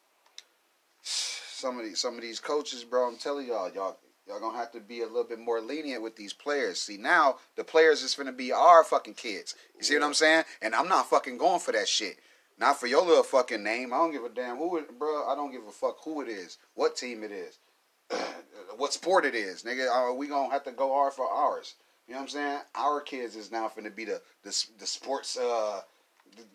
some 1.61 1.79
of 1.79 1.85
these, 1.85 2.01
some 2.01 2.15
of 2.15 2.23
these 2.23 2.41
coaches, 2.41 2.85
bro, 2.85 3.09
I'm 3.09 3.17
telling 3.17 3.47
y'all, 3.47 3.71
y'all, 3.73 3.99
y'all 4.27 4.41
gonna 4.41 4.57
have 4.57 4.73
to 4.73 4.81
be 4.81 5.03
a 5.03 5.07
little 5.07 5.25
bit 5.25 5.39
more 5.39 5.61
lenient 5.61 6.03
with 6.03 6.17
these 6.17 6.33
players. 6.33 6.81
See, 6.81 6.97
now 6.97 7.37
the 7.57 7.65
players 7.65 8.03
is 8.03 8.15
gonna 8.15 8.33
be 8.33 8.53
our 8.53 8.83
fucking 8.85 9.15
kids. 9.15 9.55
You 9.77 9.85
see 9.85 9.95
what 9.95 10.05
I'm 10.05 10.15
saying? 10.15 10.45
And 10.63 10.75
I'm 10.75 10.89
not 10.89 11.11
fucking 11.11 11.39
going 11.39 11.61
for 11.61 11.73
that 11.73 11.89
shit. 11.89 12.19
Not 12.59 12.79
for 12.79 12.87
your 12.87 13.05
little 13.05 13.23
fucking 13.23 13.63
name. 13.63 13.93
I 13.93 13.97
don't 13.97 14.13
give 14.13 14.25
a 14.25 14.29
damn 14.29 14.59
who 14.59 14.77
it, 14.77 14.99
bro. 14.99 15.27
I 15.27 15.35
don't 15.35 15.51
give 15.51 15.67
a 15.67 15.73
fuck 15.73 15.97
who 16.05 16.21
it 16.21 16.29
is, 16.29 16.59
what 16.75 16.97
team 16.97 17.23
it 17.23 17.33
is, 17.33 17.59
what 18.77 18.93
sport 18.93 19.25
it 19.25 19.35
is, 19.35 19.63
nigga. 19.63 19.89
Uh, 19.89 20.15
we 20.15 20.27
gonna 20.27 20.53
have 20.53 20.65
to 20.65 20.73
go 20.73 20.93
hard 20.93 21.13
for 21.13 21.27
ours. 21.27 21.75
You 22.07 22.15
know 22.15 22.21
what 22.21 22.25
I'm 22.25 22.29
saying? 22.31 22.59
Our 22.75 23.01
kids 23.01 23.37
is 23.37 23.53
now 23.53 23.69
finna 23.69 23.95
be 23.95 24.05
the 24.05 24.21
the, 24.43 24.67
the 24.79 24.87
sports 24.87 25.39
uh, 25.39 25.83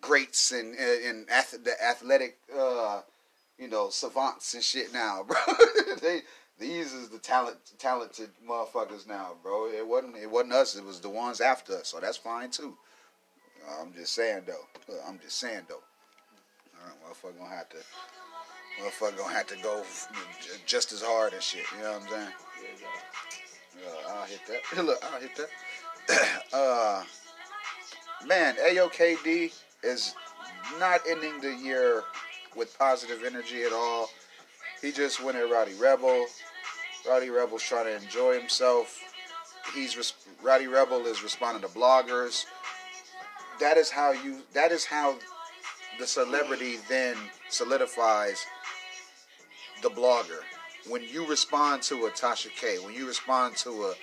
greats 0.00 0.52
and 0.52 0.74
and 0.76 1.28
ath- 1.30 1.64
the 1.64 1.74
athletic 1.82 2.38
uh, 2.56 3.00
you 3.58 3.68
know 3.68 3.90
savants 3.90 4.54
and 4.54 4.62
shit 4.62 4.92
now, 4.92 5.22
bro. 5.26 5.36
they 6.00 6.22
these 6.58 6.92
is 6.92 7.08
the 7.08 7.18
talent 7.18 7.58
talented 7.78 8.30
motherfuckers 8.46 9.06
now, 9.06 9.32
bro. 9.42 9.66
It 9.66 9.86
wasn't 9.86 10.16
it 10.16 10.30
wasn't 10.30 10.54
us. 10.54 10.76
It 10.76 10.84
was 10.84 11.00
the 11.00 11.10
ones 11.10 11.40
after 11.40 11.76
us. 11.76 11.88
So 11.88 12.00
that's 12.00 12.16
fine 12.16 12.50
too. 12.50 12.76
I'm 13.80 13.92
just 13.92 14.12
saying 14.12 14.42
though. 14.46 14.94
I'm 15.06 15.18
just 15.18 15.38
saying 15.38 15.62
though. 15.68 15.82
All 16.80 16.86
right, 16.86 16.96
motherfucker 17.02 17.38
gonna 17.38 17.54
have 17.54 17.68
to. 17.70 17.76
Motherfucker 18.80 19.18
gonna 19.18 19.34
have 19.34 19.46
to 19.48 19.56
go 19.62 19.82
just 20.66 20.92
as 20.92 21.02
hard 21.02 21.32
and 21.32 21.42
shit. 21.42 21.64
You 21.76 21.82
know 21.82 21.92
what 21.92 22.02
I'm 22.02 22.08
saying? 22.08 22.32
Yeah, 23.82 24.12
I'll 24.12 24.26
hit 24.26 24.40
that. 24.48 24.84
Look, 24.84 25.04
I'll 25.04 25.20
hit 25.20 25.30
that. 25.36 26.42
uh, 26.52 27.04
man, 28.26 28.56
AOKD 28.56 29.52
is 29.82 30.14
not 30.78 31.00
ending 31.08 31.40
the 31.40 31.54
year 31.54 32.02
with 32.56 32.76
positive 32.78 33.22
energy 33.24 33.62
at 33.62 33.72
all. 33.72 34.10
He 34.82 34.92
just 34.92 35.22
went 35.22 35.36
at 35.36 35.50
Roddy 35.50 35.74
Rebel. 35.74 36.26
Roddy 37.08 37.30
Rebel's 37.30 37.62
trying 37.62 37.86
to 37.86 37.96
enjoy 37.96 38.38
himself. 38.38 38.98
He's 39.74 39.96
res- 39.96 40.14
Roddy 40.42 40.66
Rebel 40.66 41.06
is 41.06 41.22
responding 41.22 41.62
to 41.62 41.68
bloggers. 41.76 42.44
That 43.60 43.76
is 43.76 43.90
how 43.90 44.12
you. 44.12 44.42
That 44.52 44.72
is 44.72 44.84
how 44.84 45.16
the 45.98 46.06
celebrity 46.06 46.76
then 46.88 47.16
solidifies 47.48 48.44
the 49.82 49.88
blogger. 49.88 50.40
When 50.88 51.02
you 51.02 51.26
respond 51.26 51.82
to 51.84 52.06
a 52.06 52.10
Tasha 52.10 52.50
K, 52.54 52.78
when 52.78 52.94
you 52.94 53.06
respond 53.06 53.56
to 53.58 53.70
a, 53.70 53.94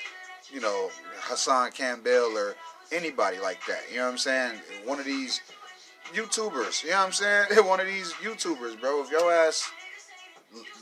you 0.51 0.59
know, 0.59 0.89
Hassan 1.19 1.71
Campbell 1.71 2.37
or 2.37 2.55
anybody 2.91 3.39
like 3.39 3.65
that, 3.67 3.83
you 3.89 3.97
know 3.97 4.05
what 4.05 4.11
I'm 4.11 4.17
saying? 4.17 4.59
One 4.85 4.99
of 4.99 5.05
these 5.05 5.39
YouTubers, 6.13 6.83
you 6.83 6.91
know 6.91 6.97
what 6.97 7.05
I'm 7.07 7.11
saying? 7.11 7.45
One 7.65 7.79
of 7.79 7.87
these 7.87 8.13
YouTubers, 8.13 8.79
bro. 8.79 9.03
If 9.03 9.11
your 9.11 9.31
ass 9.31 9.69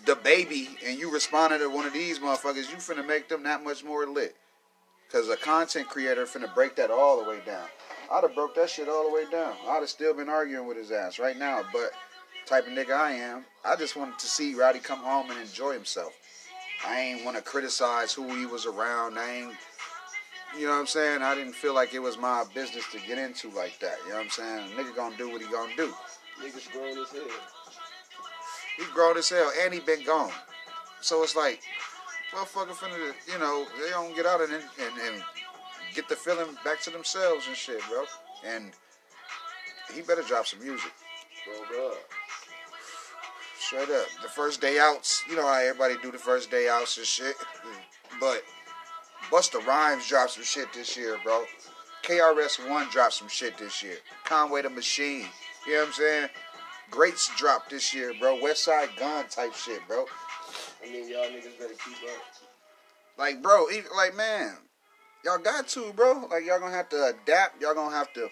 the 0.06 0.16
baby 0.16 0.70
and 0.86 1.00
you 1.00 1.12
responded 1.12 1.60
to 1.60 1.70
one 1.70 1.86
of 1.86 1.94
these 1.94 2.20
motherfuckers, 2.20 2.70
you 2.70 2.78
finna 2.78 3.08
make 3.08 3.30
them 3.30 3.44
that 3.44 3.64
much 3.64 3.84
more 3.84 4.06
lit. 4.06 4.36
Cause 5.12 5.30
a 5.30 5.38
content 5.38 5.90
creator 5.90 6.26
finna 6.26 6.54
break 6.54 6.76
that 6.78 6.90
all 6.90 7.22
the 7.22 7.30
way 7.30 7.40
down. 7.46 7.66
I'd 8.10 8.24
have 8.24 8.36
broke 8.36 8.56
that 8.56 8.70
shit 8.70 8.90
all 8.90 9.10
the 9.10 9.14
way 9.14 9.26
down. 9.30 9.54
I'd 9.68 9.80
have 9.80 9.90
still 9.90 10.14
been 10.14 10.30
arguing 10.30 10.68
with 10.68 10.78
his 10.78 10.92
ass 10.92 11.20
right 11.20 11.38
now. 11.38 11.64
But 11.72 11.92
type 12.46 12.66
of 12.68 12.74
nigga 12.74 12.92
I 12.92 13.12
am, 13.12 13.46
I 13.64 13.76
just 13.76 13.96
wanted 13.96 14.20
to 14.20 14.28
see 14.28 14.56
Roddy 14.56 14.80
come 14.80 15.00
home 15.00 15.30
and 15.30 15.40
enjoy 15.40 15.74
himself. 15.74 16.14
I 16.86 17.00
ain't 17.00 17.26
want 17.26 17.38
to 17.38 17.44
criticize 17.44 18.12
who 18.12 18.36
he 18.36 18.46
was 18.46 18.66
around. 18.66 19.20
I 19.20 19.32
ain't, 19.32 19.54
you 20.58 20.66
know 20.66 20.74
what 20.74 20.80
I'm 20.80 20.88
saying? 20.88 21.22
I 21.22 21.36
didn't 21.36 21.54
feel 21.54 21.74
like 21.74 21.94
it 21.94 22.00
was 22.00 22.18
my 22.18 22.44
business 22.54 22.86
to 22.92 23.00
get 23.00 23.18
into 23.18 23.50
like 23.52 23.80
that. 23.80 23.98
You 24.04 24.12
know 24.12 24.18
what 24.18 24.26
I'm 24.26 24.30
saying? 24.30 24.70
nigga 24.72 24.96
gonna 24.96 25.18
do 25.18 25.30
what 25.30 25.42
he 25.42 25.48
gonna 25.48 25.76
do. 25.76 25.94
Niggas 26.42 26.72
grown 26.72 26.98
as 26.98 27.10
hell. 27.12 27.22
He 28.78 28.84
grown 28.94 29.18
as 29.18 29.30
hell 29.30 29.52
and 29.64 29.74
he 29.74 29.80
been 29.80 30.04
gone. 30.04 30.32
So 31.02 31.24
it's 31.24 31.36
like, 31.36 31.62
motherfucker 32.34 32.74
finna, 32.74 33.14
you 33.32 33.40
know, 33.40 33.66
they 33.82 33.90
don't 33.90 34.16
get 34.16 34.26
out 34.26 34.42
and, 34.42 34.54
and, 34.54 34.62
and 35.08 35.24
get 35.94 36.10
the 36.10 36.16
feeling 36.16 36.56
back 36.64 36.82
to 36.82 36.90
themselves 36.90 37.48
and 37.48 37.56
shit, 37.56 37.82
bro. 37.90 38.04
And 38.46 38.72
he 39.94 40.02
better 40.02 40.22
drop 40.22 40.48
some 40.48 40.64
music. 40.64 40.92
Bro, 41.46 41.88
up. 41.88 41.98
Straight 43.60 43.90
up. 43.90 44.08
The 44.22 44.30
first 44.30 44.62
day 44.62 44.80
outs, 44.80 45.24
you 45.30 45.36
know 45.36 45.46
how 45.46 45.60
everybody 45.60 45.96
do 46.02 46.12
the 46.12 46.18
first 46.18 46.52
day 46.52 46.68
outs 46.70 46.98
and 46.98 47.06
shit. 47.06 47.36
But 48.20 48.44
Busta 49.32 49.66
Rhymes 49.66 50.08
dropped 50.08 50.32
some 50.32 50.44
shit 50.44 50.74
this 50.74 50.98
year, 50.98 51.18
bro. 51.24 51.46
KRS-One 52.04 52.90
dropped 52.90 53.14
some 53.14 53.30
shit 53.30 53.58
this 53.58 53.82
year. 53.82 53.98
Conway 54.26 54.64
the 54.64 54.70
Machine. 54.70 55.26
You 55.66 55.74
know 55.74 55.80
what 55.80 55.88
I'm 55.88 55.94
saying? 55.94 56.30
Greats 56.90 57.32
dropped 57.38 57.70
this 57.70 57.94
year, 57.94 58.14
bro. 58.20 58.38
Westside 58.38 58.98
Gunn 58.98 59.26
type 59.30 59.54
shit, 59.54 59.80
bro. 59.88 60.06
I 60.84 60.92
mean, 60.92 61.10
y'all 61.10 61.24
niggas 61.26 61.58
better 61.58 61.74
keep 61.74 61.98
up. 62.10 62.22
Like, 63.18 63.42
bro, 63.42 63.70
even, 63.70 63.92
like, 63.96 64.16
man, 64.16 64.58
y'all 65.24 65.38
got 65.38 65.68
to, 65.70 65.94
bro. 65.94 66.28
Like, 66.30 66.46
y'all 66.46 66.60
gonna 66.60 66.76
have 66.76 66.90
to 66.90 67.14
adapt. 67.16 67.62
Y'all 67.62 67.74
gonna 67.74 67.96
have 67.96 68.12
to 68.14 68.30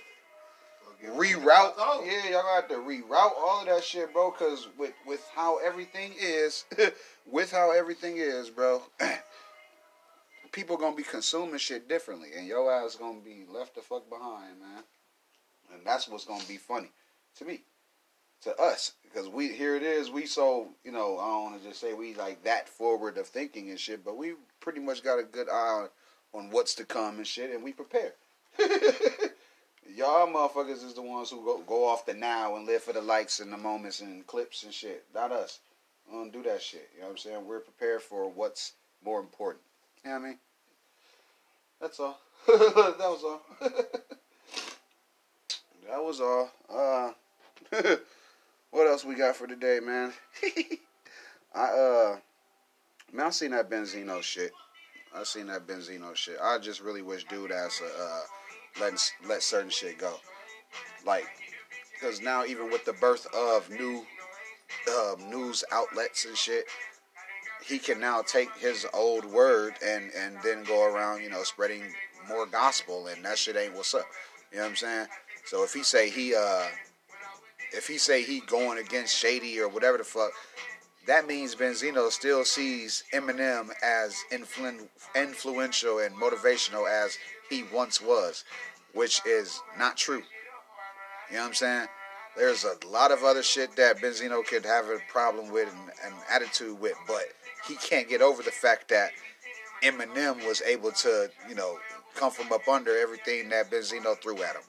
reroute. 1.07 1.73
Yeah, 2.05 2.29
y'all 2.31 2.41
gonna 2.41 2.55
have 2.55 2.67
to 2.69 2.75
reroute 2.75 3.37
all 3.37 3.61
of 3.61 3.67
that 3.67 3.83
shit, 3.83 4.11
bro. 4.13 4.31
Cause 4.31 4.67
with 4.77 4.93
with 5.05 5.25
how 5.33 5.59
everything 5.59 6.13
is, 6.19 6.65
with 7.31 7.51
how 7.51 7.71
everything 7.71 8.17
is, 8.17 8.49
bro, 8.49 8.81
people 10.51 10.77
gonna 10.77 10.95
be 10.95 11.03
consuming 11.03 11.57
shit 11.57 11.87
differently, 11.87 12.29
and 12.35 12.47
your 12.47 12.71
ass 12.71 12.95
gonna 12.95 13.19
be 13.19 13.45
left 13.51 13.75
the 13.75 13.81
fuck 13.81 14.09
behind, 14.09 14.59
man. 14.59 14.83
And 15.73 15.85
that's 15.85 16.07
what's 16.07 16.25
gonna 16.25 16.43
be 16.47 16.57
funny 16.57 16.91
to 17.37 17.45
me, 17.45 17.61
to 18.41 18.55
us, 18.57 18.93
because 19.03 19.27
we 19.29 19.49
here 19.53 19.75
it 19.75 19.83
is. 19.83 20.09
We 20.09 20.25
so 20.25 20.69
you 20.83 20.91
know 20.91 21.17
I 21.19 21.27
don't 21.27 21.43
want 21.43 21.61
to 21.61 21.67
just 21.67 21.81
say 21.81 21.93
we 21.93 22.15
like 22.15 22.43
that 22.43 22.67
forward 22.69 23.17
of 23.17 23.27
thinking 23.27 23.69
and 23.69 23.79
shit, 23.79 24.03
but 24.03 24.17
we 24.17 24.33
pretty 24.59 24.79
much 24.79 25.03
got 25.03 25.19
a 25.19 25.23
good 25.23 25.49
eye 25.49 25.87
on, 26.33 26.51
what's 26.51 26.75
to 26.75 26.85
come 26.85 27.17
and 27.17 27.27
shit, 27.27 27.51
and 27.51 27.63
we 27.63 27.73
prepare. 27.73 28.13
Y'all 29.95 30.27
motherfuckers 30.27 30.85
is 30.85 30.93
the 30.93 31.01
ones 31.01 31.31
who 31.31 31.43
go, 31.43 31.63
go 31.65 31.87
off 31.87 32.05
the 32.05 32.13
now 32.13 32.55
and 32.55 32.67
live 32.67 32.83
for 32.83 32.93
the 32.93 33.01
likes 33.01 33.39
and 33.39 33.51
the 33.51 33.57
moments 33.57 34.01
and 34.01 34.25
clips 34.27 34.63
and 34.63 34.73
shit. 34.73 35.03
Not 35.15 35.31
us. 35.31 35.59
We 36.07 36.17
don't 36.17 36.31
do 36.31 36.43
that 36.43 36.61
shit. 36.61 36.89
You 36.93 37.01
know 37.01 37.07
what 37.07 37.11
I'm 37.13 37.17
saying? 37.17 37.45
We're 37.45 37.59
prepared 37.59 38.01
for 38.01 38.29
what's 38.29 38.73
more 39.03 39.19
important. 39.19 39.63
What 40.03 40.13
I 40.13 40.19
mean? 40.19 40.39
That's 41.81 41.99
all. 41.99 42.19
that 42.47 42.97
was 42.99 43.23
all. 43.23 43.41
that 45.87 46.03
was 46.03 46.21
all. 46.21 46.51
Uh, 46.69 47.11
what 48.71 48.87
else 48.87 49.05
we 49.05 49.15
got 49.15 49.35
for 49.35 49.47
today, 49.47 49.79
man? 49.81 50.13
I 51.53 51.63
uh, 51.63 52.17
Man, 53.11 53.25
I 53.25 53.29
seen 53.31 53.51
that 53.51 53.69
Benzino 53.69 54.21
shit. 54.21 54.51
I 55.15 55.23
seen 55.23 55.47
that 55.47 55.65
Benzino 55.65 56.15
shit. 56.15 56.37
I 56.41 56.59
just 56.59 56.81
really 56.81 57.01
wish 57.01 57.23
dude 57.23 57.51
ass 57.51 57.81
uh, 57.81 58.21
letting 58.79 58.99
let 59.27 59.41
certain 59.41 59.71
shit 59.71 59.97
go. 59.97 60.13
Like, 61.05 61.25
because 61.93 62.21
now 62.21 62.45
even 62.45 62.69
with 62.69 62.85
the 62.85 62.93
birth 62.93 63.25
of 63.33 63.67
new 63.71 64.05
um, 64.95 65.29
news 65.29 65.63
outlets 65.71 66.25
and 66.25 66.37
shit, 66.37 66.65
he 67.70 67.78
can 67.78 67.99
now 67.99 68.22
take 68.22 68.49
his 68.57 68.86
old 68.93 69.26
word 69.26 69.76
and 69.86 70.11
and 70.17 70.38
then 70.43 70.63
go 70.63 70.91
around, 70.91 71.22
you 71.22 71.30
know, 71.30 71.43
spreading 71.43 71.84
more 72.28 72.45
gospel, 72.45 73.07
and 73.07 73.24
that 73.24 73.38
shit 73.38 73.55
ain't 73.55 73.76
what's 73.76 73.93
up. 73.93 74.05
You 74.51 74.57
know 74.57 74.63
what 74.63 74.70
I'm 74.72 74.76
saying? 74.76 75.07
So 75.45 75.63
if 75.63 75.74
he 75.74 75.84
say 75.84 76.09
he 76.09 76.36
uh, 76.36 76.65
if 77.72 77.88
he 77.88 77.97
say 77.97 78.24
he 78.24 78.41
going 78.41 78.80
against 78.80 79.15
Shady 79.15 79.59
or 79.59 79.70
whatever 79.70 79.97
the 79.97 80.03
fuck, 80.03 80.32
that 81.07 81.28
means 81.28 81.55
Benzino 81.55 82.09
still 82.11 82.43
sees 82.43 83.03
Eminem 83.13 83.70
as 83.84 84.15
influ- 84.32 84.88
influential 85.15 85.99
and 85.99 86.15
motivational 86.15 86.89
as 86.89 87.17
he 87.49 87.63
once 87.74 88.01
was, 88.01 88.43
which 88.93 89.22
is 89.26 89.61
not 89.78 89.97
true. 89.97 90.24
You 91.30 91.36
know 91.36 91.41
what 91.41 91.47
I'm 91.49 91.53
saying? 91.53 91.88
There's 92.38 92.63
a 92.63 92.88
lot 92.88 93.11
of 93.11 93.24
other 93.24 93.43
shit 93.43 93.76
that 93.76 93.97
Benzino 93.97 94.45
could 94.45 94.65
have 94.65 94.86
a 94.86 94.99
problem 95.11 95.51
with 95.51 95.74
and, 96.05 96.13
attitude 96.32 96.80
with, 96.80 96.93
but 97.07 97.24
he 97.68 97.76
can't 97.76 98.10
get 98.10 98.22
over 98.22 98.43
the 98.43 98.51
fact 98.51 98.89
that 98.89 99.12
Eminem 99.84 100.45
was 100.45 100.62
able 100.62 100.91
to, 100.91 101.30
you 101.47 101.55
know, 101.55 101.78
come 102.16 102.32
from 102.32 102.51
up 102.51 102.68
under 102.68 102.97
everything 102.97 103.49
that 103.49 103.72
Benzino 103.72 104.20
threw 104.22 104.41
at 104.43 104.55
him. 104.55 104.64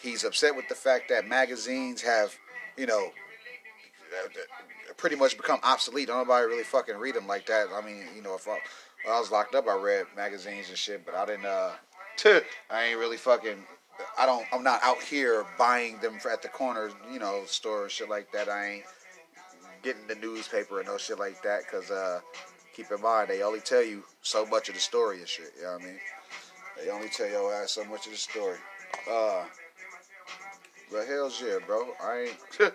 He's 0.00 0.24
upset 0.24 0.54
with 0.54 0.68
the 0.68 0.74
fact 0.74 1.08
that 1.08 1.26
magazines 1.26 2.02
have, 2.02 2.34
you 2.76 2.86
know, 2.86 3.10
pretty 4.96 5.16
much 5.16 5.36
become 5.36 5.60
obsolete. 5.62 6.08
Don't 6.08 6.18
nobody 6.18 6.46
really 6.46 6.64
fucking 6.64 6.96
read 6.96 7.14
them 7.14 7.26
like 7.26 7.46
that. 7.46 7.68
I 7.72 7.84
mean, 7.84 8.04
you 8.14 8.22
know, 8.22 8.34
if 8.34 8.46
I, 8.48 8.58
I 9.08 9.18
was 9.18 9.30
locked 9.30 9.54
up, 9.54 9.66
I 9.68 9.76
read 9.76 10.06
magazines 10.16 10.68
and 10.68 10.78
shit, 10.78 11.04
but 11.04 11.14
I 11.14 11.26
didn't. 11.26 11.46
uh 11.46 11.72
I 12.70 12.84
ain't 12.84 12.98
really 12.98 13.16
fucking. 13.18 13.62
I 14.18 14.26
don't. 14.26 14.46
I'm 14.52 14.62
not 14.62 14.80
out 14.82 15.02
here 15.02 15.44
buying 15.58 15.98
them 15.98 16.18
at 16.30 16.42
the 16.42 16.48
corner, 16.48 16.90
you 17.12 17.18
know, 17.18 17.42
store 17.46 17.84
or 17.84 17.88
shit 17.88 18.08
like 18.08 18.32
that. 18.32 18.48
I 18.48 18.66
ain't 18.66 18.84
getting 19.86 20.06
the 20.08 20.16
newspaper 20.16 20.80
and 20.80 20.88
no 20.88 20.98
shit 20.98 21.18
like 21.18 21.40
that. 21.42 21.70
Cause 21.70 21.90
uh, 21.90 22.20
keep 22.74 22.90
in 22.90 23.00
mind, 23.00 23.28
they 23.30 23.42
only 23.42 23.60
tell 23.60 23.82
you 23.82 24.02
so 24.20 24.44
much 24.44 24.68
of 24.68 24.74
the 24.74 24.80
story 24.80 25.18
and 25.18 25.28
shit. 25.28 25.52
You 25.56 25.64
know 25.64 25.72
what 25.74 25.82
I 25.82 25.84
mean? 25.84 25.98
They 26.82 26.90
only 26.90 27.08
tell 27.08 27.28
your 27.28 27.54
ass 27.54 27.72
so 27.72 27.84
much 27.84 28.06
of 28.06 28.12
the 28.12 28.18
story. 28.18 28.58
Uh, 29.10 29.44
but 30.90 31.06
hell's 31.06 31.40
yeah, 31.40 31.58
bro. 31.64 31.86
I 32.02 32.28
ain't. 32.28 32.72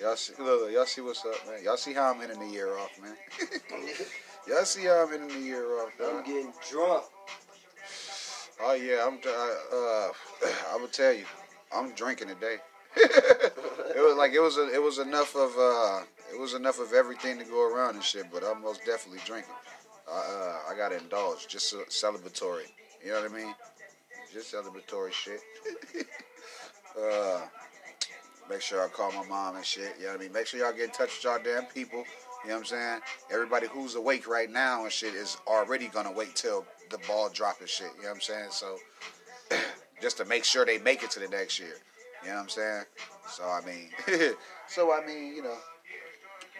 Y'all 0.00 0.16
see, 0.16 0.34
look, 0.38 0.70
y'all 0.70 0.84
see 0.84 1.00
what's 1.00 1.24
up, 1.24 1.34
man. 1.48 1.64
Y'all 1.64 1.78
see 1.78 1.94
how 1.94 2.12
I'm 2.12 2.20
ending 2.20 2.38
the 2.38 2.46
year 2.46 2.76
off, 2.76 2.90
man. 3.00 3.16
y'all 4.46 4.66
see 4.66 4.84
how 4.84 5.06
I'm 5.06 5.14
ending 5.14 5.40
the 5.40 5.46
year 5.46 5.80
off, 5.80 5.88
I'm 6.04 6.22
getting 6.22 6.52
drunk. 6.70 7.04
Oh 8.62 8.74
yeah, 8.74 9.06
I'm. 9.06 9.14
Uh, 9.14 10.48
I 10.74 10.76
will 10.78 10.88
tell 10.88 11.14
you, 11.14 11.24
I'm 11.74 11.92
drinking 11.92 12.28
today. 12.28 12.58
it 13.96 14.04
was 14.04 14.16
like 14.16 14.32
it 14.32 14.40
was 14.40 14.58
a, 14.58 14.72
it 14.74 14.82
was 14.82 14.98
enough 14.98 15.34
of 15.34 15.50
uh, 15.58 16.02
it 16.32 16.38
was 16.38 16.52
enough 16.52 16.78
of 16.78 16.92
everything 16.92 17.38
to 17.38 17.44
go 17.44 17.72
around 17.72 17.94
and 17.94 18.04
shit. 18.04 18.26
But 18.30 18.44
I'm 18.44 18.60
most 18.62 18.84
definitely 18.84 19.22
drinking. 19.24 19.54
Uh, 20.06 20.58
I 20.70 20.76
got 20.76 20.90
to 20.90 20.98
indulge, 20.98 21.48
just 21.48 21.74
celebratory. 21.88 22.66
You 23.04 23.12
know 23.12 23.22
what 23.22 23.30
I 23.30 23.34
mean? 23.34 23.54
Just 24.32 24.54
celebratory 24.54 25.12
shit. 25.12 25.40
uh, 27.00 27.40
make 28.50 28.60
sure 28.60 28.84
I 28.84 28.88
call 28.88 29.12
my 29.12 29.26
mom 29.26 29.56
and 29.56 29.64
shit. 29.64 29.94
You 29.98 30.04
know 30.04 30.12
what 30.12 30.20
I 30.20 30.24
mean? 30.24 30.32
Make 30.32 30.46
sure 30.46 30.60
y'all 30.60 30.72
get 30.72 30.84
in 30.84 30.90
touch 30.90 31.10
with 31.16 31.24
y'all 31.24 31.38
damn 31.42 31.64
people. 31.64 32.04
You 32.44 32.50
know 32.50 32.56
what 32.56 32.60
I'm 32.60 32.64
saying? 32.66 33.00
Everybody 33.32 33.66
who's 33.66 33.94
awake 33.94 34.28
right 34.28 34.50
now 34.50 34.84
and 34.84 34.92
shit 34.92 35.14
is 35.14 35.38
already 35.46 35.88
gonna 35.88 36.12
wait 36.12 36.36
till 36.36 36.66
the 36.90 36.98
ball 37.08 37.30
drop 37.30 37.60
and 37.60 37.68
shit. 37.68 37.88
You 37.96 38.02
know 38.02 38.08
what 38.10 38.14
I'm 38.16 38.20
saying? 38.20 38.48
So 38.50 38.76
just 40.02 40.18
to 40.18 40.24
make 40.26 40.44
sure 40.44 40.66
they 40.66 40.78
make 40.78 41.02
it 41.02 41.10
to 41.12 41.20
the 41.20 41.28
next 41.28 41.58
year. 41.58 41.74
You 42.26 42.32
know 42.32 42.38
what 42.38 42.42
I'm 42.42 42.48
saying? 42.48 42.82
So 43.30 43.44
I 43.44 43.60
mean, 43.64 43.90
so 44.66 44.92
I 44.92 45.06
mean, 45.06 45.36
you 45.36 45.44
know, 45.44 45.54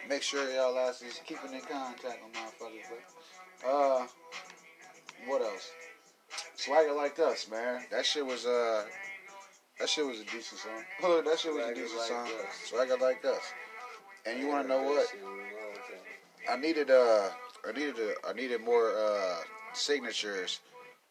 make 0.07 0.21
sure 0.21 0.49
y'all 0.49 0.77
asses 0.79 1.19
keeping 1.25 1.53
in 1.53 1.59
contact 1.59 2.23
with 2.23 2.33
my 2.33 2.39
motherfuckers. 2.39 2.87
But 3.61 3.67
uh, 3.67 4.07
what 5.27 5.41
else? 5.41 5.69
Swagger 6.55 6.93
like 6.93 7.19
us, 7.19 7.49
man. 7.51 7.81
That 7.91 8.05
shit 8.05 8.25
was 8.25 8.45
uh, 8.45 8.85
that 9.77 9.89
shit 9.89 10.05
was 10.05 10.21
a 10.21 10.23
decent 10.23 10.61
song. 10.61 10.83
that 11.25 11.37
shit 11.37 11.53
was 11.53 11.63
a 11.63 11.65
Swagger 11.65 11.73
decent 11.75 11.99
Like 11.99 12.07
song. 12.07 12.27
Us. 12.27 12.55
Swagger 12.69 12.97
like 13.01 13.25
us. 13.25 13.43
And 14.25 14.39
you 14.39 14.47
want 14.47 14.63
to 14.63 14.69
know 14.69 14.83
what? 14.83 15.09
shit 15.09 15.21
was 15.21 15.29
a 15.29 15.33
long 15.33 15.75
time. 15.75 16.57
I 16.57 16.61
needed 16.61 16.91
uh 16.91 17.29
I 17.67 17.73
needed 17.73 17.95
a, 17.99 18.13
I 18.25 18.31
needed 18.31 18.61
more 18.63 18.93
uh 18.97 19.39
signatures 19.73 20.61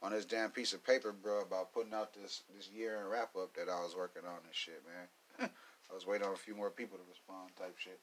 on 0.07 0.13
this 0.13 0.25
damn 0.25 0.51
piece 0.51 0.73
of 0.73 0.87
paper, 0.87 1.13
bro, 1.13 1.41
about 1.41 1.73
putting 1.75 1.93
out 1.93 2.15
this 2.15 2.43
this 2.57 2.71
year 2.71 3.01
in 3.01 3.11
wrap 3.11 3.35
up 3.35 3.53
that 3.55 3.69
I 3.69 3.83
was 3.83 3.97
working 3.97 4.23
on 4.25 4.39
and 4.47 4.55
shit, 4.55 4.81
man. 4.87 5.51
I 5.91 5.95
was 5.95 6.07
waiting 6.07 6.25
on 6.25 6.33
a 6.33 6.39
few 6.39 6.55
more 6.55 6.71
people 6.71 6.97
to 6.97 7.03
respond 7.11 7.51
type 7.59 7.75
shit. 7.77 7.99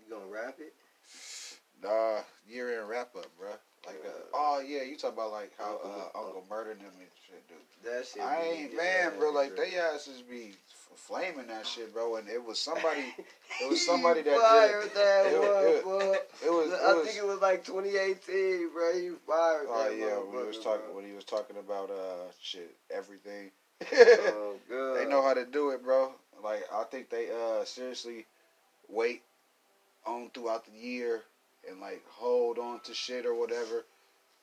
You 0.00 0.14
gonna 0.14 0.26
wrap 0.26 0.56
it? 0.58 0.72
Nah, 1.82 2.22
year 2.48 2.80
end 2.80 2.88
wrap 2.88 3.14
up, 3.14 3.28
bro. 3.38 3.50
Like, 3.86 4.02
uh, 4.04 4.10
oh 4.34 4.62
yeah, 4.66 4.82
you 4.82 4.96
talk 4.96 5.12
about 5.12 5.32
like 5.32 5.52
how 5.58 5.80
uh, 5.84 6.18
Uncle 6.18 6.44
Murder 6.50 6.72
and 6.72 6.80
them 6.80 6.90
and 6.98 7.08
shit, 7.26 7.46
dude. 7.48 7.58
That 7.84 8.06
shit. 8.06 8.22
I 8.22 8.42
ain't 8.42 8.76
man, 8.76 9.12
bro. 9.18 9.30
Like 9.30 9.56
they 9.56 9.76
asses 9.78 10.22
be 10.22 10.54
flaming 10.96 11.46
that 11.46 11.66
shit, 11.66 11.94
bro. 11.94 12.16
And 12.16 12.28
it 12.28 12.44
was 12.44 12.58
somebody. 12.58 13.04
It 13.58 13.70
was 13.70 13.86
somebody 13.86 14.20
that 14.20 14.38
fired 14.38 14.82
did. 14.82 14.94
that 14.94 15.26
it, 15.32 15.86
one, 15.86 16.04
it, 16.44 16.50
was. 16.52 16.70
It 16.70 16.78
I 16.84 16.92
was 16.92 17.06
think 17.06 17.16
it 17.16 17.26
was 17.26 17.40
like 17.40 17.64
2018, 17.64 18.68
bro. 18.70 18.90
You 18.92 19.16
fired 19.26 19.66
Oh 19.70 19.88
that 19.88 19.96
yeah, 19.96 20.16
when 20.18 20.42
he 20.42 20.46
was 20.48 20.58
talking 20.58 20.94
when 20.94 21.06
he 21.06 21.12
was 21.12 21.24
talking 21.24 21.56
about 21.56 21.90
uh 21.90 22.28
shit 22.42 22.76
everything. 22.94 23.50
Oh 23.90 24.56
god. 24.68 24.98
they 24.98 25.08
know 25.08 25.22
how 25.22 25.32
to 25.32 25.46
do 25.46 25.70
it, 25.70 25.82
bro. 25.82 26.12
Like 26.44 26.64
I 26.70 26.84
think 26.84 27.08
they 27.08 27.28
uh 27.30 27.64
seriously 27.64 28.26
wait 28.90 29.22
on 30.06 30.28
throughout 30.34 30.66
the 30.66 30.72
year 30.72 31.22
and 31.68 31.80
like 31.80 32.02
hold 32.08 32.58
on 32.58 32.80
to 32.80 32.94
shit 32.94 33.26
or 33.26 33.34
whatever, 33.34 33.84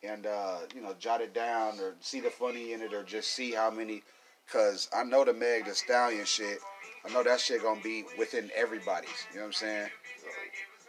and 0.04 0.26
uh 0.26 0.60
you 0.76 0.82
know 0.82 0.94
jot 1.00 1.22
it 1.22 1.34
down 1.34 1.80
or 1.80 1.96
see 2.02 2.20
the 2.20 2.30
funny 2.30 2.74
in 2.74 2.82
it 2.82 2.94
or 2.94 3.04
just 3.04 3.32
see 3.32 3.52
how 3.52 3.70
many. 3.70 4.04
Cause 4.52 4.90
I 4.96 5.04
know 5.04 5.24
the 5.24 5.34
Meg 5.34 5.66
Thee 5.66 5.72
Stallion 5.72 6.26
shit. 6.26 6.60
I 7.06 7.14
know 7.14 7.24
that 7.24 7.40
shit 7.40 7.62
gonna 7.64 7.82
be 7.82 8.04
within 8.18 8.52
everybody's. 8.56 9.10
You 9.32 9.38
know 9.38 9.42
what 9.44 9.48
I'm 9.48 9.54
saying? 9.54 9.90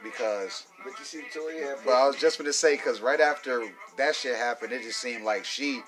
Because 0.02 0.64
But 0.84 0.98
you 0.98 1.04
see, 1.04 1.22
had. 1.62 1.76
but 1.84 1.92
I 1.94 2.06
was 2.06 2.16
just 2.16 2.36
gonna 2.38 2.52
say, 2.52 2.76
cause 2.76 3.00
right 3.00 3.20
after 3.20 3.68
that 3.96 4.14
shit 4.14 4.36
happened, 4.36 4.72
it 4.72 4.82
just 4.82 5.00
seemed 5.00 5.24
like 5.24 5.44
she 5.44 5.82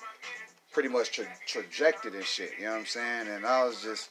pretty 0.72 0.88
much 0.88 1.10
tra- 1.10 1.26
trajected 1.46 2.14
and 2.14 2.24
shit. 2.24 2.52
You 2.58 2.66
know 2.66 2.72
what 2.72 2.80
I'm 2.80 2.86
saying? 2.86 3.28
And 3.28 3.46
I 3.46 3.64
was 3.64 3.82
just, 3.82 4.10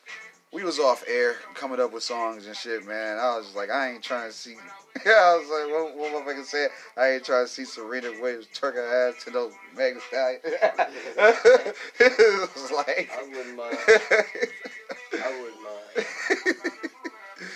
we 0.51 0.63
was 0.63 0.79
off 0.79 1.03
air 1.07 1.35
coming 1.53 1.79
up 1.79 1.93
with 1.93 2.03
songs 2.03 2.47
and 2.47 2.55
shit, 2.55 2.85
man. 2.85 3.17
I 3.19 3.37
was 3.37 3.55
like, 3.55 3.69
I 3.69 3.91
ain't 3.91 4.03
trying 4.03 4.29
to 4.29 4.35
see. 4.35 4.55
I 5.05 5.35
was 5.35 5.49
like, 5.49 5.71
what, 5.73 5.97
what 5.97 6.25
motherfucker 6.25 6.45
said? 6.45 6.69
I 6.95 7.11
ain't 7.11 7.25
trying 7.25 7.45
to 7.45 7.51
see 7.51 7.65
Serena 7.65 8.11
Williams 8.21 8.47
twerk 8.53 8.75
her 8.75 9.09
ass 9.09 9.23
to 9.25 9.31
no 9.31 9.51
Megan 9.75 9.99
Stallion. 10.07 10.39
it 11.99 12.49
was 12.55 12.71
like. 12.71 13.11
I 13.13 13.23
wouldn't 13.23 13.57
mind. 13.57 13.77
I 15.13 15.41
wouldn't 15.41 15.61
mind. 15.61 16.85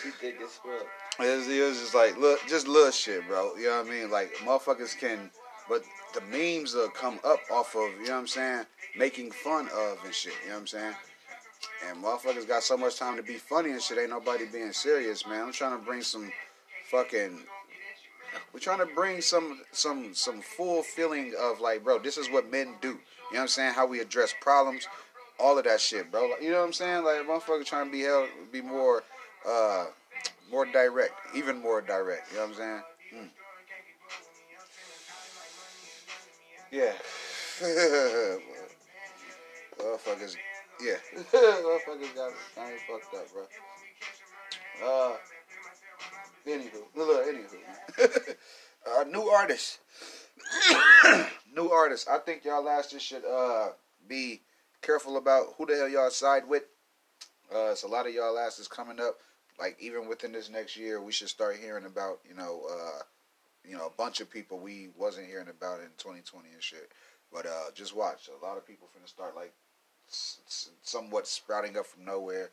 She 0.04 0.10
thick 0.12 0.38
as 0.44 0.52
fuck. 0.52 0.86
It 1.20 1.38
was, 1.38 1.48
it 1.48 1.62
was 1.62 1.80
just 1.80 1.96
like 1.96 2.18
look, 2.18 2.40
just 2.48 2.68
little 2.68 2.92
shit, 2.92 3.26
bro. 3.28 3.56
You 3.56 3.68
know 3.68 3.82
what 3.82 3.88
I 3.88 3.90
mean? 3.90 4.12
Like 4.12 4.34
motherfuckers 4.38 4.98
can, 4.98 5.30
but 5.70 5.84
the 6.14 6.22
memes 6.22 6.74
will 6.74 6.90
come 6.90 7.20
up 7.24 7.40
off 7.52 7.76
of 7.76 7.90
you 8.00 8.08
know 8.08 8.14
what 8.14 8.20
I'm 8.20 8.28
saying, 8.28 8.66
making 8.98 9.32
fun 9.32 9.70
of 9.76 9.98
and 10.04 10.14
shit. 10.14 10.34
You 10.44 10.50
know 10.50 10.56
what 10.56 10.62
I'm 10.62 10.68
saying? 10.68 10.96
And 11.88 12.04
motherfuckers 12.04 12.48
got 12.48 12.64
so 12.64 12.78
much 12.78 12.98
time 12.98 13.16
to 13.18 13.24
be 13.24 13.36
funny 13.36 13.72
and 13.72 13.82
shit. 13.82 13.98
Ain't 13.98 14.10
nobody 14.10 14.46
being 14.46 14.74
serious, 14.74 15.26
man. 15.26 15.42
I'm 15.42 15.54
trying 15.54 15.78
to 15.78 15.86
bring 15.86 16.02
some 16.02 16.32
fucking. 16.90 17.40
We're 18.54 18.60
trying 18.60 18.80
to 18.80 18.86
bring 18.94 19.22
some 19.22 19.62
some 19.72 20.14
some 20.14 20.42
full 20.42 20.84
feeling 20.84 21.34
of 21.40 21.60
like, 21.60 21.84
bro, 21.84 22.00
this 22.00 22.18
is 22.18 22.30
what 22.30 22.52
men 22.52 22.76
do. 22.82 22.88
You 22.88 22.94
know 22.94 23.00
what 23.32 23.42
I'm 23.42 23.48
saying? 23.48 23.74
How 23.74 23.86
we 23.86 24.00
address 24.00 24.34
problems, 24.42 24.88
all 25.40 25.58
of 25.58 25.64
that 25.66 25.80
shit, 25.80 26.12
bro. 26.12 26.28
Like, 26.28 26.42
you 26.42 26.52
know 26.52 26.60
what 26.60 26.68
I'm 26.68 26.74
saying? 26.74 27.04
Like 27.04 27.28
motherfuckers 27.28 27.66
trying 27.66 27.86
to 27.86 27.92
be 27.92 28.02
held, 28.02 28.28
be 28.52 28.62
more, 28.62 29.04
uh, 29.48 29.86
more 30.52 30.66
direct, 30.66 31.14
even 31.36 31.62
more 31.62 31.82
direct. 31.82 32.32
You 32.32 32.38
know 32.38 32.48
what 32.48 32.52
I'm 32.52 32.58
saying? 32.58 32.82
Mm. 33.16 33.30
Yeah. 36.72 36.94
Motherfuckers, 39.80 40.36
yeah. 40.82 40.96
Motherfuckers 41.34 42.16
got 42.16 42.32
kind 42.56 42.74
of 42.74 42.80
fucked 42.88 43.16
up, 43.16 43.28
bro. 43.32 43.44
Uh, 44.84 45.18
anywho, 46.50 46.84
look, 46.96 47.26
anywho. 47.26 48.36
uh, 49.00 49.04
new 49.06 49.30
artists. 49.30 49.80
new 51.56 51.70
artists. 51.70 52.08
I 52.08 52.20
think 52.20 52.46
y'all 52.46 52.68
asses 52.68 53.02
should 53.02 53.24
uh 53.26 53.70
be 54.08 54.42
careful 54.82 55.18
about 55.18 55.56
who 55.58 55.66
the 55.66 55.76
hell 55.76 55.90
y'all 55.90 56.10
side 56.10 56.44
with. 56.48 56.64
Uh, 57.54 57.72
it's 57.72 57.84
a 57.84 57.88
lot 57.88 58.08
of 58.08 58.14
y'all 58.14 58.38
asses 58.38 58.68
coming 58.68 59.00
up 59.00 59.16
like 59.60 59.78
even 59.80 60.08
within 60.08 60.32
this 60.32 60.50
next 60.50 60.78
year, 60.78 61.02
we 61.02 61.12
should 61.12 61.30
start 61.30 61.58
hearing 61.62 61.86
about 61.86 62.20
you 62.28 62.36
know, 62.36 62.62
uh, 62.72 63.02
you 63.68 63.76
know, 63.76 63.88
a 63.88 63.98
bunch 63.98 64.22
of 64.22 64.30
people 64.30 64.60
we 64.60 64.90
wasn't 64.98 65.28
hearing 65.28 65.50
about 65.50 65.80
in 65.82 65.90
2020 65.98 66.48
and 66.54 66.64
shit. 66.64 66.92
But 67.32 67.46
uh, 67.46 67.72
just 67.76 67.96
watch, 67.96 68.30
a 68.30 68.46
lot 68.46 68.58
of 68.58 68.66
people 68.66 68.88
finna 68.88 69.08
start 69.08 69.36
like 69.36 69.54
s- 70.10 70.40
s- 70.48 70.70
somewhat 70.82 71.28
sprouting 71.28 71.78
up 71.78 71.86
from 71.86 72.06
nowhere. 72.06 72.50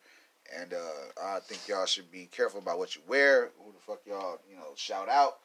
And 0.60 0.72
uh, 0.72 1.22
I 1.22 1.40
think 1.40 1.66
y'all 1.68 1.86
should 1.86 2.10
be 2.10 2.28
careful 2.30 2.60
about 2.60 2.78
what 2.78 2.94
you 2.94 3.02
wear. 3.06 3.50
Who 3.58 3.72
the 3.72 3.78
fuck 3.78 4.00
y'all, 4.06 4.38
you 4.48 4.56
know, 4.56 4.72
shout 4.76 5.08
out. 5.08 5.38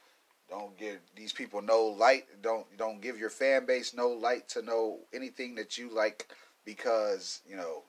Don't 0.49 0.77
give 0.77 0.99
these 1.15 1.31
people 1.31 1.61
no 1.61 1.85
light. 1.85 2.25
Don't 2.41 2.65
don't 2.77 3.01
give 3.01 3.17
your 3.17 3.29
fan 3.29 3.65
base 3.65 3.93
no 3.93 4.09
light 4.09 4.49
to 4.49 4.61
know 4.61 4.99
anything 5.13 5.55
that 5.55 5.77
you 5.77 5.89
like 5.89 6.27
because 6.65 7.41
you 7.47 7.55
know 7.55 7.83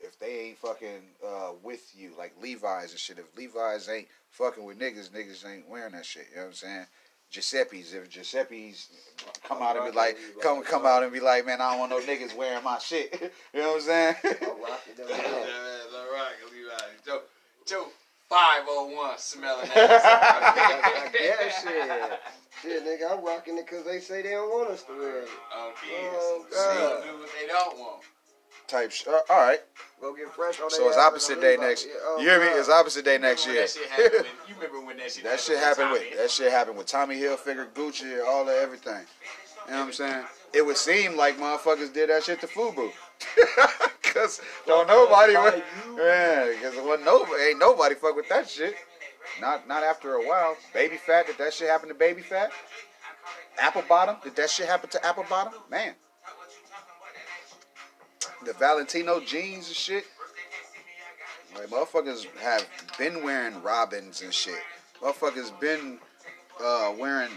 if 0.00 0.18
they 0.18 0.40
ain't 0.40 0.58
fucking 0.58 1.02
uh, 1.26 1.52
with 1.62 1.92
you 1.94 2.12
like 2.18 2.32
Levi's 2.42 2.92
and 2.92 2.98
shit. 2.98 3.18
If 3.18 3.36
Levi's 3.36 3.88
ain't 3.88 4.08
fucking 4.30 4.64
with 4.64 4.78
niggas, 4.78 5.10
niggas 5.10 5.46
ain't 5.46 5.68
wearing 5.68 5.92
that 5.92 6.06
shit. 6.06 6.26
You 6.30 6.36
know 6.36 6.42
what 6.42 6.48
I'm 6.48 6.54
saying? 6.54 6.86
Giuseppe's. 7.30 7.94
If 7.94 8.10
Giuseppe's 8.10 8.88
come 9.44 9.62
out 9.62 9.76
and 9.76 9.92
be 9.92 9.96
like, 9.96 10.16
come 10.42 10.62
come 10.64 10.84
out 10.84 11.02
and 11.02 11.12
be 11.12 11.20
like, 11.20 11.46
man, 11.46 11.60
I 11.60 11.70
don't 11.70 11.80
want 11.80 11.90
no 11.90 12.00
niggas 12.00 12.36
wearing 12.36 12.64
my 12.64 12.78
shit. 12.78 13.12
you 13.54 13.60
know 13.60 13.72
what 13.72 13.76
I'm 13.76 13.80
saying? 13.82 14.14
I'm 14.24 14.62
rocking 14.62 14.94
them. 14.96 15.06
Yeah, 15.08 15.14
out. 15.16 15.22
man, 15.22 15.80
all 15.94 16.12
right, 16.12 16.34
Levi. 16.52 17.14
Joe, 17.70 17.84
Joe, 17.84 17.88
501 18.28 19.18
smelling 19.18 19.66
ass. 19.66 19.72
I 20.04 21.10
guess 21.12 21.62
shit. 21.62 22.20
Shit, 22.62 22.84
nigga, 22.84 23.12
I'm 23.12 23.24
rocking 23.24 23.58
it 23.58 23.66
because 23.66 23.84
they 23.86 24.00
say 24.00 24.22
they 24.22 24.30
don't 24.30 24.48
want 24.50 24.70
us 24.70 24.82
to 24.84 24.92
wear 24.92 25.20
it. 25.22 25.28
Oh, 25.54 25.72
Oh, 25.72 26.44
kids. 26.44 26.56
God. 26.56 27.02
See, 27.02 27.10
do 27.10 27.18
what 27.18 27.28
they 27.40 27.46
don't 27.46 27.78
want. 27.78 28.02
Type. 28.68 28.90
Sh- 28.92 29.06
uh, 29.08 29.18
all 29.30 29.40
right. 29.40 29.60
Go 30.00 30.14
get 30.14 30.32
fresh 30.32 30.60
on 30.60 30.70
So 30.70 30.86
it's 30.88 30.96
opposite 30.96 31.40
day 31.40 31.56
next. 31.58 31.86
like, 31.86 31.94
yeah, 31.94 32.00
oh, 32.04 32.20
You 32.20 32.28
hear 32.28 32.40
me? 32.40 32.46
It's 32.46 32.68
opposite 32.68 33.04
day 33.04 33.18
next 33.18 33.46
year. 33.46 33.60
That 33.62 33.70
shit 33.70 33.88
happened 33.88 34.12
when, 34.12 34.24
you 34.48 34.54
remember 34.54 34.86
when 34.86 34.96
that 34.98 35.10
shit 35.12 35.24
That 35.24 35.40
shit 35.40 35.58
happened 35.58 35.90
with 35.92 36.16
that 36.16 36.30
shit 36.30 36.52
happened 36.52 36.76
with 36.78 36.86
Tommy 36.86 37.16
Hilfiger, 37.16 37.66
Gucci, 37.72 38.24
all 38.24 38.42
of 38.42 38.54
everything. 38.54 39.04
You 39.66 39.72
know 39.72 39.80
what 39.80 39.86
I'm 39.86 39.92
saying? 39.92 40.24
It 40.52 40.64
would 40.64 40.76
seem 40.76 41.16
like 41.16 41.38
motherfuckers 41.38 41.92
did 41.92 42.10
that 42.10 42.24
shit 42.24 42.40
to 42.40 42.46
Fubu. 42.46 42.90
Cause 44.14 44.40
don't 44.66 44.88
nobody, 44.88 45.32
you? 45.32 45.38
yeah, 45.98 46.52
cause 46.62 46.74
it 46.74 46.84
wasn't 46.84 47.08
ain't 47.40 47.58
nobody 47.58 47.94
fuck 47.94 48.16
with 48.16 48.28
that 48.28 48.48
shit. 48.48 48.74
Not 49.40 49.68
not 49.68 49.82
after 49.82 50.14
a 50.14 50.26
while. 50.26 50.56
Baby 50.74 50.96
Phat, 50.96 51.26
did 51.26 51.38
that 51.38 51.54
shit 51.54 51.68
happen 51.68 51.88
to 51.88 51.94
Baby 51.94 52.22
Phat? 52.22 52.50
Apple 53.58 53.84
Bottom, 53.88 54.16
did 54.22 54.34
that 54.36 54.50
shit 54.50 54.66
happen 54.66 54.90
to 54.90 55.06
Apple 55.06 55.24
Bottom? 55.28 55.54
Man, 55.70 55.94
the 58.44 58.52
Valentino 58.54 59.20
jeans 59.20 59.68
and 59.68 59.76
shit. 59.76 60.04
Like 61.56 61.68
motherfuckers 61.68 62.26
have 62.38 62.66
been 62.98 63.22
wearing 63.22 63.62
Robins 63.62 64.22
and 64.22 64.32
shit. 64.32 64.58
Motherfuckers 65.00 65.58
been 65.60 65.98
uh, 66.62 66.92
wearing 66.98 67.30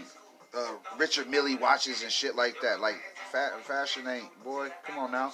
uh, 0.56 0.72
Richard 0.98 1.28
Mille 1.28 1.58
watches 1.58 2.02
and 2.02 2.12
shit 2.12 2.36
like 2.36 2.60
that. 2.62 2.80
Like 2.80 2.96
fa- 3.30 3.52
fashion 3.62 4.06
ain't 4.06 4.44
boy. 4.44 4.68
Come 4.86 4.98
on 4.98 5.12
now. 5.12 5.32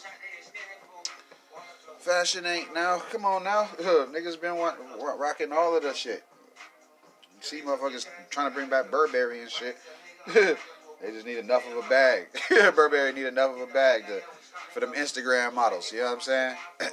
Fashion 2.01 2.47
ain't 2.47 2.75
now. 2.75 2.99
Come 3.13 3.27
on 3.27 3.45
now. 3.45 3.65
Niggas 3.79 4.41
been 4.41 4.57
wa- 4.57 4.75
wa- 4.99 5.17
rocking 5.19 5.53
all 5.53 5.77
of 5.77 5.83
the 5.83 5.93
shit. 5.93 6.25
You 7.37 7.43
see 7.43 7.61
motherfuckers 7.61 8.07
trying 8.31 8.49
to 8.49 8.55
bring 8.55 8.71
back 8.71 8.91
Burberry 8.91 9.43
and 9.43 9.51
shit. 9.51 9.77
they 10.35 10.57
just 11.13 11.27
need 11.27 11.37
enough 11.37 11.63
of 11.71 11.85
a 11.85 11.89
bag. 11.89 12.29
Burberry 12.75 13.13
need 13.13 13.27
enough 13.27 13.55
of 13.55 13.69
a 13.69 13.73
bag 13.73 14.07
to 14.07 14.23
for 14.73 14.81
them 14.81 14.95
Instagram 14.95 15.53
models. 15.53 15.93
You 15.93 15.99
know 15.99 16.07
what 16.07 16.15
I'm 16.15 16.21
saying? 16.21 16.57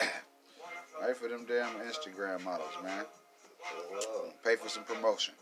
right 1.02 1.16
for 1.16 1.30
them 1.30 1.46
damn 1.48 1.74
Instagram 1.88 2.44
models, 2.44 2.72
man. 2.84 3.06
Pay 4.44 4.58
for 4.58 4.68
some 4.68 4.84
promotion. 4.84 5.36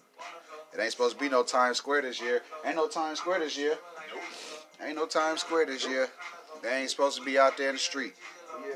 It 0.74 0.80
ain't 0.80 0.92
supposed 0.92 1.18
to 1.18 1.24
be 1.24 1.30
no 1.30 1.42
Times 1.42 1.78
Square 1.78 2.04
this 2.04 2.22
year. 2.22 2.42
Ain't 2.66 2.76
no 2.76 2.88
Times 2.88 3.20
Square 3.20 3.40
this 3.40 3.58
year. 3.58 3.78
Ain't 4.84 4.96
no 4.96 5.08
Times 5.08 5.42
Square 5.42 5.68
this 5.68 5.88
year. 5.88 6.08
They 6.62 6.82
ain't 6.82 6.90
supposed 6.90 7.18
to 7.18 7.26
be 7.26 7.40
out 7.40 7.58
there 7.58 7.70
in 7.70 7.76
the 7.76 7.80
street. 7.80 8.14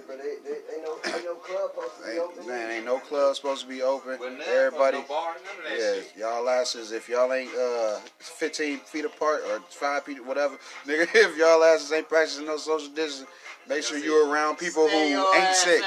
Yeah, 0.09 0.15
but 0.15 0.23
they, 0.23 0.49
they, 0.49 0.75
ain't 0.75 0.83
no, 0.83 1.15
ain't 1.15 1.25
no 1.25 1.35
club 1.35 1.71
supposed 1.73 2.01
to 2.01 2.11
be 2.11 2.19
open. 2.19 2.47
man, 2.47 2.71
ain't 2.71 2.85
no 2.85 2.99
club 2.99 3.35
supposed 3.35 3.61
to 3.63 3.67
be 3.69 3.81
open. 3.81 4.17
Everybody, 4.47 4.97
no 4.97 5.03
bar, 5.03 5.35
none 5.45 5.65
of 5.65 5.71
that 5.71 5.79
yeah, 5.79 6.01
shit. 6.01 6.13
y'all 6.17 6.49
asses, 6.49 6.91
if 6.91 7.07
y'all 7.09 7.31
ain't 7.33 7.53
uh 7.55 7.99
15 8.19 8.79
feet 8.79 9.05
apart 9.05 9.41
or 9.49 9.59
five 9.69 10.03
feet, 10.03 10.25
whatever, 10.25 10.57
nigga, 10.85 11.07
if 11.13 11.37
y'all 11.37 11.63
asses 11.63 11.91
ain't 11.91 12.09
practicing 12.09 12.45
no 12.45 12.57
social 12.57 12.89
distancing, 12.89 13.27
make 13.67 13.83
sure 13.83 13.97
you're 13.97 14.29
around 14.29 14.57
people 14.57 14.83
who 14.83 14.89
Stay 14.89 15.11
your 15.11 15.35
ain't 15.35 15.55
sick. 15.55 15.83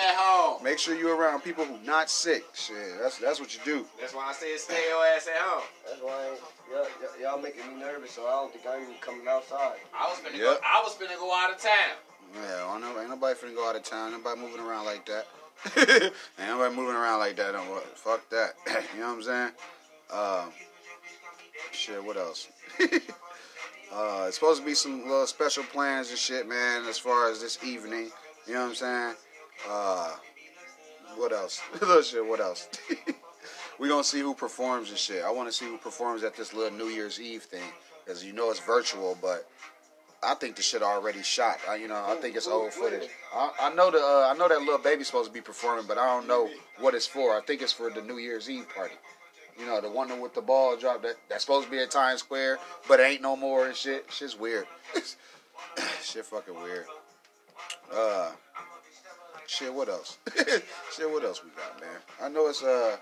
Make 0.62 0.78
sure 0.78 0.94
you're 0.94 1.16
around 1.16 1.40
people 1.42 1.64
who 1.64 1.76
not 1.84 2.08
sick. 2.10 2.44
Shit, 2.54 2.76
that's 3.00 3.18
that's 3.18 3.40
what 3.40 3.52
you 3.54 3.60
do. 3.64 3.84
That's 4.00 4.14
why 4.14 4.28
I 4.28 4.32
said 4.32 4.58
stay 4.58 4.88
your 4.88 5.04
ass 5.06 5.26
at 5.28 5.40
home. 5.40 5.64
That's 5.88 6.00
why 6.00 6.36
y'all, 6.70 6.86
y'all, 7.00 7.20
y'all 7.34 7.42
making 7.42 7.66
me 7.66 7.80
nervous, 7.80 8.12
so 8.12 8.26
I 8.26 8.30
don't 8.32 8.52
think 8.52 8.64
I'm 8.68 8.82
even 8.82 8.94
coming 9.00 9.26
outside. 9.26 9.76
I 9.92 10.08
was 10.08 10.18
finna 10.18 10.38
Yep. 10.38 10.40
go. 10.40 10.56
I 10.62 10.82
was 10.84 10.94
finna 10.94 11.18
go 11.18 11.34
out 11.34 11.50
of 11.50 11.58
town. 11.60 11.98
Yeah, 12.34 12.66
I 12.68 12.78
know, 12.80 12.98
ain't 13.00 13.10
nobody 13.10 13.38
finna 13.38 13.54
go 13.54 13.68
out 13.68 13.76
of 13.76 13.82
town. 13.82 14.12
Nobody 14.12 14.40
moving 14.40 14.60
around 14.60 14.86
like 14.86 15.06
that. 15.06 15.26
ain't 16.38 16.48
nobody 16.48 16.74
moving 16.74 16.94
around 16.94 17.18
like 17.18 17.36
that. 17.36 17.52
Don't 17.52 17.68
worry. 17.70 17.82
Fuck 17.94 18.28
that. 18.30 18.54
you 18.94 19.00
know 19.00 19.08
what 19.08 19.16
I'm 19.16 19.22
saying? 19.22 19.50
Um, 20.12 20.52
shit, 21.72 22.02
what 22.02 22.16
else? 22.16 22.48
uh, 22.80 24.24
it's 24.26 24.36
supposed 24.36 24.60
to 24.60 24.66
be 24.66 24.74
some 24.74 25.02
little 25.02 25.26
special 25.26 25.64
plans 25.64 26.10
and 26.10 26.18
shit, 26.18 26.48
man, 26.48 26.84
as 26.86 26.98
far 26.98 27.30
as 27.30 27.40
this 27.40 27.62
evening. 27.64 28.10
You 28.46 28.54
know 28.54 28.60
what 28.62 28.68
I'm 28.70 28.74
saying? 28.74 29.14
Uh, 29.68 30.10
what 31.16 31.32
else? 31.32 31.60
little 31.80 32.02
shit, 32.02 32.26
what 32.26 32.40
else? 32.40 32.68
we 33.78 33.88
gonna 33.88 34.02
see 34.02 34.20
who 34.20 34.34
performs 34.34 34.90
and 34.90 34.98
shit. 34.98 35.22
I 35.22 35.30
want 35.30 35.48
to 35.48 35.52
see 35.52 35.66
who 35.66 35.76
performs 35.76 36.24
at 36.24 36.36
this 36.36 36.54
little 36.54 36.76
New 36.76 36.88
Year's 36.88 37.20
Eve 37.20 37.42
thing. 37.42 37.62
Because 38.04 38.24
you 38.24 38.32
know 38.32 38.50
it's 38.50 38.58
virtual, 38.60 39.16
but 39.22 39.48
I 40.24 40.34
think 40.34 40.54
the 40.54 40.62
shit 40.62 40.82
already 40.82 41.22
shot. 41.22 41.58
I, 41.68 41.74
you 41.76 41.88
know, 41.88 42.00
I 42.06 42.14
think 42.14 42.36
it's 42.36 42.46
old 42.46 42.72
footage. 42.72 43.08
I, 43.34 43.50
I 43.62 43.74
know 43.74 43.90
the 43.90 43.98
uh, 43.98 44.32
I 44.32 44.38
know 44.38 44.48
that 44.48 44.60
little 44.60 44.78
baby's 44.78 45.08
supposed 45.08 45.28
to 45.28 45.34
be 45.34 45.40
performing, 45.40 45.86
but 45.86 45.98
I 45.98 46.06
don't 46.06 46.28
know 46.28 46.48
what 46.78 46.94
it's 46.94 47.06
for. 47.06 47.36
I 47.36 47.40
think 47.40 47.60
it's 47.60 47.72
for 47.72 47.90
the 47.90 48.02
New 48.02 48.18
Year's 48.18 48.48
Eve 48.48 48.68
party. 48.72 48.94
You 49.58 49.66
know, 49.66 49.80
the 49.80 49.90
one 49.90 50.20
with 50.20 50.34
the 50.34 50.40
ball 50.40 50.76
drop 50.76 51.02
that 51.02 51.16
that's 51.28 51.44
supposed 51.44 51.66
to 51.66 51.70
be 51.70 51.78
at 51.78 51.90
Times 51.90 52.20
Square, 52.20 52.58
but 52.88 53.00
it 53.00 53.04
ain't 53.04 53.22
no 53.22 53.34
more 53.36 53.66
and 53.66 53.74
shit. 53.74 54.06
Shit's 54.10 54.38
weird. 54.38 54.66
shit 56.02 56.24
fucking 56.24 56.54
weird. 56.54 56.86
Uh, 57.92 58.30
shit. 59.46 59.74
What 59.74 59.88
else? 59.88 60.18
shit. 60.96 61.10
What 61.10 61.24
else 61.24 61.42
we 61.42 61.50
got, 61.50 61.80
man? 61.80 62.00
I 62.22 62.28
know 62.28 62.48
it's 62.48 62.62
uh. 62.62 62.96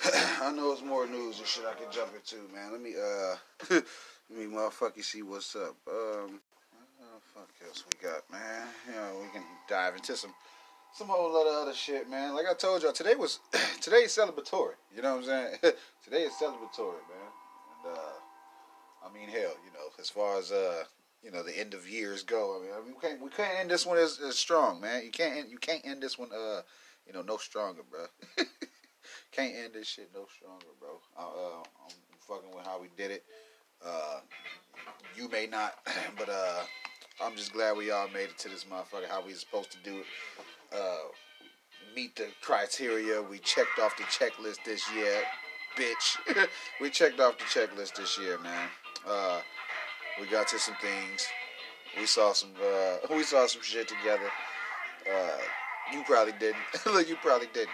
I 0.42 0.52
know 0.52 0.72
it's 0.72 0.82
more 0.82 1.06
news 1.06 1.38
and 1.38 1.46
shit 1.46 1.64
I 1.66 1.74
can 1.74 1.90
jump 1.90 2.12
into, 2.14 2.36
man. 2.54 2.72
Let 2.72 2.80
me 2.80 2.94
uh 2.94 3.80
let 4.30 4.38
me 4.38 4.46
motherfucking 4.46 5.04
see 5.04 5.22
what's 5.22 5.54
up. 5.56 5.76
Um 5.90 6.40
what 6.98 6.98
the 6.98 7.20
fuck 7.34 7.48
else 7.66 7.84
we 7.86 8.06
got, 8.06 8.30
man? 8.30 8.66
You 8.86 8.94
know, 8.94 9.20
we 9.22 9.28
can 9.32 9.42
dive 9.68 9.94
into 9.94 10.16
some 10.16 10.34
some 10.92 11.08
whole 11.08 11.32
lot 11.32 11.46
of 11.46 11.62
other 11.62 11.74
shit, 11.74 12.08
man. 12.08 12.34
Like 12.34 12.46
I 12.50 12.54
told 12.54 12.82
y'all, 12.82 12.92
today 12.92 13.14
was 13.14 13.40
today 13.80 13.98
is 13.98 14.16
celebratory. 14.16 14.74
You 14.94 15.02
know 15.02 15.16
what 15.16 15.24
I'm 15.24 15.24
saying? 15.24 15.56
today 16.04 16.22
is 16.22 16.32
celebratory, 16.32 17.02
man. 17.08 17.30
And 17.84 17.96
uh 17.96 19.06
I 19.08 19.12
mean 19.12 19.28
hell, 19.28 19.54
you 19.64 19.72
know, 19.72 19.88
as 19.98 20.10
far 20.10 20.38
as 20.38 20.52
uh 20.52 20.84
you 21.22 21.30
know 21.30 21.42
the 21.42 21.58
end 21.58 21.74
of 21.74 21.88
years 21.88 22.22
go. 22.22 22.58
I 22.58 22.64
mean, 22.64 22.72
I 22.74 22.84
mean 22.84 22.94
we 22.94 23.08
can't 23.08 23.22
we 23.22 23.30
can't 23.30 23.58
end 23.58 23.70
this 23.70 23.86
one 23.86 23.98
as, 23.98 24.20
as 24.20 24.38
strong, 24.38 24.80
man. 24.80 25.04
You 25.04 25.10
can't 25.10 25.36
end, 25.36 25.50
you 25.50 25.58
can't 25.58 25.84
end 25.84 26.02
this 26.02 26.18
one 26.18 26.30
uh 26.32 26.62
you 27.06 27.12
know 27.12 27.22
no 27.22 27.36
stronger, 27.38 27.82
bro. 27.90 28.06
Can't 29.32 29.54
end 29.54 29.74
this 29.74 29.86
shit 29.86 30.10
no 30.14 30.26
stronger, 30.36 30.66
bro. 30.80 31.00
I, 31.16 31.22
uh, 31.22 31.62
I'm 31.84 31.94
fucking 32.20 32.54
with 32.54 32.66
how 32.66 32.80
we 32.80 32.88
did 32.96 33.10
it. 33.10 33.24
Uh, 33.84 34.20
you 35.16 35.28
may 35.28 35.46
not, 35.46 35.74
but 36.18 36.28
uh, 36.28 36.62
I'm 37.20 37.36
just 37.36 37.52
glad 37.52 37.76
we 37.76 37.90
all 37.90 38.08
made 38.08 38.30
it 38.30 38.38
to 38.38 38.48
this 38.48 38.64
motherfucker. 38.64 39.08
How 39.08 39.24
we 39.24 39.32
supposed 39.34 39.70
to 39.72 39.78
do 39.84 39.98
it. 39.98 40.06
Uh, 40.72 41.08
meet 41.94 42.16
the 42.16 42.26
criteria. 42.42 43.22
We 43.22 43.38
checked 43.38 43.78
off 43.78 43.96
the 43.96 44.04
checklist 44.04 44.64
this 44.64 44.82
year, 44.94 45.22
bitch. 45.76 46.48
we 46.80 46.90
checked 46.90 47.20
off 47.20 47.38
the 47.38 47.44
checklist 47.44 47.96
this 47.96 48.18
year, 48.18 48.38
man. 48.38 48.68
Uh, 49.08 49.40
we 50.20 50.26
got 50.26 50.48
to 50.48 50.58
some 50.58 50.76
things. 50.80 51.26
We 51.98 52.06
saw 52.06 52.32
some. 52.32 52.50
Uh, 52.62 52.96
we 53.14 53.22
saw 53.22 53.46
some 53.46 53.62
shit 53.62 53.88
together. 53.88 54.30
Uh, 55.10 55.38
you 55.92 56.02
probably 56.04 56.34
didn't. 56.38 56.58
Look, 56.86 57.08
you 57.08 57.16
probably 57.16 57.48
didn't. 57.52 57.70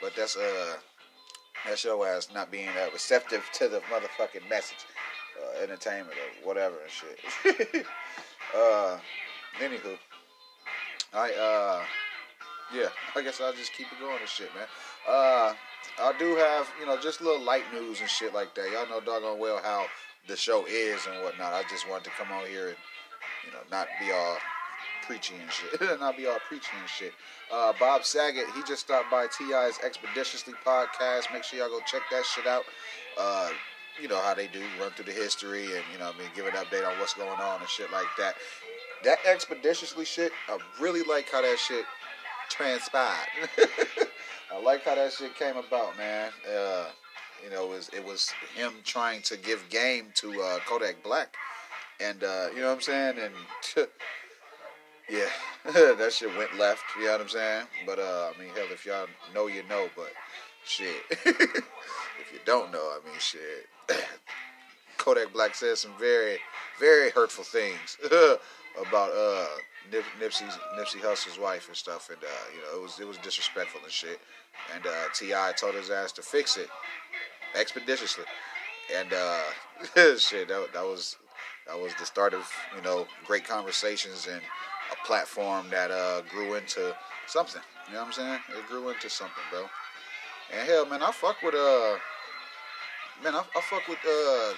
But 0.00 0.14
that's 0.14 0.36
uh 0.36 0.76
that's 1.66 1.84
your 1.84 2.06
ass 2.06 2.28
not 2.32 2.50
being 2.50 2.68
uh, 2.68 2.88
receptive 2.92 3.44
to 3.54 3.68
the 3.68 3.80
motherfucking 3.92 4.48
message, 4.48 4.86
uh, 5.48 5.62
entertainment 5.62 6.16
or 6.16 6.46
whatever 6.46 6.76
and 6.82 6.90
shit. 6.90 7.86
uh, 8.56 8.98
anywho, 9.60 9.96
I 11.14 11.32
uh 11.32 11.82
yeah, 12.74 12.88
I 13.16 13.22
guess 13.22 13.40
I'll 13.40 13.52
just 13.52 13.72
keep 13.72 13.86
it 13.90 13.98
going 13.98 14.18
and 14.20 14.28
shit, 14.28 14.54
man. 14.54 14.66
Uh, 15.08 15.54
I 16.00 16.12
do 16.18 16.36
have 16.36 16.70
you 16.78 16.86
know 16.86 17.00
just 17.00 17.20
little 17.20 17.40
light 17.40 17.64
news 17.72 18.00
and 18.00 18.08
shit 18.08 18.34
like 18.34 18.54
that. 18.54 18.70
Y'all 18.70 18.88
know 18.88 19.00
doggone 19.00 19.38
well 19.38 19.60
how 19.62 19.86
the 20.26 20.36
show 20.36 20.66
is 20.66 21.06
and 21.06 21.22
whatnot. 21.22 21.54
I 21.54 21.62
just 21.70 21.88
wanted 21.88 22.04
to 22.04 22.10
come 22.10 22.30
on 22.30 22.46
here 22.46 22.68
and 22.68 22.76
you 23.46 23.52
know 23.52 23.60
not 23.70 23.88
be 24.00 24.12
all 24.12 24.36
preachy 25.06 25.34
and 25.40 25.50
shit, 25.50 25.80
not 26.00 26.16
be 26.16 26.26
all 26.26 26.38
preachy 26.46 26.76
and 26.78 26.88
shit. 26.88 27.12
Uh, 27.50 27.72
Bob 27.80 28.04
Saget, 28.04 28.44
he 28.54 28.62
just 28.64 28.80
stopped 28.80 29.10
by 29.10 29.26
T.I.'s 29.26 29.78
Expeditiously 29.82 30.52
podcast. 30.64 31.32
Make 31.32 31.44
sure 31.44 31.58
y'all 31.58 31.70
go 31.70 31.80
check 31.86 32.02
that 32.10 32.26
shit 32.26 32.46
out. 32.46 32.64
Uh, 33.18 33.48
you 34.00 34.08
know 34.08 34.20
how 34.20 34.34
they 34.34 34.46
do, 34.46 34.60
run 34.80 34.90
through 34.92 35.06
the 35.06 35.12
history 35.12 35.64
and 35.64 35.84
you 35.92 35.98
know, 35.98 36.10
I 36.14 36.18
mean, 36.18 36.28
give 36.34 36.46
an 36.46 36.52
update 36.52 36.86
on 36.86 36.98
what's 36.98 37.14
going 37.14 37.40
on 37.40 37.60
and 37.60 37.68
shit 37.68 37.90
like 37.92 38.06
that. 38.18 38.36
That 39.04 39.18
expeditiously 39.26 40.04
shit, 40.04 40.32
I 40.48 40.58
really 40.80 41.02
like 41.02 41.30
how 41.30 41.42
that 41.42 41.58
shit 41.58 41.84
transpired. 42.48 43.28
I 44.52 44.60
like 44.62 44.84
how 44.84 44.94
that 44.94 45.12
shit 45.12 45.36
came 45.36 45.56
about, 45.56 45.96
man. 45.96 46.30
Uh, 46.46 46.86
you 47.44 47.50
know, 47.50 47.64
it 47.64 47.70
was 47.70 47.90
it 47.94 48.04
was 48.04 48.32
him 48.54 48.72
trying 48.84 49.22
to 49.22 49.36
give 49.36 49.68
game 49.68 50.06
to 50.14 50.40
uh, 50.42 50.58
Kodak 50.66 51.02
Black, 51.02 51.34
and 52.00 52.24
uh, 52.24 52.48
you 52.54 52.60
know 52.60 52.68
what 52.68 52.74
I'm 52.74 52.80
saying, 52.80 53.18
and 53.18 53.34
yeah, 55.08 55.28
that 55.64 56.12
shit 56.12 56.36
went 56.36 56.58
left. 56.58 56.82
You 56.98 57.06
know 57.06 57.12
what 57.12 57.20
I'm 57.20 57.28
saying? 57.28 57.66
But 57.86 57.98
uh, 57.98 58.30
I 58.34 58.40
mean, 58.40 58.50
hell, 58.54 58.66
if 58.70 58.84
y'all 58.84 59.06
know, 59.34 59.46
you 59.46 59.62
know. 59.68 59.88
But 59.96 60.12
shit, 60.64 60.96
if 61.10 62.32
you 62.32 62.40
don't 62.44 62.72
know, 62.72 62.78
I 62.78 63.00
mean, 63.04 63.18
shit. 63.18 63.66
Kodak 64.98 65.32
Black 65.32 65.54
said 65.54 65.78
some 65.78 65.92
very, 65.98 66.38
very 66.78 67.10
hurtful 67.10 67.44
things 67.44 67.96
about 68.88 69.10
uh 69.10 69.46
Nip, 69.90 70.04
Nipsey's 70.20 70.58
Nipsey 70.78 71.00
Hussle's 71.00 71.38
wife 71.38 71.68
and 71.68 71.76
stuff, 71.76 72.10
and 72.10 72.22
uh, 72.22 72.44
you 72.54 72.60
know 72.60 72.78
it 72.78 72.82
was 72.82 73.00
it 73.00 73.06
was 73.06 73.16
disrespectful 73.18 73.80
and 73.82 73.92
shit. 73.92 74.20
And 74.74 74.86
uh, 74.86 75.08
T.I. 75.14 75.52
told 75.58 75.74
his 75.74 75.90
ass 75.90 76.12
to 76.12 76.22
fix 76.22 76.56
it 76.56 76.68
expeditiously, 77.58 78.24
and 78.94 79.12
uh, 79.12 80.16
shit 80.18 80.48
that 80.48 80.68
that 80.74 80.84
was 80.84 81.16
that 81.66 81.78
was 81.78 81.94
the 81.98 82.06
start 82.06 82.34
of 82.34 82.50
you 82.76 82.82
know 82.82 83.06
great 83.26 83.44
conversations 83.46 84.26
and 84.30 84.42
a 84.92 85.06
platform 85.06 85.68
that 85.70 85.90
uh, 85.90 86.22
grew 86.28 86.54
into 86.54 86.94
something. 87.26 87.62
You 87.86 87.94
know 87.94 88.00
what 88.00 88.06
I'm 88.08 88.12
saying? 88.12 88.38
It 88.58 88.66
grew 88.68 88.88
into 88.90 89.08
something, 89.08 89.42
bro. 89.50 89.64
And 90.52 90.68
hell, 90.68 90.86
man, 90.86 91.02
I 91.02 91.12
fuck 91.12 91.42
with 91.42 91.54
uh, 91.54 91.96
man, 93.22 93.34
I, 93.34 93.42
I 93.56 93.60
fuck 93.62 93.86
with 93.88 93.98
uh, 94.06 94.54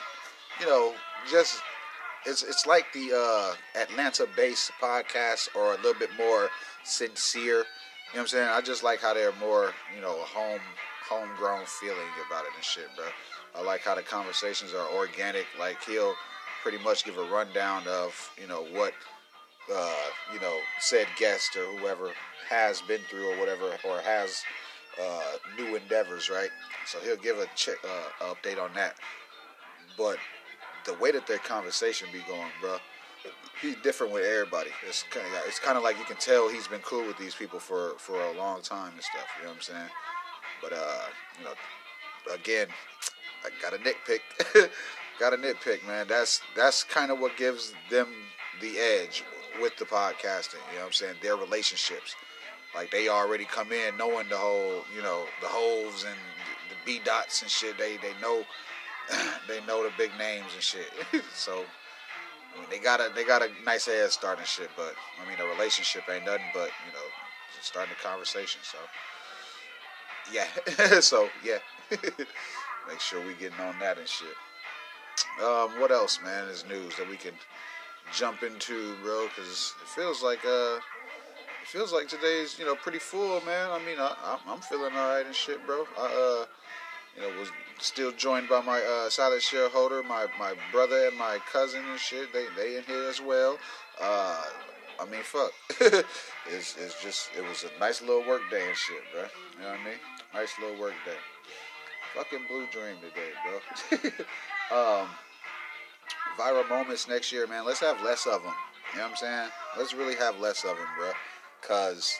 you 0.60 0.66
know, 0.66 0.94
just 1.30 1.60
it's 2.26 2.42
it's 2.42 2.66
like 2.66 2.86
the 2.92 3.12
uh, 3.14 3.80
Atlanta-based 3.80 4.72
podcast 4.80 5.48
or 5.54 5.74
a 5.74 5.76
little 5.76 5.98
bit 5.98 6.10
more 6.18 6.48
sincere. 6.84 7.42
You 7.42 7.56
know 7.56 7.64
what 8.12 8.20
I'm 8.20 8.26
saying? 8.28 8.48
I 8.48 8.60
just 8.60 8.82
like 8.82 9.00
how 9.00 9.14
they're 9.14 9.32
more, 9.40 9.72
you 9.94 10.00
know, 10.00 10.20
a 10.20 10.24
home 10.24 10.60
homegrown 11.08 11.64
feeling 11.66 11.98
about 12.26 12.44
it 12.44 12.50
and 12.54 12.64
shit, 12.64 12.88
bro. 12.96 13.06
I 13.56 13.64
like 13.64 13.82
how 13.82 13.94
the 13.94 14.02
conversations 14.02 14.72
are 14.74 14.86
organic. 14.94 15.46
Like 15.58 15.82
he'll 15.84 16.14
pretty 16.62 16.78
much 16.78 17.04
give 17.04 17.18
a 17.18 17.24
rundown 17.24 17.82
of, 17.88 18.12
you 18.40 18.46
know, 18.46 18.64
what 18.72 18.92
uh, 19.72 19.94
you 20.34 20.40
know, 20.40 20.58
said 20.80 21.06
guest 21.18 21.56
or 21.56 21.64
whoever 21.78 22.10
has 22.48 22.80
been 22.82 23.00
through 23.08 23.32
or 23.32 23.38
whatever 23.38 23.76
or 23.84 24.00
has 24.00 24.42
uh, 25.00 25.36
new 25.58 25.76
endeavors, 25.76 26.30
right? 26.30 26.50
So 26.86 26.98
he'll 27.00 27.16
give 27.16 27.38
a 27.38 27.46
check 27.54 27.76
uh, 27.84 28.34
update 28.34 28.62
on 28.62 28.72
that. 28.74 28.94
But 29.96 30.18
the 30.86 30.94
way 30.94 31.12
that 31.12 31.26
their 31.26 31.38
conversation 31.38 32.08
be 32.12 32.20
going, 32.28 32.48
bro, 32.60 32.78
he's 33.60 33.76
different 33.82 34.12
with 34.12 34.24
everybody. 34.24 34.70
It's 34.88 35.04
kind 35.04 35.26
of 35.26 35.42
it's 35.46 35.58
kind 35.58 35.76
of 35.76 35.84
like 35.84 35.98
you 35.98 36.04
can 36.04 36.16
tell 36.16 36.48
he's 36.48 36.68
been 36.68 36.80
cool 36.80 37.06
with 37.06 37.18
these 37.18 37.34
people 37.34 37.58
for 37.58 37.94
for 37.98 38.20
a 38.20 38.32
long 38.36 38.62
time 38.62 38.92
and 38.94 39.02
stuff. 39.02 39.26
You 39.38 39.44
know 39.44 39.50
what 39.50 39.56
I'm 39.56 39.62
saying? 39.62 39.88
But 40.62 40.72
uh, 40.72 41.06
you 41.38 41.44
know, 41.44 42.34
again, 42.34 42.68
I 43.44 43.50
got 43.62 43.74
a 43.74 43.78
nitpick. 43.78 44.20
got 45.20 45.34
a 45.34 45.36
nitpick, 45.36 45.86
man. 45.86 46.06
That's 46.08 46.40
that's 46.56 46.82
kind 46.82 47.10
of 47.10 47.20
what 47.20 47.36
gives 47.36 47.72
them 47.90 48.08
the 48.60 48.78
edge 48.78 49.24
with 49.60 49.76
the 49.76 49.84
podcasting. 49.84 50.54
You 50.70 50.76
know 50.76 50.80
what 50.80 50.86
I'm 50.86 50.92
saying? 50.92 51.14
Their 51.22 51.36
relationships. 51.36 52.14
Like 52.74 52.90
they 52.90 53.08
already 53.08 53.44
come 53.44 53.72
in 53.72 53.96
knowing 53.96 54.28
the 54.28 54.36
whole, 54.36 54.84
you 54.94 55.02
know, 55.02 55.24
the 55.40 55.48
holes 55.48 56.04
and 56.04 56.16
the 56.68 56.76
B 56.84 57.00
dots 57.04 57.42
and 57.42 57.50
shit. 57.50 57.76
They 57.78 57.96
they 57.96 58.12
know 58.20 58.44
they 59.48 59.60
know 59.66 59.82
the 59.82 59.92
big 59.98 60.10
names 60.18 60.52
and 60.54 60.62
shit. 60.62 60.90
so 61.34 61.64
I 62.54 62.60
mean, 62.60 62.66
they 62.70 62.78
got 62.78 63.00
a 63.00 63.10
they 63.14 63.24
got 63.24 63.42
a 63.42 63.48
nice 63.64 63.86
head 63.86 64.10
start 64.10 64.38
and 64.38 64.46
shit. 64.46 64.70
But 64.76 64.94
I 65.20 65.28
mean, 65.28 65.38
a 65.40 65.46
relationship 65.46 66.04
ain't 66.08 66.24
nothing 66.24 66.46
but 66.54 66.70
you 66.86 66.92
know 66.92 67.06
starting 67.60 67.94
a 67.98 68.02
conversation. 68.02 68.60
So 68.62 68.78
yeah, 70.32 71.00
so 71.00 71.28
yeah, 71.44 71.58
make 71.90 73.00
sure 73.00 73.24
we 73.26 73.34
getting 73.34 73.60
on 73.60 73.78
that 73.80 73.98
and 73.98 74.08
shit. 74.08 74.36
Um, 75.42 75.80
what 75.80 75.90
else, 75.90 76.20
man, 76.22 76.48
is 76.48 76.64
news 76.68 76.96
that 76.96 77.08
we 77.08 77.16
can 77.16 77.32
jump 78.12 78.42
into, 78.42 78.94
bro? 79.02 79.28
Because 79.28 79.74
it 79.80 79.88
feels 79.88 80.22
like 80.22 80.44
uh, 80.44 80.78
feels 81.70 81.92
like 81.92 82.08
today's 82.08 82.58
you 82.58 82.64
know 82.64 82.74
pretty 82.74 82.98
full, 82.98 83.40
man. 83.44 83.70
I 83.70 83.78
mean, 83.78 83.96
I, 83.98 84.14
I'm, 84.24 84.54
I'm 84.54 84.60
feeling 84.60 84.92
all 84.92 85.14
right 85.14 85.24
and 85.24 85.34
shit, 85.34 85.64
bro. 85.66 85.86
I 85.96 86.42
uh, 86.42 86.46
you 87.16 87.22
know, 87.22 87.38
was 87.38 87.50
still 87.78 88.10
joined 88.12 88.48
by 88.48 88.60
my 88.60 88.80
uh, 88.80 89.08
shareholder, 89.38 90.02
my 90.02 90.26
my 90.38 90.54
brother 90.72 91.06
and 91.06 91.16
my 91.16 91.38
cousin 91.52 91.82
and 91.88 91.98
shit. 91.98 92.32
They 92.32 92.46
they 92.56 92.76
in 92.76 92.82
here 92.84 93.08
as 93.08 93.20
well. 93.20 93.56
Uh, 94.00 94.42
I 94.98 95.04
mean, 95.06 95.22
fuck. 95.22 95.52
it's 96.50 96.76
it's 96.76 97.00
just 97.02 97.30
it 97.38 97.48
was 97.48 97.64
a 97.64 97.78
nice 97.78 98.00
little 98.02 98.26
work 98.26 98.42
day 98.50 98.66
and 98.66 98.76
shit, 98.76 99.02
bro. 99.12 99.22
You 99.22 99.62
know 99.62 99.70
what 99.70 99.80
I 99.80 99.84
mean? 99.84 99.98
Nice 100.34 100.52
little 100.60 100.78
work 100.80 100.94
day. 101.06 101.18
Fucking 102.14 102.46
blue 102.48 102.66
dream 102.72 102.96
today, 102.96 103.30
bro. 103.46 105.02
um, 105.02 105.08
viral 106.36 106.68
moments 106.68 107.06
next 107.06 107.30
year, 107.30 107.46
man. 107.46 107.64
Let's 107.64 107.80
have 107.80 108.02
less 108.02 108.26
of 108.26 108.42
them. 108.42 108.54
You 108.92 108.98
know 108.98 109.04
what 109.04 109.10
I'm 109.12 109.16
saying? 109.16 109.48
Let's 109.78 109.94
really 109.94 110.16
have 110.16 110.40
less 110.40 110.64
of 110.64 110.76
them, 110.76 110.88
bro. 110.98 111.12
Cause 111.66 112.18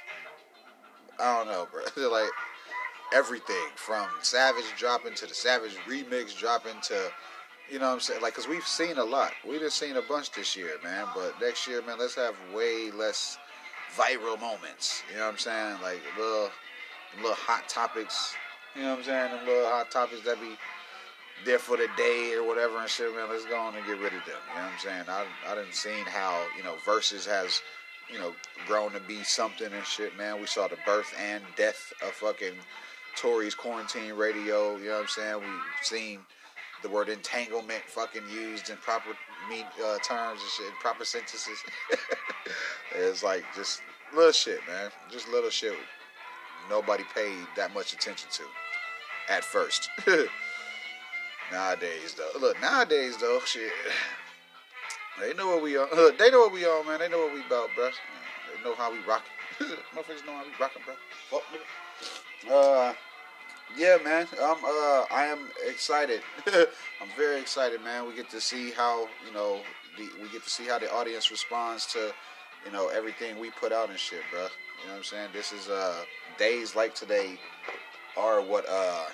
I 1.18 1.36
don't 1.36 1.46
know, 1.46 1.68
bro. 1.70 2.08
like 2.10 2.30
everything 3.14 3.56
from 3.74 4.06
Savage 4.22 4.64
dropping 4.76 5.14
to 5.14 5.26
the 5.26 5.34
Savage 5.34 5.76
remix 5.88 6.36
dropping 6.36 6.80
to, 6.82 7.10
you 7.70 7.78
know 7.78 7.88
what 7.88 7.94
I'm 7.94 8.00
saying? 8.00 8.22
Like, 8.22 8.34
cause 8.34 8.48
we've 8.48 8.66
seen 8.66 8.98
a 8.98 9.04
lot. 9.04 9.32
We 9.46 9.58
just 9.58 9.78
seen 9.78 9.96
a 9.96 10.02
bunch 10.02 10.32
this 10.32 10.56
year, 10.56 10.72
man. 10.82 11.06
But 11.14 11.34
next 11.40 11.66
year, 11.66 11.82
man, 11.82 11.98
let's 11.98 12.14
have 12.14 12.34
way 12.54 12.90
less 12.90 13.38
viral 13.96 14.40
moments. 14.40 15.02
You 15.10 15.18
know 15.18 15.24
what 15.24 15.32
I'm 15.32 15.38
saying? 15.38 15.76
Like 15.82 16.00
little, 16.16 16.50
little 17.16 17.34
hot 17.34 17.68
topics. 17.68 18.34
You 18.74 18.82
know 18.82 18.90
what 18.90 18.98
I'm 18.98 19.04
saying? 19.04 19.32
Them 19.32 19.46
little 19.46 19.68
hot 19.68 19.90
topics 19.90 20.22
that 20.22 20.40
be 20.40 20.56
there 21.44 21.58
for 21.58 21.76
the 21.76 21.88
day 21.96 22.34
or 22.34 22.46
whatever 22.46 22.78
and 22.78 22.88
shit, 22.88 23.14
man. 23.14 23.28
Let's 23.28 23.46
go 23.46 23.58
on 23.58 23.74
and 23.74 23.84
get 23.86 23.98
rid 23.98 24.12
of 24.12 24.24
them. 24.24 24.36
You 24.50 24.56
know 24.56 24.66
what 24.66 24.72
I'm 24.72 24.78
saying? 24.78 25.04
I 25.08 25.24
I 25.48 25.54
didn't 25.54 25.74
seen 25.74 26.04
how 26.06 26.44
you 26.56 26.62
know 26.62 26.74
verses 26.84 27.26
has 27.26 27.60
you 28.12 28.18
know 28.18 28.32
grown 28.66 28.92
to 28.92 29.00
be 29.00 29.22
something 29.22 29.72
and 29.72 29.84
shit, 29.84 30.16
man. 30.16 30.40
We 30.40 30.46
saw 30.46 30.68
the 30.68 30.76
birth 30.86 31.12
and 31.18 31.42
death 31.56 31.92
of 32.02 32.10
fucking 32.12 32.54
Tory's 33.16 33.54
quarantine 33.54 34.14
radio. 34.14 34.76
You 34.76 34.86
know 34.86 34.94
what 34.94 35.02
I'm 35.02 35.08
saying? 35.08 35.40
We've 35.40 35.82
seen 35.82 36.20
the 36.82 36.88
word 36.88 37.08
entanglement 37.08 37.82
fucking 37.86 38.22
used 38.32 38.70
in 38.70 38.76
proper 38.78 39.10
mean 39.48 39.64
uh, 39.84 39.98
terms 39.98 40.40
and 40.40 40.50
shit, 40.50 40.74
proper 40.80 41.04
sentences. 41.04 41.58
it's 42.94 43.22
like 43.22 43.44
just 43.54 43.82
little 44.14 44.32
shit, 44.32 44.60
man. 44.68 44.90
Just 45.10 45.28
little 45.28 45.50
shit. 45.50 45.74
Nobody 46.68 47.04
paid 47.14 47.46
that 47.56 47.74
much 47.74 47.92
attention 47.92 48.28
to 48.32 48.42
at 49.28 49.44
first. 49.44 49.90
nowadays, 51.52 52.14
though, 52.16 52.38
look, 52.38 52.60
nowadays 52.60 53.16
though, 53.18 53.40
shit. 53.44 53.72
They 55.18 55.34
know 55.34 55.48
what 55.48 55.62
we 55.62 55.76
are. 55.76 55.88
Uh, 55.92 56.10
they 56.18 56.30
know 56.30 56.40
what 56.40 56.52
we 56.52 56.64
are, 56.64 56.84
man. 56.84 57.00
They 57.00 57.08
know 57.08 57.18
what 57.18 57.34
we 57.34 57.40
about, 57.40 57.70
bro. 57.74 57.90
They 57.90 58.68
know 58.68 58.74
how 58.74 58.92
we 58.92 58.98
rock. 59.00 59.24
Motherfuckers 59.60 60.24
know 60.26 60.34
how 60.34 60.44
we 60.44 60.50
rockin', 60.58 60.82
bro. 60.84 60.94
Fuck, 61.30 61.42
nigga. 61.52 62.90
Uh, 62.90 62.94
yeah, 63.76 63.98
man. 64.02 64.26
I'm 64.40 64.56
uh, 64.64 65.04
I 65.10 65.26
am 65.26 65.48
excited. 65.66 66.22
I'm 66.46 67.08
very 67.16 67.40
excited, 67.40 67.82
man. 67.82 68.06
We 68.06 68.14
get 68.14 68.30
to 68.30 68.40
see 68.40 68.70
how 68.70 69.08
you 69.26 69.32
know 69.34 69.60
the, 69.96 70.08
we 70.22 70.28
get 70.30 70.42
to 70.44 70.50
see 70.50 70.64
how 70.64 70.78
the 70.78 70.92
audience 70.92 71.30
responds 71.30 71.86
to 71.86 72.12
you 72.64 72.72
know 72.72 72.88
everything 72.88 73.38
we 73.38 73.50
put 73.50 73.72
out 73.72 73.90
and 73.90 73.98
shit, 73.98 74.22
bro. 74.30 74.40
You 74.40 74.86
know 74.86 74.92
what 74.92 74.98
I'm 74.98 75.04
saying? 75.04 75.28
This 75.32 75.52
is 75.52 75.68
uh 75.68 76.02
days 76.38 76.74
like 76.74 76.94
today 76.94 77.38
are 78.16 78.40
what 78.40 78.64
uh 78.68 79.06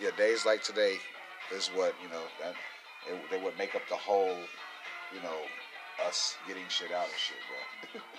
yeah 0.00 0.10
days 0.16 0.44
like 0.44 0.62
today 0.62 0.96
is 1.54 1.68
what 1.68 1.94
you 2.02 2.08
know 2.08 2.22
that 2.42 2.54
they, 3.06 3.36
they 3.36 3.42
would 3.42 3.56
make 3.58 3.74
up 3.74 3.82
the 3.88 3.96
whole 3.96 4.36
you 5.14 5.22
know 5.22 5.38
us 6.06 6.36
getting 6.46 6.64
shit 6.68 6.92
out 6.92 7.04
and 7.04 7.12
shit, 7.16 7.36
bro. 7.92 8.00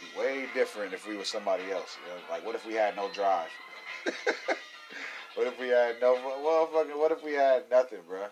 be 0.00 0.18
way 0.18 0.46
different 0.54 0.92
if 0.92 1.06
we 1.06 1.16
were 1.16 1.24
somebody 1.24 1.70
else. 1.70 1.96
You 2.04 2.12
know? 2.12 2.20
Like, 2.30 2.44
what 2.44 2.54
if 2.54 2.66
we 2.66 2.74
had 2.74 2.96
no 2.96 3.10
drive? 3.10 3.50
what 5.34 5.46
if 5.46 5.58
we 5.60 5.68
had 5.68 5.96
no 6.00 6.16
motherfucker? 6.16 6.98
What 6.98 7.12
if 7.12 7.22
we 7.22 7.32
had 7.32 7.64
nothing, 7.70 8.00
bro? 8.08 8.26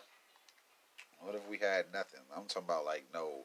What 1.20 1.34
if 1.34 1.48
we 1.48 1.59
had 1.59 1.86
nothing? 1.92 2.20
I'm 2.34 2.44
talking 2.44 2.64
about 2.64 2.84
like 2.84 3.05
no, 3.12 3.44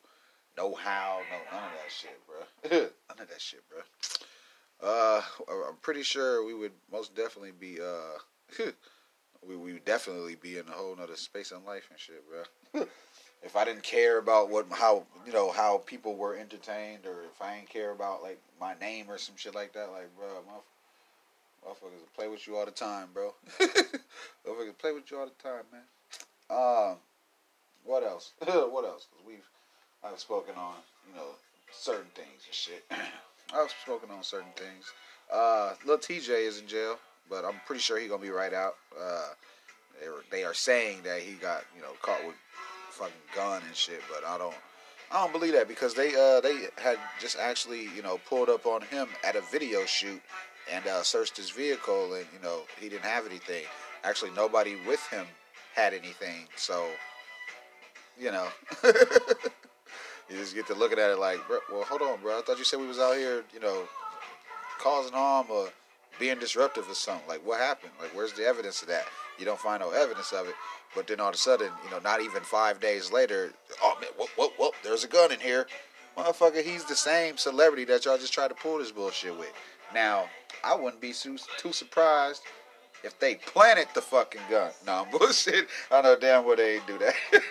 no 0.58 0.74
how, 0.76 1.22
no 1.32 1.58
none 1.58 1.66
of 1.66 1.72
that 1.72 1.92
shit, 1.92 2.20
bro. 2.28 2.80
none 3.10 3.20
of 3.20 3.30
that 3.30 3.42
shit, 3.42 3.64
bro. 3.70 3.80
Uh, 4.82 5.22
I'm 5.70 5.78
pretty 5.82 6.04
sure 6.04 6.46
we 6.46 6.54
would 6.54 6.74
most 6.92 7.16
definitely 7.16 7.52
be 7.52 7.80
uh, 7.82 8.64
we 9.48 9.56
we 9.56 9.74
would 9.74 9.86
definitely 9.86 10.36
be 10.36 10.58
in 10.58 10.68
a 10.68 10.72
whole 10.72 10.96
nother 10.96 11.16
space 11.16 11.52
in 11.52 11.64
life 11.66 11.88
and 11.90 12.00
shit, 12.00 12.24
bro. 12.30 12.86
If 13.44 13.56
I 13.56 13.66
didn't 13.66 13.84
care 13.84 14.20
about 14.20 14.50
what 14.50 14.68
how 14.72 15.04
you 15.26 15.34
know 15.34 15.52
how 15.52 15.80
people 15.80 16.16
were 16.16 16.36
entertained, 16.36 17.06
or 17.06 17.24
if 17.24 17.42
I 17.42 17.56
didn't 17.56 17.70
care 17.70 17.92
about 17.92 18.24
like 18.24 18.40
my 18.60 18.74
name 18.80 19.08
or 19.10 19.18
some 19.18 19.36
shit 19.38 19.54
like 19.54 19.74
that, 19.74 19.92
like 19.92 20.10
bro, 20.18 20.28
motherfuckers 21.66 22.16
play 22.16 22.28
with 22.28 22.48
you 22.48 22.56
all 22.58 22.66
the 22.66 22.72
time, 22.72 23.08
bro. 23.14 23.34
motherfuckers 23.60 24.78
play 24.78 24.94
with 24.94 25.10
you 25.12 25.20
all 25.20 25.26
the 25.26 25.44
time, 25.44 25.64
man. 25.72 25.82
Um, 26.50 26.98
what 27.84 28.04
else? 28.04 28.32
what 28.40 28.86
else? 28.86 29.08
Because 29.10 29.26
we've 29.28 29.50
I've 30.04 30.20
spoken 30.20 30.56
on 30.56 30.76
you 31.10 31.16
know 31.16 31.28
certain 31.72 32.12
things 32.16 32.46
and 32.46 32.54
shit. 32.54 32.86
I've 33.54 33.74
spoken 33.84 34.10
on 34.10 34.24
certain 34.24 34.52
things. 34.56 34.92
Uh, 35.32 35.74
Lil 35.86 35.98
Tjay 35.98 36.48
is 36.48 36.60
in 36.60 36.68
jail, 36.68 36.98
but 37.30 37.46
I'm 37.46 37.56
pretty 37.66 37.82
sure 37.82 38.00
he's 38.00 38.10
gonna 38.10 38.22
be 38.22 38.30
right 38.30 38.54
out. 38.54 38.76
Uh, 39.00 39.30
they, 40.02 40.10
were, 40.10 40.24
they 40.32 40.44
are 40.44 40.54
saying 40.54 41.04
that 41.04 41.22
he 41.22 41.34
got 41.34 41.64
you 41.76 41.82
know 41.82 41.92
caught 42.02 42.26
with 42.26 42.36
fucking 42.94 43.14
gun 43.36 43.62
and 43.66 43.76
shit, 43.76 44.02
but 44.12 44.26
I 44.26 44.38
don't. 44.38 44.56
I 45.12 45.22
don't 45.22 45.32
believe 45.32 45.54
that 45.54 45.68
because 45.68 45.94
they 45.94 46.16
uh 46.16 46.42
they 46.42 46.68
had 46.82 46.98
just 47.20 47.38
actually 47.38 47.88
you 47.96 48.02
know 48.02 48.20
pulled 48.28 48.50
up 48.50 48.66
on 48.66 48.82
him 48.82 49.08
at 49.24 49.36
a 49.36 49.42
video 49.42 49.86
shoot 49.86 50.22
and 50.72 50.86
uh, 50.88 51.04
searched 51.04 51.38
his 51.38 51.52
vehicle 51.52 52.14
and 52.14 52.26
you 52.34 52.42
know 52.42 52.62
he 52.80 52.90
didn't 52.90 53.06
have 53.06 53.28
anything. 53.28 53.64
Actually, 54.04 54.32
nobody 54.32 54.76
with 54.88 55.06
him 55.08 55.26
had 55.76 55.94
anything, 55.94 56.48
so 56.56 56.88
you 58.20 58.32
know 58.32 58.48
you 60.30 60.38
just 60.38 60.56
get 60.56 60.68
to 60.68 60.74
looking 60.74 61.00
at 61.00 61.12
it 61.12 61.20
like, 61.20 61.40
well, 61.72 61.84
hold 61.84 62.02
on, 62.02 62.20
bro. 62.22 62.40
I 62.40 62.42
thought 62.42 62.58
you 62.58 62.64
said 62.64 62.80
we 62.80 62.88
was 62.88 63.00
out 63.00 63.16
here, 63.16 63.44
you 63.54 63.60
know, 63.60 63.84
causing 64.80 65.14
harm 65.14 65.48
or 65.50 65.70
being 66.20 66.40
disruptive 66.40 66.90
or 66.90 66.96
something. 66.96 67.28
Like, 67.28 67.46
what 67.46 67.60
happened? 67.60 67.92
Like, 68.02 68.16
where's 68.16 68.34
the 68.34 68.46
evidence 68.46 68.82
of 68.82 68.88
that? 68.88 69.06
You 69.38 69.46
don't 69.46 69.60
find 69.60 69.82
no 69.82 69.92
evidence 69.92 70.32
of 70.32 70.48
it. 70.48 70.56
But 70.96 71.08
then 71.08 71.20
all 71.20 71.30
of 71.30 71.36
a 71.36 71.38
sudden, 71.38 71.72
you 71.84 71.92
know, 71.92 72.00
not 72.00 72.22
even 72.22 72.44
five 72.44 72.80
days 72.80 73.12
later, 73.12 73.52
oh 73.82 73.98
man, 74.00 74.10
whoop, 74.18 74.30
whoop, 74.38 74.54
whoop, 74.60 74.74
there's 74.84 75.04
a 75.04 75.08
gun 75.08 75.32
in 75.32 75.40
here. 75.40 75.68
Motherfucker, 76.18 76.64
he's 76.64 76.86
the 76.86 76.96
same 76.96 77.38
celebrity 77.38 77.86
that 77.86 78.06
y'all 78.06 78.18
just 78.18 78.34
tried 78.34 78.50
to 78.50 78.56
pull 78.56 78.78
this 78.78 78.92
bullshit 78.92 79.38
with. 79.38 79.52
Now, 79.94 80.26
I 80.64 80.76
wouldn't 80.76 81.02
be 81.02 81.12
too, 81.12 81.38
too 81.58 81.74
surprised 81.74 82.44
if 83.04 83.18
they 83.20 83.36
planted 83.36 83.88
the 83.94 84.02
fucking 84.02 84.42
gun. 84.50 84.72
No, 84.86 85.06
I'm 85.06 85.12
bullshit. 85.12 85.68
I 85.92 86.02
know 86.02 86.16
damn 86.16 86.46
well 86.46 86.56
they 86.56 86.76
ain't 86.76 86.88
do 86.88 86.98
that. 87.00 87.16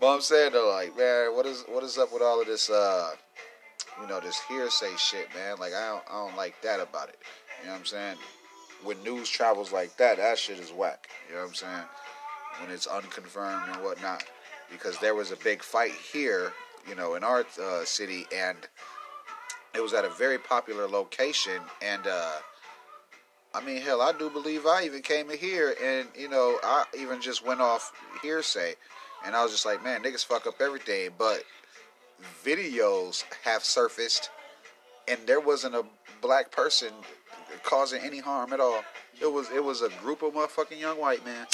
but 0.00 0.14
I'm 0.14 0.20
saying 0.20 0.52
though, 0.52 0.70
like, 0.70 0.96
man, 0.96 1.34
what 1.34 1.46
is 1.46 1.64
what 1.68 1.84
is 1.84 1.98
up 1.98 2.12
with 2.12 2.22
all 2.22 2.40
of 2.40 2.46
this 2.46 2.68
uh 2.68 3.12
you 4.00 4.06
know, 4.08 4.20
this 4.20 4.40
hearsay 4.48 4.94
shit, 4.96 5.28
man? 5.34 5.56
Like 5.58 5.72
I 5.72 5.88
don't 5.88 6.04
I 6.10 6.26
don't 6.26 6.36
like 6.36 6.60
that 6.62 6.80
about 6.80 7.08
it. 7.08 7.18
You 7.60 7.66
know 7.66 7.72
what 7.72 7.80
I'm 7.80 7.86
saying? 7.86 8.16
When 8.82 9.02
news 9.02 9.28
travels 9.28 9.72
like 9.72 9.96
that, 9.96 10.18
that 10.18 10.38
shit 10.38 10.58
is 10.58 10.70
whack. 10.70 11.08
You 11.28 11.34
know 11.36 11.42
what 11.42 11.48
I'm 11.48 11.54
saying? 11.54 11.84
When 12.60 12.70
it's 12.70 12.86
unconfirmed 12.86 13.68
and 13.68 13.82
whatnot. 13.82 14.24
Because 14.70 14.98
there 14.98 15.14
was 15.14 15.30
a 15.30 15.36
big 15.36 15.62
fight 15.62 15.92
here, 15.92 16.52
you 16.88 16.94
know, 16.94 17.14
in 17.14 17.22
our 17.22 17.44
uh, 17.62 17.84
city 17.84 18.26
and 18.34 18.56
it 19.74 19.82
was 19.82 19.92
at 19.92 20.04
a 20.04 20.10
very 20.10 20.38
popular 20.38 20.88
location 20.88 21.60
and 21.82 22.06
uh 22.06 22.36
I 23.54 23.64
mean, 23.64 23.80
hell, 23.80 24.02
I 24.02 24.12
do 24.12 24.28
believe 24.28 24.66
I 24.66 24.84
even 24.84 25.00
came 25.00 25.30
in 25.30 25.38
here 25.38 25.74
and, 25.82 26.08
you 26.14 26.28
know, 26.28 26.58
I 26.62 26.84
even 26.98 27.22
just 27.22 27.46
went 27.46 27.62
off 27.62 27.90
hearsay. 28.20 28.74
And 29.24 29.34
I 29.34 29.42
was 29.42 29.50
just 29.50 29.64
like, 29.64 29.82
man, 29.82 30.02
niggas 30.02 30.26
fuck 30.26 30.46
up 30.46 30.60
everything. 30.60 31.12
But 31.16 31.42
videos 32.44 33.24
have 33.44 33.64
surfaced 33.64 34.28
and 35.08 35.18
there 35.26 35.40
wasn't 35.40 35.74
a 35.74 35.84
black 36.20 36.50
person 36.50 36.92
causing 37.62 38.02
any 38.02 38.18
harm 38.18 38.52
at 38.52 38.60
all. 38.60 38.82
It 39.20 39.32
was 39.32 39.50
it 39.50 39.64
was 39.64 39.82
a 39.82 39.88
group 40.02 40.22
of 40.22 40.34
motherfucking 40.34 40.78
young 40.78 41.00
white 41.00 41.24
men. 41.24 41.46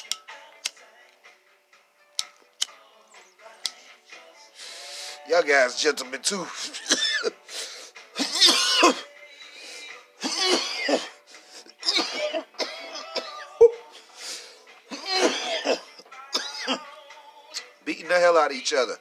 Y'all 5.32 5.40
guys 5.40 5.80
gentlemen 5.80 6.20
too. 6.20 6.46
beating 17.86 18.08
the 18.08 18.18
hell 18.20 18.36
out 18.36 18.50
of 18.50 18.56
each 18.58 18.74
other. 18.74 18.92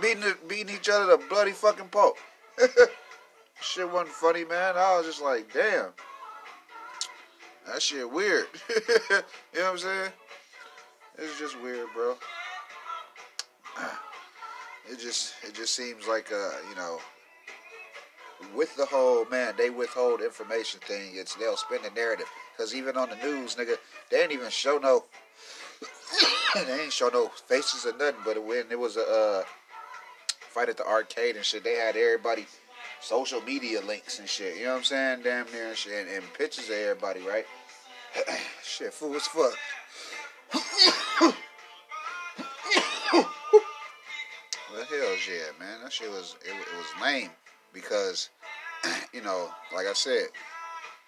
Beating, 0.00 0.20
the, 0.20 0.34
beating 0.48 0.74
each 0.74 0.88
other 0.88 1.14
to 1.14 1.28
bloody 1.28 1.52
fucking 1.52 1.88
pulp. 1.88 2.16
shit 3.60 3.92
wasn't 3.92 4.08
funny, 4.08 4.46
man. 4.46 4.78
I 4.78 4.96
was 4.96 5.04
just 5.04 5.20
like, 5.20 5.52
damn. 5.52 5.90
That 7.66 7.82
shit 7.82 8.10
weird. 8.10 8.46
you 8.70 8.78
know 9.56 9.64
what 9.64 9.72
I'm 9.72 9.78
saying? 9.78 10.12
It's 11.18 11.38
just 11.38 11.60
weird, 11.60 11.88
bro. 11.94 12.16
It 14.90 14.98
just 14.98 15.34
it 15.46 15.54
just 15.54 15.74
seems 15.74 16.06
like 16.08 16.32
uh, 16.32 16.50
you 16.68 16.74
know, 16.76 16.98
with 18.54 18.74
the 18.76 18.86
whole 18.86 19.24
man, 19.26 19.54
they 19.56 19.70
withhold 19.70 20.20
information 20.20 20.80
thing. 20.80 21.12
It's 21.14 21.34
they'll 21.36 21.56
spin 21.56 21.80
the 21.82 21.90
narrative 21.90 22.26
because 22.56 22.74
even 22.74 22.96
on 22.96 23.08
the 23.08 23.16
news, 23.16 23.54
nigga, 23.54 23.76
they 24.10 24.22
ain't 24.22 24.32
even 24.32 24.50
show 24.50 24.78
no 24.78 25.04
they 26.54 26.82
ain't 26.82 26.92
show 26.92 27.08
no 27.08 27.28
faces 27.28 27.86
or 27.86 27.96
nothing. 27.96 28.20
But 28.24 28.44
when 28.44 28.64
it 28.70 28.78
was 28.78 28.96
a 28.96 29.06
uh, 29.06 29.42
fight 30.40 30.68
at 30.68 30.76
the 30.76 30.86
arcade 30.86 31.36
and 31.36 31.44
shit, 31.44 31.62
they 31.62 31.74
had 31.76 31.96
everybody 31.96 32.46
social 33.00 33.40
media 33.42 33.80
links 33.82 34.18
and 34.18 34.28
shit. 34.28 34.56
You 34.56 34.64
know 34.64 34.72
what 34.72 34.78
I'm 34.78 34.84
saying? 34.84 35.20
Damn 35.22 35.50
near 35.52 35.68
and 35.68 35.76
shit, 35.76 36.06
and, 36.06 36.08
and 36.10 36.34
pictures 36.34 36.68
of 36.68 36.74
everybody, 36.74 37.20
right? 37.20 37.46
shit, 38.62 38.92
fool 38.92 39.14
as 39.14 39.26
fuck. 39.28 39.56
well, 44.90 45.00
hell 45.00 45.16
yeah, 45.28 45.58
man. 45.58 45.82
That 45.82 45.92
shit 45.92 46.10
was 46.10 46.36
it, 46.44 46.50
it 46.50 46.76
was 46.76 47.02
lame 47.02 47.30
because 47.72 48.30
you 49.12 49.22
know, 49.22 49.50
like 49.74 49.86
I 49.86 49.92
said, 49.92 50.28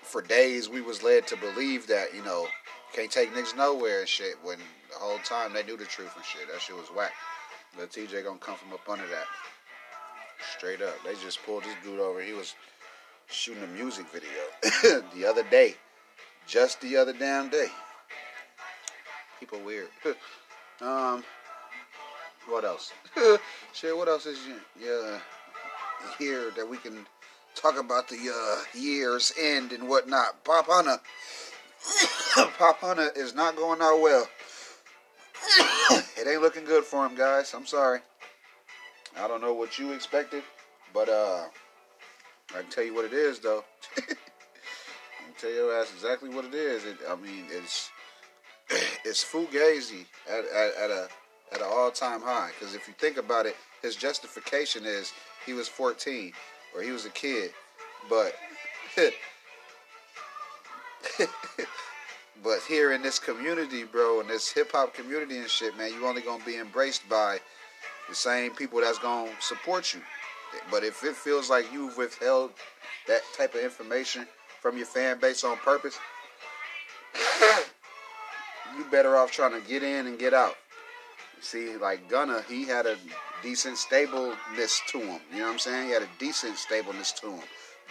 for 0.02 0.22
days 0.22 0.68
we 0.68 0.80
was 0.80 1.02
led 1.02 1.26
to 1.28 1.36
believe 1.36 1.86
that 1.88 2.14
you 2.14 2.22
know 2.24 2.46
can't 2.92 3.10
take 3.10 3.32
niggas 3.32 3.56
nowhere 3.56 4.00
and 4.00 4.08
shit 4.08 4.34
when 4.42 4.58
the 4.90 4.98
whole 4.98 5.18
time 5.18 5.52
they 5.52 5.62
knew 5.62 5.76
the 5.76 5.84
truth 5.84 6.12
and 6.14 6.24
shit. 6.24 6.42
That 6.52 6.60
shit 6.60 6.76
was 6.76 6.88
whack. 6.88 7.12
But 7.76 7.90
Tjay 7.90 8.22
gonna 8.22 8.38
come 8.38 8.56
from 8.56 8.72
up 8.72 8.88
under 8.88 9.06
that. 9.08 9.26
Straight 10.56 10.82
up. 10.82 10.94
They 11.04 11.14
just 11.14 11.42
pulled 11.44 11.64
this 11.64 11.74
dude 11.82 12.00
over. 12.00 12.20
He 12.20 12.32
was 12.32 12.54
shooting 13.28 13.62
a 13.62 13.66
music 13.68 14.06
video 14.12 15.00
the 15.14 15.24
other 15.24 15.44
day. 15.44 15.76
Just 16.46 16.80
the 16.80 16.96
other 16.96 17.12
damn 17.12 17.48
day. 17.48 17.68
People 19.40 19.60
weird. 19.60 19.88
um 20.80 21.24
what 22.48 22.64
else? 22.64 22.92
shit, 23.72 23.96
what 23.96 24.08
else 24.08 24.26
is 24.26 24.38
yeah 24.80 25.18
here 26.18 26.50
that 26.56 26.68
we 26.68 26.76
can 26.76 27.06
talk 27.54 27.78
about 27.78 28.08
the 28.08 28.16
uh, 28.16 28.62
year's 28.78 29.32
end 29.38 29.72
and 29.72 29.88
whatnot. 29.88 30.44
Pop 30.44 30.66
Hunter 30.68 31.00
Pop 32.58 32.78
Hunter 32.78 33.10
is 33.16 33.34
not 33.34 33.56
going 33.56 33.80
out 33.80 34.00
well. 34.00 34.28
it 36.16 36.28
ain't 36.28 36.42
looking 36.42 36.64
good 36.64 36.84
for 36.84 37.04
him, 37.06 37.14
guys. 37.16 37.52
I'm 37.54 37.66
sorry. 37.66 38.00
I 39.18 39.28
don't 39.28 39.40
know 39.40 39.52
what 39.52 39.78
you 39.78 39.92
expected, 39.92 40.42
but 40.94 41.08
uh, 41.08 41.44
I 42.54 42.62
can 42.62 42.70
tell 42.70 42.84
you 42.84 42.94
what 42.94 43.04
it 43.04 43.12
is, 43.12 43.40
though. 43.40 43.64
I 43.96 44.00
can 44.02 44.16
tell 45.38 45.50
your 45.50 45.78
ass 45.78 45.92
exactly 45.92 46.30
what 46.30 46.44
it 46.44 46.54
is. 46.54 46.84
It, 46.84 46.98
I 47.08 47.16
mean, 47.16 47.46
it's 47.50 47.90
it's 49.04 49.24
fugazi 49.24 50.06
at, 50.30 50.44
at, 50.46 50.74
at 50.84 50.90
a 50.90 51.08
at 51.52 51.60
an 51.60 51.66
all 51.70 51.90
time 51.90 52.20
high. 52.20 52.50
Because 52.58 52.74
if 52.74 52.88
you 52.88 52.94
think 52.98 53.16
about 53.16 53.46
it, 53.46 53.56
his 53.82 53.96
justification 53.96 54.84
is 54.84 55.12
he 55.44 55.52
was 55.52 55.68
14 55.68 56.32
or 56.74 56.82
he 56.82 56.90
was 56.90 57.04
a 57.04 57.10
kid, 57.10 57.50
but 58.08 58.34
but 62.42 62.60
here 62.68 62.92
in 62.92 63.02
this 63.02 63.18
community, 63.18 63.84
bro, 63.84 64.20
in 64.20 64.28
this 64.28 64.50
hip 64.50 64.72
hop 64.72 64.94
community 64.94 65.38
and 65.38 65.48
shit, 65.48 65.76
man, 65.76 65.92
you 65.92 66.06
only 66.06 66.22
gonna 66.22 66.44
be 66.44 66.56
embraced 66.56 67.08
by 67.08 67.38
the 68.08 68.14
same 68.14 68.52
people 68.52 68.80
that's 68.80 68.98
gonna 68.98 69.30
support 69.40 69.94
you. 69.94 70.00
But 70.70 70.84
if 70.84 71.02
it 71.04 71.16
feels 71.16 71.50
like 71.50 71.72
you've 71.72 71.96
withheld 71.96 72.52
that 73.08 73.22
type 73.36 73.54
of 73.54 73.60
information 73.60 74.26
from 74.60 74.76
your 74.76 74.86
fan 74.86 75.18
base 75.18 75.44
on 75.44 75.56
purpose, 75.58 75.98
you 78.76 78.84
better 78.90 79.16
off 79.16 79.30
trying 79.30 79.60
to 79.60 79.66
get 79.66 79.82
in 79.82 80.06
and 80.06 80.18
get 80.18 80.34
out. 80.34 80.56
See, 81.42 81.76
like 81.76 82.08
Gunna, 82.08 82.42
he 82.48 82.64
had 82.64 82.86
a 82.86 82.96
decent 83.42 83.76
stableness 83.76 84.80
to 84.88 85.00
him. 85.00 85.20
You 85.32 85.40
know 85.40 85.46
what 85.46 85.52
I'm 85.52 85.58
saying? 85.58 85.88
He 85.88 85.92
had 85.92 86.02
a 86.02 86.08
decent 86.20 86.56
stableness 86.56 87.10
to 87.20 87.32
him. 87.32 87.42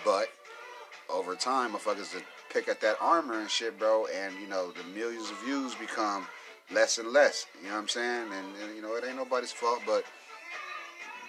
But 0.06 0.30
over 1.10 1.36
time, 1.36 1.74
motherfuckers 1.74 2.14
that 2.14 2.24
pick 2.52 2.70
at 2.70 2.80
that 2.80 2.96
armor 3.02 3.40
and 3.40 3.50
shit, 3.50 3.78
bro, 3.78 4.08
and 4.08 4.34
you 4.42 4.48
know 4.48 4.72
the 4.72 4.84
millions 4.98 5.30
of 5.30 5.38
views 5.44 5.76
become 5.76 6.26
less 6.72 6.98
and 6.98 7.10
less. 7.10 7.46
You 7.62 7.68
know 7.68 7.76
what 7.76 7.82
I'm 7.82 7.88
saying? 7.90 8.28
And, 8.32 8.48
and 8.64 8.76
you 8.76 8.82
know 8.82 8.96
it 8.96 9.04
ain't 9.06 9.18
nobody's 9.18 9.52
fault, 9.52 9.82
but 9.86 10.06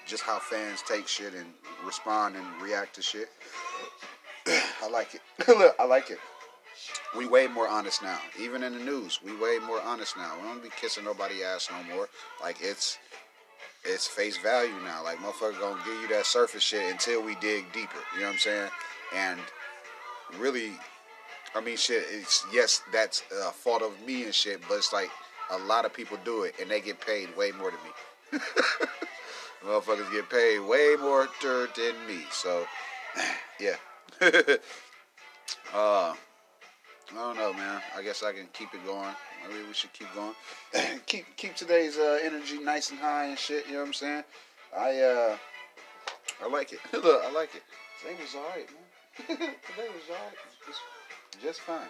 just 0.06 0.22
how 0.22 0.38
fans 0.38 0.82
take 0.86 1.08
shit 1.08 1.34
and 1.34 1.46
respond 1.84 2.36
and 2.36 2.46
react 2.62 2.94
to 2.94 3.02
shit. 3.02 3.30
I 4.46 4.88
like 4.88 5.14
it. 5.14 5.20
Look, 5.48 5.74
I 5.78 5.84
like 5.84 6.10
it. 6.10 6.18
We 7.16 7.26
way 7.26 7.46
more 7.46 7.68
honest 7.68 8.02
now. 8.02 8.18
Even 8.38 8.62
in 8.62 8.78
the 8.78 8.84
news, 8.84 9.20
we 9.24 9.34
way 9.36 9.58
more 9.66 9.80
honest 9.82 10.16
now. 10.16 10.34
We 10.40 10.48
don't 10.48 10.62
be 10.62 10.70
kissing 10.80 11.04
nobody 11.04 11.42
ass 11.42 11.68
no 11.70 11.94
more. 11.94 12.08
Like 12.40 12.56
it's 12.60 12.98
it's 13.84 14.06
face 14.06 14.38
value 14.38 14.74
now. 14.84 15.02
Like 15.04 15.18
motherfuckers 15.18 15.60
gonna 15.60 15.80
give 15.84 16.00
you 16.00 16.08
that 16.08 16.26
surface 16.26 16.62
shit 16.62 16.90
until 16.90 17.22
we 17.22 17.34
dig 17.36 17.72
deeper. 17.72 17.98
You 18.14 18.20
know 18.20 18.26
what 18.26 18.32
I'm 18.34 18.38
saying? 18.38 18.70
And 19.14 19.40
really, 20.38 20.72
I 21.54 21.60
mean, 21.60 21.76
shit. 21.76 22.04
It's 22.10 22.44
yes, 22.52 22.82
that's 22.92 23.22
a 23.44 23.50
fault 23.50 23.82
of 23.82 23.92
me 24.06 24.24
and 24.24 24.34
shit, 24.34 24.60
but 24.68 24.76
it's 24.76 24.92
like 24.92 25.10
a 25.50 25.58
lot 25.58 25.84
of 25.84 25.92
people 25.92 26.16
do 26.24 26.44
it 26.44 26.54
and 26.60 26.70
they 26.70 26.80
get 26.80 27.00
paid 27.00 27.36
way 27.36 27.52
more 27.52 27.70
than 27.70 27.80
me. 27.84 28.40
Motherfuckers 29.64 30.10
get 30.12 30.28
paid 30.28 30.60
way 30.60 30.96
more 31.00 31.28
dirt 31.40 31.74
than 31.76 31.94
me. 32.06 32.24
So, 32.32 32.66
yeah. 33.60 33.76
uh, 35.74 36.14
I 37.12 37.14
don't 37.14 37.36
know, 37.36 37.52
man. 37.52 37.80
I 37.96 38.02
guess 38.02 38.22
I 38.22 38.32
can 38.32 38.46
keep 38.54 38.72
it 38.72 38.84
going. 38.86 39.14
Maybe 39.46 39.66
we 39.66 39.74
should 39.74 39.92
keep 39.92 40.08
going. 40.14 40.34
keep 41.06 41.26
keep 41.36 41.54
today's 41.54 41.98
uh, 41.98 42.18
energy 42.22 42.58
nice 42.58 42.90
and 42.90 42.98
high 42.98 43.26
and 43.26 43.38
shit. 43.38 43.66
You 43.66 43.74
know 43.74 43.80
what 43.80 43.88
I'm 43.88 43.92
saying? 43.92 44.24
I 44.76 44.98
uh, 45.00 45.36
I 46.42 46.48
like 46.48 46.72
it. 46.72 46.80
Look, 46.92 47.22
I 47.22 47.30
like 47.32 47.54
it. 47.54 47.62
Today 48.00 48.16
was 48.20 48.34
alright, 48.34 48.68
man. 48.70 49.28
Today 49.38 49.88
was 49.88 50.08
alright. 50.08 50.36
Just, 50.66 50.80
just 51.42 51.60
fine. 51.60 51.88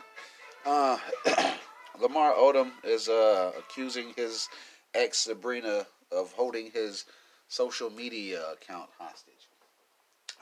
Uh, 0.66 0.98
Lamar 2.00 2.34
Odom 2.34 2.72
is 2.82 3.08
uh 3.08 3.52
accusing 3.56 4.12
his 4.16 4.48
ex 4.94 5.18
Sabrina 5.18 5.86
of 6.10 6.32
holding 6.32 6.70
his 6.72 7.04
social 7.48 7.90
media 7.90 8.42
account 8.52 8.90
hostage. 8.98 9.48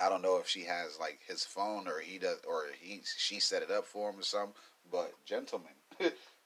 I 0.01 0.09
don't 0.09 0.23
know 0.23 0.39
if 0.39 0.49
she 0.49 0.65
has 0.65 0.99
like 0.99 1.19
his 1.29 1.45
phone 1.45 1.87
or 1.87 2.01
he 2.01 2.19
does 2.19 2.39
or 2.49 2.65
he 2.81 3.03
she 3.05 3.39
set 3.39 3.63
it 3.63 3.71
up 3.71 3.85
for 3.85 4.11
him 4.11 4.19
or 4.19 4.23
something. 4.23 4.55
But 4.91 5.13
gentlemen, 5.25 5.73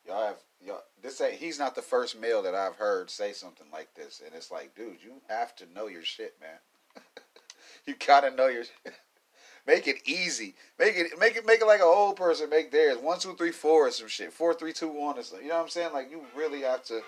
y'all 0.07 0.27
have 0.27 0.37
y'all 0.65 0.83
this 1.03 1.21
ain't 1.21 1.35
he's 1.35 1.59
not 1.59 1.75
the 1.75 1.83
first 1.83 2.21
male 2.21 2.43
that 2.43 2.55
I've 2.55 2.77
heard 2.77 3.11
say 3.11 3.33
something 3.33 3.66
like 3.73 3.95
this, 3.95 4.23
and 4.25 4.35
it's 4.35 4.51
like, 4.51 4.75
dude, 4.75 5.03
you 5.03 5.12
have 5.29 5.55
to 5.57 5.65
know 5.75 5.87
your 5.87 6.03
shit, 6.03 6.35
man. 6.41 6.59
you 7.87 7.95
gotta 8.07 8.31
know 8.31 8.49
your. 8.49 8.65
make 9.66 9.89
it 9.89 9.97
easy. 10.07 10.55
Make 10.79 10.97
it 10.97 11.19
make 11.19 11.37
it 11.37 11.47
make 11.47 11.61
it 11.61 11.66
like 11.66 11.81
an 11.81 11.87
old 11.87 12.16
person 12.16 12.51
make 12.51 12.71
theirs. 12.71 12.99
One, 12.99 13.19
two, 13.19 13.35
three, 13.35 13.53
four, 13.53 13.89
or 13.89 13.91
some 13.91 14.09
shit. 14.09 14.33
Four, 14.33 14.55
three, 14.55 14.73
two, 14.73 14.89
one, 14.89 15.19
or 15.19 15.23
something. 15.23 15.45
You 15.45 15.53
know 15.53 15.59
what 15.59 15.65
I'm 15.65 15.71
saying? 15.71 15.93
Like 15.93 16.11
you 16.11 16.23
really 16.37 16.62
have 16.62 16.85
to. 16.85 17.01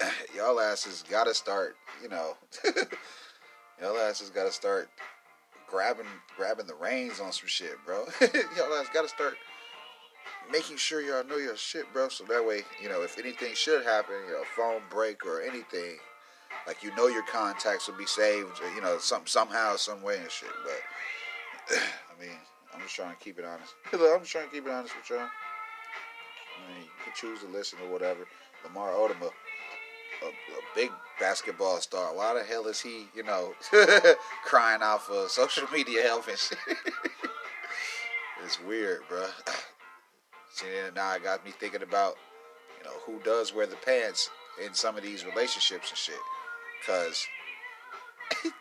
y'all 0.36 0.60
asses 0.60 1.04
gotta 1.08 1.34
start. 1.34 1.76
You 2.02 2.08
know, 2.08 2.36
y'all 3.80 3.96
asses 3.98 4.30
gotta 4.30 4.52
start 4.52 4.88
grabbing 5.68 6.06
grabbing 6.36 6.66
the 6.66 6.74
reins 6.74 7.20
on 7.20 7.32
some 7.32 7.48
shit, 7.48 7.76
bro. 7.86 8.04
y'all 8.20 8.74
asses 8.74 8.90
gotta 8.92 9.08
start 9.08 9.36
making 10.50 10.76
sure 10.76 11.00
y'all 11.00 11.24
know 11.24 11.36
your 11.36 11.56
shit, 11.56 11.92
bro. 11.92 12.08
So 12.08 12.24
that 12.24 12.44
way, 12.44 12.62
you 12.82 12.88
know, 12.88 13.02
if 13.02 13.18
anything 13.18 13.54
should 13.54 13.84
happen, 13.84 14.14
you 14.26 14.32
know, 14.32 14.44
phone 14.56 14.82
break 14.90 15.24
or 15.24 15.40
anything, 15.40 15.96
like 16.66 16.82
you 16.82 16.94
know 16.94 17.08
your 17.08 17.24
contacts 17.24 17.88
will 17.88 17.96
be 17.96 18.06
saved, 18.06 18.60
or, 18.62 18.70
you 18.74 18.80
know, 18.80 18.98
some 18.98 19.26
somehow, 19.26 19.76
some 19.76 20.02
way 20.02 20.18
and 20.18 20.30
shit. 20.30 20.50
But 20.64 21.76
I 21.80 22.20
mean, 22.20 22.36
I'm 22.74 22.80
just 22.82 22.94
trying 22.94 23.14
to 23.14 23.18
keep 23.22 23.38
it 23.38 23.44
honest. 23.44 23.74
I'm 23.92 24.20
just 24.20 24.32
trying 24.32 24.46
to 24.46 24.50
keep 24.50 24.66
it 24.66 24.72
honest 24.72 24.94
with 24.96 25.10
y'all. 25.10 25.28
I 25.28 26.72
mean, 26.72 26.82
you 26.84 27.04
can 27.04 27.12
choose 27.14 27.40
to 27.40 27.48
listen 27.48 27.78
or 27.84 27.90
whatever. 27.90 28.26
Lamar 28.64 28.92
Odom, 28.92 29.20
a, 29.22 29.26
a, 29.26 30.30
big 30.74 30.90
basketball 31.18 31.80
star. 31.80 32.14
Why 32.14 32.34
the 32.34 32.44
hell 32.44 32.66
is 32.66 32.80
he, 32.80 33.06
you 33.14 33.24
know, 33.24 33.54
crying 34.44 34.80
out 34.82 35.02
for 35.02 35.28
social 35.28 35.66
media 35.72 36.02
help 36.02 36.28
and 36.28 36.38
shit? 36.38 36.58
it's 38.44 38.60
weird, 38.62 39.00
bro. 39.08 39.26
See, 40.52 40.66
now 40.94 41.14
it 41.14 41.22
got 41.22 41.44
me 41.44 41.50
thinking 41.50 41.82
about, 41.82 42.16
you 42.78 42.84
know, 42.84 42.96
who 43.06 43.18
does 43.24 43.54
wear 43.54 43.66
the 43.66 43.76
pants 43.76 44.28
in 44.62 44.74
some 44.74 44.96
of 44.96 45.02
these 45.02 45.24
relationships 45.24 45.90
and 45.90 45.98
shit. 45.98 46.14
Because 46.80 47.26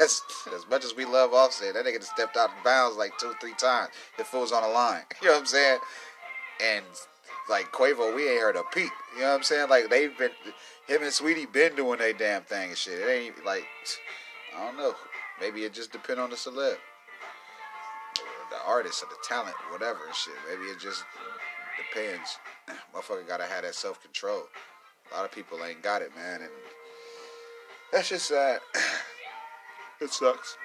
as, 0.00 0.20
as 0.54 0.68
much 0.68 0.84
as 0.84 0.96
we 0.96 1.04
love 1.04 1.32
Offset, 1.32 1.74
that 1.74 1.86
nigga 1.86 2.02
stepped 2.02 2.36
out 2.36 2.50
of 2.50 2.64
bounds 2.64 2.96
like 2.96 3.16
two, 3.18 3.32
three 3.40 3.54
times. 3.54 3.90
The 4.16 4.24
fool's 4.24 4.50
on 4.50 4.62
the 4.62 4.68
line. 4.68 5.02
You 5.22 5.28
know 5.28 5.34
what 5.34 5.40
I'm 5.40 5.46
saying? 5.46 5.78
And 6.60 6.84
like 7.48 7.70
Quavo, 7.70 8.14
we 8.14 8.28
ain't 8.28 8.40
heard 8.40 8.56
a 8.56 8.64
peep. 8.74 8.90
You 9.14 9.20
know 9.20 9.28
what 9.28 9.36
I'm 9.36 9.42
saying? 9.44 9.70
Like 9.70 9.90
they've 9.90 10.16
been, 10.18 10.32
him 10.88 11.02
and 11.02 11.12
Saweetie 11.12 11.52
been 11.52 11.76
doing 11.76 12.00
their 12.00 12.12
damn 12.12 12.42
thing 12.42 12.70
and 12.70 12.78
shit. 12.78 12.98
It 12.98 13.08
ain't 13.08 13.44
like, 13.44 13.64
I 14.56 14.66
don't 14.66 14.76
know. 14.76 14.94
Maybe 15.40 15.62
it 15.62 15.72
just 15.72 15.92
depend 15.92 16.18
on 16.18 16.30
the 16.30 16.36
celeb 16.36 16.76
the 18.50 18.56
artist 18.66 19.02
or 19.02 19.06
the 19.06 19.16
talent, 19.26 19.54
whatever 19.70 20.00
and 20.06 20.14
shit. 20.14 20.34
Maybe 20.48 20.64
it 20.70 20.78
just 20.80 21.04
depends. 21.76 22.38
Motherfucker 22.94 23.26
gotta 23.26 23.44
have 23.44 23.62
that 23.62 23.74
self 23.74 24.02
control. 24.02 24.42
A 25.10 25.16
lot 25.16 25.24
of 25.24 25.32
people 25.32 25.64
ain't 25.64 25.82
got 25.82 26.02
it, 26.02 26.14
man, 26.14 26.42
and 26.42 26.50
that's 27.92 28.10
just 28.10 28.28
sad. 28.28 28.60
it 30.00 30.10
sucks. 30.10 30.56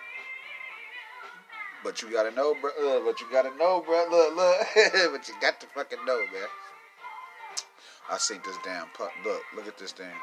But 1.84 2.02
you 2.02 2.12
gotta 2.12 2.32
know, 2.32 2.56
bro. 2.60 2.72
Uh, 2.72 3.04
but 3.04 3.20
you 3.20 3.28
gotta 3.32 3.56
know, 3.58 3.82
bro. 3.82 4.06
Look, 4.10 4.36
look. 4.36 4.68
but 5.12 5.28
you 5.28 5.34
got 5.42 5.60
to 5.60 5.68
fucking 5.68 6.06
know, 6.06 6.20
man. 6.20 6.48
I 8.10 8.18
seen 8.18 8.40
this 8.46 8.58
damn 8.64 8.88
pup. 8.98 9.12
Look, 9.24 9.42
look 9.56 9.68
at 9.68 9.78
this 9.78 9.92
thing. 9.92 10.16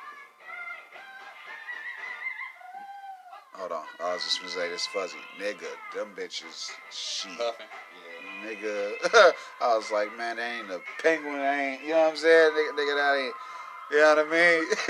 Hold 3.61 3.73
on. 3.73 3.85
I 4.03 4.15
was 4.15 4.25
just 4.25 4.41
gonna 4.41 4.51
say 4.51 4.71
this 4.71 4.87
fuzzy. 4.87 5.19
Nigga, 5.39 5.69
them 5.95 6.09
bitches 6.17 6.71
shit. 6.91 7.31
Yeah. 7.39 8.49
Nigga. 8.49 8.93
I 9.61 9.77
was 9.77 9.91
like, 9.91 10.17
man, 10.17 10.37
they 10.37 10.61
ain't 10.61 10.71
a 10.71 10.81
penguin, 11.03 11.39
ain't 11.43 11.83
you 11.83 11.91
know 11.91 12.05
what 12.05 12.13
I'm 12.13 12.17
saying? 12.17 12.53
Nigga, 12.53 12.71
nigga 12.73 12.97
that 12.97 13.19
ain't 13.19 13.35
you 13.91 13.99
know 13.99 14.15
what 14.15 14.27
I 14.27 14.31
mean? 14.31 14.65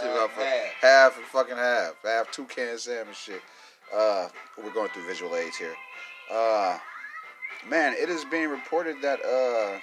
half, 0.00 0.30
half. 0.30 0.72
half 0.80 1.16
and 1.16 1.26
fucking 1.26 1.56
half. 1.56 1.94
Half 2.04 2.30
two 2.30 2.44
cans 2.44 2.86
of 2.86 2.92
salmon 2.92 3.14
shit. 3.14 3.42
Uh 3.92 4.28
we're 4.62 4.72
going 4.72 4.90
through 4.90 5.08
visual 5.08 5.34
aids 5.34 5.56
here. 5.56 5.74
Uh 6.30 6.78
man, 7.68 7.94
it 7.94 8.08
is 8.08 8.24
being 8.24 8.48
reported 8.48 9.02
that 9.02 9.18
uh 9.24 9.80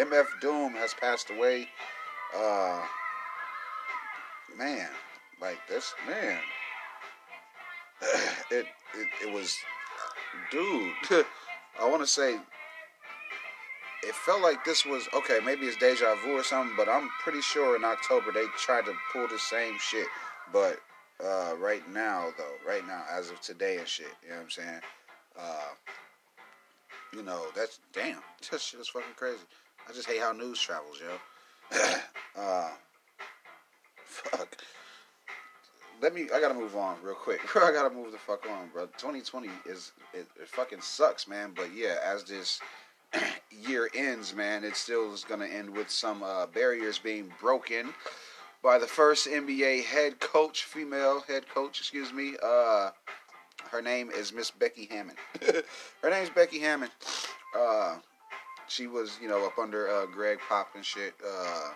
MF 0.00 0.24
Doom 0.40 0.72
has 0.72 0.94
passed 0.94 1.28
away. 1.28 1.68
Uh 2.34 2.80
man, 4.56 4.88
like 5.38 5.58
this 5.68 5.92
man 6.08 6.40
it, 8.50 8.66
it 8.94 9.08
it 9.22 9.32
was 9.32 9.56
dude 10.50 10.92
i 11.80 11.88
want 11.88 12.00
to 12.02 12.06
say 12.06 12.38
it 14.04 14.14
felt 14.14 14.42
like 14.42 14.64
this 14.64 14.84
was 14.84 15.08
okay 15.14 15.38
maybe 15.44 15.66
it's 15.66 15.76
deja 15.76 16.14
vu 16.24 16.32
or 16.32 16.42
something 16.42 16.74
but 16.76 16.88
i'm 16.88 17.08
pretty 17.22 17.40
sure 17.40 17.76
in 17.76 17.84
october 17.84 18.32
they 18.32 18.44
tried 18.58 18.84
to 18.84 18.92
pull 19.12 19.28
the 19.28 19.38
same 19.38 19.76
shit. 19.78 20.06
But 20.52 20.80
uh, 21.24 21.54
right 21.58 21.88
now 21.92 22.30
though 22.36 22.68
right 22.68 22.86
now 22.86 23.04
as 23.10 23.30
of 23.30 23.40
today 23.40 23.78
and 23.78 23.86
shit 23.86 24.06
you 24.22 24.30
know 24.30 24.36
what 24.36 24.42
i'm 24.42 24.50
saying? 24.50 24.80
Uh, 25.38 25.68
you 27.14 27.22
know 27.22 27.46
that's 27.54 27.78
damn 27.92 28.18
that 28.50 28.60
shit 28.60 28.80
is 28.80 28.88
fucking 28.88 29.14
crazy. 29.16 29.38
I 29.88 29.92
just 29.92 30.08
hate 30.08 30.20
how 30.20 30.32
news 30.32 30.60
travels 30.60 31.00
yo. 31.00 31.78
Uh, 32.34 32.70
fuck 34.06 34.56
let 36.02 36.14
me. 36.14 36.26
I 36.34 36.40
gotta 36.40 36.54
move 36.54 36.76
on 36.76 36.96
real 37.02 37.14
quick. 37.14 37.40
bro. 37.52 37.62
I 37.66 37.72
gotta 37.72 37.94
move 37.94 38.12
the 38.12 38.18
fuck 38.18 38.44
on, 38.50 38.68
bro. 38.72 38.86
2020 38.86 39.48
is 39.66 39.92
it, 40.12 40.26
it 40.40 40.48
fucking 40.48 40.80
sucks, 40.80 41.28
man. 41.28 41.52
But 41.54 41.68
yeah, 41.74 41.96
as 42.04 42.24
this 42.24 42.60
year 43.50 43.88
ends, 43.94 44.34
man, 44.34 44.64
it 44.64 44.76
still 44.76 45.14
is 45.14 45.24
gonna 45.24 45.46
end 45.46 45.70
with 45.70 45.88
some 45.88 46.22
uh, 46.22 46.46
barriers 46.46 46.98
being 46.98 47.32
broken 47.40 47.94
by 48.62 48.78
the 48.78 48.86
first 48.86 49.26
NBA 49.26 49.84
head 49.84 50.20
coach, 50.20 50.64
female 50.64 51.20
head 51.20 51.48
coach, 51.48 51.80
excuse 51.80 52.12
me. 52.12 52.34
Uh, 52.42 52.90
her 53.70 53.80
name 53.80 54.10
is 54.10 54.32
Miss 54.32 54.50
Becky 54.50 54.86
Hammon. 54.90 55.16
her 56.02 56.10
name's 56.10 56.30
Becky 56.30 56.58
Hammon. 56.58 56.90
Uh, 57.56 57.96
she 58.68 58.86
was, 58.86 59.18
you 59.20 59.28
know, 59.28 59.46
up 59.46 59.58
under 59.58 59.88
uh, 59.88 60.06
Gregg 60.06 60.38
Pop 60.48 60.68
and 60.74 60.84
shit. 60.84 61.14
Uh, 61.26 61.70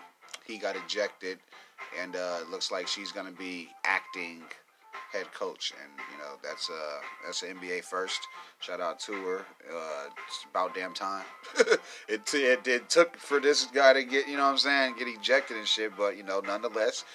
he 0.45 0.57
got 0.57 0.75
ejected 0.75 1.39
and 2.01 2.15
uh, 2.15 2.39
it 2.41 2.49
looks 2.49 2.71
like 2.71 2.87
she's 2.87 3.11
going 3.11 3.27
to 3.27 3.37
be 3.37 3.69
acting 3.85 4.43
head 5.11 5.31
coach, 5.33 5.73
and 5.81 5.91
you 6.11 6.17
know 6.17 6.35
that's 6.43 6.69
uh 6.69 6.99
that's 7.25 7.41
NBA 7.41 7.83
first. 7.83 8.19
Shout 8.59 8.81
out 8.81 8.99
to 9.01 9.13
her. 9.13 9.45
Uh, 9.71 10.09
it's 10.27 10.45
about 10.49 10.75
damn 10.75 10.93
time. 10.93 11.25
it, 12.07 12.25
t- 12.25 12.45
it 12.45 12.67
it 12.67 12.89
took 12.89 13.17
for 13.17 13.39
this 13.39 13.65
guy 13.65 13.93
to 13.93 14.03
get 14.03 14.27
you 14.27 14.37
know 14.37 14.43
what 14.43 14.51
I'm 14.51 14.57
saying 14.57 14.95
get 14.97 15.07
ejected 15.07 15.57
and 15.57 15.67
shit, 15.67 15.95
but 15.97 16.17
you 16.17 16.23
know 16.23 16.39
nonetheless, 16.39 17.05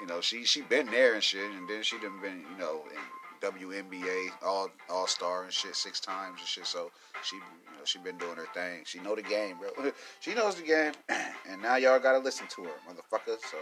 you 0.00 0.06
know 0.06 0.20
she 0.20 0.44
she 0.44 0.62
been 0.62 0.86
there 0.86 1.14
and 1.14 1.22
shit, 1.22 1.50
and 1.50 1.68
then 1.68 1.82
she 1.82 1.98
done 1.98 2.20
been 2.20 2.44
you 2.50 2.58
know 2.58 2.82
in 2.92 3.50
WNBA 3.50 4.30
all 4.44 4.70
all 4.88 5.06
star 5.06 5.44
and 5.44 5.52
shit 5.52 5.74
six 5.74 6.00
times 6.00 6.40
and 6.40 6.48
shit. 6.48 6.66
So 6.66 6.90
she 7.22 7.36
she 7.84 7.98
been 7.98 8.18
doing 8.18 8.36
her 8.36 8.48
thing. 8.54 8.82
She 8.84 8.98
know 9.00 9.14
the 9.14 9.22
game, 9.22 9.56
bro. 9.58 9.92
she 10.20 10.34
knows 10.34 10.56
the 10.56 10.62
game, 10.62 10.92
and 11.48 11.62
now 11.62 11.76
y'all 11.76 11.98
gotta 11.98 12.18
listen 12.18 12.46
to 12.48 12.64
her, 12.64 12.70
motherfucker. 12.88 13.38
So 13.50 13.58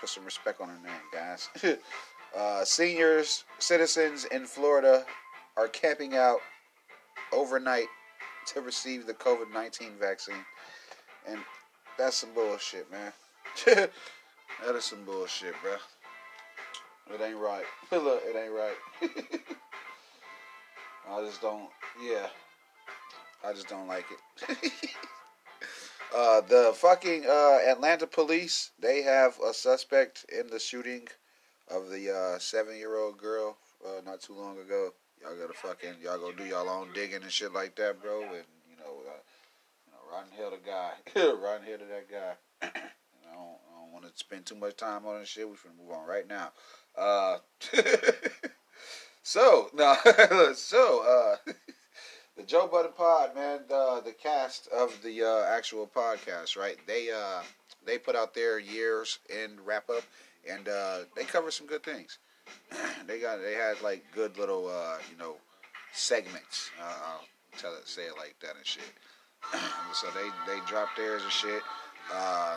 put 0.00 0.08
some 0.08 0.24
respect 0.24 0.60
on 0.60 0.68
her 0.68 0.78
name, 0.82 0.92
guys. 1.12 1.48
uh, 2.36 2.64
seniors, 2.64 3.44
citizens 3.58 4.24
in 4.26 4.46
Florida 4.46 5.04
are 5.56 5.68
camping 5.68 6.16
out 6.16 6.38
overnight 7.32 7.86
to 8.46 8.60
receive 8.60 9.06
the 9.06 9.14
COVID 9.14 9.52
nineteen 9.52 9.92
vaccine, 10.00 10.44
and 11.28 11.40
that's 11.98 12.16
some 12.16 12.32
bullshit, 12.34 12.90
man. 12.90 13.12
that 13.66 14.74
is 14.74 14.84
some 14.84 15.04
bullshit, 15.04 15.54
bro. 15.62 15.76
It 17.14 17.20
ain't 17.20 17.38
right. 17.38 17.64
Look, 17.92 18.22
it 18.24 18.36
ain't 18.36 18.52
right. 18.52 19.40
I 21.08 21.24
just 21.24 21.40
don't. 21.40 21.68
Yeah, 22.02 22.26
I 23.44 23.52
just 23.52 23.68
don't 23.68 23.86
like 23.86 24.06
it. 24.10 24.92
Uh, 26.14 26.40
the 26.42 26.72
fucking 26.74 27.24
uh, 27.26 27.58
Atlanta 27.66 28.06
police 28.06 28.70
they 28.78 29.02
have 29.02 29.38
a 29.40 29.54
suspect 29.54 30.26
in 30.36 30.48
the 30.48 30.58
shooting 30.58 31.08
of 31.68 31.90
the 31.90 32.14
uh, 32.14 32.38
seven-year-old 32.38 33.18
girl 33.18 33.56
uh, 33.84 34.00
not 34.04 34.20
too 34.20 34.34
long 34.34 34.58
ago. 34.58 34.92
Y'all 35.22 35.36
gotta 35.36 35.54
fucking 35.54 35.94
y'all 36.02 36.18
go 36.18 36.32
do 36.32 36.44
y'all 36.44 36.68
own 36.68 36.88
digging 36.94 37.22
and 37.22 37.32
shit 37.32 37.52
like 37.52 37.74
that, 37.76 38.00
bro. 38.02 38.22
And 38.22 38.44
you 38.70 38.76
know, 38.78 39.00
uh, 39.08 39.20
you 39.86 39.92
know, 39.92 40.12
rotten 40.12 40.30
hell 40.36 40.50
to 40.50 40.58
guy, 40.64 40.92
rotten 41.42 41.66
hell 41.66 41.78
to 41.78 41.84
that 41.86 42.10
guy. 42.10 42.34
I 42.62 43.34
don't, 43.34 43.56
don't 43.86 43.92
want 43.92 44.04
to 44.04 44.12
spend 44.16 44.46
too 44.46 44.54
much 44.54 44.76
time 44.76 45.06
on 45.06 45.20
this 45.20 45.28
shit. 45.28 45.48
We 45.48 45.56
should 45.56 45.70
move 45.78 45.92
on 45.92 46.06
right 46.06 46.28
now. 46.28 46.52
Uh, 46.96 47.38
so 49.22 49.70
no, 49.74 49.96
so 50.54 51.36
uh, 51.46 51.52
the 52.36 52.42
Joe 52.42 52.66
Budden 52.66 52.92
Pod, 52.96 53.34
man, 53.34 53.60
the 53.68 54.02
the 54.04 54.12
cast 54.12 54.68
of 54.68 54.96
the 55.02 55.22
uh, 55.22 55.44
actual 55.46 55.86
podcast, 55.94 56.56
right? 56.56 56.76
They 56.86 57.10
uh 57.10 57.42
they 57.84 57.98
put 57.98 58.14
out 58.16 58.34
their 58.34 58.58
years 58.58 59.18
in 59.30 59.58
wrap 59.64 59.88
up, 59.88 60.04
and 60.48 60.68
uh, 60.68 60.98
they 61.14 61.24
cover 61.24 61.50
some 61.50 61.66
good 61.66 61.82
things. 61.82 62.18
they 63.06 63.18
got 63.18 63.40
they 63.40 63.54
had 63.54 63.80
like 63.80 64.04
good 64.14 64.36
little 64.38 64.68
uh, 64.68 64.98
you 65.10 65.16
know 65.18 65.36
segments. 65.92 66.70
Uh, 66.80 66.94
I'll 67.06 67.24
tell 67.58 67.74
it 67.74 67.88
say 67.88 68.02
it 68.02 68.16
like 68.18 68.36
that 68.40 68.56
and 68.56 68.66
shit. 68.66 68.92
so 69.92 70.08
they 70.14 70.28
they 70.52 70.60
dropped 70.66 70.96
theirs 70.96 71.22
and 71.22 71.32
shit. 71.32 71.62
Uh, 72.12 72.56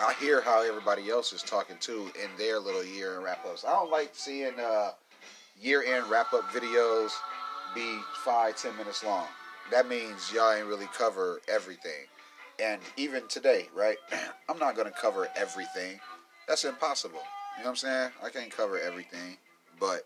I 0.00 0.14
hear 0.20 0.40
how 0.40 0.62
everybody 0.62 1.10
else 1.10 1.32
is 1.32 1.42
talking 1.42 1.76
too 1.80 2.10
in 2.22 2.30
their 2.36 2.60
little 2.60 2.84
year 2.84 3.16
end 3.16 3.24
wrap 3.24 3.44
ups. 3.46 3.64
I 3.64 3.70
don't 3.70 3.90
like 3.90 4.10
seeing 4.12 4.52
year 5.60 5.82
end 5.82 6.08
wrap 6.08 6.32
up 6.34 6.44
videos 6.50 7.12
be 7.74 7.98
five 8.24 8.56
ten 8.56 8.76
minutes 8.76 9.04
long. 9.04 9.26
That 9.70 9.88
means 9.88 10.32
y'all 10.32 10.52
ain't 10.52 10.66
really 10.66 10.88
cover 10.96 11.40
everything. 11.48 12.06
And 12.60 12.80
even 12.96 13.26
today, 13.28 13.68
right? 13.74 13.96
I'm 14.48 14.58
not 14.58 14.76
gonna 14.76 14.90
cover 14.90 15.28
everything. 15.36 16.00
That's 16.46 16.64
impossible. 16.64 17.20
You 17.56 17.64
know 17.64 17.70
what 17.70 17.70
I'm 17.70 17.76
saying? 17.76 18.10
I 18.24 18.30
can't 18.30 18.50
cover 18.50 18.78
everything, 18.78 19.36
but 19.78 20.02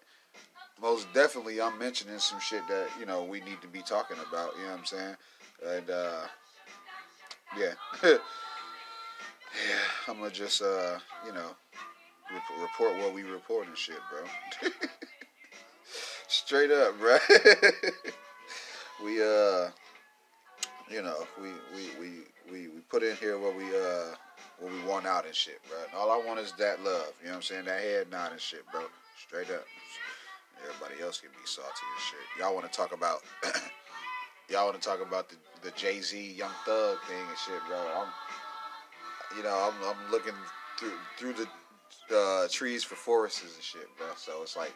most 0.81 1.07
definitely 1.15 1.61
I'm 1.61 1.79
mentioning 1.79 2.19
some 2.19 2.41
shit 2.41 2.67
that 2.69 2.89
you 2.99 3.07
know 3.07 3.25
we 3.25 3.41
need 3.41 3.61
to 3.63 3.69
be 3.69 3.83
talking 3.83 4.17
about. 4.29 4.55
You 4.57 4.65
know 4.65 4.71
what 4.71 4.79
I'm 4.81 4.85
saying? 4.87 5.17
And 5.67 5.91
uh, 5.91 6.21
yeah, 7.59 7.73
yeah, 8.03 8.19
I'm 10.09 10.19
gonna 10.19 10.31
just 10.31 10.63
uh, 10.63 10.99
you 11.27 11.33
know 11.33 11.51
rep- 12.33 12.61
report 12.61 12.99
what 12.99 13.15
we 13.15 13.23
report 13.23 13.69
and 13.69 13.77
shit, 13.77 13.99
bro. 14.11 14.71
Straight 16.53 16.70
up, 16.70 16.99
bro. 16.99 17.16
we 19.03 19.23
uh, 19.23 19.70
you 20.91 21.01
know, 21.01 21.27
we 21.41 21.49
we 21.74 21.89
we 21.99 22.11
we 22.53 22.69
we 22.69 22.81
put 22.91 23.03
in 23.03 23.16
here 23.16 23.39
what 23.39 23.57
we 23.57 23.65
uh 23.74 24.15
what 24.61 24.70
we 24.70 24.85
want 24.85 25.07
out 25.07 25.24
and 25.24 25.35
shit, 25.35 25.62
bro. 25.66 25.79
And 25.79 25.95
all 25.97 26.11
I 26.11 26.23
want 26.23 26.41
is 26.41 26.53
that 26.59 26.85
love. 26.85 27.15
You 27.20 27.29
know 27.29 27.31
what 27.31 27.37
I'm 27.37 27.43
saying? 27.43 27.65
That 27.65 27.81
head 27.81 28.11
nod 28.11 28.33
and 28.33 28.41
shit, 28.41 28.70
bro. 28.70 28.83
Straight 29.16 29.51
up. 29.51 29.65
Everybody 30.69 31.03
else 31.03 31.20
can 31.23 31.31
be 31.31 31.47
salty 31.47 31.70
and 31.70 32.03
shit. 32.03 32.39
Y'all 32.39 32.55
want 32.55 32.70
to 32.70 32.77
talk 32.77 32.93
about? 32.93 33.20
y'all 34.51 34.66
want 34.66 34.79
to 34.79 34.87
talk 34.87 35.01
about 35.01 35.31
the 35.31 35.37
the 35.62 35.70
Jay 35.70 36.03
Z 36.03 36.35
Young 36.37 36.53
Thug 36.66 36.99
thing 37.09 37.16
and 37.16 37.39
shit, 37.39 37.62
bro? 37.66 37.79
I'm, 37.79 39.39
you 39.39 39.43
know, 39.43 39.73
I'm 39.73 39.89
I'm 39.89 40.11
looking 40.11 40.35
through 40.79 40.93
through 41.16 41.33
the 41.33 42.15
uh, 42.15 42.49
trees 42.51 42.85
for 42.85 42.97
forests 42.97 43.41
and 43.41 43.65
shit, 43.65 43.89
bro. 43.97 44.09
So 44.16 44.43
it's 44.43 44.55
like. 44.55 44.74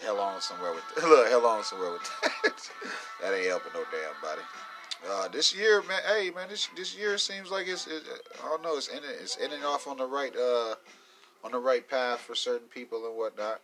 Hell 0.00 0.18
on 0.20 0.40
somewhere 0.40 0.72
with 0.72 0.82
that. 0.94 1.04
Look, 1.08 1.28
hell 1.28 1.46
on 1.46 1.64
somewhere 1.64 1.92
with 1.92 2.02
that. 2.22 2.32
that 3.22 3.34
ain't 3.34 3.46
helping 3.46 3.72
no 3.74 3.84
damn 3.90 4.20
body. 4.22 4.42
Uh, 5.08 5.28
this 5.28 5.54
year, 5.54 5.82
man. 5.82 6.00
Hey, 6.06 6.30
man. 6.30 6.48
This 6.48 6.68
this 6.76 6.96
year 6.96 7.18
seems 7.18 7.50
like 7.50 7.66
it's. 7.66 7.86
It, 7.86 8.02
I 8.42 8.48
don't 8.48 8.62
know. 8.62 8.76
It's 8.76 8.88
in 8.88 8.98
it. 8.98 9.16
It's 9.20 9.36
in 9.36 9.52
and 9.52 9.64
off 9.64 9.86
on 9.86 9.96
the 9.96 10.06
right. 10.06 10.34
Uh, 10.34 10.74
on 11.44 11.50
the 11.50 11.58
right 11.58 11.88
path 11.88 12.20
for 12.20 12.34
certain 12.34 12.68
people 12.68 13.06
and 13.06 13.16
whatnot. 13.16 13.60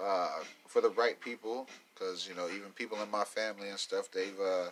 Uh, 0.00 0.28
for 0.68 0.80
the 0.80 0.90
right 0.90 1.20
people, 1.20 1.66
because 1.92 2.28
you 2.28 2.34
know, 2.36 2.46
even 2.48 2.70
people 2.76 3.02
in 3.02 3.10
my 3.10 3.24
family 3.24 3.68
and 3.70 3.78
stuff, 3.78 4.10
they've. 4.10 4.38
Uh, 4.40 4.70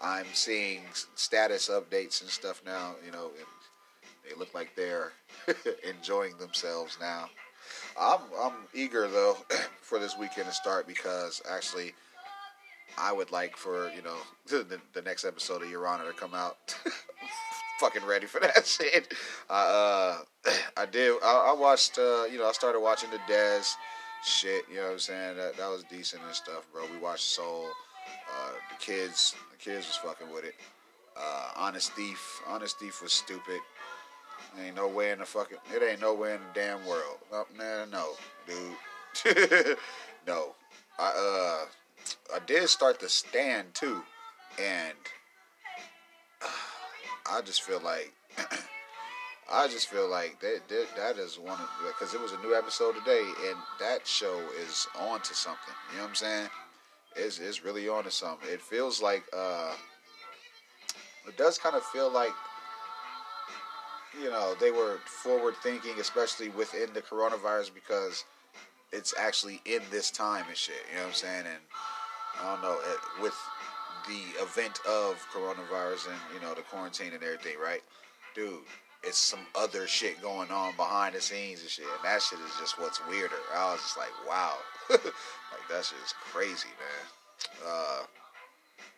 I'm 0.00 0.26
seeing 0.32 0.82
status 1.14 1.68
updates 1.68 2.20
and 2.20 2.28
stuff 2.30 2.62
now. 2.66 2.96
You 3.04 3.12
know, 3.12 3.30
and 3.36 3.46
they 4.28 4.34
look 4.36 4.54
like 4.54 4.74
they're 4.74 5.12
enjoying 5.88 6.36
themselves 6.38 6.98
now. 7.00 7.28
I'm 7.98 8.20
I'm 8.40 8.52
eager 8.74 9.08
though 9.08 9.36
for 9.80 9.98
this 9.98 10.18
weekend 10.18 10.46
to 10.46 10.52
start 10.52 10.86
because 10.86 11.42
actually 11.50 11.92
I 12.98 13.12
would 13.12 13.30
like 13.30 13.56
for 13.56 13.90
you 13.90 14.02
know 14.02 14.16
the, 14.46 14.80
the 14.92 15.02
next 15.02 15.24
episode 15.24 15.62
of 15.62 15.70
Your 15.70 15.86
Honor 15.86 16.04
to 16.04 16.12
come 16.12 16.34
out. 16.34 16.76
fucking 17.80 18.04
ready 18.04 18.26
for 18.26 18.40
that 18.40 18.66
shit. 18.66 19.12
I 19.50 20.18
uh, 20.46 20.50
I 20.76 20.86
did. 20.86 21.16
I, 21.22 21.52
I 21.54 21.60
watched. 21.60 21.98
Uh, 21.98 22.24
you 22.24 22.38
know, 22.38 22.48
I 22.48 22.52
started 22.52 22.80
watching 22.80 23.10
the 23.10 23.18
Dez 23.32 23.74
shit. 24.24 24.64
You 24.70 24.76
know 24.76 24.84
what 24.84 24.92
I'm 24.92 24.98
saying? 24.98 25.36
That 25.36 25.56
that 25.56 25.68
was 25.68 25.84
decent 25.90 26.22
and 26.24 26.34
stuff, 26.34 26.66
bro. 26.72 26.82
We 26.92 26.98
watched 26.98 27.24
Soul. 27.24 27.66
Uh, 28.06 28.52
the 28.70 28.84
kids, 28.84 29.34
the 29.50 29.56
kids 29.56 29.86
was 29.86 29.96
fucking 29.96 30.32
with 30.32 30.44
it. 30.44 30.54
Uh, 31.16 31.50
Honest 31.56 31.92
Thief, 31.92 32.42
Honest 32.46 32.78
Thief 32.78 33.02
was 33.02 33.12
stupid. 33.12 33.60
Ain't 34.62 34.76
no 34.76 34.88
way 34.88 35.10
in 35.10 35.18
the 35.18 35.24
fucking. 35.24 35.58
It 35.74 35.82
ain't 35.82 36.00
no 36.00 36.14
way 36.14 36.34
in 36.34 36.40
the 36.40 36.60
damn 36.60 36.86
world. 36.86 37.18
No, 37.32 37.44
man, 37.56 37.90
no, 37.90 38.10
dude. 38.46 39.76
no. 40.26 40.54
I 40.98 41.06
uh, 41.06 42.36
I 42.36 42.38
did 42.46 42.68
start 42.68 43.00
the 43.00 43.08
stand 43.08 43.74
too, 43.74 44.02
and 44.58 44.94
I 47.30 47.40
just 47.42 47.62
feel 47.62 47.80
like. 47.80 48.12
I 49.52 49.68
just 49.68 49.88
feel 49.88 50.08
like 50.08 50.40
that 50.40 50.60
that, 50.68 50.86
that 50.96 51.18
is 51.18 51.38
one 51.38 51.60
of 51.60 51.68
because 51.86 52.14
it 52.14 52.20
was 52.20 52.32
a 52.32 52.38
new 52.38 52.54
episode 52.54 52.94
today, 52.94 53.24
and 53.46 53.56
that 53.78 54.06
show 54.06 54.40
is 54.62 54.86
on 54.98 55.20
to 55.20 55.34
something. 55.34 55.74
You 55.90 55.98
know 55.98 56.04
what 56.04 56.08
I'm 56.10 56.14
saying? 56.14 56.48
It's 57.16 57.38
it's 57.38 57.62
really 57.62 57.88
on 57.88 58.04
to 58.04 58.10
something. 58.10 58.48
It 58.50 58.62
feels 58.62 59.02
like 59.02 59.22
uh, 59.36 59.74
it 61.28 61.36
does 61.36 61.58
kind 61.58 61.76
of 61.76 61.82
feel 61.84 62.10
like 62.10 62.32
you 64.20 64.30
know 64.30 64.54
they 64.60 64.70
were 64.70 64.98
forward 65.06 65.54
thinking, 65.62 65.92
especially 66.00 66.48
within 66.50 66.92
the 66.92 67.02
coronavirus 67.02 67.72
because 67.74 68.24
it's 68.92 69.14
actually 69.18 69.60
in 69.64 69.80
this 69.90 70.10
time 70.10 70.44
and 70.48 70.56
shit. 70.56 70.76
You 70.90 70.96
know 70.96 71.02
what 71.02 71.08
I'm 71.08 71.14
saying? 71.14 71.44
And 71.46 71.62
I 72.40 72.52
don't 72.52 72.62
know 72.62 72.78
it, 72.80 73.22
with 73.22 73.34
the 74.06 74.42
event 74.42 74.80
of 74.86 75.24
coronavirus 75.32 76.08
and 76.08 76.20
you 76.34 76.40
know 76.40 76.54
the 76.54 76.62
quarantine 76.62 77.12
and 77.12 77.22
everything, 77.22 77.56
right, 77.62 77.82
dude? 78.34 78.58
It's 79.06 79.18
some 79.18 79.40
other 79.54 79.86
shit 79.86 80.22
going 80.22 80.50
on 80.50 80.74
behind 80.76 81.14
the 81.14 81.20
scenes 81.20 81.60
and 81.60 81.68
shit, 81.68 81.84
and 81.84 82.04
that 82.04 82.22
shit 82.22 82.38
is 82.38 82.52
just 82.58 82.80
what's 82.80 83.06
weirder. 83.06 83.34
I 83.54 83.72
was 83.72 83.80
just 83.82 83.98
like, 83.98 84.12
wow, 84.26 84.54
like 84.90 85.02
that 85.70 85.84
shit 85.84 85.98
is 86.02 86.14
crazy, 86.32 86.68
man. 86.78 87.66
Uh, 87.66 88.02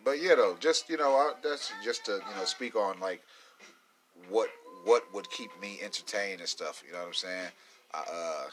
but 0.05 0.22
yeah, 0.22 0.36
though, 0.36 0.56
just 0.60 0.88
you 0.88 0.97
know, 0.97 1.16
I, 1.16 1.32
that's 1.43 1.72
just 1.82 2.05
to 2.06 2.12
you 2.12 2.36
know 2.38 2.44
speak 2.44 2.76
on 2.76 3.01
like 3.01 3.22
what 4.28 4.48
what 4.86 5.02
would 5.12 5.28
keep 5.30 5.50
me 5.60 5.80
entertained 5.82 6.38
and 6.38 6.48
stuff. 6.48 6.82
You 6.86 6.92
know 6.92 7.00
what 7.00 7.08
I'm 7.08 7.14
saying? 7.14 7.50
I, 7.92 7.98
uh, 7.98 8.44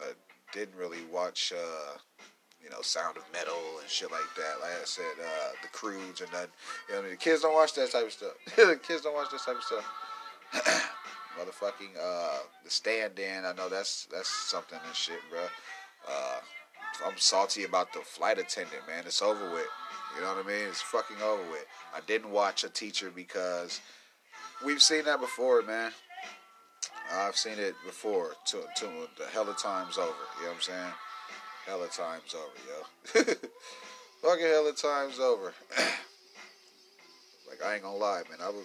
I 0.00 0.12
didn't 0.52 0.76
really 0.76 0.98
watch, 1.12 1.52
uh, 1.56 1.96
you 2.62 2.68
know, 2.68 2.82
Sound 2.82 3.16
of 3.16 3.22
Metal 3.32 3.54
and 3.80 3.88
shit 3.88 4.10
like 4.10 4.28
that. 4.36 4.60
Like 4.60 4.72
I 4.82 4.84
said, 4.84 5.04
uh, 5.22 5.50
the 5.62 5.68
Croods 5.68 6.20
and 6.20 6.30
that. 6.32 6.50
You 6.88 6.94
know, 6.94 7.00
I 7.00 7.02
mean? 7.02 7.12
the 7.12 7.16
kids 7.16 7.42
don't 7.42 7.54
watch 7.54 7.74
that 7.74 7.92
type 7.92 8.06
of 8.06 8.12
stuff. 8.12 8.32
the 8.56 8.80
kids 8.86 9.02
don't 9.02 9.14
watch 9.14 9.30
that 9.30 9.40
type 9.40 9.56
of 9.56 9.62
stuff. 9.62 9.84
Motherfucking 11.38 11.94
uh, 12.02 12.38
the 12.64 12.70
stand-in. 12.70 13.44
I 13.44 13.52
know 13.52 13.68
that's 13.68 14.08
that's 14.12 14.28
something 14.28 14.78
and 14.84 14.96
shit, 14.96 15.20
bro. 15.30 15.42
Uh, 16.08 16.38
I'm 17.06 17.16
salty 17.16 17.64
about 17.64 17.92
the 17.92 18.00
flight 18.00 18.38
attendant, 18.38 18.82
man. 18.88 19.04
It's 19.06 19.22
over 19.22 19.52
with. 19.52 19.66
You 20.16 20.22
know 20.22 20.34
what 20.34 20.44
I 20.44 20.48
mean? 20.48 20.66
It's 20.66 20.80
fucking 20.80 21.18
over 21.22 21.42
with. 21.50 21.66
I 21.94 22.00
didn't 22.06 22.30
watch 22.30 22.64
a 22.64 22.70
teacher 22.70 23.12
because 23.14 23.80
we've 24.64 24.82
seen 24.82 25.04
that 25.04 25.20
before, 25.20 25.62
man. 25.62 25.92
I've 27.12 27.36
seen 27.36 27.58
it 27.58 27.74
before. 27.84 28.32
To, 28.46 28.64
to 28.76 28.86
the 29.18 29.26
hell 29.32 29.48
of 29.48 29.58
times 29.58 29.98
over. 29.98 30.08
You 30.38 30.44
know 30.44 30.48
what 30.48 30.56
I'm 30.56 30.62
saying? 30.62 30.92
Hell 31.66 31.82
of 31.82 31.92
times 31.92 32.34
over, 32.34 32.54
yo. 32.68 33.24
Fucking 34.28 34.46
hell 34.46 34.68
of 34.68 34.76
times 34.76 35.18
over. 35.18 35.52
like 37.48 37.62
I 37.64 37.74
ain't 37.74 37.82
gonna 37.82 37.96
lie, 37.96 38.22
man. 38.30 38.38
I 38.42 38.48
was 38.48 38.64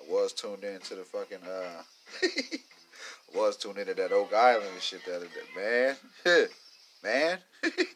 I 0.00 0.12
was 0.12 0.32
tuned 0.32 0.64
in 0.64 0.80
to 0.80 0.94
the 0.96 1.04
fucking 1.04 1.38
uh 1.46 1.82
I 2.22 3.38
was 3.38 3.56
tuned 3.56 3.78
into 3.78 3.94
that 3.94 4.12
Oak 4.12 4.32
Island 4.34 4.68
and 4.72 4.82
shit 4.82 5.04
that 5.06 5.22
man. 5.56 5.96
man. 7.04 7.38
that 7.62 7.86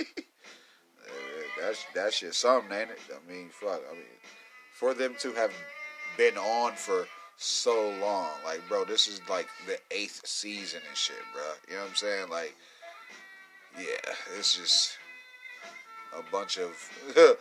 that's 1.60 1.84
that 1.94 2.12
shit 2.14 2.34
something, 2.34 2.72
ain't 2.72 2.90
it? 2.90 2.98
I 3.10 3.30
mean, 3.30 3.48
fuck. 3.50 3.82
I 3.90 3.94
mean, 3.94 4.04
for 4.72 4.94
them 4.94 5.14
to 5.20 5.32
have 5.32 5.52
been 6.16 6.36
on 6.36 6.72
for 6.74 7.06
so 7.36 7.94
long, 8.00 8.30
like, 8.44 8.66
bro, 8.68 8.84
this 8.84 9.08
is 9.08 9.20
like 9.28 9.48
the 9.66 9.78
eighth 9.90 10.26
season 10.26 10.80
and 10.88 10.96
shit, 10.96 11.16
bro. 11.32 11.42
You 11.68 11.74
know 11.74 11.82
what 11.82 11.90
I'm 11.90 11.96
saying? 11.96 12.28
Like, 12.30 12.54
yeah, 13.78 14.12
it's 14.38 14.56
just 14.56 14.98
a 16.16 16.22
bunch 16.32 16.58
of 16.58 16.70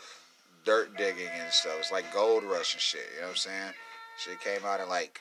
dirt 0.66 0.98
digging 0.98 1.28
and 1.34 1.52
stuff. 1.52 1.76
It's 1.80 1.92
like 1.92 2.12
gold 2.14 2.44
rush 2.44 2.74
and 2.74 2.82
shit. 2.82 3.02
You 3.16 3.22
know 3.22 3.28
what 3.28 3.32
I'm 3.32 3.38
saying? 3.38 3.74
Shit 4.18 4.40
came 4.42 4.66
out 4.66 4.80
in 4.80 4.90
like 4.90 5.20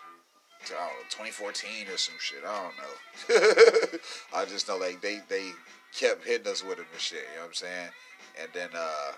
know, 0.72 0.88
2014 1.10 1.88
or 1.92 1.96
some 1.96 2.14
shit. 2.18 2.42
I 2.46 2.62
don't 2.62 2.78
know. 2.78 3.98
I 4.34 4.44
just 4.44 4.68
know 4.68 4.76
like 4.76 5.00
they 5.00 5.20
they 5.28 5.50
kept 5.96 6.24
hitting 6.26 6.50
us 6.50 6.64
with 6.64 6.78
it 6.78 6.86
and 6.90 7.00
shit. 7.00 7.24
You 7.32 7.36
know 7.36 7.42
what 7.42 7.48
I'm 7.48 7.54
saying? 7.54 7.88
And 8.40 8.48
then 8.52 8.68
uh, 8.76 9.12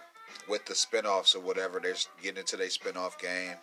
with 0.49 0.65
the 0.66 0.74
spinoffs 0.74 1.35
or 1.35 1.41
whatever, 1.41 1.81
they're 1.81 1.95
getting 2.23 2.41
into 2.41 2.57
their 2.57 2.69
spinoff 2.69 3.19
game, 3.19 3.57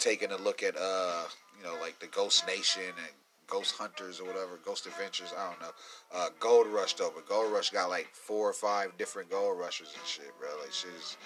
taking 0.00 0.32
a 0.32 0.36
look 0.36 0.62
at 0.62 0.76
uh, 0.76 1.24
you 1.58 1.64
know 1.64 1.76
like 1.80 1.98
the 2.00 2.06
Ghost 2.08 2.46
Nation 2.46 2.82
and 2.82 3.14
Ghost 3.46 3.74
Hunters 3.76 4.20
or 4.20 4.24
whatever, 4.24 4.58
Ghost 4.64 4.86
Adventures. 4.86 5.32
I 5.36 5.50
don't 5.50 5.60
know. 5.60 5.72
Uh, 6.14 6.28
Gold 6.38 6.68
Rush 6.68 6.94
though, 6.94 7.12
but 7.14 7.28
Gold 7.28 7.52
Rush 7.52 7.70
got 7.70 7.90
like 7.90 8.08
four 8.12 8.48
or 8.48 8.52
five 8.52 8.96
different 8.96 9.30
Gold 9.30 9.58
Rushers 9.58 9.94
and 9.96 10.06
shit, 10.06 10.32
bro. 10.38 10.48
Like 10.60 10.72
shit 10.72 10.90
is. 10.98 11.16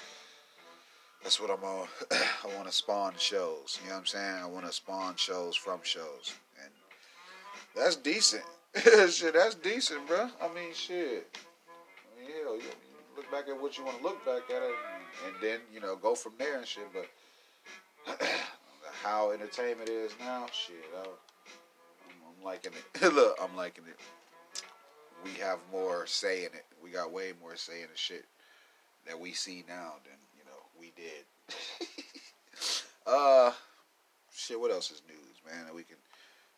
That's 1.23 1.41
what 1.41 1.51
I'm 1.51 1.65
on. 1.65 1.87
I 2.11 2.55
want 2.55 2.67
to 2.67 2.73
spawn 2.73 3.15
shows. 3.17 3.79
You 3.83 3.89
know 3.89 3.95
what 3.95 4.01
I'm 4.01 4.07
saying? 4.07 4.37
I 4.43 4.47
want 4.47 4.67
to 4.67 4.73
spawn 4.73 5.17
shows 5.17 5.57
from 5.57 5.81
shows, 5.83 6.35
and 6.63 6.71
that's 7.75 7.97
decent. 7.97 8.43
shit, 8.77 9.35
that's 9.35 9.55
decent, 9.55 10.07
bro. 10.07 10.29
I 10.43 10.53
mean, 10.55 10.75
shit. 10.75 11.37
I 11.37 12.21
mean, 12.21 12.31
hell, 12.43 12.57
you, 12.57 12.63
look 13.17 13.31
back 13.31 13.49
at 13.49 13.61
what 13.61 13.79
you 13.79 13.85
want 13.85 13.99
to 13.99 14.03
look 14.03 14.25
back 14.25 14.43
at, 14.51 14.63
and, 14.63 14.75
and 15.27 15.35
then 15.41 15.61
you 15.73 15.81
know 15.81 15.97
go 15.97 16.15
from 16.15 16.33
there 16.39 16.59
and 16.59 16.67
shit. 16.67 16.89
But 16.93 18.21
how 19.05 19.33
entertainment 19.33 19.91
is 19.91 20.13
now, 20.19 20.47
shit, 20.51 20.77
I, 20.97 21.03
I'm, 21.03 22.17
I'm 22.27 22.45
liking 22.45 22.73
it. 22.73 23.13
look, 23.15 23.37
I'm 23.41 23.55
liking 23.55 23.85
it. 23.87 24.01
We 25.23 25.31
have 25.43 25.59
more 25.71 26.07
say 26.07 26.41
in 26.41 26.47
it. 26.47 26.65
We 26.83 26.91
got 26.91 27.13
way 27.13 27.33
more 27.41 27.55
say 27.57 27.83
in 27.83 27.89
the 27.93 27.97
shit 27.97 28.25
that 29.07 29.19
we 29.19 29.33
see 29.33 29.65
now 29.69 29.95
than 30.05 30.17
you 30.37 30.45
know 30.47 30.59
we 30.79 30.93
did. 30.97 31.25
uh, 33.07 33.53
shit. 34.35 34.59
What 34.59 34.71
else 34.71 34.91
is 34.91 35.03
news, 35.07 35.37
man? 35.47 35.67
That 35.67 35.75
we 35.75 35.83
can 35.83 35.97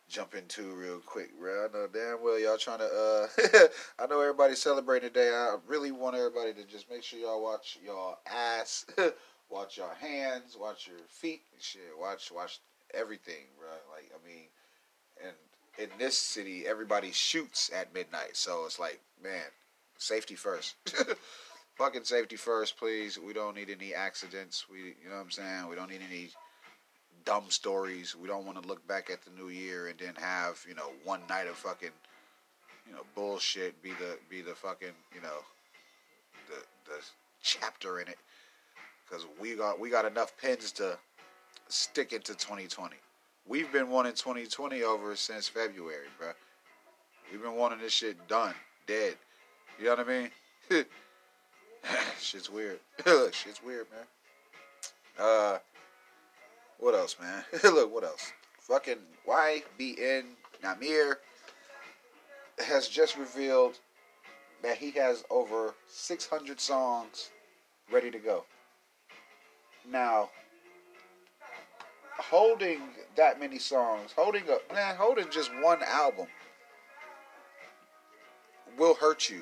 jump 0.09 0.33
into 0.35 0.73
real 0.73 0.99
quick, 0.99 1.37
bro. 1.39 1.65
I 1.65 1.73
know 1.73 1.87
damn 1.91 2.23
well 2.23 2.39
y'all 2.39 2.57
trying 2.57 2.79
to. 2.79 2.85
Uh, 2.85 3.67
I 3.99 4.07
know 4.07 4.21
everybody's 4.21 4.61
celebrating 4.61 5.09
today. 5.09 5.29
I 5.29 5.57
really 5.67 5.91
want 5.91 6.15
everybody 6.15 6.53
to 6.53 6.63
just 6.63 6.89
make 6.89 7.03
sure 7.03 7.19
y'all 7.19 7.43
watch 7.43 7.77
y'all 7.85 8.19
ass, 8.25 8.85
watch 9.49 9.77
your 9.77 9.93
hands, 9.93 10.57
watch 10.59 10.87
your 10.87 10.99
feet, 11.09 11.41
and 11.53 11.61
shit. 11.61 11.81
Watch 11.99 12.31
watch 12.31 12.59
everything, 12.93 13.45
bro. 13.59 13.69
Like 13.93 14.11
I 14.13 14.27
mean, 14.27 14.47
and 15.23 15.35
in 15.77 15.89
this 15.99 16.17
city, 16.17 16.65
everybody 16.67 17.11
shoots 17.11 17.69
at 17.75 17.93
midnight, 17.93 18.35
so 18.35 18.65
it's 18.65 18.79
like, 18.79 18.99
man, 19.23 19.45
safety 19.97 20.35
first. 20.35 20.75
Fucking 21.75 22.05
safety 22.05 22.35
first, 22.35 22.77
please. 22.77 23.19
We 23.19 23.33
don't 23.33 23.55
need 23.55 23.69
any 23.69 23.93
accidents. 23.93 24.65
We, 24.71 24.79
you 24.79 25.09
know 25.09 25.15
what 25.15 25.25
I'm 25.25 25.31
saying? 25.31 25.67
We 25.69 25.75
don't 25.75 25.91
need 25.91 26.01
any 26.09 26.29
dumb 27.23 27.45
stories. 27.49 28.15
We 28.15 28.27
don't 28.27 28.45
want 28.45 28.59
to 28.61 28.67
look 28.67 28.87
back 28.87 29.11
at 29.11 29.21
the 29.23 29.29
new 29.39 29.49
year 29.49 29.87
and 29.87 29.99
then 29.99 30.15
have 30.15 30.65
you 30.67 30.73
know 30.73 30.91
one 31.03 31.21
night 31.29 31.47
of 31.47 31.55
fucking 31.55 31.91
you 32.87 32.93
know 32.93 33.01
bullshit 33.15 33.81
be 33.83 33.91
the 33.91 34.17
be 34.29 34.41
the 34.41 34.55
fucking 34.55 34.95
you 35.13 35.21
know 35.21 35.39
the 36.47 36.55
the 36.89 36.99
chapter 37.43 37.99
in 37.99 38.07
it 38.07 38.17
because 39.07 39.25
we 39.39 39.55
got 39.55 39.79
we 39.79 39.89
got 39.89 40.05
enough 40.05 40.35
pins 40.37 40.71
to 40.73 40.97
stick 41.67 42.13
into 42.13 42.33
2020. 42.33 42.95
We've 43.47 43.71
been 43.71 43.89
wanting 43.89 44.13
2020 44.13 44.83
over 44.83 45.15
since 45.15 45.47
February, 45.47 46.07
bro. 46.19 46.31
We've 47.31 47.41
been 47.41 47.55
wanting 47.55 47.79
this 47.79 47.93
shit 47.93 48.27
done, 48.27 48.53
dead. 48.87 49.15
You 49.79 49.85
know 49.85 49.95
what 49.95 49.99
I 49.99 50.03
mean? 50.03 50.29
Shit's 52.19 52.49
weird. 52.49 52.79
Shit's 53.31 53.63
weird, 53.63 53.87
man. 53.91 54.05
Uh, 55.19 55.57
what 56.79 56.93
else, 56.93 57.15
man? 57.21 57.43
Look, 57.63 57.93
what 57.93 58.03
else? 58.03 58.31
Fucking 58.59 58.97
YBN 59.27 60.23
Nahmir 60.63 61.15
has 62.65 62.87
just 62.87 63.17
revealed 63.17 63.79
that 64.63 64.77
he 64.77 64.91
has 64.91 65.23
over 65.29 65.75
600 65.87 66.59
songs 66.59 67.29
ready 67.91 68.11
to 68.11 68.19
go. 68.19 68.43
Now, 69.89 70.29
holding 72.17 72.81
that 73.15 73.39
many 73.39 73.57
songs, 73.57 74.11
holding 74.15 74.43
a 74.43 74.73
man, 74.73 74.95
holding 74.95 75.29
just 75.29 75.51
one 75.61 75.81
album 75.83 76.27
will 78.77 78.95
hurt 78.95 79.29
you. 79.29 79.41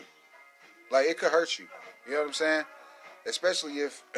Like 0.92 1.08
it 1.08 1.18
could 1.18 1.32
hurt 1.32 1.58
you. 1.58 1.66
You 2.06 2.14
know 2.14 2.20
what 2.20 2.28
I'm 2.28 2.34
saying? 2.34 2.64
Especially 3.28 3.80
if 3.80 4.04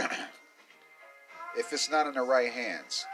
if 1.57 1.71
it's 1.71 1.89
not 1.89 2.07
in 2.07 2.13
the 2.13 2.21
right 2.21 2.51
hands. 2.51 3.05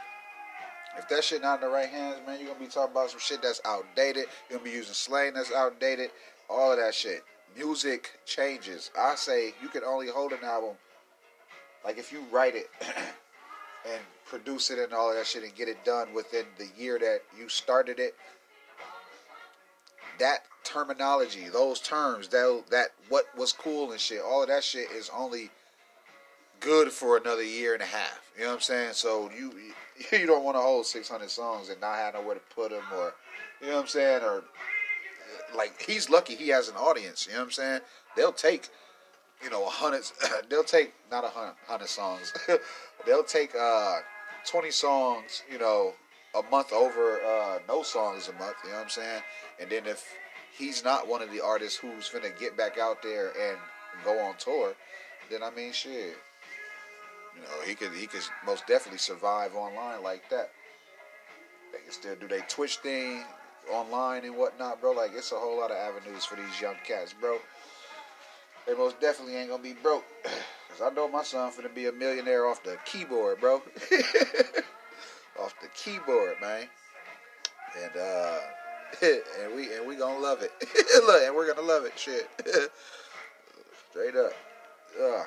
If 0.96 1.08
that 1.08 1.24
shit 1.24 1.42
not 1.42 1.60
in 1.60 1.68
the 1.68 1.74
right 1.74 1.88
hands, 1.88 2.18
man, 2.26 2.38
you're 2.38 2.48
gonna 2.48 2.60
be 2.60 2.66
talking 2.66 2.92
about 2.92 3.10
some 3.10 3.20
shit 3.20 3.42
that's 3.42 3.60
outdated. 3.64 4.26
You're 4.48 4.58
gonna 4.58 4.70
be 4.70 4.76
using 4.76 4.94
slang 4.94 5.34
that's 5.34 5.52
outdated. 5.52 6.10
All 6.48 6.72
of 6.72 6.78
that 6.78 6.94
shit. 6.94 7.24
Music 7.56 8.10
changes. 8.26 8.90
I 8.98 9.14
say 9.14 9.54
you 9.62 9.68
can 9.68 9.82
only 9.84 10.08
hold 10.08 10.32
an 10.32 10.42
album 10.42 10.76
like 11.84 11.98
if 11.98 12.12
you 12.12 12.24
write 12.30 12.54
it 12.54 12.70
and 13.86 14.00
produce 14.26 14.70
it 14.70 14.78
and 14.78 14.92
all 14.92 15.10
of 15.10 15.16
that 15.16 15.26
shit 15.26 15.42
and 15.42 15.54
get 15.54 15.68
it 15.68 15.84
done 15.84 16.12
within 16.14 16.44
the 16.58 16.68
year 16.76 16.98
that 16.98 17.20
you 17.38 17.48
started 17.48 17.98
it. 17.98 18.14
That 20.18 20.44
terminology, 20.62 21.48
those 21.52 21.80
terms, 21.80 22.28
that 22.28 22.64
that 22.70 22.88
what 23.08 23.26
was 23.36 23.52
cool 23.52 23.92
and 23.92 24.00
shit, 24.00 24.20
all 24.24 24.42
of 24.42 24.48
that 24.48 24.64
shit 24.64 24.90
is 24.90 25.10
only 25.14 25.50
good 26.60 26.90
for 26.90 27.16
another 27.16 27.42
year 27.42 27.74
and 27.74 27.82
a 27.82 27.86
half. 27.86 28.32
You 28.36 28.44
know 28.44 28.50
what 28.50 28.54
I'm 28.56 28.60
saying? 28.60 28.92
So 28.92 29.30
you 29.36 29.52
you 30.12 30.26
don't 30.26 30.44
want 30.44 30.56
to 30.56 30.60
hold 30.60 30.86
600 30.86 31.28
songs 31.30 31.68
and 31.68 31.80
not 31.80 31.96
have 31.96 32.14
nowhere 32.14 32.36
to 32.36 32.40
put 32.54 32.70
them, 32.70 32.84
or 32.94 33.14
you 33.60 33.68
know 33.68 33.74
what 33.74 33.82
I'm 33.82 33.86
saying, 33.88 34.22
or 34.22 34.44
like 35.54 35.82
he's 35.82 36.08
lucky 36.08 36.36
he 36.36 36.48
has 36.48 36.68
an 36.68 36.76
audience. 36.76 37.26
You 37.26 37.34
know 37.34 37.40
what 37.40 37.46
I'm 37.46 37.52
saying? 37.52 37.80
They'll 38.16 38.32
take 38.32 38.68
you 39.42 39.50
know 39.50 39.64
a 39.64 39.70
hundred. 39.70 40.02
they'll 40.48 40.64
take 40.64 40.92
not 41.10 41.24
a 41.24 41.28
hundred, 41.28 41.54
hundred 41.66 41.88
songs. 41.88 42.32
they'll 43.06 43.24
take 43.24 43.54
uh 43.54 43.98
20 44.46 44.70
songs. 44.70 45.42
You 45.50 45.58
know 45.58 45.94
a 46.34 46.42
month 46.50 46.72
over 46.72 47.20
uh, 47.22 47.58
no 47.68 47.82
songs 47.82 48.28
a 48.28 48.32
month. 48.32 48.56
You 48.64 48.70
know 48.70 48.76
what 48.76 48.84
I'm 48.84 48.90
saying? 48.90 49.22
And 49.60 49.70
then 49.70 49.86
if 49.86 50.04
he's 50.56 50.84
not 50.84 51.08
one 51.08 51.22
of 51.22 51.30
the 51.30 51.40
artists 51.40 51.78
who's 51.78 52.08
gonna 52.08 52.34
get 52.38 52.56
back 52.56 52.78
out 52.78 53.02
there 53.02 53.28
and 53.28 53.58
go 54.04 54.18
on 54.18 54.34
tour, 54.38 54.74
then 55.30 55.42
I 55.42 55.50
mean 55.50 55.72
shit. 55.72 56.16
You 57.34 57.42
know, 57.42 57.66
he 57.66 57.74
could 57.74 57.92
he 57.92 58.06
could 58.06 58.22
most 58.44 58.66
definitely 58.66 58.98
survive 58.98 59.54
online 59.54 60.02
like 60.02 60.28
that. 60.30 60.50
They 61.72 61.78
can 61.80 61.92
still 61.92 62.14
do 62.16 62.28
their 62.28 62.44
Twitch 62.48 62.76
thing 62.78 63.24
online 63.72 64.24
and 64.24 64.36
whatnot, 64.36 64.80
bro. 64.80 64.92
Like 64.92 65.12
it's 65.14 65.32
a 65.32 65.36
whole 65.36 65.58
lot 65.58 65.70
of 65.70 65.76
avenues 65.76 66.24
for 66.24 66.36
these 66.36 66.60
young 66.60 66.76
cats, 66.86 67.14
bro. 67.18 67.38
They 68.66 68.74
most 68.74 69.00
definitely 69.00 69.36
ain't 69.36 69.50
gonna 69.50 69.62
be 69.62 69.74
broke. 69.74 70.04
Cause 70.24 70.90
I 70.90 70.92
know 70.94 71.08
my 71.08 71.22
son 71.22 71.52
finna 71.52 71.72
be 71.72 71.86
a 71.86 71.92
millionaire 71.92 72.46
off 72.46 72.62
the 72.64 72.76
keyboard, 72.84 73.40
bro. 73.40 73.56
off 75.40 75.54
the 75.62 75.68
keyboard, 75.74 76.34
man. 76.40 76.66
And 77.82 77.96
uh 77.96 78.38
and 79.02 79.54
we 79.54 79.72
and 79.74 79.86
we 79.86 79.96
gonna 79.96 80.18
love 80.18 80.42
it. 80.42 80.52
Look, 81.06 81.22
and 81.22 81.34
we're 81.34 81.52
gonna 81.52 81.66
love 81.66 81.84
it. 81.84 81.92
Shit. 81.96 82.28
Straight 83.90 84.16
up. 84.16 84.32
Ugh. 85.00 85.26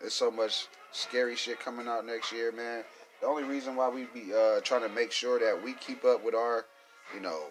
There's 0.00 0.14
so 0.14 0.30
much 0.30 0.66
scary 0.92 1.36
shit 1.36 1.60
coming 1.60 1.88
out 1.88 2.06
next 2.06 2.32
year, 2.32 2.52
man. 2.52 2.84
The 3.20 3.26
only 3.26 3.44
reason 3.44 3.74
why 3.74 3.88
we 3.88 4.04
be 4.14 4.32
uh, 4.32 4.60
trying 4.60 4.82
to 4.82 4.88
make 4.88 5.10
sure 5.10 5.38
that 5.40 5.62
we 5.62 5.72
keep 5.74 6.04
up 6.04 6.24
with 6.24 6.34
our, 6.34 6.66
you 7.14 7.20
know, 7.20 7.46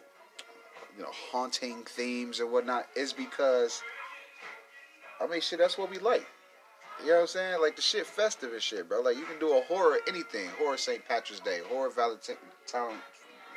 you 0.96 1.04
know, 1.04 1.12
haunting 1.12 1.84
themes 1.84 2.40
and 2.40 2.52
whatnot 2.52 2.88
is 2.96 3.12
because, 3.12 3.82
I 5.20 5.28
mean, 5.28 5.42
shit, 5.42 5.60
that's 5.60 5.78
what 5.78 5.90
we 5.90 5.98
like. 6.00 6.26
You 7.02 7.10
know 7.10 7.16
what 7.16 7.22
I'm 7.22 7.28
saying? 7.28 7.62
Like 7.62 7.76
the 7.76 7.82
shit 7.82 8.06
festive 8.06 8.54
and 8.54 8.62
shit, 8.62 8.90
bro. 8.90 9.02
Like 9.02 9.18
you 9.18 9.26
can 9.26 9.40
do 9.40 9.58
a 9.58 9.62
horror 9.62 10.00
anything, 10.08 10.48
horror 10.58 10.78
St. 10.78 11.06
Patrick's 11.08 11.42
Day, 11.42 11.60
horror 11.70 11.90
Valentine, 11.90 12.38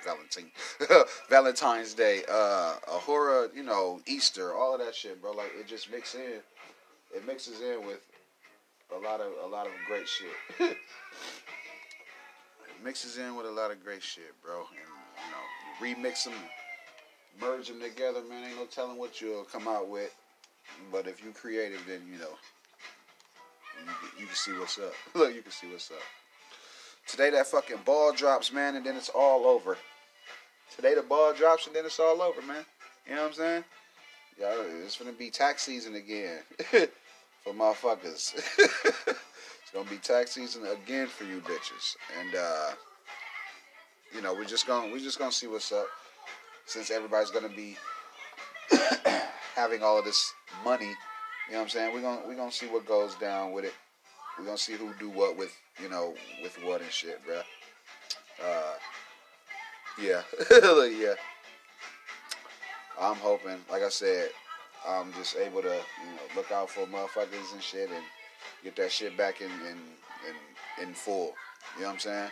Valentine, 0.05 0.51
Valentine's 1.31 1.95
Day, 1.95 2.23
uh, 2.31 2.75
a 2.87 2.99
horror, 2.99 3.49
you 3.55 3.63
know, 3.63 4.01
Easter, 4.07 4.55
all 4.55 4.75
of 4.75 4.81
that 4.81 4.95
shit, 4.95 5.23
bro. 5.23 5.33
Like 5.33 5.53
it 5.59 5.67
just 5.67 5.91
mixes 5.91 6.21
in, 6.21 6.41
it 7.17 7.27
mixes 7.27 7.61
in 7.63 7.87
with 7.87 8.07
a 8.95 8.99
lot 8.99 9.21
of 9.21 9.33
a 9.43 9.47
lot 9.47 9.67
of 9.67 9.73
great 9.87 10.07
shit. 10.07 10.29
it 10.61 10.77
mixes 12.85 13.17
in 13.17 13.37
with 13.37 13.47
a 13.47 13.51
lot 13.51 13.71
of 13.71 13.83
great 13.83 14.03
shit, 14.03 14.35
bro. 14.45 14.65
And 15.81 15.89
you 15.89 15.97
know, 16.03 16.09
remix 16.09 16.25
them, 16.25 16.35
merge 17.41 17.69
them 17.69 17.81
together, 17.81 18.21
man. 18.29 18.45
Ain't 18.45 18.57
no 18.57 18.67
telling 18.67 18.99
what 18.99 19.21
you'll 19.21 19.45
come 19.45 19.67
out 19.67 19.89
with. 19.89 20.15
But 20.93 21.07
if 21.07 21.23
you're 21.23 21.33
creative, 21.33 21.81
then 21.87 22.03
you 22.11 22.19
know, 22.19 22.35
You, 23.87 24.21
you 24.21 24.27
can 24.27 24.35
see 24.37 24.53
what's 24.53 24.79
up. 24.79 24.93
Look, 25.15 25.35
you 25.35 25.43
can 25.43 25.53
see 25.53 25.69
what's 25.69 25.91
up. 25.91 25.99
Today 27.07 27.31
that 27.31 27.47
fucking 27.49 27.79
ball 27.85 28.13
drops, 28.13 28.53
man, 28.53 28.77
and 28.77 28.87
then 28.87 28.97
it's 28.97 29.09
all 29.11 29.47
over. 29.47 29.77
Today 30.77 30.95
the 30.95 31.03
ball 31.03 31.33
drops 31.35 31.67
and 31.67 31.75
then 31.75 31.85
it's 31.85 31.99
all 31.99 32.23
over, 32.23 32.41
man. 32.43 32.65
You 33.09 33.17
know 33.17 33.23
what 33.23 33.29
I'm 33.29 33.35
saying? 33.35 33.65
Yeah, 34.39 34.55
it's 34.85 34.97
gonna 34.97 35.13
be 35.13 35.31
tax 35.31 35.63
season 35.63 35.97
again 35.97 36.39
for 36.71 37.53
motherfuckers. 37.53 38.35
it's 38.59 39.71
gonna 39.75 39.91
be 39.91 39.97
tax 39.97 40.33
season 40.33 40.65
again 40.67 41.07
for 41.09 41.25
you 41.25 41.41
bitches, 41.41 41.97
and 42.21 42.35
uh, 42.35 42.71
you 44.15 44.23
know 44.23 44.35
we're 44.35 44.45
just 44.45 44.67
gonna 44.67 44.91
we're 44.93 45.01
just 45.01 45.19
gonna 45.19 45.33
see 45.33 45.47
what's 45.47 45.73
up 45.73 45.87
since 46.67 46.91
everybody's 46.91 47.31
gonna 47.31 47.49
be 47.49 47.77
having 49.55 49.83
all 49.83 49.99
of 49.99 50.05
this 50.05 50.33
money. 50.65 50.87
You 50.87 51.53
know 51.53 51.59
what 51.59 51.63
I'm 51.63 51.69
saying? 51.69 51.95
We're 51.95 52.03
gonna 52.03 52.23
we're 52.27 52.37
gonna 52.37 52.53
see 52.53 52.67
what 52.67 52.87
goes 52.87 53.15
down 53.17 53.53
with 53.53 53.65
it. 53.65 53.75
We're 54.39 54.45
gonna 54.45 54.59
see 54.59 54.75
who 54.75 54.93
do 54.99 55.11
what 55.11 55.37
with 55.37 55.55
you 55.83 55.89
know 55.89 56.15
with 56.43 56.57
what 56.63 56.81
and 56.81 56.91
shit, 56.91 57.21
bruh. 57.27 57.43
Uh, 58.43 58.75
yeah, 60.01 60.23
yeah. 60.99 61.15
I'm 63.01 63.17
hoping, 63.17 63.59
like 63.71 63.83
I 63.83 63.89
said, 63.89 64.29
I'm 64.87 65.13
just 65.15 65.37
able 65.37 65.63
to 65.63 65.69
you 65.69 66.13
know 66.15 66.37
look 66.37 66.51
out 66.53 66.71
for 66.71 66.87
motherfuckers 66.87 67.53
and 67.53 67.63
shit 67.63 67.91
and 67.91 68.05
get 68.63 68.77
that 68.77 68.93
shit 68.93 69.17
back 69.17 69.41
in 69.41 69.51
in 69.51 69.79
in, 70.29 70.89
in 70.89 70.95
full. 70.95 71.35
You 71.77 71.83
know 71.83 71.89
what 71.89 71.93
I'm 71.95 71.99
saying? 71.99 72.31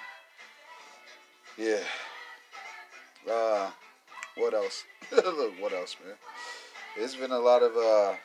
Yeah. 1.59 3.31
Uh, 3.31 3.71
what 4.37 4.55
else? 4.55 4.85
what 5.59 5.73
else, 5.73 5.97
man? 6.05 6.15
There's 6.99 7.15
been 7.15 7.31
a 7.31 7.39
lot 7.39 7.63
of 7.63 7.77
uh, 7.77 8.17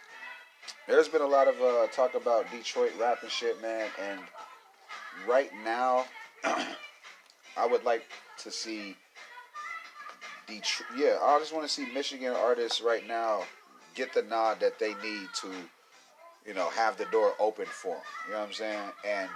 there's 0.88 1.08
been 1.08 1.22
a 1.22 1.28
lot 1.28 1.48
of 1.48 1.62
uh, 1.62 1.86
talk 1.92 2.16
about 2.16 2.50
Detroit 2.50 2.92
rap 3.00 3.22
and 3.22 3.30
shit, 3.30 3.62
man. 3.62 3.88
And 4.02 4.20
right 5.28 5.52
now, 5.64 6.06
I 6.44 7.68
would 7.70 7.84
like 7.84 8.04
to 8.40 8.50
see 8.50 8.96
Detroit. 10.48 10.90
Yeah, 10.98 11.20
I 11.22 11.38
just 11.38 11.54
want 11.54 11.68
to 11.68 11.72
see 11.72 11.86
Michigan 11.94 12.34
artists 12.34 12.82
right 12.82 13.08
now 13.08 13.44
get 13.94 14.12
the 14.12 14.24
nod 14.24 14.60
that 14.62 14.80
they 14.80 14.96
need 15.04 15.28
to, 15.42 15.50
you 16.48 16.56
know, 16.56 16.70
have 16.72 16.98
the 16.98 17.06
door 17.06 17.34
open 17.40 17.68
for 17.68 17.96
them. 17.96 18.04
You 18.26 18.34
know 18.34 18.40
what 18.40 18.48
I'm 18.48 18.54
saying? 18.54 18.90
And 19.08 19.30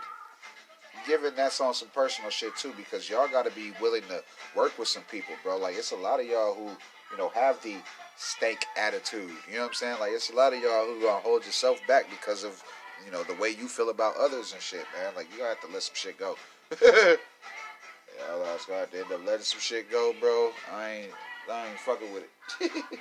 given 1.05 1.35
that's 1.35 1.61
on 1.61 1.76
some 1.76 1.89
personal 1.89 2.31
shit 2.31 2.55
too, 2.55 2.73
because 2.76 3.07
y'all 3.07 3.27
got 3.27 3.45
to 3.45 3.51
be 3.51 3.72
willing 3.80 4.01
to 4.09 4.23
work 4.55 4.80
with 4.80 4.88
some 4.88 5.03
people, 5.03 5.35
bro. 5.43 5.57
Like 5.57 5.76
it's 5.77 5.91
a 5.91 5.95
lot 5.95 6.19
of 6.19 6.26
y'all 6.26 6.55
who, 6.55 6.69
you 7.11 7.18
know, 7.19 7.30
have 7.30 7.61
the 7.61 7.76
stank 8.18 8.65
attitude. 8.76 9.31
You 9.48 9.56
know 9.56 9.61
what 9.61 9.68
I'm 9.68 9.73
saying? 9.73 9.99
Like 9.99 10.11
it's 10.11 10.30
a 10.31 10.35
lot 10.35 10.53
of 10.53 10.61
y'all 10.61 10.85
who 10.85 11.02
gonna 11.02 11.22
hold 11.22 11.45
yourself 11.45 11.80
back 11.88 12.10
because 12.10 12.44
of, 12.44 12.61
you 13.06 13.11
know, 13.11 13.23
the 13.23 13.35
way 13.35 13.49
you 13.49 13.68
feel 13.68 13.89
about 13.89 14.18
others 14.18 14.53
and 14.53 14.61
shit, 14.61 14.85
man. 14.95 15.14
Like 15.15 15.27
you 15.31 15.38
gotta 15.38 15.56
have 15.56 15.61
to 15.61 15.73
let 15.73 15.84
some 15.84 15.95
shit 15.95 16.18
go. 16.18 16.35
I 16.81 18.35
was 18.35 18.65
gonna 18.65 18.80
have 18.80 18.91
to 18.91 18.99
end 18.99 19.11
up 19.11 19.26
letting 19.26 19.44
some 19.44 19.60
shit 19.60 19.91
go, 19.91 20.14
bro. 20.19 20.52
I 20.73 20.89
ain't, 20.89 21.11
I 21.52 21.69
ain't 21.69 21.80
fucking 21.80 22.11
with 22.14 22.23
it. 22.23 22.72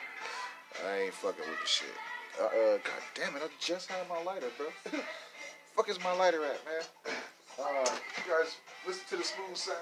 I 0.87 0.99
ain't 0.99 1.15
fucking 1.15 1.41
with 1.41 1.61
the 1.61 1.67
shit. 1.67 1.89
Uh, 2.39 2.45
uh, 2.45 2.77
god 2.85 3.03
damn 3.15 3.35
it! 3.37 3.43
I 3.43 3.49
just 3.59 3.91
had 3.91 4.07
my 4.09 4.23
lighter, 4.23 4.49
bro. 4.59 4.67
Fuck 5.75 5.89
is 5.89 5.99
my 6.05 6.13
lighter 6.13 6.45
at, 6.45 6.61
man? 6.65 7.15
Uh, 7.59 7.91
you 8.17 8.31
guys 8.31 8.57
listen 8.87 9.03
to 9.09 9.17
the 9.17 9.25
smooth 9.25 9.57
sounds. 9.57 9.79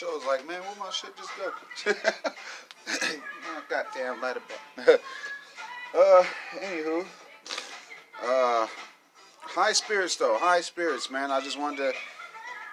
My 0.00 0.06
show 0.06 0.14
was 0.16 0.26
like, 0.26 0.46
man, 0.46 0.60
where 0.62 0.76
my 0.78 0.90
shit 0.90 1.14
just 1.16 1.30
go? 1.36 1.92
my 2.86 3.60
goddamn 3.68 4.20
lighter 4.22 4.40
back. 4.76 4.88
uh, 5.94 6.24
anywho. 6.58 7.04
Uh, 8.22 8.66
high 9.40 9.72
spirits 9.72 10.16
though, 10.16 10.38
high 10.38 10.62
spirits, 10.62 11.10
man. 11.10 11.30
I 11.30 11.40
just 11.40 11.58
wanted 11.58 11.78
to 11.78 11.92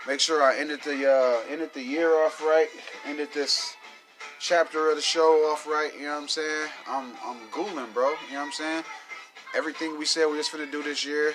make 0.08 0.22
sure 0.22 0.41
I 0.41 0.58
ended 0.58 0.82
the 0.84 1.12
uh, 1.12 1.52
ended 1.52 1.74
the 1.74 1.82
year 1.82 2.14
off 2.24 2.41
right, 2.41 2.70
ended 3.06 3.30
this 3.34 3.76
chapter 4.40 4.90
of 4.90 4.95
the 4.95 5.02
show 5.02 5.52
off 5.52 5.68
right. 5.68 5.91
You 5.95 6.06
know 6.06 6.16
what 6.16 6.22
I'm 6.22 6.28
saying? 6.30 6.70
I'm 6.88 7.12
I'm 7.26 7.40
gooling, 7.52 7.94
bro. 7.94 8.10
You 8.28 8.36
know 8.36 8.40
what 8.40 8.45
I'm 8.45 8.52
saying? 8.54 8.84
Everything 9.56 9.98
we 9.98 10.06
said 10.06 10.28
we 10.28 10.38
was 10.38 10.48
finna 10.48 10.72
do 10.72 10.82
this 10.82 11.04
year, 11.04 11.34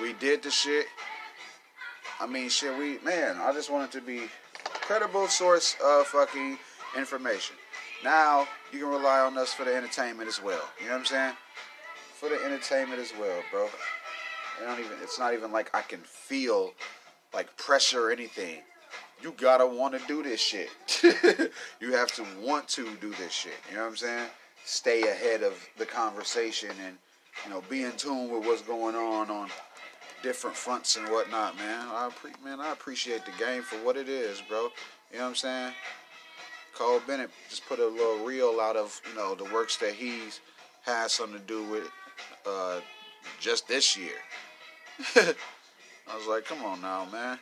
we 0.00 0.12
did 0.14 0.42
the 0.42 0.50
shit. 0.50 0.86
I 2.18 2.26
mean, 2.26 2.48
shit. 2.48 2.76
We 2.76 2.98
man, 3.04 3.36
I 3.36 3.52
just 3.52 3.70
wanted 3.70 3.92
to 3.92 4.00
be 4.00 4.22
credible 4.90 5.28
source 5.28 5.76
of 5.84 6.04
fucking 6.08 6.58
information. 6.96 7.54
Now 8.02 8.48
you 8.72 8.80
can 8.80 8.88
rely 8.88 9.20
on 9.20 9.38
us 9.38 9.54
for 9.54 9.64
the 9.64 9.72
entertainment 9.72 10.28
as 10.28 10.42
well. 10.42 10.68
You 10.80 10.86
know 10.86 10.94
what 10.94 10.98
I'm 10.98 11.04
saying? 11.04 11.34
For 12.14 12.28
the 12.28 12.44
entertainment 12.44 13.00
as 13.00 13.12
well, 13.16 13.40
bro. 13.52 13.68
I 14.60 14.66
don't 14.66 14.80
even. 14.84 14.98
It's 15.00 15.16
not 15.16 15.32
even 15.32 15.52
like 15.52 15.70
I 15.76 15.82
can 15.82 16.00
feel 16.00 16.72
like 17.32 17.56
pressure 17.56 18.08
or 18.08 18.10
anything. 18.10 18.62
You 19.22 19.32
gotta 19.36 19.64
want 19.64 19.96
to 19.96 20.04
do 20.08 20.24
this 20.24 20.40
shit. 20.40 20.70
you 21.80 21.92
have 21.92 22.10
to 22.14 22.24
want 22.40 22.66
to 22.70 22.92
do 22.96 23.10
this 23.10 23.30
shit. 23.30 23.54
You 23.70 23.76
know 23.76 23.82
what 23.82 23.90
I'm 23.90 23.96
saying? 23.96 24.28
Stay 24.64 25.02
ahead 25.02 25.44
of 25.44 25.54
the 25.78 25.86
conversation 25.86 26.70
and 26.84 26.96
you 27.44 27.50
know 27.50 27.62
be 27.70 27.84
in 27.84 27.92
tune 27.92 28.28
with 28.28 28.44
what's 28.44 28.62
going 28.62 28.96
on 28.96 29.30
on 29.30 29.50
different 30.22 30.56
fronts 30.56 30.96
and 30.96 31.08
whatnot, 31.08 31.56
man. 31.56 31.86
I 31.88 32.10
pre- 32.14 32.32
man, 32.44 32.60
I 32.60 32.72
appreciate 32.72 33.24
the 33.24 33.32
game 33.42 33.62
for 33.62 33.76
what 33.76 33.96
it 33.96 34.08
is, 34.08 34.42
bro. 34.48 34.68
You 35.12 35.18
know 35.18 35.24
what 35.24 35.28
I'm 35.30 35.34
saying? 35.34 35.72
Cole 36.74 37.00
Bennett 37.06 37.30
just 37.48 37.66
put 37.66 37.78
a 37.78 37.86
little 37.86 38.24
reel 38.24 38.60
out 38.60 38.76
of 38.76 39.00
you 39.08 39.14
know 39.16 39.34
the 39.34 39.44
works 39.52 39.76
that 39.78 39.92
he's 39.92 40.40
had 40.82 41.10
something 41.10 41.38
to 41.38 41.46
do 41.46 41.62
with 41.64 41.90
uh, 42.46 42.80
just 43.40 43.68
this 43.68 43.96
year. 43.96 44.16
I 45.16 46.16
was 46.16 46.26
like, 46.26 46.44
come 46.44 46.64
on 46.64 46.80
now, 46.80 47.06
man. 47.12 47.38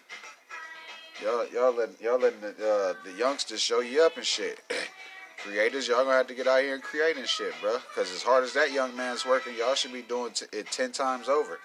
Y'all, 1.23 1.47
y'all 1.53 1.75
letting 1.75 1.97
y'all 2.01 2.19
letting 2.19 2.41
the, 2.41 2.49
uh, 2.49 2.95
the 3.05 3.13
youngsters 3.19 3.61
show 3.61 3.81
you 3.81 4.03
up 4.03 4.17
and 4.17 4.27
shit. 4.27 4.61
Creators, 5.39 5.87
y'all 5.87 6.05
gonna 6.05 6.17
have 6.17 6.27
to 6.27 6.35
get 6.35 6.49
out 6.49 6.63
here 6.63 6.75
and 6.75 6.83
create 6.83 7.17
and 7.17 7.27
shit, 7.29 7.53
bro. 7.61 7.79
Because 7.89 8.13
as 8.13 8.23
hard 8.23 8.43
as 8.43 8.53
that 8.55 8.73
young 8.73 8.95
man's 8.97 9.25
working, 9.25 9.55
y'all 9.57 9.75
should 9.75 9.93
be 9.93 10.03
doing 10.03 10.33
t- 10.33 10.47
it 10.53 10.71
ten 10.73 10.91
times 10.91 11.29
over. 11.29 11.61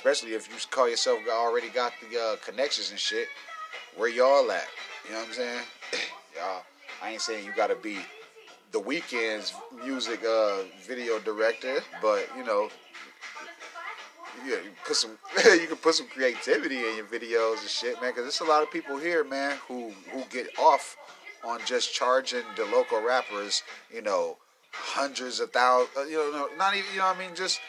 Especially 0.00 0.32
if 0.32 0.48
you 0.48 0.54
call 0.70 0.88
yourself 0.88 1.20
already 1.30 1.68
got 1.68 1.92
the 2.00 2.18
uh, 2.18 2.36
connections 2.36 2.90
and 2.90 2.98
shit. 2.98 3.28
Where 3.98 4.08
y'all 4.08 4.50
at? 4.50 4.66
You 5.04 5.12
know 5.12 5.18
what 5.18 5.28
I'm 5.28 5.34
saying? 5.34 5.60
y'all, 6.36 6.62
I 7.02 7.10
ain't 7.10 7.20
saying 7.20 7.44
you 7.44 7.52
gotta 7.54 7.74
be 7.74 7.98
the 8.72 8.80
Weeknd's 8.80 9.52
music 9.84 10.24
uh, 10.24 10.62
video 10.86 11.18
director, 11.18 11.80
but 12.00 12.26
you 12.34 12.46
know, 12.46 12.70
yeah, 14.46 14.54
you 14.54 14.70
put 14.86 14.96
some 14.96 15.18
you 15.44 15.66
can 15.66 15.76
put 15.76 15.96
some 15.96 16.08
creativity 16.08 16.78
in 16.78 16.96
your 16.96 17.04
videos 17.04 17.60
and 17.60 17.68
shit, 17.68 18.00
man. 18.00 18.12
Because 18.12 18.22
there's 18.22 18.40
a 18.40 18.44
lot 18.44 18.62
of 18.62 18.70
people 18.70 18.96
here, 18.96 19.22
man, 19.22 19.58
who 19.68 19.92
who 20.12 20.24
get 20.30 20.48
off 20.58 20.96
on 21.44 21.60
just 21.66 21.92
charging 21.92 22.44
the 22.56 22.64
local 22.64 23.02
rappers, 23.02 23.62
you 23.92 24.00
know, 24.00 24.38
hundreds 24.72 25.40
of 25.40 25.50
thousands, 25.50 26.10
you 26.10 26.16
know, 26.16 26.48
not 26.56 26.74
even, 26.74 26.90
you 26.90 27.00
know, 27.00 27.04
what 27.04 27.16
I 27.16 27.20
mean, 27.20 27.34
just 27.34 27.60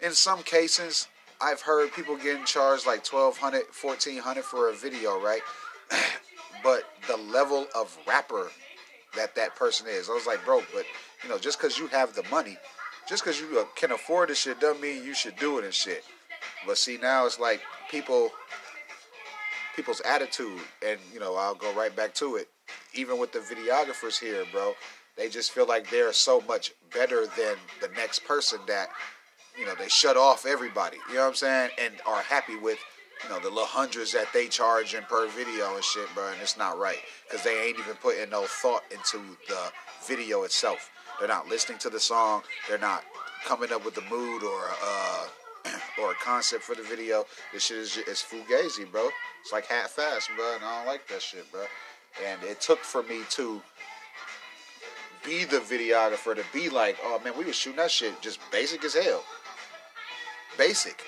in 0.00 0.12
some 0.12 0.42
cases, 0.42 1.08
I've 1.40 1.60
heard 1.60 1.92
people 1.92 2.16
getting 2.16 2.44
charged 2.44 2.86
like 2.86 3.04
1200 3.04 3.64
1400 3.82 4.44
for 4.44 4.70
a 4.70 4.74
video, 4.74 5.20
right? 5.20 5.42
but 6.62 6.84
the 7.08 7.16
level 7.16 7.66
of 7.74 7.96
rapper 8.06 8.50
that 9.14 9.34
that 9.34 9.56
person 9.56 9.86
is, 9.88 10.08
I 10.08 10.12
was 10.12 10.26
like, 10.26 10.44
bro, 10.44 10.62
but 10.74 10.84
you 11.22 11.28
know, 11.28 11.38
just 11.38 11.58
because 11.58 11.78
you 11.78 11.86
have 11.88 12.14
the 12.14 12.22
money, 12.30 12.56
just 13.08 13.24
because 13.24 13.40
you 13.40 13.58
uh, 13.58 13.64
can 13.74 13.92
afford 13.92 14.28
this 14.28 14.40
shit, 14.40 14.60
doesn't 14.60 14.80
mean 14.80 15.04
you 15.04 15.14
should 15.14 15.36
do 15.36 15.58
it 15.58 15.64
and 15.64 15.74
shit. 15.74 16.04
But 16.66 16.78
see, 16.78 16.98
now 17.00 17.26
it's 17.26 17.38
like 17.38 17.60
people, 17.90 18.30
people's 19.74 20.00
attitude, 20.02 20.60
and 20.86 20.98
you 21.12 21.20
know, 21.20 21.36
I'll 21.36 21.54
go 21.54 21.72
right 21.74 21.94
back 21.94 22.14
to 22.14 22.36
it. 22.36 22.48
Even 22.94 23.18
with 23.18 23.32
the 23.32 23.38
videographers 23.40 24.18
here, 24.18 24.44
bro, 24.52 24.74
they 25.16 25.28
just 25.28 25.52
feel 25.52 25.66
like 25.66 25.88
they're 25.90 26.12
so 26.12 26.40
much 26.42 26.72
better 26.92 27.26
than 27.26 27.56
the 27.80 27.88
next 27.96 28.24
person 28.24 28.58
that, 28.66 28.88
you 29.58 29.64
know, 29.64 29.74
they 29.74 29.88
shut 29.88 30.16
off 30.16 30.46
everybody. 30.46 30.98
You 31.08 31.14
know 31.14 31.22
what 31.22 31.28
I'm 31.28 31.34
saying? 31.34 31.70
And 31.78 31.94
are 32.06 32.22
happy 32.22 32.56
with, 32.56 32.78
you 33.22 33.30
know, 33.30 33.38
the 33.40 33.48
little 33.48 33.64
hundreds 33.64 34.12
that 34.12 34.32
they 34.32 34.48
charge 34.48 34.94
in 34.94 35.02
per 35.04 35.28
video 35.28 35.74
and 35.74 35.84
shit, 35.84 36.08
bro. 36.14 36.28
And 36.28 36.40
it's 36.40 36.58
not 36.58 36.78
right 36.78 36.98
because 37.26 37.44
they 37.44 37.68
ain't 37.68 37.78
even 37.78 37.94
putting 37.96 38.28
no 38.30 38.44
thought 38.44 38.84
into 38.90 39.18
the 39.48 39.72
video 40.06 40.42
itself. 40.44 40.90
They're 41.18 41.28
not 41.28 41.48
listening 41.48 41.78
to 41.78 41.90
the 41.90 42.00
song. 42.00 42.42
They're 42.68 42.78
not 42.78 43.04
coming 43.44 43.72
up 43.72 43.84
with 43.84 43.94
the 43.94 44.02
mood 44.10 44.42
or 44.42 44.62
uh 44.84 45.26
or 46.00 46.12
a 46.12 46.14
concept 46.16 46.62
for 46.62 46.74
the 46.74 46.82
video. 46.82 47.24
This 47.52 47.64
shit 47.64 47.78
is 47.78 47.98
it's 48.06 48.22
fugazi, 48.22 48.90
bro. 48.90 49.08
It's 49.40 49.52
like 49.52 49.66
half 49.66 49.90
fast, 49.90 50.28
bro, 50.36 50.54
and 50.54 50.64
I 50.64 50.78
don't 50.78 50.86
like 50.86 51.08
that 51.08 51.22
shit, 51.22 51.50
bro. 51.50 51.64
And 52.26 52.42
it 52.42 52.60
took 52.60 52.80
for 52.80 53.02
me 53.02 53.20
to 53.30 53.62
be 55.24 55.44
the 55.44 55.58
videographer 55.58 56.34
to 56.34 56.44
be 56.52 56.68
like, 56.68 56.96
oh 57.02 57.20
man, 57.24 57.36
we 57.36 57.44
was 57.44 57.56
shooting 57.56 57.78
that 57.78 57.90
shit 57.90 58.20
just 58.20 58.38
basic 58.50 58.84
as 58.84 58.94
hell. 58.94 59.24
Basic. 60.58 61.02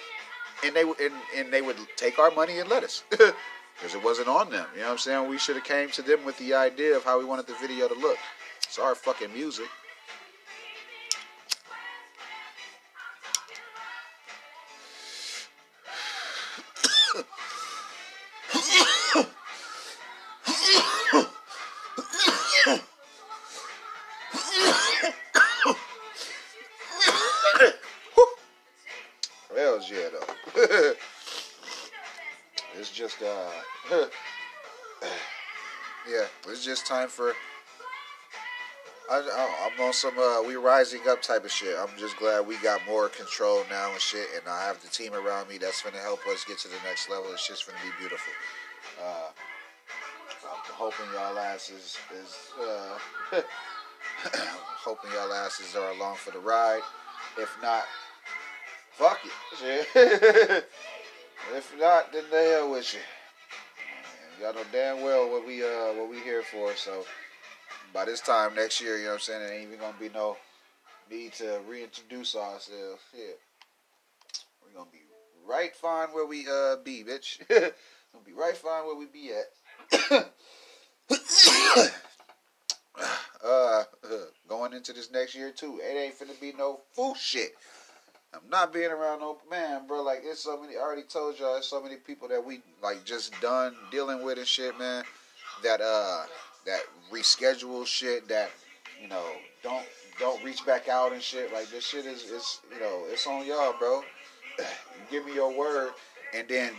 and 0.65 0.75
they 0.75 0.85
would 0.85 1.01
and, 1.01 1.15
and 1.37 1.53
they 1.53 1.63
would 1.63 1.77
take 1.97 2.19
our 2.19 2.31
money 2.31 2.59
and 2.59 2.69
let 2.69 2.83
us 2.85 3.03
because 3.11 3.95
it 3.95 4.03
wasn't 4.03 4.29
on 4.29 4.51
them. 4.51 4.67
You 4.75 4.81
know 4.81 4.87
what 4.87 4.93
I'm 4.93 4.99
saying? 4.99 5.29
We 5.29 5.39
should 5.39 5.57
have 5.57 5.65
came 5.65 5.91
to 5.91 6.03
them 6.03 6.25
with 6.25 6.37
the 6.39 6.55
idea 6.55 6.97
of 6.97 7.05
how 7.05 7.19
we 7.19 7.25
wanted 7.25 7.47
the 7.47 7.55
video 7.61 7.89
to 7.89 7.95
look. 7.95 8.19
It's 8.63 8.79
our 8.79 8.95
fucking 8.95 9.33
music. 9.33 9.69
Time 36.89 37.09
for. 37.09 37.35
I, 39.11 39.71
I'm 39.71 39.81
on 39.87 39.93
some 39.93 40.19
uh, 40.19 40.43
we 40.43 40.57
rising 40.57 41.01
up 41.09 41.23
type 41.23 41.45
of 41.45 41.51
shit. 41.51 41.77
I'm 41.79 41.97
just 41.99 42.17
glad 42.19 42.47
we 42.47 42.57
got 42.59 42.81
more 42.87 43.09
control 43.09 43.63
now 43.71 43.93
and 43.93 44.01
shit, 44.01 44.27
and 44.37 44.47
I 44.49 44.65
have 44.67 44.83
the 44.83 44.89
team 44.89 45.15
around 45.15 45.49
me 45.49 45.59
that's 45.59 45.83
gonna 45.83 45.99
help 45.99 46.27
us 46.27 46.45
get 46.45 46.59
to 46.59 46.69
the 46.69 46.77
next 46.85 47.09
level. 47.09 47.27
It's 47.33 47.47
just 47.47 47.67
gonna 47.67 47.79
be 47.83 47.91
beautiful. 47.99 48.33
Uh, 49.03 49.31
I'm 50.45 50.75
hoping 50.75 51.07
y'all 51.15 51.39
asses 51.39 51.99
is 52.15 52.53
uh, 52.61 52.99
hoping 54.35 55.11
y'all 55.13 55.33
asses 55.33 55.75
are 55.75 55.91
along 55.93 56.17
for 56.17 56.31
the 56.33 56.39
ride. 56.39 56.83
If 57.39 57.51
not, 57.63 57.85
fuck 58.93 59.21
it. 59.63 59.87
if 61.57 61.75
not, 61.79 62.13
then 62.13 62.25
the 62.31 62.37
hell 62.37 62.71
with 62.73 62.93
you. 62.93 63.01
Y'all 64.41 64.55
know 64.55 64.63
damn 64.71 65.03
well 65.03 65.29
what 65.29 65.45
we 65.45 65.65
uh 65.65 65.93
what 65.95 66.09
we 66.09 66.21
here 66.21 66.43
for. 66.43 66.77
So 66.77 67.05
by 67.93 68.05
this 68.05 68.21
time 68.21 68.55
next 68.55 68.81
year, 68.81 68.97
you 68.97 69.05
know 69.05 69.11
what 69.11 69.15
I'm 69.15 69.21
saying, 69.21 69.43
it 69.43 69.53
ain't 69.53 69.69
even 69.69 69.81
gonna 69.81 69.97
be 69.99 70.11
no 70.11 70.37
need 71.11 71.33
to 71.35 71.59
reintroduce 71.69 72.37
ourselves. 72.37 73.03
Yeah, 73.17 73.33
we're 74.63 74.79
gonna 74.79 74.91
be 74.93 75.03
right 75.45 75.75
fine 75.75 76.11
where 76.11 76.25
we 76.25 76.47
uh 76.49 76.77
be, 76.85 77.03
bitch. 77.03 77.41
gonna 77.49 77.73
be 78.25 78.33
right 78.33 78.57
fine 78.57 78.87
where 78.87 78.97
we 78.97 79.07
be 79.07 79.33
at. 79.33 79.47
uh, 83.45 83.85
going 84.49 84.73
into 84.73 84.93
this 84.93 85.11
next 85.11 85.35
year 85.35 85.51
too, 85.51 85.81
it 85.83 85.97
ain't 85.97 86.17
finna 86.17 86.41
be 86.41 86.53
no 86.57 86.83
fool 86.93 87.17
shit. 87.17 87.57
I'm 88.35 88.49
not 88.51 88.73
being 88.73 88.91
around 88.91 89.21
no 89.21 89.39
man, 89.51 89.87
bro. 89.87 90.03
Like 90.03 90.21
it's 90.23 90.41
so 90.41 90.61
many. 90.61 90.77
I 90.77 90.81
already 90.81 91.03
told 91.03 91.39
y'all, 91.39 91.55
there's 91.55 91.67
so 91.67 91.83
many 91.83 91.97
people 91.97 92.29
that 92.29 92.45
we 92.45 92.61
like 92.83 93.05
just 93.05 93.33
done 93.41 93.75
dealing 93.91 94.23
with 94.23 94.39
and 94.39 94.47
shit, 94.47 94.79
man. 94.79 95.05
That 95.63 95.81
uh, 95.81 96.25
that 96.67 96.81
reschedule 97.11 97.87
shit. 97.87 98.29
That 98.29 98.51
you 99.01 99.09
know, 99.09 99.25
don't 99.63 99.85
don't 100.21 100.43
reach 100.45 100.65
back 100.67 100.89
out 100.89 101.13
and 101.13 101.23
shit. 101.23 101.53
Like 101.53 101.71
this 101.71 101.87
shit 101.87 102.05
is 102.05 102.25
is 102.25 102.61
you 102.73 102.81
know, 102.81 103.05
it's 103.09 103.27
on 103.27 103.47
y'all, 103.47 103.75
bro. 103.79 104.03
Give 105.11 105.25
me 105.25 105.35
your 105.35 105.57
word, 105.57 105.93
and 106.35 106.47
then 106.49 106.73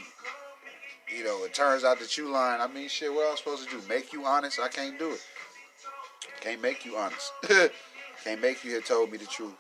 you 1.15 1.23
know, 1.23 1.43
it 1.45 1.53
turns 1.55 1.83
out 1.83 1.99
that 1.99 2.15
you 2.15 2.29
lying. 2.29 2.61
I 2.61 2.67
mean, 2.67 2.87
shit, 2.89 3.11
what 3.11 3.29
I'm 3.29 3.37
supposed 3.37 3.67
to 3.67 3.75
do? 3.75 3.81
Make 3.87 4.13
you 4.13 4.25
honest? 4.25 4.59
I 4.59 4.67
can't 4.67 4.99
do 4.99 5.13
it. 5.13 5.21
Can't 6.41 6.61
make 6.61 6.85
you 6.85 6.95
honest. 6.95 7.31
can't 8.23 8.39
make 8.39 8.63
you 8.63 8.75
have 8.75 8.85
told 8.85 9.11
me 9.11 9.17
the 9.17 9.25
truth. 9.25 9.55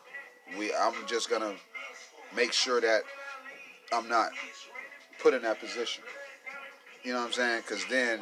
We, 0.57 0.73
I'm 0.73 0.93
just 1.07 1.29
gonna 1.29 1.55
make 2.35 2.53
sure 2.53 2.81
that 2.81 3.01
I'm 3.91 4.07
not 4.07 4.31
put 5.19 5.33
in 5.33 5.41
that 5.43 5.59
position. 5.59 6.03
You 7.03 7.13
know 7.13 7.19
what 7.19 7.27
I'm 7.27 7.33
saying? 7.33 7.61
Because 7.61 7.85
then, 7.89 8.21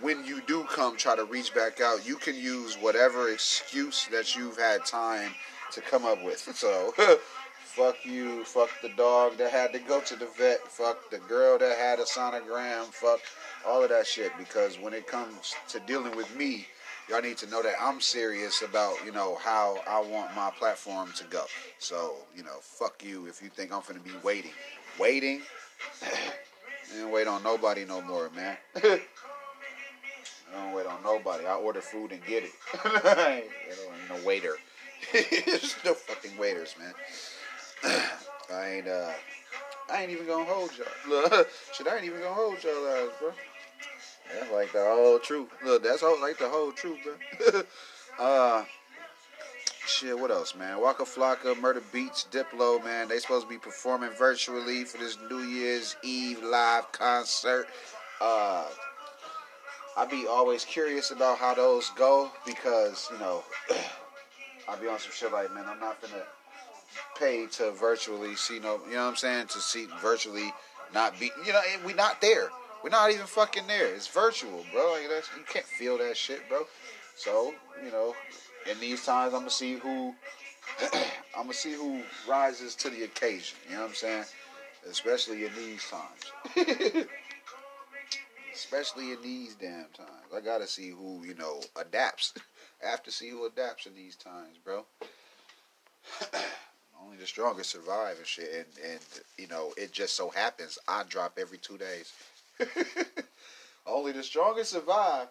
when 0.00 0.24
you 0.24 0.40
do 0.46 0.64
come 0.64 0.96
try 0.96 1.16
to 1.16 1.24
reach 1.24 1.54
back 1.54 1.80
out, 1.80 2.06
you 2.06 2.16
can 2.16 2.36
use 2.36 2.76
whatever 2.76 3.30
excuse 3.30 4.06
that 4.12 4.36
you've 4.36 4.58
had 4.58 4.84
time 4.84 5.32
to 5.72 5.80
come 5.80 6.04
up 6.04 6.22
with. 6.24 6.48
So, 6.54 6.92
fuck 7.64 7.96
you, 8.04 8.44
fuck 8.44 8.70
the 8.82 8.88
dog 8.90 9.36
that 9.38 9.50
had 9.50 9.72
to 9.72 9.78
go 9.78 10.00
to 10.00 10.16
the 10.16 10.26
vet, 10.36 10.60
fuck 10.66 11.10
the 11.10 11.18
girl 11.18 11.58
that 11.58 11.78
had 11.78 12.00
a 12.00 12.04
sonogram, 12.04 12.86
fuck 12.86 13.20
all 13.66 13.82
of 13.82 13.90
that 13.90 14.06
shit. 14.06 14.32
Because 14.38 14.78
when 14.78 14.92
it 14.92 15.06
comes 15.06 15.54
to 15.68 15.80
dealing 15.80 16.16
with 16.16 16.34
me, 16.36 16.66
y'all 17.08 17.22
need 17.22 17.36
to 17.38 17.46
know 17.48 17.62
that 17.62 17.74
I'm 17.80 18.00
serious 18.00 18.62
about, 18.62 18.96
you 19.04 19.12
know, 19.12 19.36
how 19.36 19.78
I 19.86 20.00
want 20.00 20.34
my 20.34 20.50
platform 20.58 21.10
to 21.16 21.24
go. 21.24 21.44
So, 21.78 22.16
you 22.36 22.42
know, 22.42 22.58
fuck 22.60 23.02
you 23.04 23.26
if 23.26 23.42
you 23.42 23.48
think 23.48 23.72
I'm 23.72 23.82
gonna 23.82 24.00
be 24.00 24.12
waiting. 24.22 24.52
Waiting? 24.98 25.42
ain't 26.96 27.10
wait 27.10 27.26
on 27.26 27.42
nobody 27.42 27.84
no 27.84 28.00
more, 28.02 28.30
man. 28.30 28.56
I 28.76 29.00
don't 30.54 30.72
wait 30.72 30.86
on 30.86 31.02
nobody. 31.02 31.46
I 31.46 31.54
order 31.54 31.80
food 31.80 32.12
and 32.12 32.24
get 32.24 32.44
it. 32.44 32.52
I 32.84 33.44
no 34.08 34.24
waiter. 34.24 34.56
There's 35.12 35.76
no 35.84 35.94
fucking 35.94 36.36
waiters, 36.38 36.74
man. 36.78 36.94
I 38.52 38.68
ain't 38.68 38.88
uh 38.88 39.12
I 39.90 40.02
ain't 40.02 40.10
even 40.10 40.26
gonna 40.26 40.44
hold 40.44 40.70
y'all. 40.76 41.44
Shit, 41.72 41.86
I 41.86 41.96
ain't 41.96 42.04
even 42.04 42.20
gonna 42.20 42.34
hold 42.34 42.62
y'all 42.62 42.86
eyes, 42.88 43.10
bro. 43.20 43.32
That's 44.34 44.52
like 44.52 44.72
the 44.72 44.84
whole 44.84 45.18
truth. 45.18 45.48
Look, 45.64 45.82
that's 45.82 46.02
like 46.02 46.38
the 46.38 46.48
whole 46.48 46.72
truth, 46.72 46.98
bro. 47.02 47.62
uh, 48.18 48.64
shit, 49.86 50.18
what 50.18 50.30
else, 50.30 50.54
man? 50.54 50.80
Waka 50.80 51.04
Flocka, 51.04 51.54
Murda 51.54 51.82
Beatz, 51.92 52.28
Diplo, 52.28 52.82
man. 52.84 53.08
They 53.08 53.18
supposed 53.18 53.46
to 53.46 53.50
be 53.50 53.58
performing 53.58 54.10
virtually 54.10 54.84
for 54.84 54.98
this 54.98 55.16
New 55.30 55.40
Year's 55.40 55.96
Eve 56.02 56.42
live 56.42 56.90
concert. 56.92 57.66
Uh, 58.20 58.66
I 59.96 60.06
be 60.06 60.26
always 60.28 60.64
curious 60.64 61.10
about 61.10 61.38
how 61.38 61.54
those 61.54 61.90
go 61.90 62.30
because, 62.46 63.08
you 63.12 63.18
know, 63.18 63.42
I 64.68 64.76
be 64.76 64.86
on 64.86 64.98
some 64.98 65.12
shit 65.12 65.32
like, 65.32 65.52
man, 65.54 65.64
I'm 65.66 65.80
not 65.80 66.00
gonna 66.00 66.22
pay 67.18 67.46
to 67.46 67.72
virtually 67.72 68.36
see 68.36 68.58
no, 68.58 68.80
you 68.86 68.94
know 68.94 69.04
what 69.04 69.10
I'm 69.10 69.16
saying? 69.16 69.46
To 69.48 69.60
see 69.60 69.86
virtually 70.00 70.52
not 70.94 71.18
be, 71.18 71.30
you 71.44 71.52
know, 71.52 71.60
we 71.84 71.94
not 71.94 72.20
there. 72.20 72.48
We're 72.82 72.90
not 72.90 73.10
even 73.10 73.26
fucking 73.26 73.66
there. 73.66 73.94
It's 73.94 74.06
virtual, 74.06 74.64
bro. 74.72 74.92
Like 74.92 75.08
that's 75.08 75.28
you 75.36 75.42
can't 75.44 75.64
feel 75.64 75.98
that 75.98 76.16
shit, 76.16 76.48
bro. 76.48 76.66
So 77.16 77.54
you 77.84 77.90
know, 77.90 78.14
in 78.70 78.78
these 78.80 79.04
times, 79.04 79.34
I'm 79.34 79.40
gonna 79.40 79.50
see 79.50 79.74
who 79.74 80.14
I'm 81.36 81.42
gonna 81.42 81.54
see 81.54 81.72
who 81.72 82.02
rises 82.28 82.74
to 82.76 82.90
the 82.90 83.04
occasion. 83.04 83.58
You 83.68 83.74
know 83.76 83.82
what 83.82 83.88
I'm 83.90 83.94
saying? 83.94 84.24
Especially 84.88 85.44
in 85.44 85.54
these 85.54 85.84
times. 85.90 86.32
Especially 88.54 89.12
in 89.12 89.22
these 89.22 89.54
damn 89.54 89.86
times, 89.96 90.32
I 90.34 90.40
gotta 90.40 90.66
see 90.66 90.90
who 90.90 91.24
you 91.24 91.34
know 91.34 91.60
adapts. 91.76 92.34
I 92.84 92.90
have 92.90 93.02
to 93.04 93.10
see 93.10 93.30
who 93.30 93.46
adapts 93.46 93.86
in 93.86 93.94
these 93.94 94.14
times, 94.14 94.56
bro. 94.64 94.84
Only 97.02 97.16
the 97.16 97.26
strongest 97.26 97.70
survive 97.70 98.18
and 98.18 98.26
shit, 98.26 98.50
and 98.54 98.66
and 98.92 99.00
you 99.36 99.48
know 99.48 99.72
it 99.76 99.92
just 99.92 100.14
so 100.16 100.30
happens 100.30 100.78
I 100.86 101.02
drop 101.08 101.38
every 101.40 101.58
two 101.58 101.78
days. 101.78 102.12
Only 103.86 104.12
the 104.12 104.22
strongest 104.22 104.70
survive. 104.70 105.28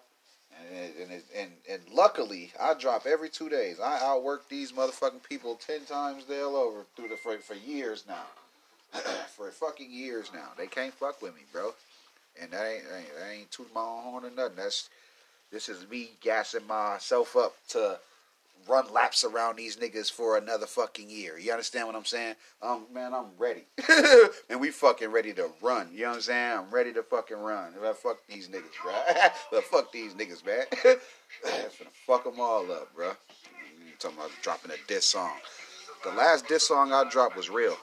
And, 0.74 1.10
and, 1.10 1.22
and, 1.36 1.50
and 1.70 1.82
luckily, 1.92 2.52
I 2.60 2.74
drop 2.74 3.06
every 3.06 3.28
two 3.28 3.48
days. 3.48 3.78
I 3.80 4.00
outwork 4.02 4.48
these 4.48 4.72
motherfucking 4.72 5.22
people 5.22 5.54
ten 5.54 5.84
times 5.84 6.24
the 6.24 6.34
hell 6.34 6.56
over 6.56 6.84
through 6.96 7.08
the 7.08 7.16
for, 7.16 7.36
for 7.38 7.54
years 7.54 8.04
now. 8.08 8.26
for 9.36 9.50
fucking 9.50 9.90
years 9.90 10.30
now, 10.32 10.48
they 10.56 10.66
can't 10.66 10.94
fuck 10.94 11.20
with 11.20 11.34
me, 11.34 11.42
bro. 11.52 11.74
And 12.40 12.50
that 12.52 12.66
ain't, 12.66 12.84
ain't 12.96 13.14
that 13.18 13.32
ain't 13.32 13.50
tooting 13.50 13.74
my 13.74 13.80
own 13.80 14.02
horn 14.04 14.24
or 14.24 14.30
nothing. 14.30 14.56
That's 14.56 14.88
this 15.52 15.68
is 15.68 15.88
me 15.88 16.10
gassing 16.20 16.66
myself 16.66 17.36
up 17.36 17.54
to 17.70 17.98
run 18.66 18.92
laps 18.92 19.24
around 19.24 19.56
these 19.56 19.76
niggas 19.76 20.10
for 20.10 20.36
another 20.36 20.66
fucking 20.66 21.08
year. 21.08 21.38
You 21.38 21.52
understand 21.52 21.86
what 21.86 21.96
I'm 21.96 22.04
saying? 22.04 22.34
Um, 22.62 22.86
man, 22.92 23.14
I'm 23.14 23.26
ready. 23.38 23.64
and 24.50 24.60
we 24.60 24.70
fucking 24.70 25.10
ready 25.10 25.32
to 25.34 25.50
run. 25.62 25.88
You 25.92 26.02
know 26.02 26.08
what 26.08 26.16
I'm 26.16 26.22
saying? 26.22 26.58
I'm 26.58 26.70
ready 26.70 26.92
to 26.92 27.02
fucking 27.02 27.36
run. 27.36 27.74
I 27.82 27.92
fuck 27.92 28.18
these 28.28 28.48
niggas, 28.48 28.82
bro. 28.82 28.92
but 29.52 29.64
fuck 29.64 29.92
these 29.92 30.14
niggas, 30.14 30.44
man. 30.44 30.64
finna 31.44 31.86
fuck 32.06 32.24
them 32.24 32.40
all 32.40 32.70
up, 32.72 32.94
bro. 32.94 33.08
You 33.08 33.92
talking 33.98 34.18
about 34.18 34.30
dropping 34.42 34.70
a 34.70 34.76
diss 34.86 35.06
song. 35.06 35.32
The 36.04 36.10
last 36.10 36.46
diss 36.46 36.66
song 36.66 36.92
I 36.92 37.08
dropped 37.08 37.36
was 37.36 37.50
real. 37.50 37.76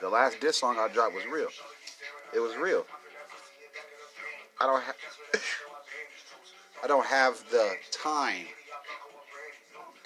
The 0.00 0.08
last 0.08 0.40
diss 0.40 0.58
song 0.58 0.76
I 0.78 0.88
dropped 0.88 1.14
was 1.14 1.26
real. 1.26 1.48
It 2.34 2.40
was 2.40 2.56
real. 2.56 2.84
I 4.60 4.66
don't 4.66 4.82
have 4.82 4.96
I 6.84 6.86
don't 6.88 7.06
have 7.06 7.42
the 7.50 7.74
time 7.92 8.46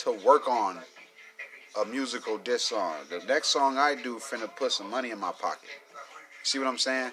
to 0.07 0.13
work 0.25 0.47
on 0.47 0.79
a 1.83 1.85
musical 1.85 2.39
diss 2.39 2.63
song. 2.63 2.95
The 3.11 3.19
next 3.27 3.49
song 3.49 3.77
I 3.77 3.97
do 3.97 4.21
finna 4.21 4.49
put 4.55 4.71
some 4.71 4.89
money 4.89 5.11
in 5.11 5.19
my 5.19 5.33
pocket. 5.33 5.69
See 6.45 6.61
what 6.61 6.69
I'm 6.69 6.79
saying? 6.79 7.11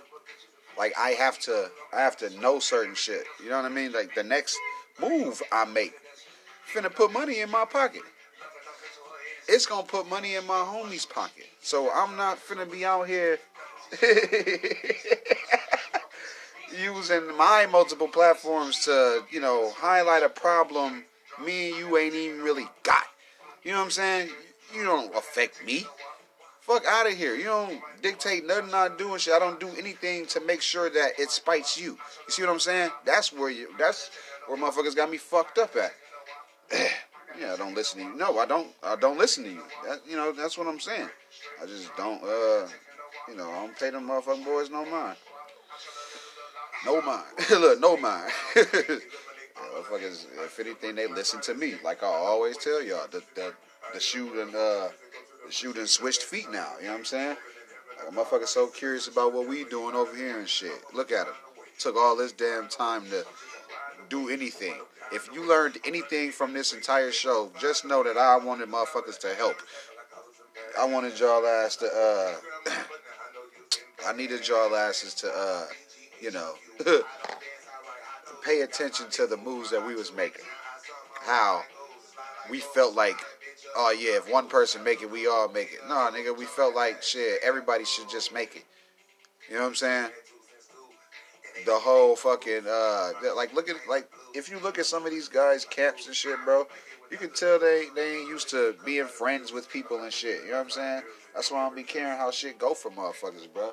Like 0.77 0.93
I 0.97 1.09
have 1.11 1.39
to 1.39 1.71
I 1.91 2.01
have 2.01 2.15
to 2.17 2.29
know 2.39 2.59
certain 2.59 2.93
shit. 2.93 3.23
You 3.43 3.49
know 3.49 3.57
what 3.57 3.65
I 3.65 3.69
mean? 3.69 3.93
Like 3.93 4.13
the 4.13 4.23
next 4.23 4.55
move 5.01 5.41
I 5.51 5.65
make 5.65 5.93
finna 6.71 6.93
put 6.93 7.11
money 7.11 7.39
in 7.39 7.49
my 7.49 7.65
pocket. 7.65 8.03
it's 9.47 9.65
gonna 9.65 9.87
put 9.87 10.07
money 10.07 10.35
in 10.35 10.45
my 10.45 10.59
homie's 10.59 11.07
pocket. 11.07 11.47
So 11.63 11.89
I'm 11.91 12.15
not 12.15 12.37
finna 12.37 12.71
be 12.71 12.85
out 12.85 13.07
here 13.07 13.39
using 16.79 17.35
my 17.37 17.65
multiple 17.71 18.07
platforms 18.07 18.85
to, 18.85 19.23
you 19.31 19.39
know, 19.39 19.71
highlight 19.77 20.21
a 20.21 20.29
problem 20.29 21.05
me 21.43 21.69
and 21.69 21.77
you 21.77 21.97
ain't 21.97 22.15
even 22.15 22.41
really 22.41 22.67
got. 22.83 23.03
You 23.63 23.71
know 23.71 23.79
what 23.79 23.85
I'm 23.85 23.91
saying? 23.91 24.29
You 24.75 24.83
don't 24.83 25.15
affect 25.15 25.65
me. 25.65 25.85
Fuck 26.61 26.85
out 26.85 27.07
of 27.07 27.13
here. 27.13 27.35
You 27.35 27.45
don't 27.45 27.81
dictate 28.01 28.47
nothing 28.47 28.73
I 28.73 28.89
do 28.97 29.11
and 29.11 29.21
shit. 29.21 29.33
I 29.33 29.39
don't 29.39 29.59
do 29.59 29.67
anything 29.77 30.25
to 30.27 30.39
make 30.39 30.61
sure 30.61 30.89
that 30.89 31.19
it 31.19 31.29
spites 31.29 31.77
you. 31.77 31.91
You 31.91 32.29
see 32.29 32.41
what 32.41 32.51
I'm 32.51 32.59
saying? 32.59 32.89
That's 33.05 33.33
where 33.33 33.49
you 33.49 33.67
that's 33.77 34.11
where 34.47 34.57
motherfuckers 34.57 34.95
got 34.95 35.11
me 35.11 35.17
fucked 35.17 35.57
up 35.57 35.75
at. 35.75 35.91
yeah, 37.39 37.53
I 37.53 37.57
don't 37.57 37.75
listen 37.75 37.99
to 37.99 38.05
you. 38.05 38.15
No, 38.15 38.39
I 38.39 38.45
don't 38.45 38.69
I 38.81 38.95
don't 38.95 39.17
listen 39.17 39.43
to 39.43 39.49
you. 39.49 39.63
That, 39.85 39.99
you 40.09 40.15
know, 40.15 40.31
that's 40.31 40.57
what 40.57 40.67
I'm 40.67 40.79
saying. 40.79 41.09
I 41.61 41.65
just 41.65 41.95
don't 41.97 42.23
uh 42.23 42.67
you 43.27 43.35
know, 43.35 43.49
I 43.49 43.65
don't 43.65 43.77
pay 43.77 43.89
them 43.89 44.07
motherfucking 44.07 44.45
boys 44.45 44.69
no 44.69 44.85
mind. 44.85 45.17
No 46.85 47.01
mind. 47.01 47.25
Look, 47.51 47.79
no 47.81 47.97
mind. 47.97 48.31
motherfuckers, 49.73 50.25
if 50.45 50.59
anything, 50.59 50.95
they 50.95 51.07
listen 51.07 51.41
to 51.41 51.53
me. 51.53 51.75
Like 51.83 52.03
I 52.03 52.07
always 52.07 52.57
tell 52.57 52.81
y'all, 52.81 53.07
the 53.11 53.23
the 53.35 53.53
the 53.93 53.99
shoe 53.99 54.41
and 54.41 54.53
uh 54.55 54.89
the 55.45 55.51
shoe 55.51 55.73
done 55.73 55.87
switched 55.87 56.23
feet 56.23 56.49
now. 56.51 56.73
You 56.79 56.85
know 56.85 56.91
what 56.91 56.99
I'm 56.99 57.05
saying? 57.05 57.37
Like, 57.97 58.11
a 58.11 58.15
motherfucker 58.15 58.47
so 58.47 58.67
curious 58.67 59.07
about 59.07 59.33
what 59.33 59.47
we 59.47 59.63
doing 59.65 59.95
over 59.95 60.15
here 60.15 60.39
and 60.39 60.47
shit. 60.47 60.79
Look 60.93 61.11
at 61.11 61.27
him. 61.27 61.33
Took 61.79 61.95
all 61.95 62.15
this 62.15 62.31
damn 62.31 62.67
time 62.67 63.03
to 63.09 63.25
do 64.09 64.29
anything. 64.29 64.75
If 65.11 65.29
you 65.33 65.47
learned 65.47 65.77
anything 65.85 66.31
from 66.31 66.53
this 66.53 66.73
entire 66.73 67.11
show, 67.11 67.51
just 67.59 67.85
know 67.85 68.03
that 68.03 68.17
I 68.17 68.37
wanted 68.37 68.69
motherfuckers 68.69 69.19
to 69.19 69.33
help. 69.35 69.57
I 70.79 70.85
wanted 70.85 71.19
y'all 71.19 71.45
ass 71.45 71.75
to 71.77 71.85
uh 71.85 72.71
I 74.07 74.13
needed 74.13 74.47
y'all 74.47 74.75
asses 74.75 75.13
to 75.15 75.31
uh 75.31 75.65
you 76.19 76.31
know 76.31 76.53
pay 78.43 78.61
attention 78.61 79.09
to 79.11 79.27
the 79.27 79.37
moves 79.37 79.71
that 79.71 79.85
we 79.85 79.95
was 79.95 80.13
making. 80.13 80.45
How 81.21 81.63
we 82.49 82.59
felt 82.59 82.95
like, 82.95 83.15
oh 83.75 83.91
yeah, 83.91 84.17
if 84.17 84.31
one 84.31 84.47
person 84.47 84.83
make 84.83 85.01
it, 85.01 85.09
we 85.09 85.27
all 85.27 85.47
make 85.49 85.71
it. 85.73 85.79
No, 85.87 85.95
nigga, 86.13 86.37
we 86.37 86.45
felt 86.45 86.75
like 86.75 87.01
shit. 87.01 87.39
Everybody 87.43 87.85
should 87.85 88.09
just 88.09 88.33
make 88.33 88.55
it. 88.55 88.65
You 89.49 89.55
know 89.55 89.61
what 89.61 89.69
I'm 89.69 89.75
saying? 89.75 90.09
The 91.65 91.75
whole 91.75 92.15
fucking 92.15 92.63
uh, 92.67 93.11
like 93.35 93.53
look 93.53 93.69
at 93.69 93.75
like 93.87 94.09
if 94.33 94.49
you 94.49 94.59
look 94.59 94.79
at 94.79 94.85
some 94.85 95.05
of 95.05 95.11
these 95.11 95.29
guys' 95.29 95.65
caps 95.65 96.07
and 96.07 96.15
shit, 96.15 96.37
bro, 96.43 96.67
you 97.11 97.17
can 97.17 97.31
tell 97.31 97.59
they 97.59 97.87
they 97.95 98.17
ain't 98.17 98.27
used 98.27 98.49
to 98.49 98.75
being 98.85 99.05
friends 99.05 99.53
with 99.53 99.69
people 99.69 100.03
and 100.03 100.11
shit. 100.11 100.41
You 100.43 100.51
know 100.51 100.57
what 100.57 100.63
I'm 100.63 100.69
saying? 100.71 101.01
That's 101.35 101.51
why 101.51 101.59
I 101.61 101.65
don't 101.65 101.75
be 101.75 101.83
caring 101.83 102.17
how 102.17 102.31
shit 102.31 102.59
go 102.59 102.73
for 102.73 102.91
motherfuckers, 102.91 103.51
bro. 103.53 103.71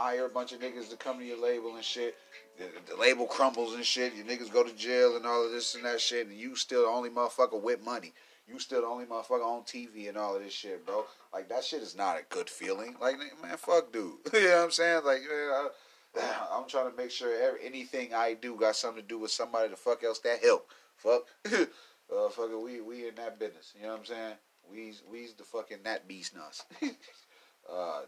Hire 0.00 0.24
a 0.24 0.28
bunch 0.30 0.52
of 0.52 0.60
niggas 0.60 0.88
to 0.88 0.96
come 0.96 1.18
to 1.18 1.24
your 1.24 1.40
label 1.40 1.76
and 1.76 1.84
shit 1.84 2.16
the, 2.60 2.92
the, 2.92 3.00
label 3.00 3.26
crumbles 3.26 3.74
and 3.74 3.84
shit. 3.84 4.14
Your 4.14 4.26
niggas 4.26 4.52
go 4.52 4.62
to 4.62 4.72
jail 4.74 5.16
and 5.16 5.26
all 5.26 5.44
of 5.44 5.52
this 5.52 5.74
and 5.74 5.84
that 5.84 6.00
shit, 6.00 6.26
and 6.26 6.36
you 6.36 6.54
still 6.56 6.82
the 6.82 6.88
only 6.88 7.10
motherfucker 7.10 7.60
with 7.60 7.84
money. 7.84 8.12
You 8.46 8.58
still 8.58 8.82
the 8.82 8.86
only 8.86 9.06
motherfucker 9.06 9.44
on 9.44 9.62
TV 9.62 10.08
and 10.08 10.16
all 10.16 10.36
of 10.36 10.42
this 10.42 10.52
shit, 10.52 10.84
bro. 10.84 11.04
Like 11.32 11.48
that 11.48 11.64
shit 11.64 11.82
is 11.82 11.96
not 11.96 12.18
a 12.18 12.22
good 12.28 12.50
feeling. 12.50 12.96
Like 13.00 13.18
man, 13.42 13.56
fuck, 13.56 13.92
dude. 13.92 14.14
you 14.32 14.40
know 14.48 14.56
what 14.56 14.64
I'm 14.64 14.70
saying? 14.70 15.04
Like, 15.04 15.22
I, 15.30 15.68
I'm 16.52 16.68
trying 16.68 16.90
to 16.90 16.96
make 16.96 17.10
sure 17.10 17.32
every, 17.42 17.64
anything 17.64 18.14
I 18.14 18.34
do 18.34 18.56
got 18.56 18.76
something 18.76 19.02
to 19.02 19.08
do 19.08 19.18
with 19.18 19.30
somebody 19.30 19.68
the 19.68 19.76
fuck 19.76 20.02
else 20.02 20.18
that 20.20 20.42
help. 20.42 20.70
Fuck, 20.96 21.22
uh, 21.46 22.58
we 22.62 22.80
we 22.80 23.08
in 23.08 23.14
that 23.16 23.38
business. 23.38 23.72
You 23.76 23.84
know 23.84 23.92
what 23.92 24.00
I'm 24.00 24.06
saying? 24.06 24.34
We's 24.70 25.02
we's 25.10 25.34
the 25.34 25.44
fucking 25.44 25.78
that 25.84 26.08
beast 26.08 26.34
nuts. 26.34 26.64
uh, 26.82 28.02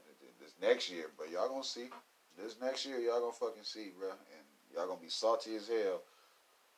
next 0.62 0.90
year, 0.90 1.06
but 1.18 1.30
y'all 1.30 1.48
gonna 1.48 1.64
see. 1.64 1.88
This 2.38 2.56
next 2.62 2.86
year, 2.86 2.98
y'all 2.98 3.20
gonna 3.20 3.32
fucking 3.32 3.62
see, 3.64 3.90
bro. 3.98 4.08
And 4.08 4.46
y'all 4.74 4.86
gonna 4.86 5.00
be 5.00 5.08
salty 5.08 5.56
as 5.56 5.68
hell. 5.68 6.02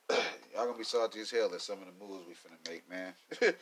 y'all 0.54 0.66
gonna 0.66 0.78
be 0.78 0.84
salty 0.84 1.20
as 1.20 1.30
hell 1.30 1.52
at 1.54 1.60
some 1.60 1.78
of 1.78 1.86
the 1.86 2.04
moves 2.04 2.24
we 2.26 2.34
finna 2.34 2.70
make, 2.70 2.88
man. 2.90 3.12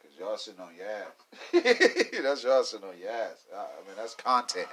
Cause 0.00 0.16
y'all 0.18 0.36
sitting 0.36 0.60
on 0.60 0.74
your 0.76 0.86
ass. 0.86 1.12
that's 2.22 2.44
y'all 2.44 2.64
sitting 2.64 2.88
on 2.88 2.98
your 2.98 3.10
ass. 3.10 3.44
I 3.54 3.86
mean, 3.86 3.96
that's 3.96 4.14
content. 4.14 4.68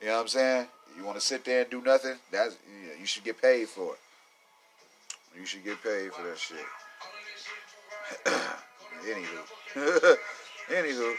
You 0.00 0.08
know 0.08 0.14
what 0.14 0.20
I'm 0.22 0.28
saying? 0.28 0.66
You 0.96 1.04
want 1.04 1.18
to 1.18 1.24
sit 1.24 1.44
there 1.44 1.62
and 1.62 1.70
do 1.70 1.82
nothing? 1.82 2.14
That's 2.30 2.56
yeah, 2.86 2.98
you 2.98 3.06
should 3.06 3.24
get 3.24 3.40
paid 3.40 3.68
for 3.68 3.94
it. 3.94 3.98
You 5.38 5.46
should 5.46 5.64
get 5.64 5.82
paid 5.82 6.12
for 6.12 6.22
that 6.22 6.38
shit. 6.38 6.58
Anywho, 9.06 9.42
anywho, 10.70 11.14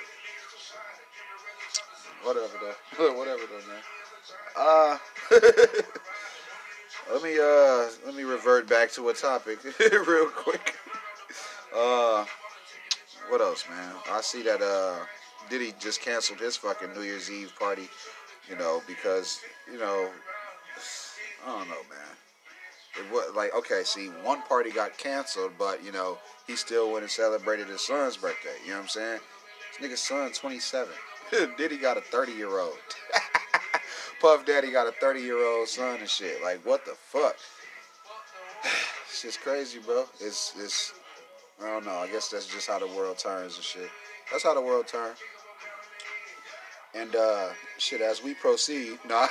whatever 2.23 2.53
though, 2.61 3.13
whatever 3.17 3.43
though, 3.49 3.67
man. 3.67 3.83
Uh, 4.57 4.97
let 7.13 7.23
me 7.23 7.37
uh 7.39 7.87
let 8.05 8.15
me 8.15 8.23
revert 8.23 8.67
back 8.67 8.91
to 8.91 9.09
a 9.09 9.13
topic 9.13 9.59
real 10.07 10.27
quick. 10.29 10.75
Uh, 11.75 12.25
what 13.29 13.41
else, 13.41 13.65
man? 13.69 13.93
I 14.11 14.21
see 14.21 14.43
that 14.43 14.61
uh 14.61 15.05
Diddy 15.49 15.73
just 15.79 16.01
canceled 16.01 16.39
his 16.39 16.57
fucking 16.57 16.93
New 16.93 17.01
Year's 17.01 17.31
Eve 17.31 17.53
party, 17.59 17.89
you 18.49 18.55
know, 18.57 18.81
because 18.87 19.39
you 19.71 19.79
know, 19.79 20.09
I 21.45 21.49
don't 21.57 21.67
know, 21.69 21.83
man. 21.89 22.15
It 22.97 23.11
was 23.11 23.33
like 23.35 23.55
okay, 23.55 23.81
see, 23.83 24.07
one 24.23 24.41
party 24.43 24.71
got 24.71 24.97
canceled, 24.97 25.51
but 25.57 25.83
you 25.83 25.91
know 25.91 26.17
he 26.47 26.55
still 26.55 26.91
went 26.91 27.03
and 27.03 27.11
celebrated 27.11 27.67
his 27.67 27.85
son's 27.85 28.17
birthday. 28.17 28.49
You 28.63 28.71
know 28.71 28.77
what 28.77 28.83
I'm 28.83 28.87
saying? 28.89 29.19
This 29.79 29.91
nigga's 29.91 29.99
son 30.01 30.31
27. 30.31 30.89
Diddy 31.57 31.77
got 31.77 31.97
a 31.97 32.01
30 32.01 32.33
year 32.33 32.59
old. 32.59 32.77
Puff 34.21 34.45
Daddy 34.45 34.71
got 34.71 34.87
a 34.87 34.91
30 34.91 35.21
year 35.21 35.45
old 35.45 35.67
son 35.67 35.99
and 35.99 36.09
shit. 36.09 36.43
Like, 36.43 36.65
what 36.65 36.85
the 36.85 36.93
fuck? 36.93 37.35
It's 39.11 39.23
just 39.23 39.41
crazy, 39.41 39.79
bro. 39.79 40.05
It's, 40.21 40.53
it's, 40.59 40.93
I 41.61 41.65
don't 41.65 41.83
know. 41.83 41.95
I 41.95 42.07
guess 42.07 42.29
that's 42.29 42.45
just 42.45 42.67
how 42.69 42.77
the 42.77 42.87
world 42.87 43.17
turns 43.17 43.55
and 43.55 43.63
shit. 43.63 43.89
That's 44.31 44.43
how 44.43 44.53
the 44.53 44.61
world 44.61 44.87
turns. 44.87 45.17
And, 46.93 47.15
uh, 47.15 47.49
shit, 47.79 48.01
as 48.01 48.23
we 48.23 48.35
proceed, 48.35 48.99
no, 49.09 49.27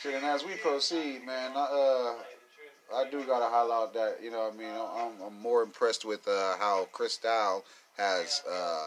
shit, 0.00 0.14
and 0.14 0.24
as 0.24 0.44
we 0.44 0.54
proceed, 0.54 1.26
man, 1.26 1.52
uh, 1.54 2.14
I 2.94 3.04
do 3.10 3.22
gotta 3.24 3.46
highlight 3.48 3.92
that, 3.94 4.18
you 4.22 4.30
know 4.30 4.48
what 4.48 4.54
I 4.54 4.56
mean? 4.56 4.72
I'm, 4.72 5.26
I'm 5.26 5.40
more 5.40 5.62
impressed 5.62 6.04
with, 6.06 6.26
uh, 6.26 6.56
how 6.58 6.88
Cristal 6.92 7.64
has, 7.98 8.42
uh, 8.50 8.86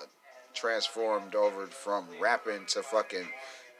transformed 0.55 1.35
over 1.35 1.67
from 1.67 2.07
rapping 2.19 2.65
to 2.67 2.81
fucking 2.81 3.27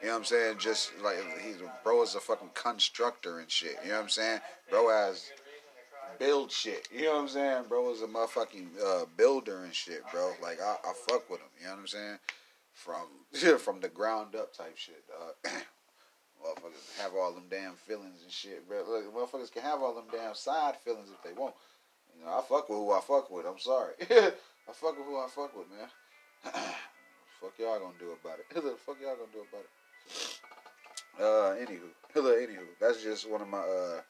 you 0.01 0.07
know 0.07 0.13
what 0.13 0.19
I'm 0.19 0.25
saying? 0.25 0.57
Just 0.59 0.91
like 1.01 1.17
he's 1.43 1.57
bro 1.83 2.03
is 2.03 2.15
a 2.15 2.19
fucking 2.19 2.51
constructor 2.53 3.39
and 3.39 3.49
shit. 3.49 3.77
You 3.83 3.89
know 3.89 3.95
what 3.95 4.03
I'm 4.03 4.09
saying? 4.09 4.39
Bro 4.69 4.89
has 4.89 5.31
build 6.19 6.51
shit. 6.51 6.87
You 6.93 7.05
know 7.05 7.13
what 7.13 7.21
I'm 7.21 7.27
saying? 7.29 7.63
Bro 7.69 7.91
is 7.91 8.01
a 8.01 8.07
motherfucking 8.07 8.67
uh, 8.83 9.05
builder 9.17 9.63
and 9.63 9.73
shit, 9.73 10.03
bro. 10.11 10.33
Like 10.41 10.61
I, 10.61 10.75
I 10.83 10.93
fuck 11.09 11.29
with 11.29 11.39
him. 11.39 11.47
You 11.59 11.65
know 11.65 11.71
what 11.71 11.79
I'm 11.79 11.87
saying? 11.87 12.19
From 12.73 13.07
from 13.59 13.79
the 13.79 13.87
ground 13.89 14.35
up 14.35 14.53
type 14.53 14.77
shit, 14.77 15.03
dog. 15.07 15.53
motherfuckers 16.43 17.01
have 17.01 17.13
all 17.15 17.31
them 17.33 17.45
damn 17.49 17.73
feelings 17.73 18.21
and 18.21 18.31
shit, 18.31 18.67
bro. 18.67 18.83
Look, 18.87 19.13
motherfuckers 19.13 19.51
can 19.51 19.63
have 19.63 19.81
all 19.81 19.95
them 19.95 20.05
damn 20.11 20.35
side 20.35 20.75
feelings 20.77 21.09
if 21.09 21.23
they 21.23 21.39
want. 21.39 21.55
You 22.17 22.25
know, 22.25 22.31
I 22.31 22.41
fuck 22.41 22.69
with 22.69 22.77
who 22.77 22.91
I 22.91 22.99
fuck 23.01 23.31
with. 23.31 23.45
I'm 23.45 23.59
sorry. 23.59 23.93
I 24.01 24.71
fuck 24.73 24.97
with 24.97 25.07
who 25.07 25.17
I 25.17 25.27
fuck 25.27 25.55
with, 25.57 25.69
man. 25.69 25.87
Fuck 26.45 27.53
y'all 27.59 27.79
gonna 27.79 27.93
do 27.99 28.15
about 28.21 28.39
it? 28.39 28.45
the 28.53 28.75
fuck 28.85 28.97
y'all 29.01 29.15
gonna 29.15 29.31
do 29.33 29.45
about 29.49 29.63
it? 29.63 30.39
Uh, 31.17 31.55
anywho, 31.65 31.89
anywho, 32.15 32.65
that's 32.79 33.01
just 33.01 33.29
one 33.29 33.41
of 33.41 33.47
my 33.47 33.59
uh, 33.59 34.01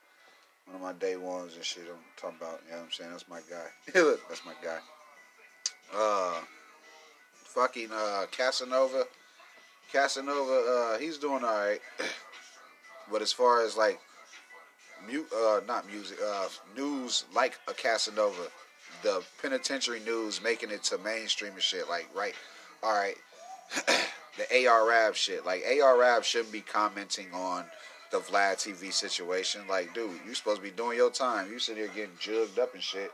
one 0.66 0.76
of 0.76 0.82
my 0.82 0.94
day 0.94 1.16
ones 1.16 1.56
and 1.56 1.64
shit. 1.64 1.84
I'm 1.90 1.98
talking 2.18 2.38
about. 2.40 2.62
You 2.66 2.72
know 2.72 2.78
what 2.78 2.86
I'm 2.86 2.92
saying? 2.92 3.12
That's 3.12 3.30
my 3.30 3.40
guy. 3.50 3.68
that's 4.30 4.46
my 4.46 4.54
guy. 4.64 4.80
Uh, 5.96 6.42
fucking 7.34 7.90
uh, 7.92 8.26
Casanova. 8.32 9.06
Casanova, 9.92 10.96
uh, 10.96 11.00
he's 11.00 11.18
doing 11.18 11.44
all 11.44 11.68
right. 11.68 11.80
but 13.12 13.22
as 13.22 13.32
far 13.32 13.64
as 13.64 13.78
like, 13.78 14.00
mute, 15.08 15.28
uh, 15.34 15.62
not 15.68 15.88
music, 15.88 16.18
uh, 16.26 16.48
news 16.76 17.26
like 17.34 17.58
a 17.68 17.74
Casanova, 17.74 18.50
the 19.06 19.24
penitentiary 19.40 20.00
news 20.00 20.42
making 20.42 20.72
it 20.72 20.82
to 20.82 20.98
mainstream 20.98 21.54
and 21.54 21.62
shit. 21.62 21.88
Like, 21.88 22.10
right, 22.16 22.34
all 22.82 22.92
right. 22.92 23.16
the 24.38 24.68
AR 24.68 25.14
shit. 25.14 25.46
Like 25.46 25.64
AR 25.82 26.24
shouldn't 26.24 26.52
be 26.52 26.62
commenting 26.62 27.28
on 27.32 27.66
the 28.12 28.18
Vlad 28.18 28.56
TV 28.56 28.92
situation. 28.92 29.62
Like, 29.70 29.94
dude, 29.94 30.10
you 30.28 30.34
supposed 30.34 30.58
to 30.58 30.64
be 30.64 30.72
doing 30.72 30.98
your 30.98 31.12
time. 31.12 31.52
You 31.52 31.60
sitting 31.60 31.84
here 31.84 31.92
getting 31.94 32.16
jugged 32.20 32.58
up 32.58 32.74
and 32.74 32.82
shit. 32.82 33.12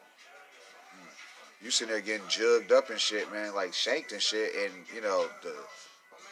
You 1.62 1.70
sitting 1.72 1.94
there 1.94 2.02
getting 2.02 2.28
jugged 2.28 2.72
up 2.72 2.90
and 2.90 3.00
shit, 3.00 3.32
man, 3.32 3.54
like 3.54 3.74
shanked 3.74 4.14
and 4.14 4.22
shit, 4.22 4.52
and 4.56 4.74
you 4.96 5.02
know 5.02 5.28
the, 5.44 5.54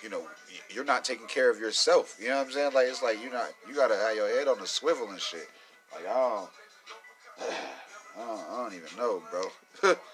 you 0.02 0.10
know, 0.10 0.24
you're 0.74 0.86
not 0.86 1.04
taking 1.04 1.28
care 1.28 1.52
of 1.52 1.60
yourself. 1.60 2.18
You 2.20 2.30
know 2.30 2.38
what 2.38 2.48
I'm 2.48 2.52
saying? 2.54 2.74
Like 2.74 2.88
it's 2.88 3.04
like 3.04 3.22
you're 3.22 3.34
not, 3.34 3.50
you 3.68 3.76
gotta 3.76 3.96
have 3.96 4.16
your 4.16 4.30
head 4.30 4.48
on 4.48 4.58
the 4.58 4.66
swivel 4.66 5.10
and 5.10 5.20
shit. 5.20 5.48
Like 5.94 6.08
I 6.08 6.48
don't, 7.40 7.50
I 8.20 8.26
don't, 8.26 8.40
I 8.52 8.64
don't 8.64 8.74
even 8.74 8.98
know, 8.98 9.24
bro. 9.32 9.96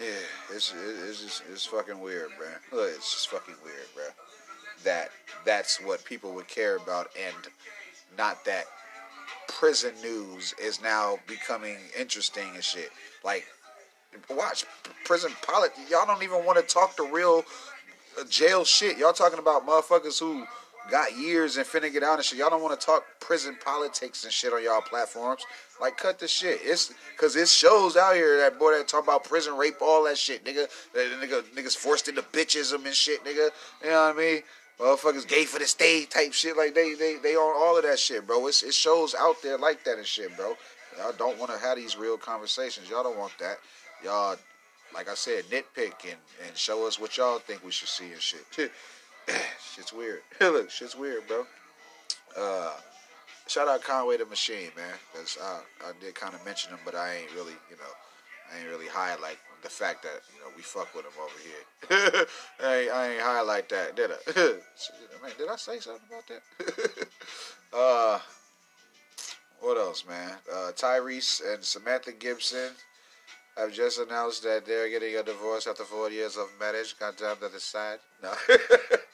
Yeah, 0.00 0.54
it's 0.54 0.72
it's 0.72 1.22
just 1.22 1.42
it's 1.52 1.66
fucking 1.66 2.00
weird, 2.00 2.30
bro. 2.38 2.48
Look, 2.72 2.90
it's 2.96 3.12
just 3.12 3.28
fucking 3.28 3.54
weird, 3.62 3.86
bro. 3.94 4.04
That 4.82 5.10
that's 5.44 5.78
what 5.78 6.02
people 6.06 6.32
would 6.32 6.48
care 6.48 6.76
about, 6.76 7.08
and 7.22 7.36
not 8.16 8.42
that 8.46 8.64
prison 9.46 9.92
news 10.02 10.54
is 10.58 10.80
now 10.80 11.18
becoming 11.26 11.76
interesting 11.98 12.48
and 12.54 12.64
shit. 12.64 12.90
Like, 13.22 13.44
watch 14.30 14.64
prison 15.04 15.32
politics. 15.42 15.78
Y'all 15.90 16.06
don't 16.06 16.22
even 16.22 16.46
want 16.46 16.56
to 16.56 16.74
talk 16.74 16.96
the 16.96 17.02
real 17.02 17.44
uh, 18.18 18.24
jail 18.24 18.64
shit. 18.64 18.96
Y'all 18.96 19.12
talking 19.12 19.38
about 19.38 19.66
motherfuckers 19.66 20.18
who 20.18 20.46
got 20.90 21.16
years 21.16 21.56
and 21.56 21.66
finna 21.66 21.92
get 21.92 22.02
out 22.02 22.16
and 22.16 22.24
shit. 22.24 22.38
Y'all 22.38 22.50
don't 22.50 22.62
want 22.62 22.78
to 22.78 22.84
talk 22.86 23.04
prison 23.20 23.56
politics 23.64 24.24
and 24.24 24.32
shit 24.32 24.52
on 24.52 24.62
y'all 24.62 24.80
platforms. 24.80 25.44
Like, 25.80 25.96
cut 25.96 26.18
the 26.18 26.28
shit. 26.28 26.60
It's 26.62 26.92
because 27.12 27.36
it 27.36 27.48
shows 27.48 27.96
out 27.96 28.14
here 28.14 28.38
that 28.38 28.58
boy 28.58 28.72
that 28.72 28.88
talk 28.88 29.04
about 29.04 29.24
prison 29.24 29.56
rape, 29.56 29.76
all 29.80 30.04
that 30.04 30.18
shit, 30.18 30.44
nigga. 30.44 30.68
That 30.94 31.10
nigga 31.20 31.42
niggas 31.54 31.76
forced 31.76 32.08
into 32.08 32.22
bitchism 32.22 32.84
and 32.86 32.94
shit, 32.94 33.24
nigga. 33.24 33.50
You 33.82 33.90
know 33.90 34.06
what 34.06 34.16
I 34.16 34.18
mean? 34.18 34.42
Motherfuckers 34.78 35.28
gay 35.28 35.44
for 35.44 35.58
the 35.58 35.66
stage 35.66 36.08
type 36.08 36.32
shit. 36.32 36.56
Like 36.56 36.74
they 36.74 36.94
they 36.94 37.16
they 37.22 37.36
on 37.36 37.54
all 37.56 37.76
of 37.76 37.82
that 37.84 37.98
shit, 37.98 38.26
bro. 38.26 38.46
It's, 38.46 38.62
it 38.62 38.74
shows 38.74 39.14
out 39.14 39.36
there 39.42 39.58
like 39.58 39.84
that 39.84 39.98
and 39.98 40.06
shit, 40.06 40.34
bro. 40.36 40.56
Y'all 40.98 41.12
don't 41.12 41.38
want 41.38 41.52
to 41.52 41.58
have 41.58 41.76
these 41.76 41.96
real 41.96 42.16
conversations. 42.16 42.88
Y'all 42.88 43.02
don't 43.02 43.18
want 43.18 43.32
that. 43.38 43.58
Y'all, 44.02 44.36
like 44.94 45.08
I 45.08 45.14
said, 45.14 45.44
nitpick 45.44 45.92
and, 46.04 46.18
and 46.46 46.56
show 46.56 46.86
us 46.86 46.98
what 46.98 47.16
y'all 47.16 47.38
think 47.38 47.64
we 47.64 47.70
should 47.70 47.88
see 47.88 48.10
and 48.12 48.20
shit. 48.20 48.44
shit's 49.74 49.92
weird. 49.92 50.20
Look, 50.40 50.70
shit's 50.70 50.96
weird, 50.96 51.26
bro. 51.26 51.46
Uh, 52.36 52.74
shout 53.46 53.68
out 53.68 53.82
Conway 53.82 54.16
the 54.16 54.26
Machine, 54.26 54.70
man. 54.76 54.94
Cause 55.14 55.38
I, 55.42 55.60
I 55.88 55.92
did 56.00 56.14
kind 56.14 56.34
of 56.34 56.44
mention 56.44 56.72
him, 56.72 56.80
but 56.84 56.94
I 56.94 57.16
ain't 57.16 57.34
really, 57.34 57.54
you 57.70 57.76
know, 57.76 57.92
I 58.52 58.60
ain't 58.60 58.68
really 58.68 58.88
highlight 58.88 59.38
the 59.62 59.68
fact 59.68 60.02
that 60.02 60.22
you 60.34 60.40
know 60.40 60.50
we 60.56 60.62
fuck 60.62 60.94
with 60.94 61.04
him 61.04 61.12
over 61.20 61.38
here. 61.42 62.26
I, 62.62 62.76
ain't, 62.76 62.92
I 62.92 63.12
ain't 63.12 63.22
highlight 63.22 63.68
that, 63.68 63.96
did 63.96 64.10
I? 64.10 64.40
man, 65.22 65.32
did 65.38 65.48
I 65.48 65.56
say 65.56 65.78
something 65.80 66.02
about 66.08 66.26
that? 66.28 67.06
uh, 67.76 68.18
what 69.60 69.76
else, 69.76 70.04
man? 70.08 70.32
Uh, 70.50 70.72
Tyrese 70.72 71.54
and 71.54 71.62
Samantha 71.62 72.12
Gibson 72.12 72.70
have 73.56 73.72
just 73.72 73.98
announced 73.98 74.42
that 74.44 74.64
they're 74.64 74.88
getting 74.88 75.16
a 75.16 75.22
divorce 75.22 75.66
after 75.66 75.84
four 75.84 76.10
years 76.10 76.36
of 76.36 76.48
marriage. 76.58 76.96
Goddamn, 76.98 77.36
that 77.40 77.54
is 77.54 77.62
sad. 77.62 77.98
No. 78.22 78.32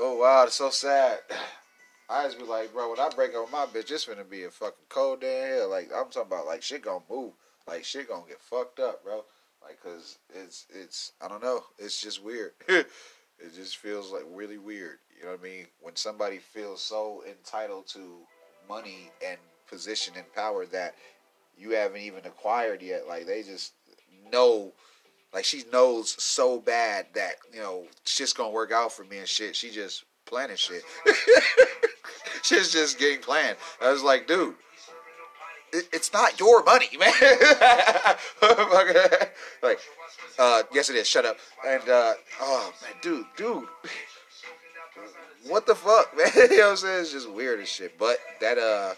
oh 0.00 0.16
wow, 0.16 0.44
it's 0.44 0.56
so 0.56 0.70
sad. 0.70 1.18
I 2.10 2.24
just 2.24 2.38
be 2.38 2.44
like, 2.44 2.72
bro, 2.72 2.90
when 2.90 3.00
I 3.00 3.10
break 3.10 3.34
up 3.34 3.42
with 3.42 3.52
my 3.52 3.66
bitch, 3.66 3.90
it's 3.90 4.06
gonna 4.06 4.24
be 4.24 4.44
a 4.44 4.50
fucking 4.50 4.86
cold 4.88 5.20
day 5.20 5.42
in 5.42 5.48
here. 5.48 5.66
Like 5.66 5.90
I'm 5.94 6.06
talking 6.06 6.22
about, 6.32 6.46
like 6.46 6.62
shit 6.62 6.82
gonna 6.82 7.04
move, 7.10 7.32
like 7.66 7.84
shit 7.84 8.08
gonna 8.08 8.26
get 8.26 8.40
fucked 8.40 8.80
up, 8.80 9.04
bro. 9.04 9.24
Like, 9.62 9.82
cause 9.82 10.18
it's 10.34 10.66
it's 10.70 11.12
I 11.20 11.28
don't 11.28 11.42
know, 11.42 11.64
it's 11.78 12.00
just 12.00 12.24
weird. 12.24 12.52
it 12.68 12.86
just 13.54 13.76
feels 13.76 14.10
like 14.10 14.24
really 14.32 14.56
weird. 14.58 14.98
You 15.18 15.24
know 15.24 15.32
what 15.32 15.40
I 15.40 15.42
mean? 15.42 15.66
When 15.82 15.96
somebody 15.96 16.38
feels 16.38 16.80
so 16.80 17.22
entitled 17.28 17.88
to 17.88 18.20
money 18.68 19.10
and 19.26 19.38
position 19.68 20.14
and 20.16 20.32
power 20.32 20.64
that 20.66 20.94
you 21.58 21.70
haven't 21.72 22.00
even 22.00 22.24
acquired 22.24 22.80
yet, 22.80 23.06
like 23.06 23.26
they 23.26 23.42
just 23.42 23.74
know. 24.32 24.72
Like 25.32 25.44
she 25.44 25.62
knows 25.72 26.20
so 26.22 26.58
bad 26.58 27.06
that 27.14 27.34
you 27.52 27.60
know 27.60 27.84
shit's 28.04 28.32
gonna 28.32 28.50
work 28.50 28.72
out 28.72 28.92
for 28.92 29.04
me 29.04 29.18
and 29.18 29.28
shit. 29.28 29.54
She 29.54 29.70
just 29.70 30.04
planning 30.24 30.56
shit. 30.56 30.82
She's 32.42 32.72
just 32.72 32.98
getting 32.98 33.20
planned. 33.20 33.56
I 33.80 33.92
was 33.92 34.02
like, 34.02 34.26
dude, 34.26 34.54
it, 35.72 35.88
it's 35.92 36.12
not 36.12 36.40
your 36.40 36.64
money, 36.64 36.88
man. 36.98 37.12
like, 39.62 39.78
uh, 40.38 40.62
yes, 40.72 40.88
it 40.88 40.96
is. 40.96 41.06
Shut 41.06 41.26
up. 41.26 41.36
And 41.66 41.88
uh, 41.88 42.14
oh 42.40 42.72
man, 42.82 42.92
dude, 43.02 43.26
dude, 43.36 43.64
what 45.46 45.66
the 45.66 45.74
fuck, 45.74 46.16
man? 46.16 46.30
you 46.34 46.58
know 46.58 46.64
what 46.64 46.70
I'm 46.70 46.76
saying? 46.76 47.00
It's 47.00 47.12
just 47.12 47.30
weird 47.30 47.60
as 47.60 47.68
shit. 47.68 47.98
But 47.98 48.18
that, 48.40 48.58
uh, 48.58 48.94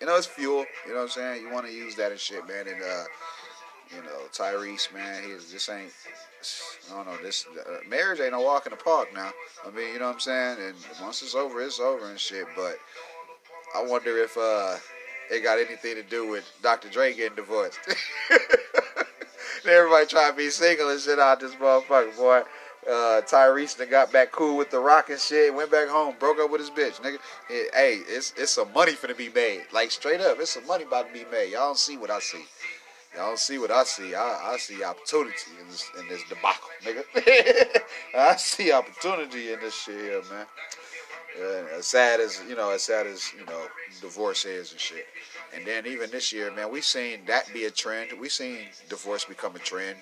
you 0.00 0.06
know, 0.06 0.16
it's 0.16 0.26
fuel. 0.26 0.64
You 0.86 0.92
know 0.92 0.98
what 0.98 1.02
I'm 1.02 1.08
saying? 1.10 1.42
You 1.42 1.52
want 1.52 1.66
to 1.66 1.72
use 1.72 1.94
that 1.96 2.10
and 2.10 2.20
shit, 2.20 2.46
man. 2.48 2.66
And 2.66 2.82
uh, 2.82 3.04
you 3.94 4.02
know, 4.02 4.20
Tyrese, 4.32 4.92
man, 4.92 5.22
he's 5.24 5.50
just 5.50 5.68
ain't. 5.70 5.92
I 6.90 6.96
don't 6.96 7.06
know. 7.06 7.22
This 7.22 7.46
uh, 7.46 7.88
marriage 7.88 8.20
ain't 8.20 8.32
no 8.32 8.40
walk 8.40 8.66
in 8.66 8.70
the 8.70 8.76
park 8.76 9.08
now. 9.14 9.30
I 9.66 9.70
mean, 9.70 9.92
you 9.92 9.98
know 9.98 10.06
what 10.06 10.14
I'm 10.14 10.20
saying? 10.20 10.56
And 10.60 10.74
once 11.00 11.22
it's 11.22 11.34
over, 11.34 11.62
it's 11.62 11.78
over 11.78 12.10
and 12.10 12.18
shit. 12.18 12.46
But 12.56 12.76
I 13.76 13.84
wonder 13.84 14.18
if 14.18 14.36
uh, 14.36 14.76
it 15.30 15.42
got 15.42 15.58
anything 15.58 15.94
to 15.94 16.02
do 16.02 16.28
with 16.28 16.50
Dr. 16.62 16.88
Dre 16.88 17.14
getting 17.14 17.36
divorced. 17.36 17.78
Everybody 19.64 20.06
trying 20.06 20.32
to 20.32 20.36
be 20.36 20.50
single 20.50 20.90
and 20.90 21.00
shit 21.00 21.20
out 21.20 21.38
this 21.38 21.54
motherfucker, 21.54 22.16
boy. 22.16 22.42
Uh, 22.84 23.20
Tyrese 23.22 23.76
then 23.76 23.88
got 23.88 24.10
back 24.10 24.32
cool 24.32 24.56
with 24.56 24.70
the 24.70 24.78
rock 24.80 25.08
and 25.08 25.20
shit. 25.20 25.54
Went 25.54 25.70
back 25.70 25.88
home, 25.88 26.16
broke 26.18 26.40
up 26.40 26.50
with 26.50 26.60
his 26.60 26.70
bitch, 26.70 27.00
nigga. 27.00 27.18
It, 27.48 27.72
hey, 27.72 28.00
it's 28.08 28.34
it's 28.36 28.50
some 28.50 28.72
money 28.72 28.92
finna 28.92 29.16
be 29.16 29.28
made. 29.28 29.62
Like 29.72 29.92
straight 29.92 30.20
up, 30.20 30.38
it's 30.40 30.50
some 30.50 30.66
money 30.66 30.82
about 30.82 31.06
to 31.06 31.12
be 31.12 31.24
made. 31.30 31.52
Y'all 31.52 31.68
don't 31.68 31.78
see 31.78 31.96
what 31.96 32.10
I 32.10 32.18
see. 32.18 32.44
Y'all 33.14 33.36
see 33.36 33.58
what 33.58 33.70
I 33.70 33.84
see. 33.84 34.14
I, 34.14 34.52
I 34.52 34.56
see 34.56 34.82
opportunity 34.82 35.50
in 35.60 35.68
this 35.68 35.90
in 35.98 36.08
this 36.08 36.22
debacle, 36.28 36.68
nigga. 36.82 37.82
I 38.14 38.36
see 38.36 38.72
opportunity 38.72 39.52
in 39.52 39.60
this 39.60 39.74
shit 39.74 40.00
here, 40.00 40.22
man. 40.30 40.46
Yeah, 41.38 41.78
as 41.78 41.86
sad 41.86 42.20
as 42.20 42.42
you 42.48 42.56
know, 42.56 42.70
as 42.70 42.82
sad 42.82 43.06
as 43.06 43.32
you 43.38 43.44
know, 43.46 43.66
divorce 44.00 44.44
is 44.44 44.72
and 44.72 44.80
shit. 44.80 45.06
And 45.54 45.66
then 45.66 45.86
even 45.86 46.10
this 46.10 46.32
year, 46.32 46.50
man, 46.50 46.70
we 46.70 46.80
seen 46.80 47.20
that 47.26 47.52
be 47.52 47.64
a 47.64 47.70
trend. 47.70 48.10
We 48.18 48.28
seen 48.28 48.58
divorce 48.88 49.24
become 49.24 49.54
a 49.56 49.58
trend 49.58 49.98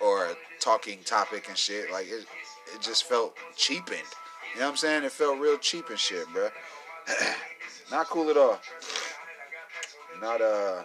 or 0.00 0.26
a 0.26 0.34
talking 0.60 0.98
topic 1.04 1.48
and 1.48 1.58
shit. 1.58 1.90
Like 1.92 2.06
it, 2.06 2.26
it 2.74 2.80
just 2.80 3.04
felt 3.04 3.34
cheapened. 3.56 3.98
You 4.54 4.60
know 4.60 4.66
what 4.66 4.72
I'm 4.72 4.76
saying? 4.76 5.04
It 5.04 5.12
felt 5.12 5.38
real 5.38 5.58
cheap 5.58 5.90
and 5.90 5.98
shit, 5.98 6.26
bro. 6.32 6.48
Not 7.90 8.06
cool 8.06 8.30
at 8.30 8.36
all. 8.36 8.58
Not 10.20 10.40
uh, 10.40 10.82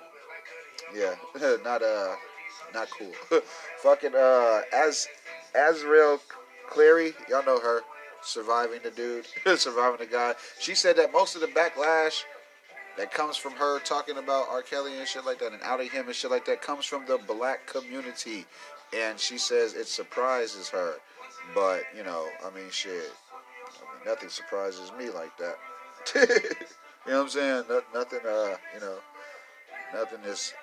yeah, 0.96 1.16
not 1.64 1.82
uh, 1.84 2.16
not 2.74 2.90
cool. 2.90 3.12
Fucking 3.84 4.16
uh, 4.16 4.62
as 4.74 5.08
Azriel 5.56 6.20
Clary, 6.70 7.14
y'all 7.30 7.46
know 7.46 7.60
her, 7.60 7.82
surviving 8.22 8.80
the 8.84 8.92
dude, 8.92 9.26
surviving 9.60 10.00
the 10.00 10.12
guy. 10.12 10.34
She 10.60 10.76
said 10.76 10.98
that 10.98 11.12
most 11.12 11.36
of 11.36 11.42
the 11.42 11.48
backlash 11.48 12.24
that 12.98 13.12
comes 13.14 13.38
from 13.38 13.54
her 13.54 13.80
talking 13.80 14.18
about 14.18 14.48
R. 14.50 14.62
Kelly 14.62 14.98
and 14.98 15.08
shit 15.08 15.26
like 15.26 15.40
that 15.40 15.54
and 15.54 15.62
outing 15.64 15.90
him 15.90 16.08
and 16.08 16.16
shit 16.16 16.32
like 16.32 16.46
that 16.46 16.62
comes 16.62 16.86
from 16.86 17.06
the 17.08 17.20
black 17.28 17.66
community. 17.66 18.46
And 18.96 19.20
she 19.20 19.38
says 19.38 19.74
it 19.74 19.88
surprises 19.88 20.70
her. 20.70 20.96
But, 21.56 21.84
you 21.96 22.04
know, 22.04 22.28
I 22.46 22.54
mean, 22.54 22.70
shit. 22.72 22.92
I 22.92 23.96
mean, 23.96 24.06
nothing 24.06 24.30
surprises 24.30 24.92
me 24.98 25.10
like 25.10 25.32
that. 25.38 25.56
you 26.16 27.12
know 27.12 27.20
what 27.20 27.24
I'm 27.24 27.30
saying? 27.30 27.64
No, 27.70 27.82
nothing, 27.94 28.20
uh, 28.28 28.56
you 28.74 28.82
know, 28.82 28.98
nothing 29.94 30.20
is 30.26 30.54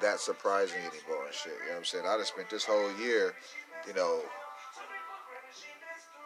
that 0.00 0.20
surprising 0.20 0.78
anymore 0.78 1.26
and 1.26 1.34
shit. 1.34 1.52
You 1.52 1.66
know 1.66 1.72
what 1.72 1.78
I'm 1.78 1.84
saying? 1.84 2.04
I 2.06 2.16
just 2.18 2.32
spent 2.32 2.50
this 2.50 2.64
whole 2.64 2.92
year, 2.98 3.34
you 3.86 3.94
know, 3.94 4.20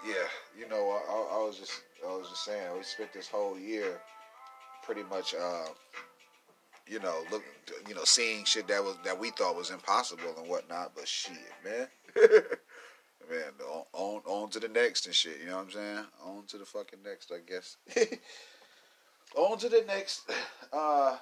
yeah, 0.07 0.29
you 0.59 0.69
know, 0.69 0.91
I, 0.91 1.37
I 1.37 1.47
was 1.47 1.59
just, 1.59 1.83
I 2.07 2.15
was 2.15 2.29
just 2.29 2.45
saying, 2.45 2.77
we 2.77 2.83
spent 2.83 3.13
this 3.13 3.29
whole 3.29 3.59
year 3.59 4.01
pretty 4.85 5.03
much, 5.05 5.35
uh, 5.35 5.65
you 6.87 7.01
know, 7.01 7.25
look, 7.31 7.43
you 7.89 7.95
know, 7.95 8.05
seeing 8.05 8.45
shit 8.45 8.69
that 8.69 8.85
was 8.85 8.97
that 9.05 9.19
we 9.19 9.31
thought 9.31 9.57
was 9.57 9.71
impossible 9.71 10.35
and 10.39 10.49
whatnot. 10.49 10.93
But 10.95 11.09
shit, 11.09 11.39
man, 11.65 11.89
man, 13.31 13.53
on, 13.67 13.85
on 13.95 14.23
on 14.27 14.51
to 14.51 14.61
the 14.61 14.69
next 14.69 15.07
and 15.07 15.15
shit. 15.15 15.39
You 15.41 15.47
know 15.49 15.57
what 15.57 15.65
I'm 15.65 15.71
saying? 15.71 16.05
On 16.25 16.45
to 16.49 16.59
the 16.59 16.67
fucking 16.67 16.99
next, 17.03 17.33
I 17.33 17.39
guess. 17.51 17.77
on 19.37 19.59
to 19.59 19.69
the 19.69 19.85
next. 19.87 20.31
Uh, 20.73 21.17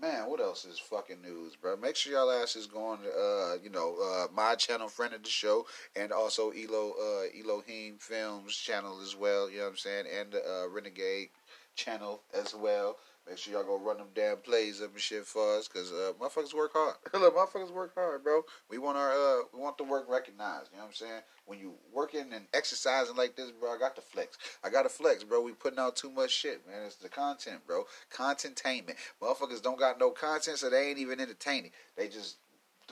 man, 0.00 0.28
what 0.28 0.40
else 0.40 0.64
is 0.64 0.78
fucking 0.78 1.22
news, 1.22 1.56
bro? 1.56 1.76
Make 1.76 1.96
sure 1.96 2.12
y'all 2.12 2.30
asses 2.30 2.66
go 2.66 2.84
on, 2.86 2.98
uh, 2.98 3.56
you 3.62 3.70
know, 3.70 3.96
uh, 4.02 4.26
my 4.34 4.54
channel, 4.54 4.88
friend 4.88 5.14
of 5.14 5.22
the 5.22 5.28
show, 5.28 5.66
and 5.96 6.12
also 6.12 6.50
Elo, 6.50 6.94
uh, 7.00 7.24
Elohim 7.38 7.96
Films 7.98 8.56
channel 8.56 9.00
as 9.02 9.16
well. 9.16 9.48
You 9.50 9.58
know 9.58 9.64
what 9.64 9.70
I'm 9.70 9.76
saying? 9.76 10.04
And 10.18 10.34
uh, 10.34 10.68
Renegade 10.68 11.28
channel 11.74 12.22
as 12.32 12.54
well. 12.54 12.96
Make 13.26 13.38
sure 13.38 13.54
y'all 13.54 13.64
go 13.64 13.78
run 13.78 13.96
them 13.96 14.08
damn 14.14 14.36
plays 14.36 14.82
up 14.82 14.92
and 14.92 15.00
shit 15.00 15.24
for 15.24 15.56
us, 15.56 15.66
cause 15.66 15.90
uh, 15.90 16.12
motherfuckers 16.20 16.52
work 16.52 16.72
hard. 16.74 16.96
Look, 17.14 17.34
motherfuckers 17.34 17.72
work 17.72 17.94
hard, 17.94 18.22
bro. 18.22 18.42
We 18.68 18.76
want 18.76 18.98
our 18.98 19.12
uh, 19.12 19.42
we 19.52 19.60
want 19.60 19.78
the 19.78 19.84
work 19.84 20.10
recognized. 20.10 20.70
You 20.72 20.76
know 20.76 20.84
what 20.84 20.88
I'm 20.90 20.94
saying? 20.94 21.20
When 21.46 21.58
you 21.58 21.72
working 21.90 22.34
and 22.34 22.44
exercising 22.52 23.16
like 23.16 23.34
this, 23.34 23.50
bro, 23.50 23.74
I 23.74 23.78
got 23.78 23.96
the 23.96 24.02
flex. 24.02 24.36
I 24.62 24.68
got 24.68 24.82
to 24.82 24.90
flex, 24.90 25.24
bro. 25.24 25.40
We 25.40 25.52
putting 25.52 25.78
out 25.78 25.96
too 25.96 26.10
much 26.10 26.32
shit, 26.32 26.66
man. 26.66 26.82
It's 26.84 26.96
the 26.96 27.08
content, 27.08 27.66
bro. 27.66 27.84
Contentainment. 28.10 28.98
Motherfuckers 29.22 29.62
don't 29.62 29.78
got 29.78 29.98
no 29.98 30.10
content, 30.10 30.58
so 30.58 30.68
they 30.68 30.90
ain't 30.90 30.98
even 30.98 31.18
entertaining. 31.18 31.70
They 31.96 32.08
just 32.08 32.36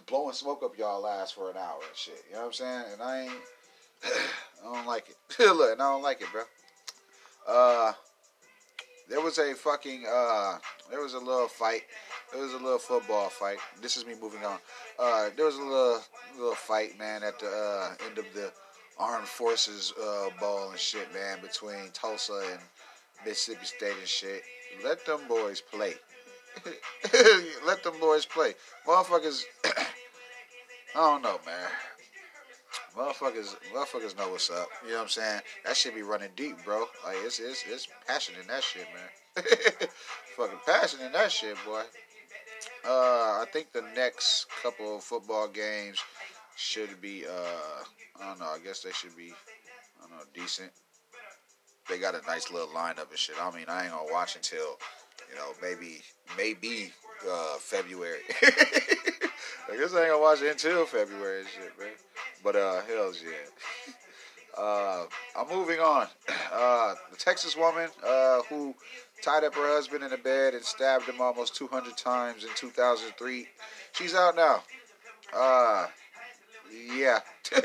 blowing 0.06 0.32
smoke 0.32 0.62
up 0.64 0.78
y'all 0.78 1.06
ass 1.06 1.30
for 1.30 1.50
an 1.50 1.58
hour 1.58 1.80
and 1.86 1.96
shit. 1.96 2.24
You 2.30 2.36
know 2.36 2.40
what 2.40 2.46
I'm 2.46 2.52
saying? 2.54 2.84
And 2.94 3.02
I 3.02 3.20
ain't. 3.24 3.42
I 4.64 4.74
don't 4.74 4.86
like 4.86 5.10
it. 5.10 5.38
Look, 5.38 5.72
and 5.72 5.82
I 5.82 5.92
don't 5.92 6.02
like 6.02 6.22
it, 6.22 6.28
bro. 6.32 6.42
Uh 7.46 7.92
there 9.12 9.20
was 9.20 9.36
a 9.36 9.54
fucking 9.54 10.04
uh, 10.10 10.56
there 10.90 11.00
was 11.00 11.12
a 11.12 11.18
little 11.18 11.46
fight 11.46 11.82
It 12.34 12.40
was 12.40 12.54
a 12.54 12.56
little 12.56 12.78
football 12.78 13.28
fight. 13.28 13.58
This 13.82 13.98
is 13.98 14.06
me 14.06 14.14
moving 14.20 14.42
on. 14.42 14.56
Uh, 14.98 15.28
there 15.36 15.44
was 15.44 15.56
a 15.56 15.62
little 15.62 16.00
little 16.34 16.54
fight, 16.54 16.98
man, 16.98 17.22
at 17.22 17.38
the 17.38 17.46
uh, 17.46 18.06
end 18.06 18.16
of 18.16 18.24
the 18.34 18.50
Armed 18.98 19.28
Forces 19.28 19.92
uh, 20.02 20.30
Bowl 20.40 20.70
and 20.70 20.78
shit, 20.78 21.12
man, 21.12 21.40
between 21.42 21.90
Tulsa 21.92 22.42
and 22.52 22.60
Mississippi 23.26 23.66
State 23.66 23.94
and 23.98 24.08
shit. 24.08 24.42
Let 24.82 25.04
them 25.04 25.20
boys 25.28 25.60
play. 25.60 25.94
Let 27.66 27.82
them 27.82 28.00
boys 28.00 28.24
play. 28.24 28.54
Motherfuckers, 28.86 29.44
I 29.66 29.84
don't 30.94 31.22
know, 31.22 31.38
man. 31.44 31.70
Motherfuckers, 32.96 33.56
motherfuckers 33.74 34.16
know 34.18 34.28
what's 34.30 34.50
up. 34.50 34.68
You 34.84 34.90
know 34.90 34.96
what 34.96 35.02
I'm 35.04 35.08
saying? 35.08 35.40
That 35.64 35.76
shit 35.76 35.94
be 35.94 36.02
running 36.02 36.28
deep, 36.36 36.62
bro. 36.64 36.80
Like 37.04 37.16
it's 37.24 37.40
it's 37.40 37.64
it's 37.66 37.88
passion 38.06 38.34
in 38.40 38.46
that 38.48 38.62
shit, 38.62 38.86
man. 38.94 39.44
Fucking 40.36 40.58
passion 40.66 41.00
in 41.00 41.12
that 41.12 41.32
shit, 41.32 41.56
boy. 41.64 41.82
Uh, 42.84 43.40
I 43.40 43.46
think 43.52 43.72
the 43.72 43.84
next 43.94 44.46
couple 44.62 44.96
of 44.96 45.02
football 45.02 45.48
games 45.48 45.98
should 46.56 47.00
be. 47.00 47.24
Uh, 47.26 47.84
I 48.20 48.28
don't 48.28 48.40
know. 48.40 48.46
I 48.46 48.58
guess 48.62 48.80
they 48.82 48.92
should 48.92 49.16
be. 49.16 49.32
I 49.32 50.08
don't 50.08 50.10
know, 50.10 50.24
decent. 50.34 50.70
They 51.88 51.98
got 51.98 52.14
a 52.14 52.20
nice 52.26 52.50
little 52.50 52.68
lineup 52.68 53.10
and 53.10 53.18
shit. 53.18 53.36
I 53.40 53.50
mean, 53.56 53.66
I 53.68 53.84
ain't 53.84 53.92
gonna 53.92 54.12
watch 54.12 54.36
until 54.36 54.78
you 55.30 55.36
know 55.36 55.52
maybe 55.62 56.02
maybe 56.36 56.92
uh, 57.28 57.56
February. 57.58 58.20
I 58.42 59.76
guess 59.76 59.94
I 59.94 60.02
ain't 60.02 60.10
gonna 60.10 60.20
watch 60.20 60.42
it 60.42 60.50
until 60.50 60.84
February 60.84 61.40
and 61.40 61.48
shit, 61.48 61.78
man. 61.78 61.88
But 62.42 62.56
uh, 62.56 62.82
hell's 62.82 63.22
yeah. 63.22 63.92
Uh, 64.56 65.04
I'm 65.36 65.48
moving 65.48 65.80
on. 65.80 66.06
Uh, 66.52 66.94
the 67.10 67.16
Texas 67.16 67.56
woman 67.56 67.88
uh, 68.06 68.42
who 68.50 68.74
tied 69.22 69.42
up 69.42 69.54
her 69.54 69.72
husband 69.72 70.04
in 70.04 70.12
a 70.12 70.18
bed 70.18 70.52
and 70.52 70.62
stabbed 70.62 71.08
him 71.08 71.18
almost 71.18 71.56
200 71.56 71.96
times 71.96 72.44
in 72.44 72.50
2003. 72.54 73.48
She's 73.92 74.14
out 74.14 74.36
now. 74.36 74.62
Uh, 75.34 75.86
yeah. 76.94 77.20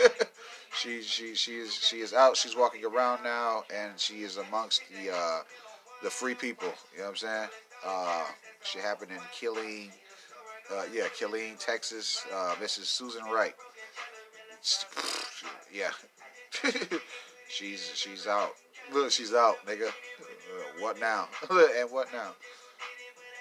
she 0.82 1.02
she 1.02 1.36
she 1.36 1.58
is 1.58 1.74
she 1.74 1.98
is 1.98 2.14
out. 2.14 2.38
She's 2.38 2.56
walking 2.56 2.86
around 2.86 3.24
now, 3.24 3.64
and 3.74 4.00
she 4.00 4.22
is 4.22 4.38
amongst 4.38 4.82
the 4.90 5.14
uh, 5.14 5.40
the 6.02 6.10
free 6.10 6.36
people. 6.36 6.72
You 6.94 7.00
know 7.00 7.06
what 7.06 7.10
I'm 7.10 7.16
saying? 7.18 7.50
Uh, 7.86 8.24
she 8.64 8.80
happened 8.80 9.12
in 9.12 9.20
Killeen, 9.36 9.90
uh, 10.74 10.84
yeah, 10.94 11.08
Killeen, 11.20 11.58
Texas. 11.60 12.26
Uh, 12.34 12.56
Mrs. 12.62 12.86
Susan 12.86 13.24
Wright. 13.26 13.56
Yeah, 15.74 15.92
she's 17.50 17.92
she's 17.94 18.26
out. 18.26 18.52
Look, 18.94 19.12
she's 19.12 19.34
out, 19.34 19.58
nigga. 19.68 19.90
Uh, 19.90 19.92
what 20.80 21.00
now? 21.00 21.28
and 21.50 21.92
what 21.92 22.12
now? 22.14 22.32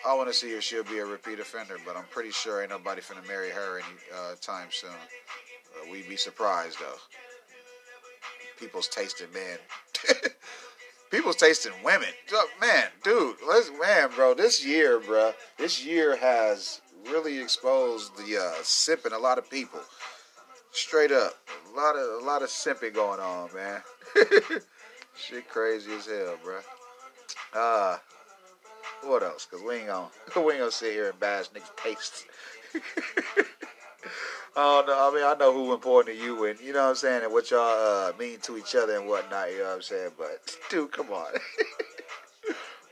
I 0.07 0.15
want 0.15 0.29
to 0.29 0.35
see 0.35 0.51
if 0.53 0.63
she'll 0.63 0.85
be 0.85 0.99
a 0.99 1.07
repeat 1.07 1.41
offender, 1.41 1.77
but 1.87 1.97
I'm 1.97 2.05
pretty 2.11 2.31
sure 2.31 2.61
ain't 2.61 2.71
nobody 2.71 3.01
finna 3.01 3.27
marry 3.27 3.51
her 3.51 3.79
any 3.79 3.87
uh, 4.15 4.35
time 4.41 4.69
soon. 4.71 4.91
Uh, 4.91 5.91
we'd 5.91 6.09
be 6.09 6.17
surprised 6.17 6.79
though. 6.81 6.99
People's 8.59 8.89
taste 8.89 9.21
in 9.21 9.33
men. 9.33 9.59
People's 11.11 11.37
taste 11.37 11.67
in 11.67 11.73
women. 11.85 12.09
Man, 12.61 12.89
dude, 13.05 13.37
let's 13.47 13.71
man, 13.81 14.11
bro. 14.15 14.35
This 14.35 14.65
year, 14.65 15.01
bro, 15.01 15.33
this 15.59 15.85
year 15.85 16.17
has 16.17 16.81
really 17.11 17.41
exposed 17.41 18.17
the 18.17 18.43
uh, 18.43 18.55
simp 18.63 19.07
in 19.07 19.13
a 19.13 19.19
lot 19.19 19.39
of 19.39 19.49
people. 19.49 19.81
Straight 20.77 21.11
up, 21.11 21.33
a 21.73 21.75
lot 21.75 21.97
of 21.97 22.23
a 22.23 22.27
lot 22.27 22.43
of 22.43 22.51
simping 22.51 22.93
going 22.93 23.19
on, 23.19 23.49
man. 23.55 23.81
Shit 25.17 25.49
crazy 25.49 25.91
as 25.95 26.05
hell, 26.05 26.37
bro. 26.45 26.59
Uh, 27.55 27.97
what 29.05 29.23
else? 29.23 29.47
Cause 29.51 29.63
we 29.67 29.77
ain't 29.77 29.87
gonna 29.87 30.11
we 30.37 30.53
ain't 30.53 30.61
gonna 30.61 30.71
sit 30.71 30.93
here 30.93 31.09
and 31.09 31.19
bash 31.19 31.47
niggas' 31.49 31.77
tastes. 31.83 32.27
Oh 34.59 34.83
no, 34.87 35.11
I 35.11 35.15
mean 35.15 35.23
I 35.23 35.35
know 35.39 35.53
who 35.53 35.75
important 35.75 36.17
to 36.17 36.25
you 36.25 36.47
and 36.47 36.59
you 36.61 36.73
know 36.73 36.85
what 36.85 36.91
I'm 36.91 36.95
saying 36.95 37.25
and 37.25 37.33
what 37.33 37.51
y'all 37.51 38.09
uh, 38.09 38.13
mean 38.19 38.39
to 38.41 38.57
each 38.57 38.75
other 38.75 38.97
and 38.97 39.07
whatnot. 39.07 39.51
You 39.51 39.59
know 39.59 39.65
what 39.65 39.75
I'm 39.75 39.83
saying? 39.83 40.13
But 40.17 40.57
dude, 40.71 40.93
come 40.93 41.11
on. 41.11 41.27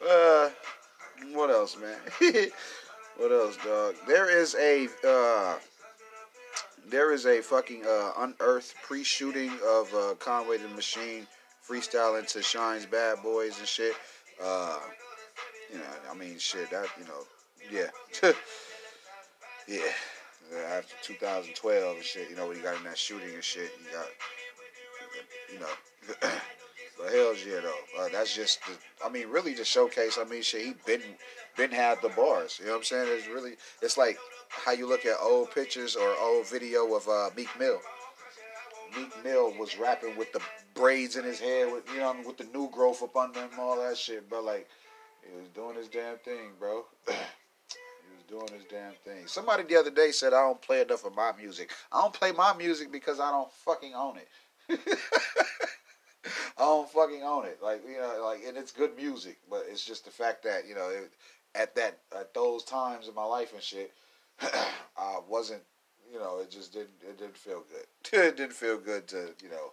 uh, 0.07 0.51
what 1.33 1.49
else, 1.49 1.79
man? 1.79 1.97
what 3.17 3.33
else, 3.33 3.57
dog? 3.65 3.95
There 4.07 4.29
is 4.29 4.55
a 4.57 4.89
uh, 5.09 5.55
there 6.95 7.11
is 7.11 7.27
a 7.27 7.41
fucking 7.43 7.83
uh, 7.85 8.13
unearthed 8.19 8.73
pre-shooting 8.85 9.51
of 9.67 9.93
uh, 9.93 10.15
Conway 10.21 10.59
the 10.59 10.69
Machine 10.69 11.27
freestyling 11.69 12.25
to 12.29 12.41
Shyne's 12.41 12.87
Bad 12.87 13.21
Boys 13.21 13.59
and 13.59 13.67
shit. 13.67 13.95
Uh, 14.41 14.79
you 15.73 15.79
know, 15.79 15.85
I 16.09 16.15
mean, 16.15 16.39
shit. 16.39 16.71
That 16.71 16.87
you 16.97 17.05
know, 17.07 17.25
yeah, 17.69 17.91
yeah. 19.67 19.91
After 20.69 20.95
2012 21.03 21.97
and 21.97 22.05
shit, 22.05 22.31
you 22.31 22.37
know, 22.37 22.47
when 22.47 22.59
you 22.59 22.63
got 22.63 22.77
in 22.77 22.85
that 22.85 22.97
shooting 22.97 23.35
and 23.35 23.43
shit, 23.43 23.73
you 23.83 23.91
got, 23.93 24.07
you 25.53 25.59
know. 25.59 26.31
but 27.01 27.13
hell's 27.13 27.45
yeah, 27.45 27.59
though. 27.61 28.05
Uh, 28.05 28.09
that's 28.13 28.37
just, 28.37 28.65
the, 28.67 28.73
I 29.05 29.09
mean, 29.09 29.27
really 29.31 29.57
to 29.57 29.65
showcase. 29.65 30.17
I 30.17 30.23
mean, 30.31 30.43
shit, 30.43 30.65
he 30.65 30.75
been 30.87 31.03
been 31.57 31.73
had 31.73 32.01
the 32.03 32.11
bars. 32.11 32.59
You 32.61 32.67
know 32.67 32.73
what 32.73 32.79
I'm 32.79 32.85
saying? 32.85 33.09
It's 33.09 33.27
really, 33.27 33.55
it's 33.83 33.99
like 33.99 34.17
how 34.65 34.73
you 34.73 34.89
look 34.89 35.07
at 35.07 35.17
old 35.21 35.51
pictures 35.51 35.97
or 35.97 36.15
old 36.21 36.47
video 36.49 36.95
of 36.95 37.09
uh, 37.09 37.31
Meek 37.37 37.49
Mill. 37.59 37.81
Meek 38.97 39.25
Mill 39.25 39.53
was 39.59 39.77
rapping 39.79 40.17
with 40.17 40.33
the 40.33 40.41
braids 40.75 41.17
in 41.17 41.25
his 41.25 41.41
hair, 41.41 41.73
with 41.73 41.85
you 41.93 42.01
know, 42.01 42.15
with 42.27 42.37
the 42.37 42.47
new 42.57 42.71
growth 42.71 43.03
up 43.03 43.17
under 43.17 43.41
him, 43.41 43.51
all 43.59 43.81
that 43.81 43.97
shit. 43.97 44.29
But 44.29 44.45
like, 44.45 44.69
he 45.23 45.37
was 45.37 45.49
doing 45.49 45.77
his 45.77 45.89
damn 45.89 46.17
thing, 46.19 46.51
bro. 46.59 46.85
he 47.07 47.13
was 47.13 48.25
doing 48.29 48.49
his 48.59 48.67
damn 48.71 48.95
thing. 49.05 49.27
Somebody 49.27 49.65
the 49.65 49.77
other 49.77 49.91
day 49.91 50.11
said 50.13 50.33
I 50.33 50.43
don't 50.43 50.61
play 50.63 50.83
enough 50.83 51.05
of 51.05 51.15
my 51.15 51.33
music. 51.39 51.71
I 51.91 52.01
don't 52.03 52.15
play 52.15 52.33
my 52.33 52.55
music 52.55 52.93
because 52.93 53.21
I 53.21 53.31
don't 53.31 53.53
fucking 53.65 53.95
own 53.95 54.19
it. 54.19 54.29
I 56.57 56.63
don't 56.63 56.89
fucking 56.91 57.23
own 57.23 57.47
it. 57.47 57.59
Like 57.63 57.83
you 57.89 57.99
know, 57.99 58.23
like 58.25 58.43
and 58.47 58.57
it's 58.57 58.73
good 58.73 58.97
music, 58.97 59.39
but 59.51 59.65
it's 59.69 59.85
just 59.85 60.05
the 60.05 60.11
fact 60.11 60.43
that 60.45 60.67
you 60.69 60.75
know, 60.75 60.89
it, 60.89 61.11
at 61.55 61.75
that 61.77 61.99
at 62.19 62.35
those 62.35 62.65
times 62.65 63.09
in 63.09 63.15
my 63.15 63.25
life 63.25 63.53
and 63.53 63.63
shit, 63.63 63.93
I 64.97 65.19
wasn't. 65.29 65.63
You 66.13 66.21
know, 66.21 66.39
it 66.39 66.51
just 66.51 66.73
didn't. 66.73 66.91
It 67.03 67.19
didn't 67.19 67.37
feel 67.37 67.65
good. 67.69 67.87
it 68.19 68.37
didn't 68.37 68.53
feel 68.53 68.79
good 68.79 69.09
to 69.09 69.35
you 69.43 69.51
know 69.51 69.73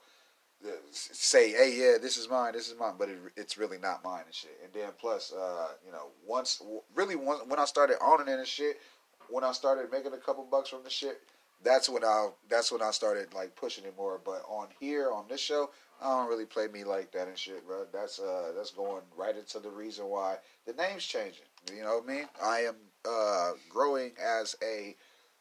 say, 0.92 1.52
hey, 1.52 1.74
yeah, 1.76 1.98
this 1.98 2.18
is 2.18 2.30
mine, 2.30 2.54
this 2.54 2.68
is 2.68 2.78
mine, 2.80 2.94
but 2.98 3.10
it, 3.10 3.18
it's 3.36 3.58
really 3.58 3.78
not 3.78 4.04
mine 4.04 4.24
and 4.26 4.34
shit. 4.34 4.60
And 4.64 4.72
then 4.74 4.92
plus, 5.00 5.34
uh, 5.34 5.70
you 5.86 5.92
know, 5.92 6.10
once 6.26 6.62
really 6.96 7.16
once, 7.16 7.42
when 7.48 7.60
I 7.60 7.66
started 7.66 7.98
owning 8.02 8.28
it 8.28 8.38
and 8.38 8.48
shit, 8.48 8.80
when 9.30 9.44
I 9.44 9.52
started 9.52 9.92
making 9.92 10.14
a 10.14 10.18
couple 10.18 10.44
bucks 10.44 10.70
from 10.70 10.84
the 10.84 10.90
shit, 10.90 11.22
that's 11.64 11.90
when 11.90 12.04
I 12.04 12.30
that's 12.50 12.72
when 12.72 12.82
I 12.82 12.92
started 12.92 13.34
like 13.34 13.56
pushing 13.56 13.86
it 13.86 13.96
more. 13.98 14.20
But 14.24 14.44
on 14.48 14.68
here 14.80 15.12
on 15.12 15.26
this 15.30 15.42
show, 15.42 15.70
I 16.02 16.06
don't 16.06 16.28
really 16.28 16.46
play 16.46 16.68
me 16.68 16.84
like 16.84 17.12
that 17.12 17.28
and 17.28 17.38
shit, 17.38 17.66
bro. 17.66 17.86
That's 17.94 18.20
uh 18.20 18.52
that's 18.56 18.72
going 18.72 19.02
right 19.16 19.36
into 19.36 19.60
the 19.60 19.70
reason 19.70 20.06
why 20.06 20.38
the 20.66 20.74
name's 20.74 21.06
changing. 21.06 21.46
You 21.74 21.84
know 21.84 21.98
what 21.98 22.10
I 22.10 22.14
mean? 22.14 22.26
I 22.44 22.60
am 22.62 22.76
uh 23.06 23.52
growing 23.70 24.12
as 24.22 24.56
a 24.64 24.96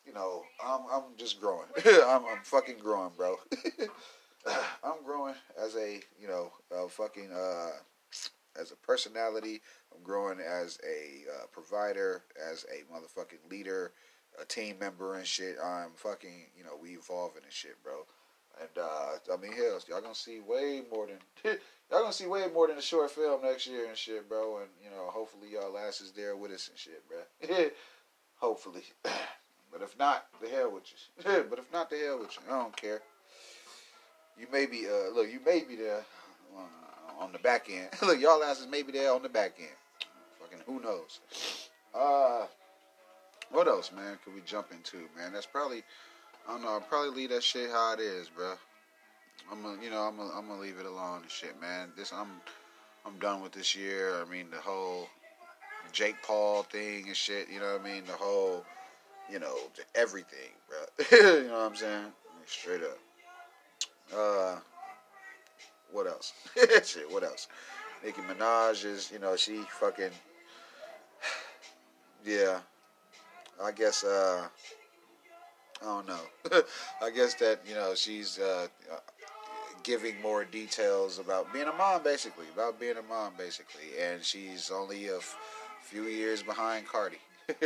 you 0.07 0.13
know, 0.15 0.43
I'm 0.65 0.81
I'm 0.93 1.03
just 1.17 1.41
growing. 1.41 1.69
I'm 1.87 2.25
I'm 2.25 2.43
fucking 2.43 2.79
growing, 2.79 3.13
bro. 3.17 3.37
I'm 4.83 5.05
growing 5.05 5.35
as 5.63 5.77
a, 5.77 6.01
you 6.21 6.27
know, 6.27 6.53
a 6.73 6.89
fucking 6.89 7.31
uh 7.33 7.71
as 8.61 8.73
a 8.73 8.77
personality. 8.77 9.61
I'm 9.95 10.03
growing 10.03 10.41
as 10.41 10.79
a 10.85 11.31
uh, 11.31 11.47
provider, 11.53 12.23
as 12.51 12.65
a 12.65 12.93
motherfucking 12.93 13.51
leader, 13.51 13.93
a 14.41 14.45
team 14.45 14.77
member 14.81 15.15
and 15.15 15.27
shit. 15.27 15.57
I'm 15.63 15.91
fucking, 15.97 16.47
you 16.57 16.65
know, 16.65 16.77
we 16.81 16.91
evolving 16.91 17.43
and 17.45 17.53
shit, 17.53 17.83
bro. 17.83 18.07
And 18.61 18.69
uh, 18.79 19.33
I 19.33 19.37
mean, 19.41 19.53
hell, 19.53 19.81
y'all 19.89 20.01
gonna 20.01 20.15
see 20.15 20.41
way 20.41 20.83
more 20.93 21.07
than 21.07 21.17
y'all 21.91 22.03
gonna 22.03 22.13
see 22.13 22.27
way 22.27 22.45
more 22.53 22.69
than 22.69 22.77
a 22.77 22.83
short 22.83 23.11
film 23.11 23.43
next 23.43 23.67
year 23.67 23.87
and 23.89 23.97
shit, 23.97 24.29
bro. 24.29 24.59
And 24.59 24.69
you 24.85 24.91
know, 24.91 25.07
hopefully 25.11 25.49
y'all 25.53 25.79
asses 25.79 26.13
there 26.13 26.37
with 26.37 26.51
us 26.51 26.69
and 26.69 26.79
shit, 26.79 27.03
bro. 27.09 27.57
hopefully, 28.37 28.83
but 29.03 29.83
if 29.83 29.99
not, 29.99 30.27
the 30.43 30.49
hell 30.49 30.73
with 30.73 30.85
you. 30.93 31.45
but 31.49 31.59
if 31.59 31.73
not, 31.73 31.89
the 31.89 31.97
hell 31.97 32.19
with 32.19 32.37
you. 32.37 32.53
I 32.53 32.59
don't 32.59 32.77
care. 32.77 33.01
You 34.39 34.47
may 34.53 34.67
be, 34.67 34.87
uh, 34.87 35.15
look, 35.15 35.31
you 35.31 35.41
may 35.45 35.61
be 35.61 35.77
there 35.77 36.03
uh, 36.57 37.23
on 37.23 37.33
the 37.33 37.39
back 37.39 37.69
end. 37.71 37.89
look, 38.03 38.21
y'all 38.21 38.43
asses 38.43 38.67
may 38.67 38.83
be 38.83 38.93
there 38.93 39.13
on 39.13 39.23
the 39.23 39.29
back 39.29 39.55
end. 39.59 39.69
Fucking 40.41 40.65
who 40.67 40.81
knows? 40.81 41.21
Uh, 41.95 42.47
what 43.51 43.69
else, 43.69 43.91
man? 43.93 44.19
Could 44.25 44.35
we 44.35 44.41
jump 44.43 44.69
into, 44.73 44.99
man? 45.17 45.33
That's 45.33 45.47
probably 45.47 45.83
I 46.49 46.53
don't 46.53 46.63
know. 46.63 46.69
I'll 46.69 46.81
probably 46.81 47.17
leave 47.17 47.31
that 47.31 47.43
shit 47.43 47.71
how 47.71 47.95
it 47.95 48.01
is, 48.01 48.29
bro. 48.29 48.55
I'm 49.51 49.63
gonna, 49.63 49.83
you 49.83 49.91
know, 49.91 50.03
I'm 50.03 50.19
I'm 50.21 50.49
gonna 50.49 50.61
leave 50.61 50.79
it 50.79 50.87
alone 50.87 51.23
and 51.23 51.31
shit, 51.31 51.61
man. 51.61 51.89
This, 51.97 52.13
I'm, 52.13 52.29
I'm 53.07 53.19
done 53.19 53.43
with 53.43 53.53
this 53.53 53.75
year. 53.75 54.21
I 54.21 54.31
mean, 54.31 54.47
the 54.51 54.59
whole 54.59 55.09
Jake 55.93 56.17
Paul 56.23 56.63
thing 56.65 57.07
and 57.07 57.17
shit. 57.17 57.49
You 57.53 57.61
know 57.61 57.73
what 57.73 57.81
I 57.81 57.85
mean? 57.85 58.05
The 58.07 58.13
whole, 58.13 58.65
you 59.31 59.39
know, 59.39 59.57
everything, 59.95 60.51
bro. 60.69 61.19
you 61.43 61.49
know 61.49 61.53
what 61.53 61.71
I'm 61.71 61.77
saying? 61.77 62.07
Straight 62.47 62.83
up. 62.83 62.99
Uh, 64.17 64.57
what 65.93 66.07
else? 66.07 66.33
shit. 66.85 67.11
What 67.11 67.23
else? 67.23 67.49
Nicki 68.05 68.23
Minaj 68.23 68.85
is, 68.85 69.11
you 69.13 69.19
know, 69.19 69.37
she 69.37 69.63
fucking, 69.79 70.11
yeah. 72.25 72.61
I 73.63 73.73
guess 73.73 74.05
uh, 74.05 74.47
I 75.83 75.85
don't 75.85 76.07
know. 76.09 76.21
I 77.03 77.11
guess 77.11 77.35
that 77.35 77.61
you 77.67 77.75
know 77.75 77.95
she's 77.95 78.39
uh, 78.39 78.67
uh, 78.93 78.97
giving 79.83 80.21
more 80.23 80.45
details 80.45 81.19
about 81.19 81.53
being 81.53 81.69
a 81.69 81.73
mom, 81.73 82.03
basically 82.03 82.47
about 82.53 82.79
being 82.79 82.97
a 82.97 83.03
mom, 83.03 83.33
basically, 83.37 83.99
and 84.01 84.23
she's 84.23 84.71
only 84.71 85.09
a 85.09 85.17
f- 85.17 85.37
few 85.83 86.05
years 86.05 86.43
behind 86.43 86.87
Cardi. 86.87 87.19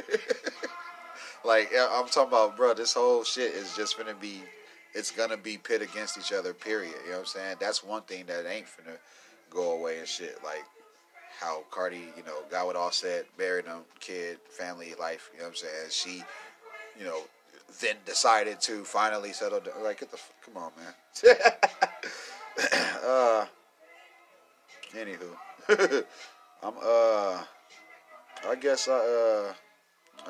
like 1.45 1.71
I'm 1.77 2.07
talking 2.07 2.29
about, 2.29 2.57
bro. 2.57 2.75
This 2.75 2.95
whole 2.95 3.25
shit 3.25 3.53
is 3.53 3.77
just 3.77 3.99
gonna 3.99 4.15
be, 4.15 4.43
it's 4.95 5.11
gonna 5.11 5.37
be 5.37 5.59
pit 5.59 5.83
against 5.83 6.17
each 6.19 6.33
other. 6.33 6.55
Period. 6.55 6.95
You 7.05 7.11
know 7.11 7.19
what 7.19 7.21
I'm 7.21 7.27
saying? 7.27 7.57
That's 7.61 7.83
one 7.83 8.03
thing 8.03 8.27
that 8.27 8.47
ain't 8.47 8.67
finna 8.67 8.97
go 9.51 9.73
away 9.73 9.99
and 9.99 10.09
shit. 10.09 10.39
Like 10.45 10.65
how 11.41 11.65
Cardi, 11.71 12.09
you 12.17 12.23
know, 12.25 12.43
got 12.51 12.67
with 12.67 12.77
Offset, 12.77 13.27
married 13.39 13.67
him, 13.67 13.81
kid, 14.01 14.39
family 14.49 14.95
life. 14.99 15.31
You 15.33 15.41
know 15.41 15.47
what 15.47 15.51
I'm 15.51 15.57
saying? 15.57 15.91
She, 15.91 16.23
you 16.99 17.05
know, 17.05 17.21
then 17.81 17.97
decided 18.05 18.61
to 18.63 18.85
finally 18.85 19.33
settle 19.33 19.61
down. 19.61 19.83
Like, 19.83 20.01
get 20.01 20.11
the 20.11 20.19
come 20.45 20.57
on, 20.63 20.73
man. 20.77 20.95
uh, 23.05 23.47
anywho, 24.95 25.37
I'm 26.63 26.75
uh, 26.83 27.43
I 28.49 28.55
guess 28.61 28.89
I 28.89 28.93
uh, 28.93 29.53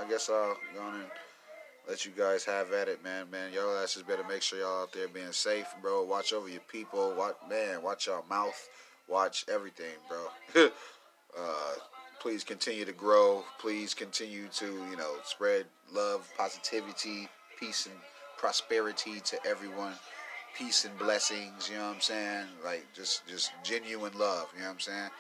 I 0.00 0.08
guess 0.08 0.28
I'll 0.28 0.56
go 0.74 0.82
on 0.82 0.94
and 0.96 1.04
let 1.88 2.04
you 2.04 2.12
guys 2.16 2.44
have 2.44 2.72
at 2.72 2.88
it, 2.88 3.02
man. 3.04 3.30
Man, 3.30 3.52
y'all 3.52 3.76
asses 3.78 4.02
better 4.02 4.24
make 4.28 4.42
sure 4.42 4.58
y'all 4.58 4.82
out 4.82 4.92
there 4.92 5.08
being 5.08 5.32
safe, 5.32 5.66
bro. 5.82 6.02
Watch 6.02 6.32
over 6.32 6.48
your 6.48 6.62
people. 6.62 7.14
Watch, 7.16 7.36
man, 7.48 7.82
watch 7.82 8.06
y'all 8.06 8.24
mouth. 8.28 8.68
Watch 9.08 9.44
everything, 9.52 9.94
bro. 10.08 10.68
uh, 11.38 11.74
please 12.24 12.42
continue 12.42 12.86
to 12.86 12.92
grow. 12.92 13.44
Please 13.58 13.92
continue 13.92 14.48
to, 14.54 14.64
you 14.64 14.96
know, 14.96 15.16
spread 15.24 15.66
love, 15.92 16.26
positivity, 16.38 17.28
peace, 17.60 17.84
and 17.84 17.94
prosperity 18.38 19.20
to 19.20 19.36
everyone. 19.46 19.92
Peace 20.56 20.86
and 20.86 20.98
blessings, 20.98 21.68
you 21.68 21.76
know 21.76 21.88
what 21.88 21.96
I'm 21.96 22.00
saying? 22.00 22.46
Like 22.64 22.86
just 22.94 23.26
just 23.26 23.52
genuine 23.62 24.14
love, 24.18 24.48
you 24.54 24.60
know 24.60 24.68
what 24.68 24.72
I'm 24.72 24.80
saying? 24.80 25.10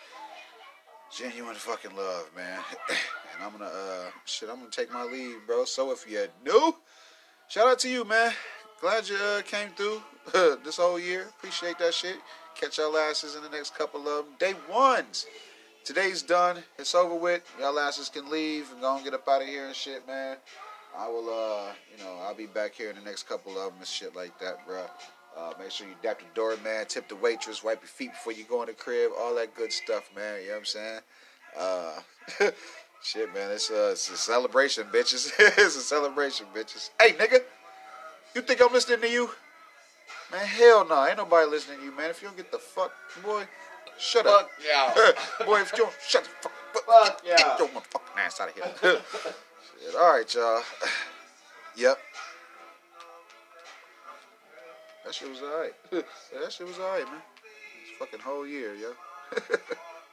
Genuine 1.14 1.56
fucking 1.56 1.94
love, 1.94 2.30
man. 2.34 2.60
and 2.88 3.44
I'm 3.44 3.52
gonna 3.52 3.70
uh 3.70 4.06
shit, 4.24 4.48
I'm 4.48 4.56
gonna 4.56 4.70
take 4.70 4.90
my 4.90 5.04
leave, 5.04 5.46
bro. 5.46 5.66
So 5.66 5.92
if 5.92 6.08
you're 6.08 6.28
new, 6.42 6.74
shout 7.48 7.66
out 7.66 7.80
to 7.80 7.88
you, 7.90 8.06
man. 8.06 8.32
Glad 8.80 9.10
you 9.10 9.16
uh, 9.16 9.42
came 9.42 9.68
through 9.76 10.00
this 10.64 10.78
whole 10.78 10.98
year. 10.98 11.26
Appreciate 11.36 11.78
that 11.80 11.92
shit. 11.92 12.16
Catch 12.58 12.78
y'all 12.78 12.96
asses 12.96 13.34
in 13.34 13.42
the 13.42 13.50
next 13.50 13.76
couple 13.76 14.08
of 14.08 14.24
day 14.38 14.54
ones. 14.72 15.26
Today's 15.84 16.22
done. 16.22 16.62
It's 16.78 16.94
over 16.94 17.14
with. 17.14 17.42
Y'all 17.60 17.78
asses 17.78 18.08
can 18.08 18.30
leave 18.30 18.72
and 18.72 18.80
go 18.80 18.96
and 18.96 19.04
get 19.04 19.12
up 19.12 19.28
out 19.28 19.42
of 19.42 19.48
here 19.48 19.66
and 19.66 19.76
shit, 19.76 20.06
man. 20.06 20.38
I 20.96 21.08
will, 21.08 21.28
uh, 21.28 21.72
you 21.92 22.02
know, 22.02 22.16
I'll 22.22 22.34
be 22.34 22.46
back 22.46 22.72
here 22.74 22.88
in 22.88 22.96
the 22.96 23.02
next 23.02 23.28
couple 23.28 23.52
of 23.58 23.70
them 23.70 23.74
and 23.80 23.86
shit 23.86 24.16
like 24.16 24.38
that, 24.38 24.66
bro. 24.66 24.86
Uh, 25.36 25.52
make 25.58 25.70
sure 25.70 25.86
you 25.86 25.92
dap 26.02 26.20
the 26.20 26.24
doorman, 26.34 26.86
tip 26.88 27.06
the 27.08 27.16
waitress, 27.16 27.62
wipe 27.62 27.82
your 27.82 27.88
feet 27.88 28.12
before 28.12 28.32
you 28.32 28.44
go 28.44 28.62
in 28.62 28.68
the 28.68 28.72
crib, 28.72 29.10
all 29.20 29.34
that 29.34 29.54
good 29.54 29.70
stuff, 29.70 30.08
man. 30.16 30.40
You 30.40 30.46
know 30.46 30.52
what 30.52 30.58
I'm 30.58 30.64
saying? 30.64 31.00
Uh, 31.58 32.00
shit, 33.02 33.34
man, 33.34 33.50
it's, 33.50 33.70
it's 33.70 34.08
a 34.08 34.16
celebration, 34.16 34.84
bitches. 34.84 35.32
it's 35.38 35.76
a 35.76 35.80
celebration, 35.80 36.46
bitches. 36.54 36.88
Hey, 36.98 37.12
nigga, 37.12 37.40
you 38.34 38.40
think 38.40 38.62
I'm 38.62 38.72
listening 38.72 39.02
to 39.02 39.10
you? 39.10 39.28
Man, 40.32 40.46
hell 40.46 40.88
no, 40.88 41.06
ain't 41.06 41.18
nobody 41.18 41.46
listening 41.50 41.80
to 41.80 41.84
you, 41.84 41.94
man. 41.94 42.08
If 42.08 42.22
you 42.22 42.28
don't 42.28 42.38
get 42.38 42.50
the 42.50 42.58
fuck, 42.58 42.90
boy, 43.22 43.44
shut 43.98 44.24
Fuck 44.24 44.42
up. 44.44 44.50
y'all. 44.64 45.46
boy, 45.46 45.60
if 45.60 45.72
you 45.72 45.78
don't 45.78 45.92
shut 46.06 46.28
the 46.42 46.48
fuck, 46.48 46.84
Fuck 46.86 47.24
get 47.24 47.40
y'all. 47.40 47.58
your 47.58 47.68
motherfucking 47.68 48.18
ass 48.18 48.40
out 48.40 48.48
of 48.48 48.54
here. 48.54 48.64
Shit, 49.84 49.94
all 49.96 50.12
right, 50.12 50.34
y'all. 50.34 50.62
Yep. 51.76 51.98
That 55.04 55.12
shit 55.14 55.28
was 55.28 55.40
alright. 55.42 55.72
Yeah, 55.92 56.00
that 56.42 56.52
shit 56.52 56.66
was 56.66 56.78
alright, 56.78 57.04
man. 57.06 57.20
It's 57.82 57.98
fucking 57.98 58.20
whole 58.20 58.46
year, 58.46 58.74
yo. 58.74 58.92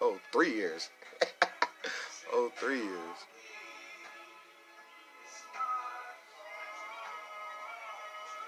oh, 0.02 0.18
three 0.34 0.54
years. 0.56 0.90
oh, 2.34 2.52
three 2.58 2.80
years. 2.80 3.18